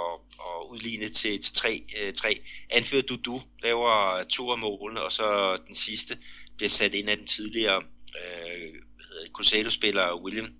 at, 0.00 0.14
at 0.40 0.70
udligne 0.70 1.08
til, 1.08 1.40
til 1.40 1.52
3-3. 1.52 2.40
Anfører 2.70 3.02
Dudu 3.02 3.42
laver 3.62 4.24
to 4.24 4.50
af 4.50 4.58
målene, 4.58 5.02
og 5.02 5.12
så 5.12 5.56
den 5.66 5.74
sidste 5.74 6.18
bliver 6.56 6.70
sat 6.70 6.94
ind 6.94 7.10
af 7.10 7.16
den 7.16 7.26
tidligere 7.26 7.82
øh, 8.16 8.74
Crusader-spiller 9.32 10.22
William. 10.22 10.54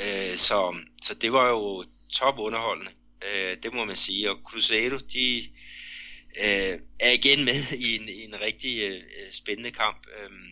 Øh, 0.00 0.36
så, 0.36 0.76
så 1.02 1.14
det 1.14 1.32
var 1.32 1.48
jo 1.48 1.84
top 2.12 2.38
underholdende, 2.38 2.90
øh, 3.24 3.56
det 3.62 3.74
må 3.74 3.84
man 3.84 3.96
sige. 3.96 4.30
Og 4.30 4.38
Crusader, 4.44 4.98
de 4.98 5.50
øh, 6.38 6.78
er 7.00 7.10
igen 7.10 7.44
med 7.44 7.72
i 7.86 7.96
en, 7.96 8.08
i 8.08 8.24
en 8.24 8.40
rigtig 8.40 8.82
øh, 8.82 9.02
spændende 9.32 9.70
kamp. 9.70 10.06
Øhm, 10.22 10.50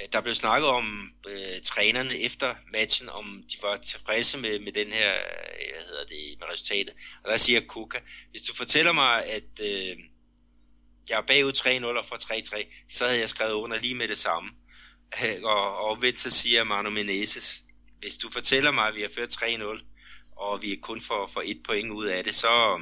øh, 0.00 0.08
der 0.12 0.20
blev 0.20 0.34
snakket 0.34 0.68
om 0.68 1.12
øh, 1.28 1.60
trænerne 1.64 2.18
efter 2.18 2.54
matchen, 2.72 3.08
om 3.08 3.44
de 3.52 3.56
var 3.62 3.76
tilfredse 3.76 4.38
med, 4.38 4.58
med 4.58 4.72
den 4.72 4.92
her, 4.92 5.14
øh, 5.14 5.72
hvad 5.72 5.84
hedder 5.88 6.04
det, 6.04 6.38
med 6.40 6.48
resultatet. 6.52 6.94
Og 7.24 7.30
der 7.30 7.36
siger 7.36 7.60
Kuka, 7.68 7.98
hvis 8.30 8.42
du 8.42 8.54
fortæller 8.54 8.92
mig, 8.92 9.24
at 9.24 9.60
øh, 9.62 9.96
jeg 11.08 11.18
er 11.18 11.26
bagud 11.26 11.52
3-0 11.52 11.98
og 11.98 12.04
får 12.04 12.16
3-3, 12.16 12.86
så 12.88 13.06
havde 13.06 13.20
jeg 13.20 13.28
skrevet 13.28 13.52
under 13.52 13.78
lige 13.78 13.94
med 13.94 14.08
det 14.08 14.18
samme 14.18 14.50
og, 15.42 15.76
og 15.78 15.90
omvendt 15.90 16.18
så 16.18 16.30
siger 16.30 16.64
Manu 16.64 16.90
Menezes, 16.90 17.64
hvis 18.00 18.16
du 18.16 18.30
fortæller 18.30 18.70
mig, 18.70 18.88
at 18.88 18.94
vi 18.94 19.00
har 19.00 19.10
ført 19.14 19.42
3-0, 19.42 19.84
og 20.36 20.62
vi 20.62 20.72
er 20.72 20.76
kun 20.82 21.00
for, 21.00 21.26
for 21.26 21.42
et 21.44 21.62
point 21.64 21.90
ud 21.90 22.06
af 22.06 22.24
det, 22.24 22.34
så, 22.34 22.80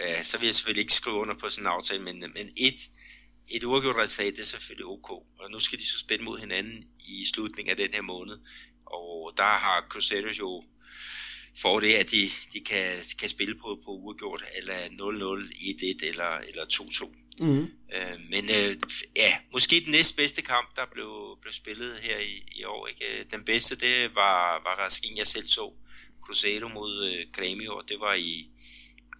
øh, 0.00 0.24
så 0.24 0.38
vil 0.38 0.46
jeg 0.46 0.54
selvfølgelig 0.54 0.82
ikke 0.82 0.94
skrive 0.94 1.16
under 1.16 1.34
på 1.34 1.48
sådan 1.48 1.64
en 1.64 1.72
aftale, 1.72 2.02
men, 2.02 2.20
men 2.20 2.50
et, 2.56 2.80
et 3.48 3.64
uafgjort 3.64 3.96
resultat, 3.96 4.32
det 4.32 4.40
er 4.40 4.44
selvfølgelig 4.44 4.86
ok. 4.86 5.10
Og 5.10 5.50
nu 5.50 5.60
skal 5.60 5.78
de 5.78 5.86
så 5.88 5.98
spænde 5.98 6.24
mod 6.24 6.38
hinanden 6.38 6.84
i 6.98 7.24
slutningen 7.34 7.70
af 7.70 7.76
den 7.76 7.92
her 7.92 8.02
måned, 8.02 8.38
og 8.86 9.32
der 9.36 9.42
har 9.42 9.86
Crusaders 9.90 10.38
jo 10.38 10.62
for 11.58 11.80
det, 11.80 11.94
at 11.94 12.10
de, 12.10 12.30
de 12.52 12.60
kan, 12.60 12.96
kan 13.18 13.28
spille 13.28 13.54
på, 13.54 13.78
på 13.84 13.90
uafgjort, 13.90 14.44
eller 14.56 14.74
0-0, 14.74 15.52
1-1 16.04 16.08
eller, 16.08 16.38
eller 16.38 16.64
2-2. 16.72 17.16
Mm. 17.40 17.62
Øh, 17.94 18.20
men 18.30 18.44
øh, 18.44 18.76
ja, 19.16 19.36
måske 19.52 19.80
den 19.80 19.90
næstbedste 19.90 20.42
kamp, 20.42 20.76
der 20.76 20.86
blev, 20.92 21.38
blev 21.42 21.52
spillet 21.52 21.98
her 22.02 22.18
i, 22.18 22.42
i 22.56 22.64
år. 22.64 22.86
Ikke? 22.86 23.24
Den 23.30 23.44
bedste, 23.44 23.76
det 23.76 24.14
var, 24.14 24.62
var 24.62 24.84
Raskin, 24.84 25.16
jeg 25.16 25.26
selv 25.26 25.48
så. 25.48 25.72
Cruzeiro 26.22 26.68
mod 26.68 27.08
øh, 27.08 27.26
Grêmio, 27.38 27.82
det 27.88 28.00
var 28.00 28.14
i, 28.14 28.50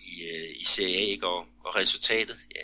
i, 0.01 0.23
øh, 0.23 0.51
i 0.61 0.65
Serie 0.65 0.97
A, 0.97 1.01
ikke? 1.01 1.27
Og, 1.27 1.47
og 1.65 1.77
resultatet, 1.77 2.39
ja, 2.57 2.63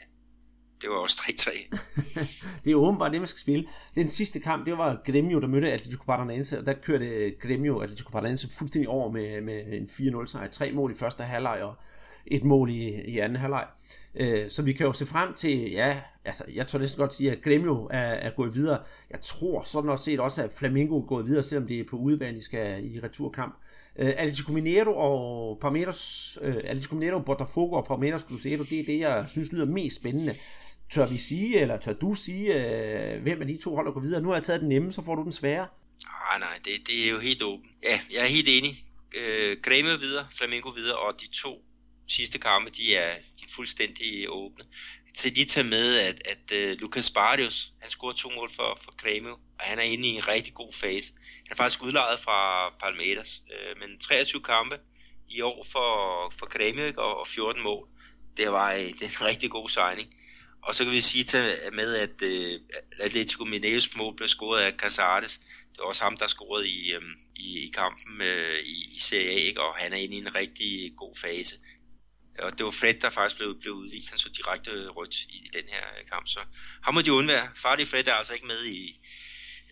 det 0.83 0.91
var 0.91 0.97
også 0.97 1.17
3-3. 1.17 1.77
det 2.65 2.71
er 2.71 2.77
åbenbart 2.77 3.13
det, 3.13 3.21
man 3.21 3.29
skal 3.29 3.41
spille. 3.41 3.69
Den 3.95 4.09
sidste 4.09 4.41
kamp, 4.41 4.67
det 4.67 4.79
var 4.79 5.03
Gremio, 5.07 5.41
der 5.41 5.47
mødte 5.47 5.73
Atletico 5.73 6.05
Paranaense, 6.05 6.59
og 6.59 6.67
der 6.67 6.73
kørte 6.73 7.07
øh, 7.07 7.33
Gremio 7.41 7.79
Atletico 7.79 8.11
Paranaense 8.11 8.49
fuldstændig 8.51 8.89
over 8.89 9.11
med, 9.11 9.41
med 9.41 9.63
en 9.67 9.91
4-0 10.23 10.27
sejr. 10.27 10.49
Tre 10.49 10.73
mål 10.73 10.93
i 10.93 10.95
første 10.95 11.23
halvleg 11.23 11.63
og 11.63 11.75
et 12.27 12.45
mål 12.45 12.71
i, 12.71 12.89
i 12.89 13.19
anden 13.19 13.37
halvleg. 13.37 13.67
Øh, 14.15 14.51
så 14.51 14.63
vi 14.63 14.73
kan 14.73 14.87
jo 14.87 14.93
se 14.93 15.07
frem 15.07 15.35
til, 15.35 15.71
ja, 15.71 16.01
altså 16.25 16.45
jeg 16.55 16.67
tror 16.67 16.79
næsten 16.79 16.99
godt 16.99 17.15
sige, 17.15 17.33
at 17.33 17.43
Gremio 17.43 17.89
er, 17.91 17.99
er 17.99 18.31
gået 18.31 18.55
videre. 18.55 18.79
Jeg 19.11 19.21
tror 19.21 19.63
sådan 19.63 19.91
også 19.91 20.05
set 20.05 20.21
også, 20.21 20.43
at 20.43 20.53
Flamengo 20.53 20.99
er 20.99 21.07
gået 21.07 21.27
videre, 21.27 21.43
selvom 21.43 21.69
det 21.69 21.81
er 21.81 21.85
på 21.91 21.97
udebane, 21.97 22.39
de 22.39 22.45
skal 22.45 22.95
i 22.95 23.01
returkamp. 23.01 23.55
Uh, 23.99 24.09
Atletico 24.17 24.53
Mineiro 24.53 24.97
og 24.97 25.59
Palmeiras, 25.61 26.39
uh, 26.43 26.55
Atletico 26.65 26.95
Mineiro, 26.95 27.19
Botafogo 27.19 27.77
og 27.77 27.87
Palmeiras 27.87 28.21
Cruzeiro, 28.21 28.63
det 28.63 28.81
er 28.81 28.85
det, 28.87 28.99
jeg 28.99 29.25
synes 29.29 29.53
lyder 29.53 29.67
mest 29.67 29.97
spændende. 29.97 30.33
Tør 30.91 31.07
vi 31.07 31.19
sige, 31.19 31.61
eller 31.61 31.81
tør 31.81 31.93
du 31.93 32.15
sige, 32.15 32.55
øh, 32.55 33.23
hvem 33.23 33.41
af 33.41 33.47
de 33.47 33.59
to 33.63 33.75
holder 33.75 33.93
går 33.93 34.01
videre? 34.01 34.21
Nu 34.21 34.29
har 34.29 34.35
jeg 34.35 34.45
taget 34.45 34.61
den 34.61 34.69
nemme, 34.69 34.93
så 34.93 35.03
får 35.03 35.15
du 35.15 35.23
den 35.23 35.33
svære. 35.33 35.67
Ah, 36.33 36.41
nej, 36.41 36.59
det, 36.65 36.87
det 36.87 37.05
er 37.05 37.11
jo 37.11 37.19
helt 37.19 37.43
åbent. 37.43 37.71
Ja, 37.83 38.01
jeg 38.13 38.23
er 38.23 38.29
helt 38.29 38.49
enig. 38.49 38.75
Øh, 39.17 39.57
Græme 39.63 40.01
videre, 40.01 40.27
Flamengo 40.37 40.69
videre, 40.69 40.99
og 40.99 41.21
de 41.21 41.27
to 41.27 41.65
sidste 42.09 42.39
kampe, 42.39 42.71
de 42.71 42.97
er, 42.97 43.13
de 43.13 43.45
er 43.45 43.53
fuldstændig 43.57 44.27
åbne. 44.29 44.65
Til 45.15 45.33
lige 45.33 45.47
tage 45.47 45.65
med, 45.65 45.99
at, 45.99 46.23
at 46.25 46.73
uh, 46.73 46.81
Lucas 46.81 47.11
Barrios, 47.11 47.73
han 47.81 47.91
scorede 47.91 48.17
to 48.17 48.31
mål 48.37 48.51
for, 48.51 48.79
for 48.83 48.93
Grêmio, 49.03 49.33
og 49.33 49.61
han 49.61 49.79
er 49.79 49.83
inde 49.83 50.09
i 50.09 50.11
en 50.11 50.29
rigtig 50.29 50.55
god 50.55 50.73
fase. 50.73 51.13
Han 51.17 51.51
er 51.51 51.55
faktisk 51.55 51.83
udlejet 51.83 52.19
fra 52.19 52.71
Palmeiras, 52.71 53.43
øh, 53.53 53.81
men 53.81 53.99
23 53.99 54.43
kampe 54.43 54.79
i 55.29 55.41
år 55.41 55.67
for, 55.73 55.91
for 56.39 56.47
Grêmio 56.57 56.95
og, 56.97 57.21
og 57.21 57.27
14 57.27 57.63
mål. 57.63 57.89
Det 58.37 58.53
var 58.53 58.73
øh, 58.73 58.79
det 58.79 59.03
er 59.03 59.07
en 59.07 59.27
rigtig 59.27 59.51
god 59.51 59.69
signing. 59.69 60.15
Og 60.67 60.75
så 60.75 60.85
kan 60.85 60.93
vi 60.93 61.01
sige 61.01 61.25
til, 61.25 61.45
med, 61.73 61.95
at 61.95 62.23
øh, 62.23 62.61
Atletico 63.01 63.45
Mineiros 63.45 63.97
mål 63.97 64.17
blev 64.17 64.29
scoret 64.29 64.61
af 64.61 64.73
Casares. 64.73 65.41
Det 65.73 65.79
var 65.79 65.85
også 65.85 66.03
ham, 66.03 66.17
der 66.17 66.27
scorede 66.27 66.69
i, 66.69 66.93
øh, 66.93 67.03
i, 67.37 67.49
i 67.67 67.69
kampen 67.75 68.21
øh, 68.21 68.59
i, 68.75 68.97
i 68.97 68.99
Serie 69.01 69.31
A, 69.31 69.35
ikke? 69.49 69.61
og 69.61 69.75
han 69.75 69.93
er 69.93 69.97
inde 69.97 70.15
i 70.15 70.19
en 70.19 70.35
rigtig 70.35 70.93
god 70.97 71.15
fase. 71.17 71.57
Og 72.39 72.59
det 72.59 72.65
var 72.65 72.71
Fred, 72.71 72.95
der 72.95 73.11
faktisk 73.11 73.37
blev, 73.37 73.61
blev 73.61 73.73
udvist. 73.73 74.11
Han 74.11 74.19
så 74.19 74.29
direkte 74.39 74.89
rødt 74.89 75.17
i, 75.25 75.37
i 75.47 75.51
den 75.53 75.65
her 75.69 75.85
øh, 75.99 76.09
kamp, 76.13 76.27
så 76.29 76.41
ham 76.83 76.95
må 76.95 77.01
de 77.01 77.13
undvære. 77.13 77.49
Farlig 77.55 77.87
Fred 77.87 78.07
er 78.09 78.13
altså 78.13 78.35
ikke 78.35 78.47
med 78.47 78.65
i, 78.65 79.01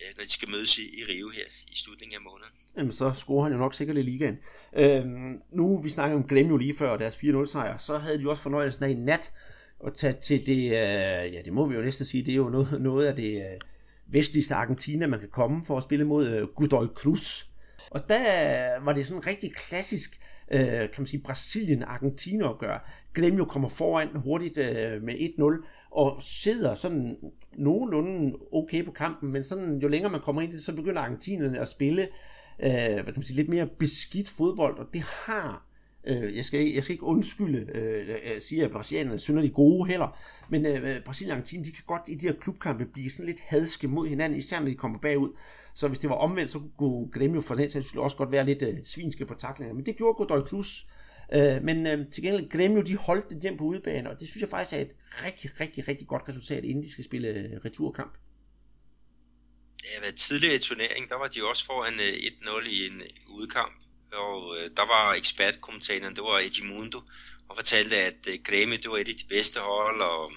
øh, 0.01 0.17
når 0.17 0.23
de 0.23 0.31
skal 0.31 0.49
mødes 0.49 0.77
i, 0.77 0.81
i 0.99 1.03
Rio 1.09 1.29
her 1.29 1.45
i 1.67 1.75
slutningen 1.75 2.15
af 2.15 2.21
måneden. 2.21 2.53
Jamen, 2.77 2.93
så 2.93 3.13
scorer 3.17 3.43
han 3.43 3.53
jo 3.53 3.57
nok 3.57 3.75
sikkert 3.75 3.97
i 3.97 4.01
ligaen. 4.01 4.37
Øhm, 4.77 5.41
nu, 5.51 5.81
vi 5.81 5.89
snakker 5.89 6.17
om 6.17 6.27
Gremio 6.27 6.57
lige 6.57 6.77
før 6.77 6.97
deres 6.97 7.15
4-0 7.15 7.45
sejr, 7.45 7.77
så 7.77 7.97
havde 7.97 8.19
de 8.19 8.29
også 8.29 8.43
fornøjelsen 8.43 8.83
af 8.83 8.89
i 8.89 8.93
nat 8.93 9.31
at 9.87 9.93
tage 9.93 10.13
til 10.13 10.45
det, 10.45 10.65
øh, 10.65 11.33
ja, 11.33 11.41
det 11.45 11.53
må 11.53 11.65
vi 11.65 11.75
jo 11.75 11.81
næsten 11.81 12.05
sige, 12.05 12.25
det 12.25 12.31
er 12.31 12.35
jo 12.35 12.49
noget, 12.49 12.81
noget 12.81 13.07
af 13.07 13.15
det 13.15 13.35
øh, 13.35 13.59
vestligste 14.07 14.55
Argentina, 14.55 15.07
man 15.07 15.19
kan 15.19 15.29
komme 15.29 15.65
for 15.65 15.77
at 15.77 15.83
spille 15.83 16.05
mod 16.05 16.27
øh, 16.27 16.47
Godoy 16.47 16.85
Cruz. 16.85 17.45
Og 17.91 18.09
der 18.09 18.79
var 18.83 18.93
det 18.93 19.07
sådan 19.07 19.27
rigtig 19.27 19.55
klassisk, 19.55 20.19
øh, 20.51 20.61
kan 20.61 20.89
man 20.97 21.07
sige, 21.07 21.23
Brasilien-Argentina 21.23 22.43
opgør. 22.43 22.91
jo 23.17 23.45
kommer 23.45 23.69
foran 23.69 24.07
hurtigt 24.15 24.57
øh, 24.57 25.03
med 25.03 25.13
1-0, 25.13 25.67
og 25.91 26.23
sidder 26.23 26.75
sådan 26.75 27.17
nogenlunde 27.53 28.37
okay 28.51 28.85
på 28.85 28.91
kampen, 28.91 29.31
men 29.31 29.43
sådan, 29.43 29.77
jo 29.77 29.87
længere 29.87 30.11
man 30.11 30.21
kommer 30.21 30.41
ind 30.41 30.53
i 30.53 30.55
det, 30.55 30.63
så 30.63 30.73
begynder 30.73 31.01
argentinerne 31.01 31.59
at 31.59 31.67
spille 31.67 32.07
øh, 32.59 32.93
hvad 32.93 33.03
kan 33.03 33.13
man 33.15 33.23
sige, 33.23 33.35
lidt 33.35 33.49
mere 33.49 33.67
beskidt 33.79 34.29
fodbold, 34.29 34.77
og 34.77 34.87
det 34.93 35.01
har 35.01 35.65
Øh, 36.07 36.35
jeg, 36.35 36.45
skal, 36.45 36.67
jeg 36.67 36.83
skal 36.83 36.93
ikke 36.93 37.03
undskylde 37.03 37.77
øh, 37.77 38.41
sige, 38.41 38.63
at 38.63 38.71
brasilianerne 38.71 39.19
synes, 39.19 39.43
de 39.43 39.49
gode 39.49 39.89
heller, 39.89 40.17
men 40.49 40.65
øh, 40.65 40.95
øh, 40.95 41.03
Brasilien 41.03 41.31
og 41.31 41.35
Argentina, 41.35 41.63
de 41.63 41.71
kan 41.71 41.83
godt 41.87 42.01
i 42.07 42.15
de 42.15 42.27
her 42.27 42.33
klubkampe 42.33 42.85
blive 42.85 43.11
sådan 43.11 43.25
lidt 43.25 43.39
hadske 43.39 43.87
mod 43.87 44.07
hinanden, 44.07 44.39
især 44.39 44.59
når 44.59 44.67
de 44.67 44.75
kommer 44.75 44.99
bagud. 44.99 45.29
Så 45.73 45.87
hvis 45.87 45.99
det 45.99 46.09
var 46.09 46.15
omvendt, 46.15 46.51
så 46.51 46.61
kunne 46.77 47.09
Grêmio 47.15 47.39
for 47.41 47.55
den 47.55 47.71
sags 47.71 47.95
også 47.95 48.17
godt 48.17 48.31
være 48.31 48.45
lidt 48.45 48.61
øh, 48.61 48.77
svinske 48.83 49.25
på 49.25 49.33
taklinger. 49.33 49.75
Men 49.75 49.85
det 49.85 49.97
gjorde 49.97 50.13
Godoy 50.13 50.47
Cruz. 50.47 50.85
Øh, 51.33 51.63
men 51.63 51.87
øh, 51.87 52.11
til 52.11 52.23
gengæld, 52.23 52.53
Grêmio, 52.53 52.81
de 52.81 52.97
holdt 52.97 53.29
det 53.29 53.41
hjem 53.41 53.57
på 53.57 53.63
udebane, 53.63 54.09
og 54.09 54.19
det 54.19 54.27
synes 54.27 54.41
jeg 54.41 54.49
faktisk 54.49 54.73
er 54.77 54.81
et 54.81 54.91
rigtig, 55.23 55.59
rigtig, 55.59 55.87
rigtig 55.87 56.07
godt 56.07 56.23
resultat, 56.29 56.63
inden 56.63 56.83
de 56.83 56.91
skal 56.91 57.03
spille 57.03 57.27
øh, 57.27 57.65
returkamp. 57.65 58.13
Ja, 59.83 60.11
tidligere 60.11 60.55
i 60.55 60.59
turneringen, 60.59 61.09
der 61.09 61.17
var 61.17 61.27
de 61.27 61.39
også 61.49 61.65
foran 61.65 61.93
øh, 61.93 62.13
1-0 62.13 62.69
i 62.69 62.87
en 62.87 63.01
udkamp, 63.27 63.84
og 64.15 64.57
øh, 64.57 64.69
der 64.77 64.85
var 64.85 65.13
ekspertkommentatoren, 65.13 66.15
det 66.15 66.23
var 66.23 66.39
Edmundo, 66.39 67.01
og 67.49 67.55
fortalte, 67.55 67.97
at 67.97 68.27
øh, 68.27 68.33
det 68.45 68.89
var 68.91 68.97
et 68.97 69.07
af 69.07 69.15
de 69.15 69.25
bedste 69.29 69.59
hold, 69.59 70.01
og 70.01 70.31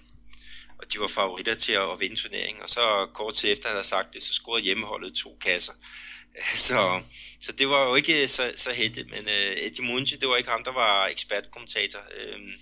og 0.79 0.93
de 0.93 1.01
var 1.01 1.07
favoritter 1.07 1.55
til 1.55 1.73
at, 1.73 2.01
vinde 2.01 2.17
turneringen. 2.17 2.63
Og 2.63 2.69
så 2.69 3.09
kort 3.15 3.35
til 3.35 3.53
efter, 3.53 3.69
han 3.69 3.77
havde 3.77 3.87
sagt 3.87 4.15
det, 4.15 4.23
så 4.23 4.35
scorede 4.35 4.65
hjemmeholdet 4.65 5.15
to 5.15 5.39
kasser. 5.41 5.73
Så, 6.69 7.03
så 7.41 7.53
det 7.53 7.69
var 7.69 7.89
jo 7.89 7.95
ikke 7.95 8.23
øh, 8.23 8.29
så, 8.29 8.53
så 8.57 8.73
heldigt, 8.73 9.11
men 9.11 9.27
uh, 9.27 9.67
Eddie 9.67 10.17
det 10.21 10.29
var 10.29 10.37
ikke 10.37 10.51
ham, 10.51 10.65
der 10.65 10.73
var 10.73 11.07
ekspertkommentator. 11.07 11.99
Uh, 11.99 12.53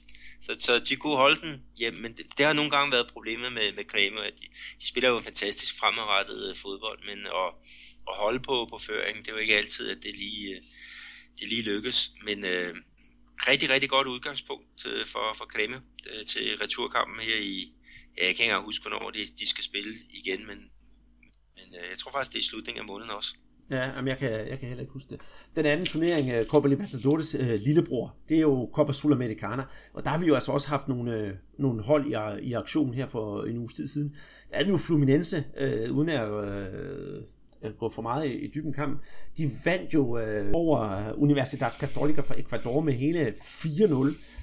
så, 0.43 0.57
så 0.59 0.79
de 0.79 0.97
kunne 0.97 1.17
holde 1.17 1.41
den 1.41 1.63
hjem, 1.77 1.95
men 1.95 2.17
det, 2.17 2.27
det 2.39 2.47
har 2.47 2.53
nogle 2.53 2.71
gange 2.71 2.93
været 2.93 3.13
problemet 3.13 3.53
med, 3.53 3.73
med 3.73 3.85
Kreme, 3.85 4.25
at 4.25 4.33
de, 4.41 4.47
de 4.81 4.89
spiller 4.89 5.11
jo 5.11 5.19
fantastisk 5.19 5.79
fremadrettet 5.79 6.51
øh, 6.51 6.57
fodbold, 6.57 6.99
men 7.07 7.27
at, 7.27 7.49
at 8.09 8.17
holde 8.17 8.41
på, 8.41 8.67
på 8.71 8.79
føringen, 8.79 9.25
det 9.25 9.29
er 9.29 9.33
jo 9.33 9.39
ikke 9.39 9.57
altid, 9.57 9.91
at 9.91 9.99
det 10.03 10.17
lige, 10.17 10.57
uh, 10.57 10.65
det 11.41 11.49
lige 11.49 11.63
lykkes. 11.63 12.13
Men 12.25 12.45
øh, 12.45 12.75
rigtig, 13.51 13.71
rigtig 13.71 13.91
godt 13.91 14.07
udgangspunkt 14.07 14.87
øh, 14.87 15.07
for, 15.07 15.35
for 15.39 15.45
Kreme 15.45 15.77
øh, 16.11 16.25
til 16.27 16.57
returkampen 16.63 17.21
her 17.21 17.39
i, 17.41 17.73
jeg 18.17 18.23
kan 18.23 18.29
ikke 18.29 18.45
engang 18.45 18.65
huske, 18.65 18.83
hvornår 18.83 19.11
de, 19.11 19.19
de 19.41 19.47
skal 19.49 19.65
spille 19.65 19.93
igen, 20.11 20.41
men, 20.47 20.59
men 21.57 21.69
øh, 21.79 21.87
jeg 21.91 21.99
tror 21.99 22.13
faktisk, 22.13 22.33
det 22.33 22.39
er 22.39 22.43
i 22.43 22.51
slutningen 22.51 22.81
af 22.81 22.87
måneden 22.87 23.11
også. 23.11 23.37
Ja, 23.71 24.01
men 24.01 24.09
jeg 24.09 24.19
kan, 24.19 24.31
jeg 24.31 24.59
kan 24.59 24.69
heller 24.69 24.83
ikke 24.83 24.93
huske 24.93 25.11
det. 25.11 25.21
Den 25.57 25.67
anden 25.67 25.87
turnering, 25.87 26.39
uh, 26.39 26.47
Copa 26.47 26.69
Libertadores 26.69 27.35
uh, 27.35 27.41
lillebror, 27.47 28.17
det 28.29 28.37
er 28.37 28.41
jo 28.41 28.71
Copa 28.75 28.93
Sudamericana, 28.93 29.65
og 29.93 30.05
der 30.05 30.11
har 30.11 30.19
vi 30.19 30.27
jo 30.27 30.35
altså 30.35 30.53
også 30.53 30.69
haft 30.69 30.89
nogle, 30.89 31.23
uh, 31.23 31.61
nogle 31.61 31.83
hold 31.83 32.07
i, 32.07 32.47
i 32.49 32.53
aktion 32.53 32.95
her 32.95 33.09
for 33.09 33.45
en 33.45 33.59
uge 33.59 33.69
tid 33.69 33.89
siden. 33.89 34.17
Der 34.51 34.57
er 34.57 34.65
vi 34.65 34.71
jo 34.71 34.77
Fluminense, 34.77 35.45
uh, 35.61 35.97
uden 35.97 36.09
at 36.09 36.31
uh, 36.31 37.23
Øh, 37.67 37.75
gå 37.79 37.91
for 37.91 38.03
meget 38.03 38.27
i, 38.27 38.33
i 38.33 38.51
dybden 38.55 38.73
kamp. 38.73 39.03
De 39.37 39.51
vandt 39.65 39.95
jo 39.95 40.19
øh, 40.19 40.51
over 40.55 41.09
øh, 41.09 41.23
Universidad 41.23 41.71
Católica 41.71 42.21
fra 42.21 42.39
Ecuador 42.39 42.81
med 42.81 42.95
hele 42.95 43.35
4-0. 43.41 43.67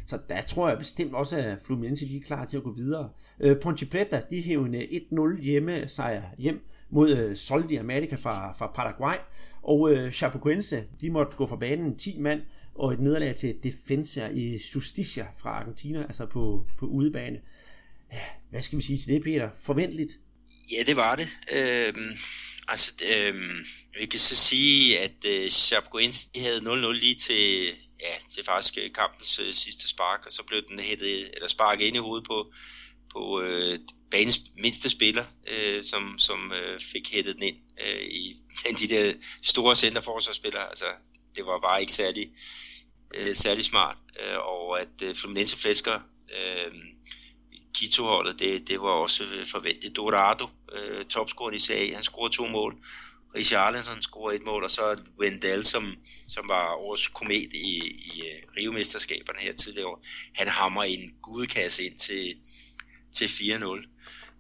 Så 0.07 0.19
der 0.30 0.41
tror 0.41 0.69
jeg 0.69 0.78
bestemt 0.78 1.13
også, 1.13 1.38
at 1.38 1.61
Fluminense 1.65 2.05
de 2.07 2.17
er 2.17 2.21
klar 2.21 2.45
til 2.45 2.57
at 2.57 2.63
gå 2.63 2.71
videre. 2.71 3.09
Øh, 3.39 3.59
Ponte 3.59 3.86
Preta, 3.86 4.21
de 4.30 4.41
hævde 4.41 4.67
en 4.67 4.76
øh, 4.76 5.36
1-0 5.36 5.41
hjemme 5.41 5.88
sejr 5.88 6.21
hjem 6.38 6.61
mod 6.89 7.09
øh, 7.09 7.36
Sol 7.36 7.69
de 7.69 7.80
America 7.80 8.15
fra, 8.15 8.53
fra 8.53 8.71
Paraguay. 8.76 9.15
Og 9.63 9.91
øh, 9.91 10.11
Chapecoense, 10.11 10.84
de 11.01 11.09
måtte 11.09 11.38
gå 11.38 11.47
fra 11.47 11.55
banen 11.55 11.95
10 11.97 12.19
mand 12.19 12.41
og 12.76 12.93
et 12.93 12.99
nederlag 12.99 13.36
til 13.36 13.55
Defensa 13.63 14.28
i 14.28 14.61
Justicia 14.76 15.28
fra 15.38 15.49
Argentina, 15.49 16.03
altså 16.03 16.26
på, 16.26 16.65
på 16.78 16.86
udebane. 16.86 17.39
Ja, 18.13 18.19
hvad 18.49 18.61
skal 18.61 18.78
vi 18.78 18.84
sige 18.84 18.97
til 18.97 19.07
det, 19.07 19.24
Peter? 19.24 19.49
Forventeligt? 19.57 20.11
Ja, 20.71 20.84
det 20.88 20.95
var 20.95 21.15
det. 21.15 21.28
Øh, 21.55 21.93
altså, 22.68 22.93
øh, 23.05 23.36
vi 23.99 24.05
kan 24.05 24.20
så 24.20 24.36
sige, 24.36 24.99
at 24.99 25.26
øh, 25.26 25.49
Chapecoense 25.49 26.28
havde 26.36 26.59
0-0 26.59 26.91
lige 26.91 27.16
til 27.16 27.76
ja, 28.01 28.16
til 28.30 28.43
faktisk 28.43 28.78
øh, 28.78 28.91
kampens 28.93 29.39
øh, 29.39 29.53
sidste 29.53 29.89
spark, 29.89 30.26
og 30.26 30.32
så 30.32 30.43
blev 30.43 30.61
den 30.68 30.80
hættet, 30.80 31.32
eller 31.34 31.47
sparket 31.47 31.86
ind 31.86 31.95
i 31.95 31.99
hovedet 31.99 32.28
på, 32.28 32.53
på 33.14 33.41
øh, 33.41 33.80
banens 34.11 34.41
mindste 34.57 34.89
spiller, 34.89 35.26
øh, 35.47 35.84
som, 35.84 36.18
som 36.18 36.51
øh, 36.51 36.80
fik 36.80 37.14
hættet 37.14 37.36
den 37.36 37.43
ind 37.43 37.57
øh, 37.82 38.01
i 38.01 38.36
de 38.80 38.88
der 38.88 39.14
store 39.43 39.76
centerforsvarsspillere. 39.76 40.70
Altså, 40.70 40.86
det 41.36 41.45
var 41.45 41.59
bare 41.59 41.82
ikke 41.82 41.93
særlig, 41.93 42.32
øh, 43.16 43.36
særlig 43.36 43.66
smart, 43.66 43.97
øh, 44.20 44.38
og 44.38 44.82
at 44.82 45.01
øh, 45.03 45.16
Fluminense 45.16 45.57
flæsker 45.57 45.99
øh, 46.32 46.72
Quito-holdet, 47.78 48.39
det, 48.39 48.67
det 48.67 48.82
var 48.82 48.89
også 48.89 49.24
øh, 49.24 49.45
forventet. 49.47 49.95
Dorado, 49.95 50.49
øh, 50.71 51.05
topscoren 51.05 51.55
i 51.55 51.59
serie, 51.59 51.93
han 51.95 52.03
scorede 52.03 52.36
to 52.36 52.47
mål, 52.47 52.78
Richarlison 53.36 54.01
scorede 54.01 54.36
et 54.36 54.43
mål, 54.43 54.63
og 54.63 54.71
så 54.71 55.01
Wendell, 55.19 55.65
som, 55.65 55.95
som 56.28 56.49
var 56.49 56.74
årets 56.74 57.07
komet 57.07 57.53
i, 57.53 57.78
i 57.88 58.21
øh, 58.21 58.43
uh, 58.43 58.53
Rio-mesterskaberne 58.57 59.39
her 59.39 59.53
tidligere 59.53 59.88
år, 59.88 60.05
han 60.36 60.47
hammer 60.47 60.84
en 60.84 61.13
gudkasse 61.21 61.84
ind 61.84 61.97
til, 61.97 62.36
til 63.13 63.26
4-0. 63.26 63.65
Uh, 63.65 63.80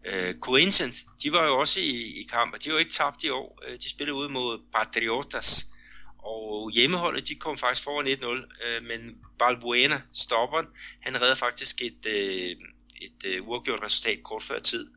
øh, 0.05 0.35
Corinthians, 0.39 1.05
de 1.23 1.31
var 1.31 1.45
jo 1.45 1.59
også 1.59 1.79
i, 1.79 2.19
i 2.19 2.23
kamp, 2.23 2.53
og 2.53 2.63
de 2.63 2.73
var 2.73 2.79
ikke 2.79 2.91
tabt 2.91 3.23
i 3.23 3.29
år. 3.29 3.59
Uh, 3.67 3.73
de 3.73 3.89
spillede 3.89 4.15
ud 4.15 4.29
mod 4.29 4.59
Patriotas, 4.73 5.67
og 6.17 6.71
hjemmeholdet, 6.71 7.27
de 7.27 7.35
kom 7.35 7.57
faktisk 7.57 7.83
foran 7.83 8.07
1-0, 8.07 8.27
uh, 8.27 8.85
men 8.85 9.17
Balbuena, 9.39 10.01
stopperen, 10.11 10.67
han 11.01 11.21
redder 11.21 11.35
faktisk 11.35 11.81
et, 11.81 12.05
uh, 12.05 12.67
et 13.05 13.25
øh, 13.25 13.47
uafgjort 13.47 13.83
resultat 13.83 14.23
kort 14.23 14.43
før 14.43 14.59
tid. 14.59 14.87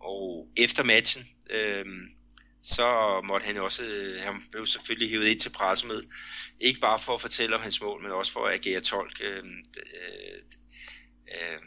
Og 0.00 0.48
efter 0.56 0.82
matchen, 0.82 1.26
øh, 1.50 1.84
så 2.62 3.20
måtte 3.28 3.46
han 3.46 3.56
også, 3.56 3.84
øh, 3.84 4.22
han 4.22 4.42
blev 4.50 4.66
selvfølgelig 4.66 5.10
hævet 5.10 5.26
ind 5.26 5.38
til 5.38 5.50
pressemødet, 5.50 6.08
ikke 6.60 6.80
bare 6.80 6.98
for 6.98 7.14
at 7.14 7.20
fortælle 7.20 7.56
om 7.56 7.62
hans 7.62 7.82
mål, 7.82 8.02
men 8.02 8.12
også 8.12 8.32
for 8.32 8.46
at 8.46 8.54
agere 8.54 8.80
tolk. 8.80 9.20
Øh, 9.24 9.44
øh, 9.78 10.40
øh, 11.28 11.58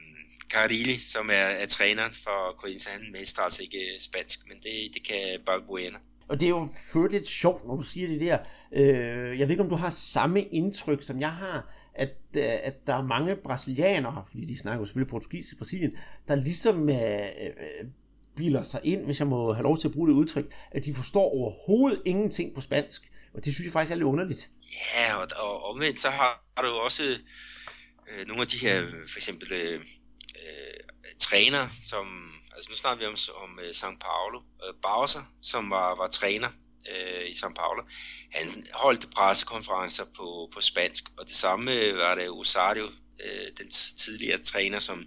Carilli, 0.52 0.98
som 0.98 1.30
er, 1.30 1.34
er 1.34 1.66
træneren 1.66 2.14
for 2.24 2.56
Corinthians, 2.58 2.86
han 2.86 3.12
mestrer 3.12 3.44
altså 3.44 3.64
ikke 3.64 3.94
øh, 3.94 4.00
spansk, 4.00 4.40
men 4.48 4.58
det, 4.58 4.94
det 4.94 5.08
kan 5.08 5.40
Balbuena. 5.46 5.98
Og 6.28 6.40
det 6.40 6.46
er 6.46 6.50
jo 6.50 6.68
for 6.92 7.08
lidt 7.08 7.28
sjovt, 7.28 7.68
når 7.68 7.76
du 7.76 7.84
siger 7.84 8.08
det 8.08 8.22
der. 8.22 8.38
Øh, 8.74 9.40
jeg 9.40 9.48
ved 9.48 9.50
ikke, 9.50 9.64
om 9.64 9.70
du 9.70 9.76
har 9.76 9.90
samme 9.90 10.44
indtryk, 10.44 11.04
som 11.04 11.20
jeg 11.20 11.32
har, 11.32 11.75
at, 11.96 12.10
øh, 12.38 12.44
at 12.44 12.88
der 12.88 12.96
er 12.96 13.02
mange 13.02 13.36
brasilianere, 13.36 14.26
fordi 14.28 14.46
de 14.46 14.58
snakker 14.58 14.80
jo 14.80 14.86
selvfølgelig 14.86 15.10
portugisisk 15.10 15.54
i 15.54 15.58
Brasilien, 15.58 15.98
der 16.28 16.36
ligesom 16.36 16.90
øh, 16.90 17.20
øh, 17.42 17.88
biler 18.36 18.64
sig 18.64 18.82
ind, 18.84 19.06
hvis 19.06 19.20
jeg 19.20 19.28
må 19.28 19.54
have 19.54 19.64
lov 19.64 19.80
til 19.80 19.88
at 19.88 19.94
bruge 19.94 20.08
det 20.08 20.14
udtryk, 20.14 20.54
at 20.72 20.86
de 20.86 20.96
forstår 20.96 21.32
overhovedet 21.32 22.02
ingenting 22.06 22.56
på 22.56 22.62
spansk. 22.62 23.12
Og 23.34 23.46
det 23.46 23.54
synes 23.54 23.66
jeg 23.66 23.74
faktisk 23.74 23.92
er 23.92 23.96
lidt 23.96 24.06
underligt. 24.06 24.50
Ja, 24.96 25.16
og, 25.16 25.28
og 25.36 25.64
omvendt 25.64 26.00
så 26.00 26.10
har, 26.10 26.44
har 26.58 26.64
du 26.64 26.70
også 26.70 27.04
øh, 27.04 28.28
nogle 28.28 28.42
af 28.42 28.48
de 28.48 28.58
her, 28.58 28.88
for 28.88 29.18
eksempel 29.18 29.54
øh, 29.54 29.74
øh 29.74 30.80
træner, 31.20 31.68
som, 31.90 32.32
altså 32.56 32.70
nu 32.72 32.76
snakker 32.76 33.00
vi 33.00 33.06
om, 33.06 33.16
om 33.44 33.60
øh, 33.64 33.70
São 33.70 33.98
Paulo, 34.00 34.42
øh, 34.68 34.74
Bowser, 34.82 35.34
som 35.42 35.70
var, 35.70 35.96
var 35.96 36.08
træner 36.08 36.48
øh, 36.92 37.30
i 37.30 37.32
São 37.32 37.54
Paulo, 37.54 37.84
han 38.32 38.68
holdt 38.74 39.10
pressekonferencer 39.16 40.06
på, 40.18 40.50
på 40.54 40.62
spansk, 40.62 41.04
og 41.18 41.28
det 41.28 41.36
samme 41.36 41.74
øh, 41.74 41.98
var 41.98 42.16
det 42.16 42.30
Osario, 42.30 42.86
øh, 43.26 43.48
den 43.58 43.70
tidligere 43.98 44.38
træner, 44.38 44.80
som 44.80 45.04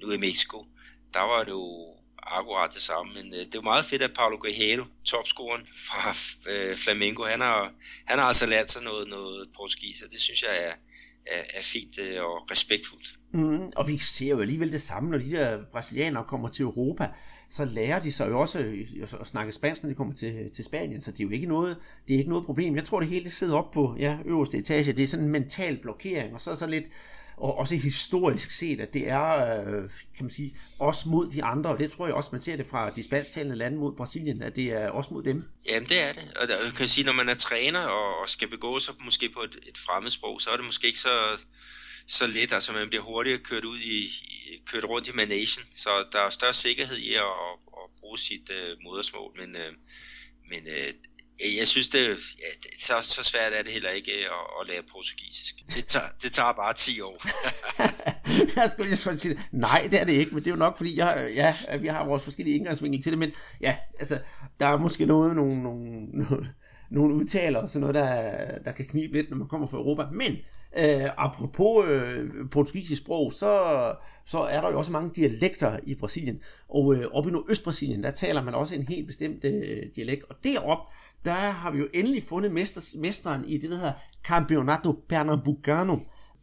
nu 0.00 0.08
er 0.08 0.14
i 0.14 0.18
Mexico, 0.18 0.66
der 1.14 1.20
var 1.20 1.44
det 1.44 1.50
jo 1.50 1.96
akkurat 2.22 2.74
det 2.74 2.82
samme, 2.82 3.14
men 3.14 3.34
øh, 3.34 3.40
det 3.40 3.54
er 3.54 3.58
jo 3.58 3.62
meget 3.62 3.84
fedt, 3.84 4.02
at 4.02 4.14
Paulo 4.14 4.36
Guerrero, 4.36 4.84
topscoren 5.04 5.66
fra 5.66 6.14
øh, 6.52 6.76
Flamengo, 6.76 7.24
han 7.24 7.40
har, 7.40 7.72
han 8.06 8.18
har 8.18 8.26
altså 8.26 8.46
lært 8.46 8.70
sig 8.70 8.82
noget, 8.82 9.08
noget 9.08 9.48
portugis, 9.56 10.02
og 10.02 10.10
det 10.10 10.20
synes 10.20 10.42
jeg 10.42 10.64
er, 10.64 10.72
er, 11.26 11.58
er 11.58 11.62
fint 11.62 11.98
øh, 11.98 12.24
og 12.24 12.50
respektfuldt. 12.50 13.18
Mm, 13.34 13.72
og 13.76 13.88
vi 13.88 13.98
ser 13.98 14.28
jo 14.28 14.40
alligevel 14.40 14.72
det 14.72 14.82
samme, 14.82 15.10
når 15.10 15.18
de 15.18 15.30
der 15.30 15.58
brasilianere 15.72 16.24
kommer 16.24 16.48
til 16.48 16.62
Europa, 16.62 17.08
så 17.50 17.64
lærer 17.64 18.00
de 18.00 18.12
sig 18.12 18.28
jo 18.28 18.40
også 18.40 18.58
øh, 18.58 18.88
at 19.20 19.26
snakke 19.26 19.52
spansk, 19.52 19.82
når 19.82 19.88
de 19.90 19.94
kommer 19.94 20.14
til, 20.14 20.34
øh, 20.34 20.50
til 20.50 20.64
Spanien, 20.64 21.00
så 21.00 21.10
det 21.10 21.20
er 21.20 21.24
jo 21.24 21.30
ikke 21.30 21.46
noget, 21.46 21.76
det 22.08 22.14
er 22.14 22.18
ikke 22.18 22.30
noget 22.30 22.46
problem. 22.46 22.76
Jeg 22.76 22.84
tror, 22.84 23.00
det 23.00 23.08
hele 23.08 23.30
sidder 23.30 23.56
op 23.56 23.70
på 23.70 23.96
ja, 23.98 24.18
øverste 24.24 24.58
etage, 24.58 24.92
det 24.92 25.02
er 25.02 25.06
sådan 25.06 25.24
en 25.24 25.32
mental 25.32 25.78
blokering, 25.82 26.34
og 26.34 26.40
så 26.40 26.50
er 26.50 26.54
så 26.54 26.66
lidt 26.66 26.84
og 27.36 27.58
også 27.58 27.76
historisk 27.76 28.50
set, 28.50 28.80
at 28.80 28.94
det 28.94 29.08
er, 29.08 29.56
øh, 29.60 29.90
kan 30.16 30.24
man 30.24 30.30
sige, 30.30 30.56
også 30.78 31.08
mod 31.08 31.30
de 31.30 31.44
andre, 31.44 31.70
og 31.70 31.78
det 31.78 31.92
tror 31.92 32.06
jeg 32.06 32.14
også, 32.14 32.28
man 32.32 32.40
ser 32.40 32.56
det 32.56 32.66
fra 32.66 32.90
de 32.90 33.04
spansktalende 33.04 33.56
lande 33.56 33.78
mod 33.78 33.96
Brasilien, 33.96 34.42
at 34.42 34.56
det 34.56 34.64
er 34.64 34.88
også 34.88 35.14
mod 35.14 35.22
dem. 35.22 35.44
Jamen 35.68 35.88
det 35.88 36.02
er 36.02 36.12
det, 36.12 36.36
og 36.36 36.48
der, 36.48 36.70
kan 36.70 36.88
sige, 36.88 37.04
når 37.04 37.12
man 37.12 37.28
er 37.28 37.34
træner 37.34 37.80
og, 37.80 38.20
og 38.20 38.28
skal 38.28 38.48
begå 38.48 38.78
sig 38.78 38.94
måske 39.04 39.28
på 39.28 39.40
et, 39.40 39.56
et 39.68 39.78
fremmedsprog, 39.78 40.40
så 40.40 40.50
er 40.50 40.56
det 40.56 40.66
måske 40.66 40.86
ikke 40.86 40.98
så, 40.98 41.44
så 42.06 42.26
let, 42.26 42.52
altså 42.52 42.72
man 42.72 42.88
bliver 42.88 43.02
hurtigere 43.02 43.38
kørt 43.38 43.64
ud 43.64 43.78
i, 43.78 44.10
kørt 44.66 44.84
rundt 44.84 45.08
i 45.08 45.12
managen, 45.14 45.62
så 45.72 45.90
der 46.12 46.20
er 46.20 46.30
større 46.30 46.52
sikkerhed 46.52 46.96
i 46.96 47.14
at, 47.14 47.20
at, 47.20 47.54
at 47.82 47.90
bruge 48.00 48.18
sit 48.18 48.50
uh, 48.50 48.82
modersmål, 48.84 49.32
men, 49.40 49.56
uh, 49.56 49.74
men 50.50 50.62
uh, 50.66 50.90
Øh, 51.44 51.56
jeg 51.58 51.66
synes, 51.66 51.88
det, 51.88 51.98
ja, 52.42 52.50
så, 52.78 52.94
så 53.00 53.22
svært 53.24 53.52
er 53.58 53.62
det 53.62 53.72
heller 53.72 53.90
ikke 53.90 54.12
øh, 54.12 54.24
at, 54.24 54.60
at 54.60 54.68
lære 54.68 54.82
portugisisk. 54.92 55.54
Det 55.74 55.84
tager, 55.84 56.06
det 56.22 56.32
tager 56.32 56.52
bare 56.52 56.72
10 56.72 57.00
år. 57.00 57.16
jeg 58.60 58.70
skulle, 58.72 58.90
jeg 58.90 58.98
skulle 58.98 59.18
sige, 59.18 59.40
nej, 59.52 59.88
det 59.90 60.00
er 60.00 60.04
det 60.04 60.12
ikke, 60.12 60.34
men 60.34 60.44
det 60.44 60.50
er 60.50 60.54
jo 60.54 60.64
nok, 60.66 60.76
fordi 60.76 60.98
jeg, 60.98 61.32
ja, 61.34 61.76
vi 61.76 61.86
har 61.86 62.06
vores 62.06 62.22
forskellige 62.22 62.56
indgangsvinkler 62.56 63.02
til 63.02 63.12
det, 63.12 63.18
men 63.18 63.32
ja, 63.60 63.76
altså, 63.98 64.18
der 64.60 64.66
er 64.66 64.76
måske 64.76 65.06
noget, 65.06 65.36
nogle, 65.36 65.62
nogle, 65.62 66.04
nogle, 66.04 66.54
nogle 66.90 67.14
udtaler 67.14 67.58
og 67.58 67.68
sådan 67.68 67.80
noget, 67.80 67.94
der, 67.94 68.58
der 68.64 68.72
kan 68.72 68.86
knibe 68.86 69.12
lidt, 69.12 69.30
når 69.30 69.36
man 69.36 69.48
kommer 69.48 69.66
fra 69.66 69.76
Europa, 69.76 70.02
men 70.12 70.36
Øh, 70.78 71.10
apropos 71.16 71.88
øh, 71.88 72.30
portugisisk 72.50 73.02
sprog, 73.02 73.32
så, 73.32 73.94
så 74.24 74.38
er 74.38 74.60
der 74.60 74.70
jo 74.70 74.78
også 74.78 74.92
mange 74.92 75.10
dialekter 75.16 75.78
i 75.86 75.94
Brasilien. 75.94 76.40
Og 76.68 76.94
øh, 76.94 77.06
oppe 77.12 77.30
i 77.30 77.32
Nordøst-Brasilien, 77.32 78.02
der 78.02 78.10
taler 78.10 78.42
man 78.42 78.54
også 78.54 78.74
en 78.74 78.82
helt 78.88 79.06
bestemt 79.06 79.44
øh, 79.44 79.82
dialekt. 79.96 80.24
Og 80.28 80.36
derop 80.44 80.78
der 81.24 81.50
har 81.50 81.70
vi 81.70 81.78
jo 81.78 81.88
endelig 81.94 82.22
fundet 82.22 82.52
mester, 82.52 82.98
mesteren 82.98 83.48
i 83.48 83.58
det, 83.58 83.70
der 83.70 83.76
hedder 83.76 83.92
Campeonato 84.24 84.92
Pernambucano. 85.08 85.96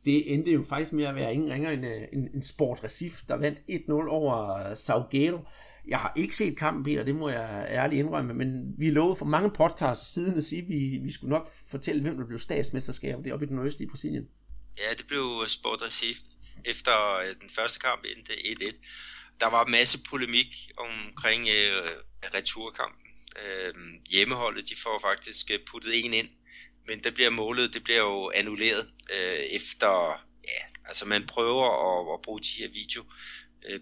Det 0.06 0.34
endte 0.34 0.52
jo 0.52 0.66
faktisk 0.70 0.94
med 0.94 1.06
at 1.06 1.16
være 1.16 1.34
ingen 1.34 1.50
ringer 1.52 1.72
end, 1.72 1.86
øh, 1.86 2.02
en, 2.14 2.30
en 2.34 2.44
Sport 2.44 2.84
Recif, 2.84 3.20
der 3.28 3.36
vandt 3.36 3.60
1-0 3.60 3.92
over 3.92 4.70
øh, 4.70 4.78
Saugero. 4.78 5.40
Jeg 5.88 6.00
har 6.00 6.14
ikke 6.16 6.38
set 6.38 6.58
kampen, 6.58 6.84
Peter, 6.84 7.04
det 7.04 7.16
må 7.16 7.30
jeg 7.30 7.68
ærligt 7.70 8.00
indrømme, 8.00 8.34
men 8.34 8.74
vi 8.78 8.90
lovede 8.90 9.16
for 9.16 9.26
mange 9.26 9.52
podcasts 9.52 10.14
siden 10.14 10.38
at 10.38 10.46
sige, 10.46 10.62
at 10.62 10.70
vi, 10.70 11.00
vi 11.04 11.12
skulle 11.12 11.30
nok 11.30 11.54
fortælle, 11.68 12.02
hvem 12.02 12.18
der 12.18 12.26
blev 12.26 12.40
statsmesterskab 12.40 13.24
deroppe 13.24 13.46
i 13.46 13.48
den 13.48 13.56
nordøstlige 13.56 13.90
Brasilien. 13.90 14.28
Ja, 14.78 14.94
det 14.98 15.08
blev 15.08 15.40
øh, 15.42 15.48
Sport 15.48 15.82
Recif 15.82 16.18
efter 16.66 16.92
den 17.42 17.50
første 17.50 17.80
kamp 17.80 18.06
endte 18.16 18.32
1-1. 18.32 18.76
Der 19.40 19.50
var 19.50 19.66
masse 19.66 20.00
polemik 20.10 20.56
omkring 20.78 21.48
øh, 21.48 21.92
returkampen. 22.36 23.09
Øh, 23.46 23.74
hjemmeholdet, 24.10 24.70
de 24.70 24.76
får 24.76 25.00
faktisk 25.00 25.52
øh, 25.52 25.60
puttet 25.72 26.06
en 26.06 26.14
ind, 26.14 26.30
men 26.88 27.00
der 27.00 27.12
bliver 27.12 27.30
målet, 27.30 27.74
det 27.74 27.84
bliver 27.84 28.00
jo 28.00 28.32
annulleret 28.36 28.90
øh, 29.14 29.40
efter, 29.40 30.22
ja, 30.48 30.62
altså 30.86 31.06
man 31.06 31.28
prøver 31.28 31.68
at, 31.90 32.14
at 32.14 32.22
bruge 32.22 32.42
de 32.42 32.58
her 32.58 32.70
video 32.70 33.04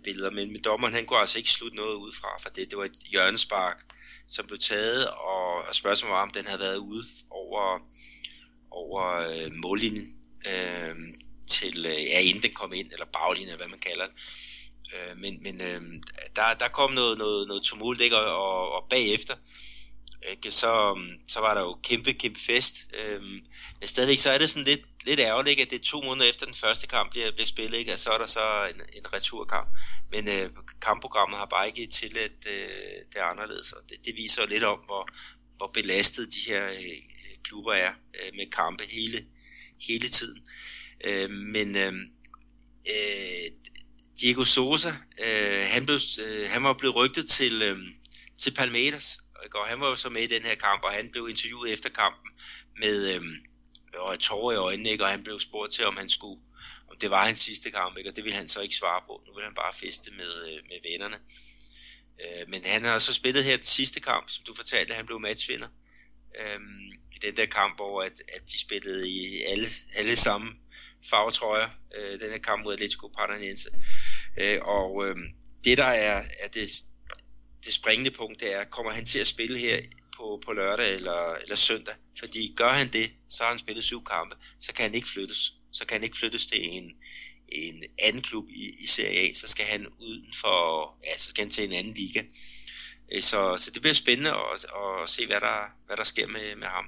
billeder, 0.03 0.31
men, 0.31 0.51
men 0.51 0.61
dommeren 0.61 0.93
han 0.93 1.05
kunne 1.05 1.19
altså 1.19 1.37
ikke 1.37 1.49
slutte 1.49 1.77
noget 1.77 1.95
ud 1.95 2.11
fra, 2.13 2.37
for 2.41 2.49
det, 2.49 2.69
det 2.69 2.77
var 2.77 2.85
et 2.85 2.97
hjørnespark, 3.11 3.83
som 4.27 4.45
blev 4.45 4.59
taget, 4.59 5.07
og, 5.09 5.53
og 5.55 5.75
spørgsmålet 5.75 6.13
var, 6.13 6.21
om 6.21 6.31
den 6.31 6.45
havde 6.45 6.59
været 6.59 6.77
ude 6.77 7.03
over, 7.29 7.79
over 8.71 9.13
øh, 9.13 9.53
mållinjen 9.53 10.17
øh, 10.47 10.95
til, 11.47 11.85
øh, 11.85 12.03
ja, 12.03 12.19
inden 12.19 12.43
den 12.43 12.53
kom 12.53 12.73
ind, 12.73 12.91
eller 12.91 13.05
baglinjen, 13.05 13.49
eller 13.49 13.57
hvad 13.57 13.67
man 13.67 13.79
kalder 13.79 14.05
det. 14.05 14.15
Øh, 14.93 15.17
men 15.17 15.43
men 15.43 15.61
øh, 15.61 15.81
der, 16.35 16.53
der 16.53 16.67
kom 16.67 16.91
noget, 16.91 17.17
noget, 17.17 17.47
noget 17.47 17.63
tumult, 17.63 18.01
ikke? 18.01 18.17
Og, 18.17 18.35
og, 18.35 18.71
og 18.71 18.87
bagefter, 18.89 19.35
ikke? 20.29 20.51
Så, 20.51 20.99
så 21.27 21.39
var 21.39 21.53
der 21.53 21.61
jo 21.61 21.79
kæmpe, 21.83 22.13
kæmpe 22.13 22.39
fest. 22.39 22.75
Øh, 22.93 23.21
men 23.79 23.87
stadigvæk 23.87 24.17
så 24.17 24.29
er 24.29 24.37
det 24.37 24.49
sådan 24.49 24.63
lidt, 24.63 24.81
lidt 25.05 25.19
ærgerligt, 25.19 25.51
ikke? 25.51 25.61
at 25.61 25.69
det 25.69 25.79
er 25.79 25.83
to 25.83 26.01
måneder 26.01 26.29
efter 26.29 26.45
den 26.45 26.55
første 26.55 26.87
kamp 26.87 27.11
bliver, 27.11 27.31
bliver 27.31 27.47
spillet, 27.47 27.77
ikke? 27.77 27.93
og 27.93 27.99
så 27.99 28.11
er 28.11 28.17
der 28.17 28.25
så 28.25 28.71
en, 28.75 28.81
en 28.97 29.13
returkamp. 29.13 29.69
Men 30.11 30.27
øh, 30.27 30.49
kampprogrammet 30.81 31.39
har 31.39 31.45
bare 31.45 31.67
ikke 31.67 31.87
tilladt 31.87 32.47
øh, 32.47 33.05
det 33.13 33.19
anderledes, 33.19 33.71
og 33.71 33.81
det, 33.89 33.97
det 34.05 34.15
viser 34.15 34.45
lidt 34.45 34.63
om, 34.63 34.79
hvor, 34.79 35.07
hvor 35.57 35.71
belastet 35.73 36.33
de 36.33 36.51
her 36.51 36.67
øh, 36.67 36.97
klubber 37.43 37.73
er 37.73 37.93
øh, 38.13 38.31
med 38.35 38.51
kampe 38.51 38.83
hele, 38.89 39.25
hele 39.87 40.07
tiden. 40.07 40.43
Øh, 41.05 41.29
men 41.29 41.77
øh, 41.77 41.93
øh, 42.89 43.51
Diego 44.21 44.43
Sosa, 44.43 44.93
øh, 45.19 45.65
han, 45.65 45.85
blev, 45.85 45.99
øh, 46.25 46.49
han 46.49 46.63
var 46.63 46.73
blevet 46.73 46.95
rygtet 46.95 47.29
til, 47.29 47.61
øh, 47.61 47.79
til 48.37 48.53
Palmeiras, 48.53 49.17
og 49.55 49.67
han 49.67 49.79
var 49.79 49.89
jo 49.89 49.95
så 49.95 50.09
med 50.09 50.23
i 50.23 50.27
den 50.27 50.43
her 50.43 50.55
kamp, 50.55 50.83
og 50.83 50.91
han 50.91 51.11
blev 51.11 51.29
interviewet 51.29 51.73
efter 51.73 51.89
kampen 51.89 52.31
med 52.79 53.15
øh, 53.15 53.21
og 53.93 54.19
tårer 54.19 54.53
i 54.53 54.55
øjnene, 54.55 54.89
ikke? 54.89 55.03
og 55.03 55.09
han 55.09 55.23
blev 55.23 55.39
spurgt 55.39 55.73
til, 55.73 55.85
om 55.85 55.97
han 55.97 56.09
skulle, 56.09 56.41
om 56.91 56.97
det 56.97 57.11
var 57.11 57.25
hans 57.25 57.39
sidste 57.39 57.71
kamp, 57.71 57.97
ikke? 57.97 58.09
og 58.09 58.15
det 58.15 58.23
ville 58.23 58.37
han 58.37 58.47
så 58.47 58.61
ikke 58.61 58.75
svare 58.75 59.01
på. 59.07 59.23
Nu 59.27 59.33
vil 59.33 59.43
han 59.43 59.53
bare 59.53 59.73
feste 59.73 60.11
med, 60.11 60.51
øh, 60.51 60.59
med 60.69 60.91
vennerne. 60.91 61.17
Øh, 62.21 62.49
men 62.49 62.61
han 62.65 62.83
har 62.83 62.99
så 62.99 63.13
spillet 63.13 63.43
her 63.43 63.57
den 63.57 63.65
sidste 63.65 63.99
kamp, 63.99 64.29
som 64.29 64.45
du 64.45 64.53
fortalte, 64.53 64.93
han 64.93 65.05
blev 65.05 65.19
matchvinder. 65.19 65.67
Øh, 66.39 66.59
I 67.15 67.19
den 67.21 67.37
der 67.37 67.45
kamp, 67.45 67.77
hvor 67.77 68.01
at, 68.01 68.21
at 68.35 68.41
de 68.51 68.59
spillede 68.59 69.09
i 69.09 69.43
alle, 69.43 69.67
alle 69.95 70.15
sammen 70.15 70.59
farvetrøjer, 71.09 71.69
øh, 71.95 72.19
den 72.19 72.29
her 72.29 72.37
kamp 72.37 72.63
mod 72.63 72.73
Atletico 72.73 73.07
Paranaense. 73.07 73.69
Øh, 74.37 74.59
og 74.61 75.07
øh, 75.07 75.15
det 75.63 75.77
der 75.77 75.83
er, 75.83 76.23
er 76.39 76.47
det, 76.47 76.69
det 77.65 77.73
springende 77.73 78.11
punkt, 78.11 78.39
det 78.39 78.53
er, 78.53 78.63
kommer 78.63 78.91
han 78.91 79.05
til 79.05 79.19
at 79.19 79.27
spille 79.27 79.59
her 79.59 79.81
på, 80.17 80.41
på 80.45 80.53
lørdag 80.53 80.95
eller, 80.95 81.33
eller 81.33 81.55
søndag? 81.55 81.95
Fordi 82.19 82.53
gør 82.57 82.71
han 82.71 82.93
det, 82.93 83.11
så 83.29 83.43
har 83.43 83.49
han 83.49 83.59
spillet 83.59 83.83
syv 83.83 84.03
kampe, 84.03 84.35
så 84.59 84.73
kan 84.73 84.83
han 84.83 84.95
ikke 84.95 85.07
flyttes. 85.07 85.53
Så 85.71 85.85
kan 85.85 85.95
han 85.95 86.03
ikke 86.03 86.17
flyttes 86.17 86.45
til 86.45 86.69
en, 86.69 86.91
en 87.49 87.83
anden 87.99 88.21
klub 88.21 88.49
i, 88.49 88.83
i 88.83 88.87
Serie 88.87 89.29
A, 89.29 89.33
så 89.33 89.47
skal 89.47 89.65
han 89.65 89.87
uden 89.87 90.33
for, 90.41 90.97
ja, 91.05 91.17
så 91.17 91.29
skal 91.29 91.43
han 91.43 91.51
til 91.51 91.63
en 91.63 91.73
anden 91.73 91.93
liga. 91.93 92.23
Øh, 93.11 93.21
så, 93.21 93.57
så 93.57 93.71
det 93.71 93.81
bliver 93.81 93.93
spændende 93.93 94.31
at, 94.31 94.65
at 95.03 95.09
se, 95.09 95.25
hvad 95.25 95.41
der, 95.41 95.75
hvad 95.85 95.97
der 95.97 96.03
sker 96.03 96.27
med, 96.27 96.55
med 96.55 96.67
ham. 96.67 96.85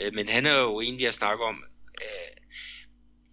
Øh, 0.00 0.14
men 0.14 0.28
han 0.28 0.46
er 0.46 0.58
jo 0.58 0.80
egentlig 0.80 1.06
at 1.06 1.14
snakke 1.14 1.44
om, 1.44 1.64
øh, 2.02 2.36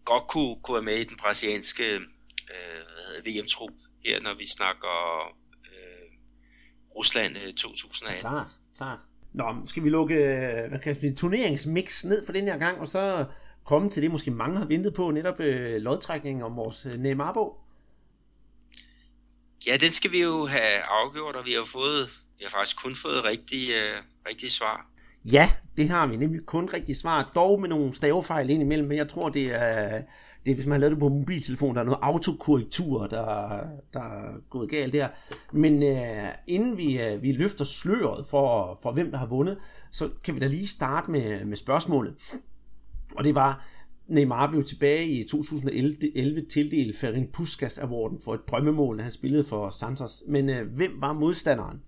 godt 0.06 0.28
kunne, 0.28 0.56
kunne 0.64 0.76
være 0.76 0.84
med 0.84 0.98
i 0.98 1.04
den 1.04 1.18
brasilianske 1.18 1.94
øh, 1.94 3.26
VM-trup 3.26 3.72
her, 4.06 4.22
når 4.22 4.34
vi 4.34 4.48
snakker 4.48 5.28
øh, 5.66 6.10
Rusland 6.96 7.38
øh, 7.38 7.54
2018. 7.54 8.22
Klart, 8.22 8.48
klart. 8.78 9.00
Nå, 9.34 9.56
skal 9.66 9.84
vi 9.84 9.90
lukke 9.90 10.16
hvad 10.70 10.80
kan 10.80 10.94
jeg 10.94 10.96
sige, 10.96 11.16
turneringsmix 11.16 12.04
ned 12.04 12.26
for 12.26 12.34
den 12.34 12.48
her 12.48 12.58
gang, 12.58 12.80
og 12.80 12.88
så 12.88 13.26
komme 13.66 13.90
til 13.90 14.04
det, 14.04 14.12
måske 14.12 14.32
mange 14.32 14.58
har 14.58 14.66
ventet 14.66 14.94
på, 14.94 15.12
netop 15.12 15.40
øh, 15.40 15.82
lodtrækningen 15.82 16.44
om 16.44 16.56
vores 16.56 16.86
øh, 16.86 16.94
Neymar-bog? 16.94 17.60
Ja, 19.68 19.78
den 19.78 19.92
skal 19.92 20.12
vi 20.12 20.22
jo 20.22 20.46
have 20.46 20.82
afgjort, 20.82 21.36
og 21.36 21.46
vi 21.46 21.54
har 21.54 21.64
fået, 21.64 22.10
vi 22.38 22.44
har 22.44 22.50
faktisk 22.50 22.84
kun 22.84 22.96
fået 22.96 23.26
rigtige, 23.26 23.74
øh, 23.76 23.98
rigtige 24.28 24.50
svar. 24.50 24.93
Ja, 25.26 25.50
det 25.78 25.90
har 25.90 26.08
vi 26.08 26.16
nemlig 26.16 26.46
kun 26.46 26.70
rigtig 26.74 26.98
svar, 26.98 27.32
dog 27.36 27.62
med 27.62 27.70
nogle 27.70 27.94
stavefejl 27.94 28.50
indimellem, 28.50 28.88
men 28.88 28.98
jeg 28.98 29.10
tror, 29.10 29.30
det 29.30 29.56
er, 29.56 30.02
det 30.46 30.52
er 30.52 30.56
hvis 30.56 30.66
man 30.66 30.72
har 30.72 30.80
lavet 30.80 30.92
det 30.92 31.00
på 31.00 31.10
mobiltelefon, 31.10 31.76
der 31.76 31.82
er 31.82 31.86
noget 31.86 32.00
autokorrektur, 32.02 33.08
der, 33.08 33.60
der 33.94 34.00
er 34.00 34.34
gået 34.50 34.70
galt 34.70 34.94
der. 34.94 35.08
Men 35.52 35.84
uh, 35.84 36.30
inden 36.48 36.78
vi, 36.78 37.14
uh, 37.14 37.24
vi 37.24 37.32
løfter 37.32 37.66
sløret 37.66 38.26
for, 38.28 38.80
for, 38.82 38.92
hvem 38.92 39.12
der 39.12 39.18
har 39.18 39.26
vundet, 39.26 39.58
så 39.92 40.10
kan 40.24 40.36
vi 40.36 40.40
da 40.40 40.48
lige 40.48 40.68
starte 40.68 41.12
med, 41.12 41.46
med 41.46 41.58
spørgsmålet. 41.58 42.16
Og 43.16 43.24
det 43.24 43.36
var, 43.36 43.66
Neymar 44.08 44.52
blev 44.52 44.64
tilbage 44.64 45.08
i 45.08 45.28
2011 45.28 46.46
tildelt 46.46 46.98
Ferin 46.98 47.28
Puskas 47.28 47.80
Awarden 47.80 48.20
for 48.24 48.34
et 48.34 48.48
drømmemål, 48.48 49.02
han 49.02 49.12
spillede 49.12 49.44
for 49.44 49.70
Santos. 49.70 50.24
Men 50.28 50.50
uh, 50.50 50.62
hvem 50.76 50.92
var 51.02 51.14
modstanderen? 51.14 51.82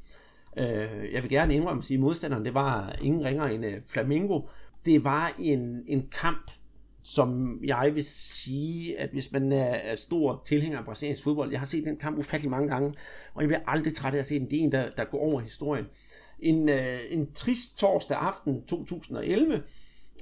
Øh, 0.57 1.13
jeg 1.13 1.23
vil 1.23 1.29
gerne 1.29 1.55
indrømme 1.55 1.79
at 1.79 1.83
sige, 1.83 1.97
at 1.97 2.01
modstanderen 2.01 2.45
det 2.45 2.53
var 2.53 2.95
ingen 3.01 3.25
ringer 3.25 3.45
end 3.45 3.65
øh, 3.65 3.81
Flamingo. 3.87 4.41
Det 4.85 5.03
var 5.03 5.35
en, 5.39 5.83
en 5.87 6.07
kamp, 6.21 6.51
som 7.03 7.59
jeg 7.63 7.91
vil 7.93 8.03
sige, 8.03 8.99
at 8.99 9.09
hvis 9.09 9.31
man 9.31 9.51
er 9.51 9.95
stor 9.95 10.43
tilhænger 10.45 10.79
af 10.79 10.85
brasiliansk 10.85 11.23
fodbold, 11.23 11.51
jeg 11.51 11.59
har 11.59 11.65
set 11.65 11.85
den 11.85 11.97
kamp 11.97 12.17
ufattelig 12.17 12.51
mange 12.51 12.69
gange, 12.69 12.93
og 13.33 13.41
jeg 13.41 13.47
bliver 13.47 13.61
aldrig 13.67 13.93
træt 13.93 14.13
af 14.13 14.19
at 14.19 14.25
se 14.25 14.39
den. 14.39 14.49
Det 14.49 14.59
er 14.59 14.63
en, 14.63 14.71
der, 14.71 14.89
der 14.89 15.03
går 15.03 15.19
over 15.19 15.39
historien. 15.39 15.85
En, 16.39 16.69
øh, 16.69 16.99
en 17.09 17.31
trist 17.33 17.77
torsdag 17.77 18.17
aften 18.17 18.63
2011, 18.63 19.63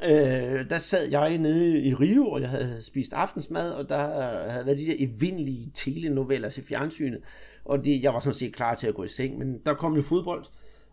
øh, 0.04 0.70
der 0.70 0.78
sad 0.78 1.10
jeg 1.10 1.38
nede 1.38 1.82
i 1.82 1.94
Rio, 1.94 2.28
og 2.28 2.42
jeg 2.42 2.50
havde 2.50 2.82
spist 2.82 3.14
aftensmad, 3.14 3.72
og 3.72 3.90
der 3.90 4.32
havde 4.50 4.66
været 4.66 4.78
de 4.78 4.86
der 4.86 4.96
evindelige 5.00 5.72
telenoveller 5.74 6.50
til 6.50 6.64
fjernsynet 6.64 7.20
og 7.66 7.86
det, 7.86 8.04
jeg 8.04 8.14
var 8.14 8.20
sådan 8.20 8.34
set 8.34 8.56
klar 8.56 8.76
til 8.76 8.88
at 8.88 8.96
gå 8.96 9.04
i 9.04 9.08
seng, 9.08 9.38
men 9.38 9.62
der 9.66 9.74
kom 9.74 9.96
jo 9.96 10.02
fodbold, 10.02 10.46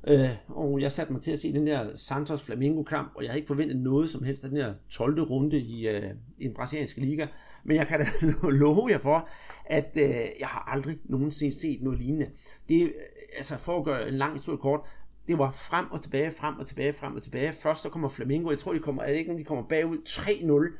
øh, 0.08 0.30
og 0.48 0.80
jeg 0.80 0.92
satte 0.92 1.12
mig 1.12 1.22
til 1.22 1.32
at 1.32 1.40
se 1.40 1.52
den 1.52 1.66
der 1.66 1.96
Santos 1.96 2.42
Flamingo 2.42 2.82
kamp, 2.82 3.12
og 3.14 3.22
jeg 3.22 3.30
havde 3.30 3.38
ikke 3.38 3.46
forventet 3.46 3.76
noget 3.76 4.10
som 4.10 4.22
helst 4.22 4.44
af 4.44 4.50
den 4.50 4.58
her 4.58 4.74
12. 4.90 5.22
runde 5.22 5.58
i, 5.58 5.88
øh, 5.88 6.10
i 6.38 6.44
den 6.46 6.54
brasilianske 6.54 7.00
liga, 7.00 7.26
men 7.64 7.76
jeg 7.76 7.86
kan 7.86 8.00
da 8.00 8.06
love 8.48 8.88
jer 8.90 8.98
for, 8.98 9.28
at 9.66 9.90
øh, 9.96 10.10
jeg 10.40 10.48
har 10.48 10.68
aldrig 10.72 10.98
nogensinde 11.04 11.60
set 11.60 11.82
noget 11.82 11.98
lignende. 11.98 12.30
Det, 12.68 12.82
øh, 12.82 12.90
altså 13.36 13.58
for 13.58 13.78
at 13.78 13.84
gøre 13.84 14.08
en 14.08 14.14
lang 14.14 14.34
historie 14.34 14.58
kort, 14.58 14.80
det 15.28 15.38
var 15.38 15.50
frem 15.50 15.90
og 15.90 16.02
tilbage, 16.02 16.30
frem 16.30 16.58
og 16.58 16.66
tilbage, 16.66 16.92
frem 16.92 17.16
og 17.16 17.22
tilbage. 17.22 17.52
Først 17.52 17.82
så 17.82 17.88
kommer 17.88 18.08
Flamingo, 18.08 18.50
jeg 18.50 18.58
tror 18.58 18.72
de 18.72 18.78
kommer, 18.78 19.02
er 19.02 19.06
det 19.06 19.18
ikke, 19.18 19.38
de 19.38 19.44
kommer 19.44 19.64
bagud 19.64 19.98
3-0, 20.08 20.78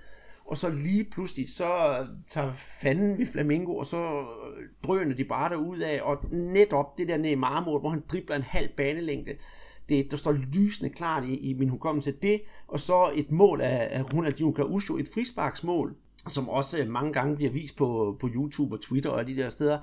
og 0.50 0.56
så 0.56 0.70
lige 0.70 1.04
pludselig, 1.04 1.48
så 1.48 1.96
tager 2.26 2.52
fanden 2.52 3.18
vi 3.18 3.26
Flamingo, 3.26 3.76
og 3.76 3.86
så 3.86 4.20
øh, 4.20 4.68
drøner 4.84 5.14
de 5.14 5.24
bare 5.24 5.58
ud 5.58 5.78
af, 5.78 6.00
og 6.02 6.18
netop 6.32 6.98
det 6.98 7.08
der 7.08 7.16
nede 7.16 7.32
i 7.32 7.34
marmor, 7.34 7.78
hvor 7.78 7.90
han 7.90 8.02
dribler 8.08 8.36
en 8.36 8.42
halv 8.42 8.68
banelængde, 8.76 9.32
det, 9.88 10.10
der 10.10 10.16
står 10.16 10.32
lysende 10.32 10.90
klart 10.90 11.24
i, 11.24 11.50
i 11.50 11.54
min 11.54 11.68
hukommelse. 11.68 12.12
Det, 12.12 12.42
og 12.68 12.80
så 12.80 13.12
et 13.14 13.30
mål 13.30 13.60
af, 13.60 13.88
af 13.90 14.14
Ronaldinho 14.14 14.52
Gaúcho, 14.58 15.00
et 15.00 15.08
frisparksmål, 15.14 15.94
som 16.28 16.48
også 16.48 16.78
øh, 16.78 16.88
mange 16.88 17.12
gange 17.12 17.36
bliver 17.36 17.52
vist 17.52 17.76
på, 17.76 18.16
på 18.20 18.28
YouTube 18.34 18.74
og 18.74 18.80
Twitter 18.80 19.10
og 19.10 19.26
de 19.26 19.36
der 19.36 19.50
steder, 19.50 19.78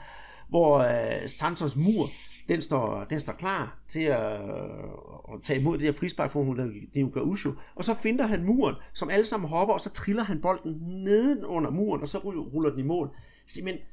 hvor 0.50 0.78
øh, 0.80 1.28
Santos 1.28 1.76
mur, 1.76 2.06
den 2.48 2.62
står, 2.62 3.04
den 3.04 3.20
står 3.20 3.34
klar 3.34 3.78
til 3.88 4.02
at, 4.02 4.42
øh, 4.42 5.34
at 5.34 5.42
tage 5.44 5.60
imod 5.60 5.78
det 5.78 5.86
her 5.86 5.92
frispark 5.92 6.32
for 6.32 6.40
Ronaldinho 6.40 7.10
Gaúcho, 7.10 7.52
og 7.76 7.84
så 7.84 7.94
finder 7.94 8.28
han 8.28 8.44
muren, 8.44 8.76
som 8.94 9.10
alle 9.10 9.26
sammen 9.26 9.50
hopper, 9.50 9.74
og 9.74 9.82
så 9.82 9.90
triller 9.90 10.24
han 10.24 10.42
bolden 10.42 10.74
neden 10.82 11.46
under 11.46 11.70
muren, 11.70 12.02
og 12.02 12.08
så 12.08 12.18
ruller 12.18 12.70
den 12.70 12.80
i 12.80 12.84
mål. 12.84 13.10
Simpelthen 13.48 13.84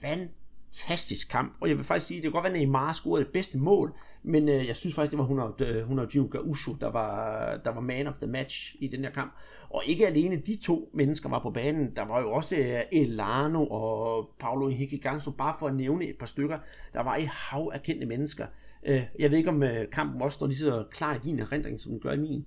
fantastisk 0.00 1.28
kamp, 1.28 1.52
og 1.60 1.68
jeg 1.68 1.76
vil 1.76 1.84
faktisk 1.84 2.06
sige, 2.06 2.16
det 2.16 2.22
kan 2.22 2.32
godt 2.32 2.44
være, 2.44 2.52
at 2.52 2.58
Neymar 2.58 2.92
scorede 2.92 3.24
det 3.24 3.32
bedste 3.32 3.58
mål, 3.58 3.94
men 4.22 4.48
øh, 4.48 4.66
jeg 4.66 4.76
synes 4.76 4.94
faktisk, 4.94 5.10
det 5.10 5.18
var 5.18 5.24
100, 5.24 5.78
120 5.78 6.28
Gausho, 6.28 6.74
der 6.80 6.90
var, 6.90 7.56
der 7.56 7.70
var 7.70 7.80
man 7.80 8.06
of 8.06 8.18
the 8.18 8.26
match 8.26 8.76
i 8.78 8.88
den 8.88 9.04
her 9.04 9.10
kamp. 9.10 9.32
Og 9.70 9.86
ikke 9.86 10.06
alene 10.06 10.42
de 10.46 10.56
to 10.56 10.90
mennesker 10.94 11.28
var 11.28 11.42
på 11.42 11.50
banen, 11.50 11.96
der 11.96 12.02
var 12.02 12.20
jo 12.20 12.32
også 12.32 12.56
eh, 12.56 12.82
Elano 12.92 13.66
og 13.66 14.30
Paolo 14.40 14.68
Higiganso, 14.68 15.30
bare 15.30 15.56
for 15.58 15.68
at 15.68 15.74
nævne 15.74 16.08
et 16.08 16.18
par 16.18 16.26
stykker. 16.26 16.58
Der 16.92 17.02
var 17.02 17.16
et 17.16 17.28
hav 17.28 17.70
af 17.74 17.82
kendte 17.82 18.06
mennesker. 18.06 18.46
Eh, 18.86 19.02
jeg 19.18 19.30
ved 19.30 19.38
ikke, 19.38 19.50
om 19.50 19.62
eh, 19.62 19.90
kampen 19.92 20.22
også 20.22 20.36
står 20.36 20.46
lige 20.46 20.58
så 20.58 20.84
klar 20.92 21.14
i 21.14 21.18
din 21.24 21.38
erindring, 21.38 21.80
som 21.80 21.92
den 21.92 22.00
gør 22.00 22.12
i 22.12 22.16
min. 22.16 22.46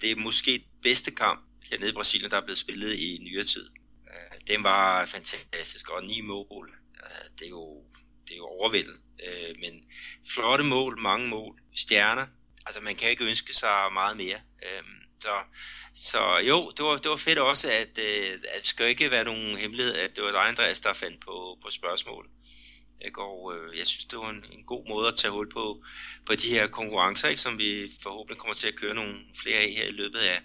Det 0.00 0.10
er 0.10 0.16
måske 0.16 0.64
bedste 0.82 1.10
kamp 1.10 1.40
hernede 1.70 1.90
i 1.90 1.94
Brasilien, 1.94 2.30
der 2.30 2.36
er 2.36 2.44
blevet 2.44 2.58
spillet 2.58 2.92
i 2.92 3.18
nyere 3.22 3.44
tid. 3.44 3.66
Den 4.48 4.64
var 4.64 5.04
fantastisk, 5.06 5.90
og 5.90 6.04
ni 6.04 6.20
mål. 6.20 6.74
Det 7.38 7.46
er 7.46 7.50
jo, 7.50 7.82
det 8.24 8.32
er 8.32 8.36
jo 8.36 8.46
overvældet. 8.46 8.96
Men 9.60 9.82
flotte 10.34 10.64
mål, 10.64 10.98
mange 10.98 11.28
mål, 11.28 11.60
stjerner. 11.74 12.26
Altså 12.66 12.80
man 12.82 12.94
kan 12.94 13.10
ikke 13.10 13.24
ønske 13.24 13.54
sig 13.54 13.92
meget 13.92 14.16
mere. 14.16 14.38
Så 15.22 15.34
så 15.94 16.18
jo, 16.48 16.70
det 16.76 16.84
var, 16.84 16.96
det 16.96 17.10
var 17.10 17.16
fedt 17.16 17.38
også, 17.38 17.68
at, 17.82 17.98
øh, 17.98 18.32
at 18.54 18.58
det 18.58 18.66
skal 18.66 18.88
ikke 18.88 19.10
være 19.10 19.24
nogen 19.24 19.56
hemmelighed, 19.58 19.94
at 19.94 20.16
det 20.16 20.24
var 20.24 20.30
dig, 20.30 20.48
Andreas, 20.48 20.80
der 20.80 20.92
fandt 20.92 21.20
på, 21.20 21.58
på 21.62 21.70
spørgsmål. 21.70 22.28
Ikke? 23.04 23.22
Og 23.22 23.54
øh, 23.54 23.78
jeg 23.78 23.86
synes, 23.86 24.04
det 24.04 24.18
var 24.18 24.30
en, 24.30 24.44
en 24.52 24.64
god 24.66 24.88
måde 24.88 25.08
at 25.08 25.14
tage 25.14 25.32
hul 25.32 25.50
på, 25.50 25.84
på 26.26 26.32
de 26.34 26.48
her 26.48 26.66
konkurrencer, 26.66 27.28
ikke? 27.28 27.40
som 27.40 27.58
vi 27.58 27.88
forhåbentlig 28.02 28.38
kommer 28.38 28.54
til 28.54 28.68
at 28.68 28.76
køre 28.76 28.94
nogle 28.94 29.14
flere 29.42 29.58
af 29.58 29.70
her 29.76 29.86
i 29.86 29.90
løbet 29.90 30.18
af, 30.18 30.40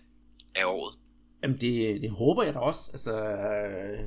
af 0.55 0.65
året. 0.65 0.95
Jamen 1.43 1.61
det, 1.61 2.01
det 2.01 2.11
håber 2.11 2.43
jeg 2.43 2.53
da 2.53 2.59
også. 2.59 2.79
Altså, 2.93 3.13
øh, 3.13 3.99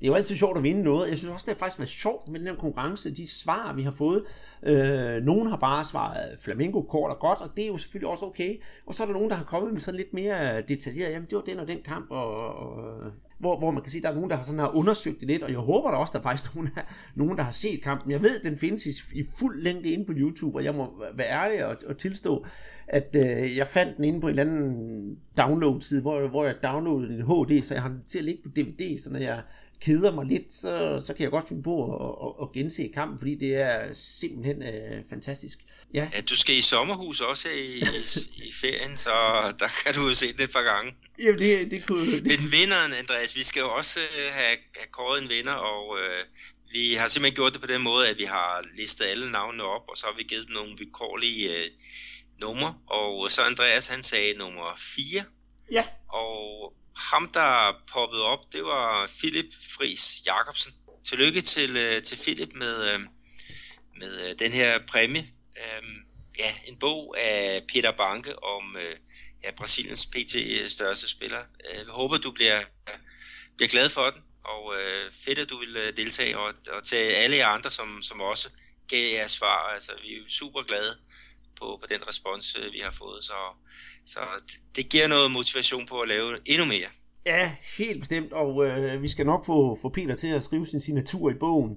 det 0.00 0.06
er 0.06 0.08
jo 0.08 0.14
altid 0.14 0.36
sjovt 0.36 0.56
at 0.56 0.62
vinde 0.62 0.82
noget. 0.82 1.10
Jeg 1.10 1.18
synes 1.18 1.32
også, 1.32 1.44
det 1.46 1.54
har 1.54 1.58
faktisk 1.58 1.78
været 1.78 1.88
sjovt 1.88 2.28
med 2.28 2.40
den 2.40 2.48
her 2.48 2.54
konkurrence, 2.54 3.10
de 3.10 3.30
svar, 3.30 3.72
vi 3.72 3.82
har 3.82 3.90
fået. 3.90 4.24
Øh, 4.62 5.22
nogen 5.22 5.48
har 5.48 5.56
bare 5.56 5.84
svaret 5.84 6.36
flamingo 6.40 6.82
kort 6.82 7.10
og 7.10 7.18
godt, 7.18 7.38
og 7.40 7.50
det 7.56 7.62
er 7.62 7.68
jo 7.68 7.76
selvfølgelig 7.76 8.08
også 8.08 8.24
okay. 8.24 8.60
Og 8.86 8.94
så 8.94 9.02
er 9.02 9.06
der 9.06 9.14
nogen, 9.14 9.30
der 9.30 9.36
har 9.36 9.44
kommet 9.44 9.72
med 9.72 9.80
sådan 9.80 9.98
lidt 9.98 10.14
mere 10.14 10.62
detaljeret, 10.62 11.12
jamen 11.12 11.26
det 11.30 11.36
var 11.36 11.42
den 11.42 11.58
og 11.58 11.68
den 11.68 11.78
kamp, 11.84 12.10
og, 12.10 12.36
og 12.36 13.06
øh, 13.06 13.12
hvor, 13.38 13.58
hvor 13.58 13.70
man 13.70 13.82
kan 13.82 13.92
sige, 13.92 13.98
at 13.98 14.02
der 14.02 14.10
er 14.10 14.14
nogen, 14.14 14.30
der 14.30 14.36
har, 14.36 14.44
sådan 14.44 14.58
har 14.58 14.76
undersøgt 14.76 15.20
det 15.20 15.28
lidt, 15.28 15.42
og 15.42 15.50
jeg 15.50 15.58
håber 15.58 15.90
da 15.90 15.96
også, 15.96 16.12
der 16.12 16.18
der 16.18 16.22
faktisk 16.22 16.54
nogen, 16.54 16.70
der, 16.74 16.80
nogen, 17.16 17.36
der 17.38 17.44
har 17.44 17.52
set 17.52 17.82
kampen. 17.82 18.10
Jeg 18.10 18.22
ved, 18.22 18.38
at 18.38 18.44
den 18.44 18.56
findes 18.56 18.86
i, 18.86 18.90
i 19.14 19.24
fuld 19.38 19.62
længde 19.62 19.88
inde 19.88 20.04
på 20.04 20.12
YouTube, 20.16 20.58
og 20.58 20.64
jeg 20.64 20.74
må 20.74 21.04
være 21.14 21.28
ærlig 21.28 21.66
og, 21.66 21.76
og 21.86 21.98
tilstå, 21.98 22.46
at 22.86 23.16
øh, 23.16 23.56
jeg 23.56 23.66
fandt 23.66 23.96
den 23.96 24.04
inde 24.04 24.20
på 24.20 24.26
en 24.26 24.38
eller 24.38 24.52
anden 24.52 25.18
download-side, 25.38 26.02
hvor, 26.02 26.28
hvor 26.28 26.44
jeg 26.44 26.54
downloadede 26.62 27.14
en 27.14 27.22
HD, 27.22 27.62
så 27.62 27.74
jeg 27.74 27.82
har 27.82 27.88
den 27.88 28.04
til 28.08 28.18
at 28.18 28.24
ligge 28.24 28.42
på 28.42 28.48
DVD, 28.56 29.02
så 29.02 29.10
når 29.10 29.18
jeg 29.18 29.42
keder 29.80 30.12
mig 30.12 30.26
lidt, 30.26 30.54
så, 30.54 31.02
så 31.06 31.14
kan 31.14 31.22
jeg 31.22 31.30
godt 31.30 31.48
finde 31.48 31.62
på 31.62 31.94
at, 31.94 32.26
at, 32.26 32.46
at 32.46 32.52
gense 32.52 32.90
kampen, 32.94 33.18
fordi 33.18 33.34
det 33.34 33.54
er 33.54 33.92
simpelthen 33.94 34.62
øh, 34.62 35.02
fantastisk. 35.08 35.58
Ja. 35.94 36.08
ja, 36.14 36.20
du 36.20 36.36
skal 36.36 36.54
i 36.54 36.60
sommerhus 36.60 37.20
også 37.20 37.48
i, 37.48 37.78
i, 37.78 38.46
i 38.48 38.52
ferien, 38.60 38.96
så 38.96 39.10
der 39.58 39.68
kan 39.84 39.94
du 39.94 40.08
jo 40.08 40.14
se 40.14 40.32
det 40.32 40.40
et 40.40 40.52
par 40.52 40.62
gange. 40.62 40.94
Jamen, 41.18 41.38
det, 41.38 41.70
det 41.70 41.86
kunne... 41.86 42.12
Det. 42.12 42.22
Men 42.22 42.52
vinderen, 42.52 42.92
Andreas, 42.92 43.36
vi 43.36 43.42
skal 43.42 43.60
jo 43.60 43.70
også 43.70 44.00
øh, 44.00 44.32
have, 44.32 44.56
have 44.76 44.90
kåret 44.90 45.22
en 45.22 45.28
vinder, 45.28 45.52
og 45.52 45.98
øh, 45.98 46.24
vi 46.72 46.94
har 46.94 47.08
simpelthen 47.08 47.36
gjort 47.36 47.52
det 47.52 47.60
på 47.60 47.66
den 47.66 47.82
måde, 47.82 48.08
at 48.08 48.18
vi 48.18 48.24
har 48.24 48.64
listet 48.76 49.04
alle 49.04 49.32
navnene 49.32 49.64
op, 49.64 49.88
og 49.88 49.96
så 49.96 50.06
har 50.06 50.14
vi 50.16 50.22
givet 50.22 50.46
dem 50.46 50.54
nogle 50.54 50.78
vilkårlige 50.78 51.56
øh, 51.56 51.70
numre, 52.40 52.74
og 52.86 53.30
så 53.30 53.42
Andreas, 53.42 53.86
han 53.86 54.02
sagde 54.02 54.38
nummer 54.38 54.78
4. 54.96 55.24
Ja. 55.72 55.84
Og 56.08 56.74
ham, 56.96 57.28
der 57.28 57.82
poppede 57.92 58.24
op, 58.24 58.52
det 58.52 58.64
var 58.64 59.10
Philip 59.18 59.52
Fris 59.78 60.22
Jacobsen. 60.26 60.72
Tillykke 61.04 61.40
til, 61.40 61.76
øh, 61.76 62.02
til 62.02 62.16
Philip 62.16 62.52
med, 62.54 62.84
øh, 62.84 63.00
med 64.00 64.30
øh, 64.30 64.38
den 64.38 64.52
her 64.52 64.78
præmie. 64.86 65.26
Øhm, 65.56 65.96
ja, 66.38 66.54
en 66.66 66.78
bog 66.78 67.14
af 67.18 67.62
Peter 67.72 67.90
Banke 67.90 68.42
om 68.42 68.76
ja, 69.44 69.50
Brasiliens 69.50 70.06
PT 70.06 70.36
største 70.72 71.08
spiller. 71.08 71.44
Jeg 71.74 71.84
håber, 71.88 72.18
du 72.18 72.30
bliver, 72.30 72.64
bliver 73.56 73.68
glad 73.68 73.88
for 73.88 74.10
den, 74.10 74.22
og 74.44 74.74
fedt, 75.24 75.38
at 75.38 75.50
du 75.50 75.58
vil 75.58 75.96
deltage, 75.96 76.38
og, 76.38 76.54
og 76.72 76.84
til 76.84 76.96
alle 76.96 77.36
jer 77.36 77.46
andre, 77.46 77.70
som, 77.70 78.02
som 78.02 78.20
også 78.20 78.50
gav 78.88 79.14
jer 79.14 79.26
svar. 79.26 79.68
Altså, 79.68 79.92
vi 80.02 80.14
er 80.14 80.22
super 80.28 80.62
glade 80.62 80.98
på, 81.58 81.78
på 81.80 81.86
den 81.88 82.08
respons, 82.08 82.56
vi 82.72 82.78
har 82.78 82.90
fået, 82.90 83.24
så 83.24 83.34
så 84.06 84.20
det 84.76 84.88
giver 84.88 85.08
noget 85.08 85.30
motivation 85.30 85.86
på 85.86 86.00
at 86.00 86.08
lave 86.08 86.38
endnu 86.46 86.66
mere. 86.66 86.88
Ja, 87.26 87.52
helt 87.78 88.00
bestemt, 88.00 88.32
og 88.32 88.66
øh, 88.66 89.02
vi 89.02 89.08
skal 89.08 89.26
nok 89.26 89.46
få, 89.46 89.78
få 89.82 89.88
Peter 89.88 90.16
til 90.16 90.28
at 90.28 90.44
skrive 90.44 90.66
sin 90.66 90.80
signatur 90.80 91.30
i 91.30 91.34
bogen, 91.34 91.76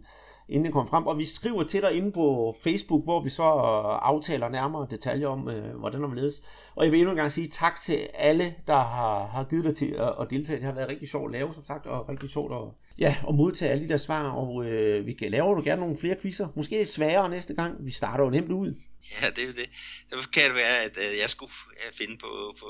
inden 0.49 0.65
den 0.65 0.71
kommer 0.73 0.89
frem. 0.89 1.07
Og 1.07 1.17
vi 1.17 1.25
skriver 1.25 1.63
til 1.63 1.81
dig 1.81 1.93
inde 1.93 2.11
på 2.11 2.55
Facebook, 2.63 3.03
hvor 3.03 3.23
vi 3.23 3.29
så 3.29 3.43
øh, 3.43 4.09
aftaler 4.09 4.49
nærmere 4.49 4.87
detaljer 4.91 5.27
om, 5.27 5.49
øh, 5.49 5.79
hvordan 5.79 6.03
det 6.03 6.15
ledes. 6.15 6.43
Og 6.75 6.83
jeg 6.83 6.91
vil 6.91 6.99
endnu 6.99 7.11
en 7.11 7.17
gang 7.17 7.31
sige 7.31 7.47
tak 7.47 7.81
til 7.81 8.07
alle, 8.13 8.55
der 8.67 8.83
har, 8.83 9.27
har 9.27 9.43
givet 9.43 9.63
dig 9.63 9.75
til 9.75 9.95
at, 9.97 10.13
at 10.21 10.27
deltage. 10.29 10.57
Det 10.57 10.65
har 10.65 10.73
været 10.73 10.89
rigtig 10.89 11.09
sjovt 11.09 11.25
at 11.25 11.31
lave, 11.31 11.53
som 11.53 11.63
sagt, 11.63 11.85
og 11.85 12.09
rigtig 12.09 12.29
sjovt 12.29 12.53
at, 12.53 12.88
ja, 12.99 13.15
at 13.29 13.35
modtage 13.35 13.71
alle 13.71 13.83
de 13.83 13.89
der 13.89 13.97
svar. 13.97 14.29
Og 14.29 14.65
øh, 14.65 15.05
vi 15.05 15.13
kan 15.13 15.31
lave 15.31 15.55
du 15.55 15.61
gerne 15.65 15.81
nogle 15.81 15.97
flere 15.97 16.15
quizzer. 16.21 16.47
Måske 16.55 16.85
sværere 16.85 17.29
næste 17.29 17.53
gang. 17.53 17.85
Vi 17.85 17.91
starter 17.91 18.23
jo 18.23 18.29
nemt 18.29 18.51
ud. 18.51 18.73
Ja, 19.21 19.27
det 19.29 19.43
er 19.43 19.53
det. 19.53 19.69
Derfor 20.09 20.29
kan 20.29 20.43
det 20.43 20.55
være, 20.55 20.83
at 20.83 20.97
jeg 21.21 21.29
skulle 21.29 21.51
finde 21.93 22.17
på, 22.17 22.55
på 22.59 22.67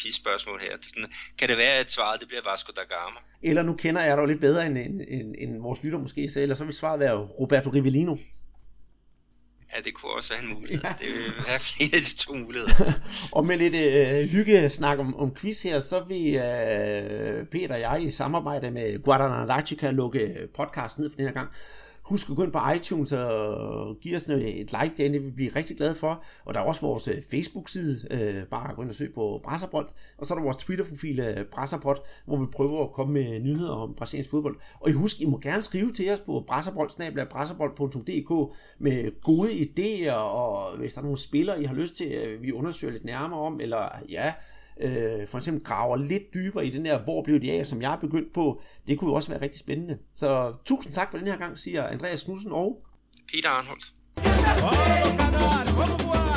quiz-spørgsmål 0.00 0.60
her. 0.60 0.76
Sådan, 0.80 1.10
kan 1.38 1.48
det 1.48 1.56
være, 1.56 1.78
at 1.78 1.90
svaret 1.90 2.20
det 2.20 2.28
bliver 2.28 2.42
Vasco 2.50 2.72
da 2.76 2.80
Gama? 2.80 3.20
Eller 3.42 3.62
nu 3.62 3.74
kender 3.74 4.02
jeg 4.02 4.16
dig 4.16 4.26
lidt 4.26 4.40
bedre, 4.40 4.66
end, 4.66 4.78
end, 4.78 5.00
end, 5.08 5.34
end 5.38 5.62
vores 5.62 5.82
lytter 5.82 5.98
måske, 5.98 6.30
så 6.30 6.40
ellers 6.40 6.58
så 6.58 6.64
vil 6.64 6.74
svaret 6.74 7.00
være 7.00 7.16
Roberto 7.16 7.70
Rivellino. 7.70 8.16
Ja, 9.76 9.80
det 9.84 9.94
kunne 9.94 10.12
også 10.12 10.32
være 10.34 10.42
en 10.42 10.54
mulighed. 10.54 10.84
Ja. 10.84 10.94
Det 10.98 11.08
er 11.54 11.58
flere 11.70 11.94
af 11.94 12.00
de 12.00 12.16
to 12.16 12.34
muligheder. 12.34 12.92
og 13.36 13.46
med 13.46 13.56
lidt 13.56 13.74
øh, 13.74 14.28
hygge-snak 14.28 14.98
om, 14.98 15.16
om 15.16 15.34
quiz 15.34 15.62
her, 15.62 15.80
så 15.80 16.04
vil 16.08 16.34
øh, 16.34 17.46
Peter 17.46 17.74
og 17.74 17.80
jeg 17.80 18.02
i 18.02 18.10
samarbejde 18.10 18.70
med 18.70 19.02
Guadalajara 19.02 19.90
lukke 19.90 20.48
podcast 20.56 20.98
ned 20.98 21.10
for 21.10 21.16
den 21.16 21.26
her 21.26 21.32
gang. 21.32 21.48
Husk 22.10 22.30
at 22.30 22.36
gå 22.36 22.42
ind 22.42 22.52
på 22.52 22.58
iTunes 22.76 23.12
og 23.12 23.96
give 24.00 24.16
os 24.16 24.28
et 24.28 24.56
like 24.56 24.92
derinde, 24.96 25.14
det 25.14 25.22
vil 25.22 25.26
vi 25.26 25.30
blive 25.30 25.56
rigtig 25.56 25.76
glade 25.76 25.94
for. 25.94 26.24
Og 26.44 26.54
der 26.54 26.60
er 26.60 26.64
også 26.64 26.80
vores 26.80 27.08
øh, 27.08 27.22
Facebook-side, 27.30 28.06
øh, 28.10 28.46
bare 28.46 28.74
gå 28.74 28.82
ind 28.82 28.90
og 28.90 28.94
søg 28.94 29.14
på 29.14 29.40
Brasserbold. 29.44 29.88
Og 30.18 30.26
så 30.26 30.34
er 30.34 30.38
der 30.38 30.44
vores 30.44 30.56
Twitter-profil, 30.56 31.20
øh, 31.20 31.46
Brasserbold, 31.46 31.98
hvor 32.24 32.36
vi 32.36 32.46
prøver 32.46 32.84
at 32.84 32.92
komme 32.92 33.12
med 33.12 33.40
nyheder 33.40 33.72
om 33.72 33.94
brasiliansk 33.94 34.30
fodbold. 34.30 34.56
Og 34.80 34.90
I 34.90 34.92
husk, 34.92 35.20
I 35.20 35.24
må 35.24 35.38
gerne 35.38 35.62
skrive 35.62 35.92
til 35.92 36.10
os 36.10 36.20
på 36.20 36.44
brasserbold.dk 36.46 38.56
med 38.78 39.22
gode 39.22 39.52
idéer, 39.52 40.12
og 40.12 40.78
hvis 40.78 40.94
der 40.94 41.00
er 41.00 41.04
nogle 41.04 41.18
spillere, 41.18 41.62
I 41.62 41.64
har 41.64 41.74
lyst 41.74 41.96
til, 41.96 42.04
at 42.04 42.42
vi 42.42 42.52
undersøger 42.52 42.92
lidt 42.92 43.04
nærmere 43.04 43.40
om, 43.40 43.60
eller 43.60 43.88
ja, 44.08 44.32
øh, 44.80 45.28
for 45.28 45.38
eksempel 45.38 45.64
graver 45.64 45.96
lidt 45.96 46.34
dybere 46.34 46.66
i 46.66 46.70
den 46.70 46.84
der, 46.84 46.98
hvor 46.98 47.22
blev 47.22 47.40
de 47.40 47.52
af, 47.52 47.66
som 47.66 47.82
jeg 47.82 47.92
er 47.92 47.98
begyndt 47.98 48.32
på, 48.32 48.62
det 48.86 48.98
kunne 48.98 49.10
jo 49.10 49.14
også 49.14 49.28
være 49.28 49.40
rigtig 49.40 49.60
spændende. 49.60 49.98
Så 50.16 50.54
tusind 50.64 50.94
tak 50.94 51.10
for 51.10 51.18
den 51.18 51.26
her 51.26 51.36
gang, 51.36 51.58
siger 51.58 51.86
Andreas 51.86 52.22
Knudsen 52.22 52.52
og 52.52 52.86
Peter 53.32 53.48
Arnholdt. 53.48 53.92
Que 56.12 56.29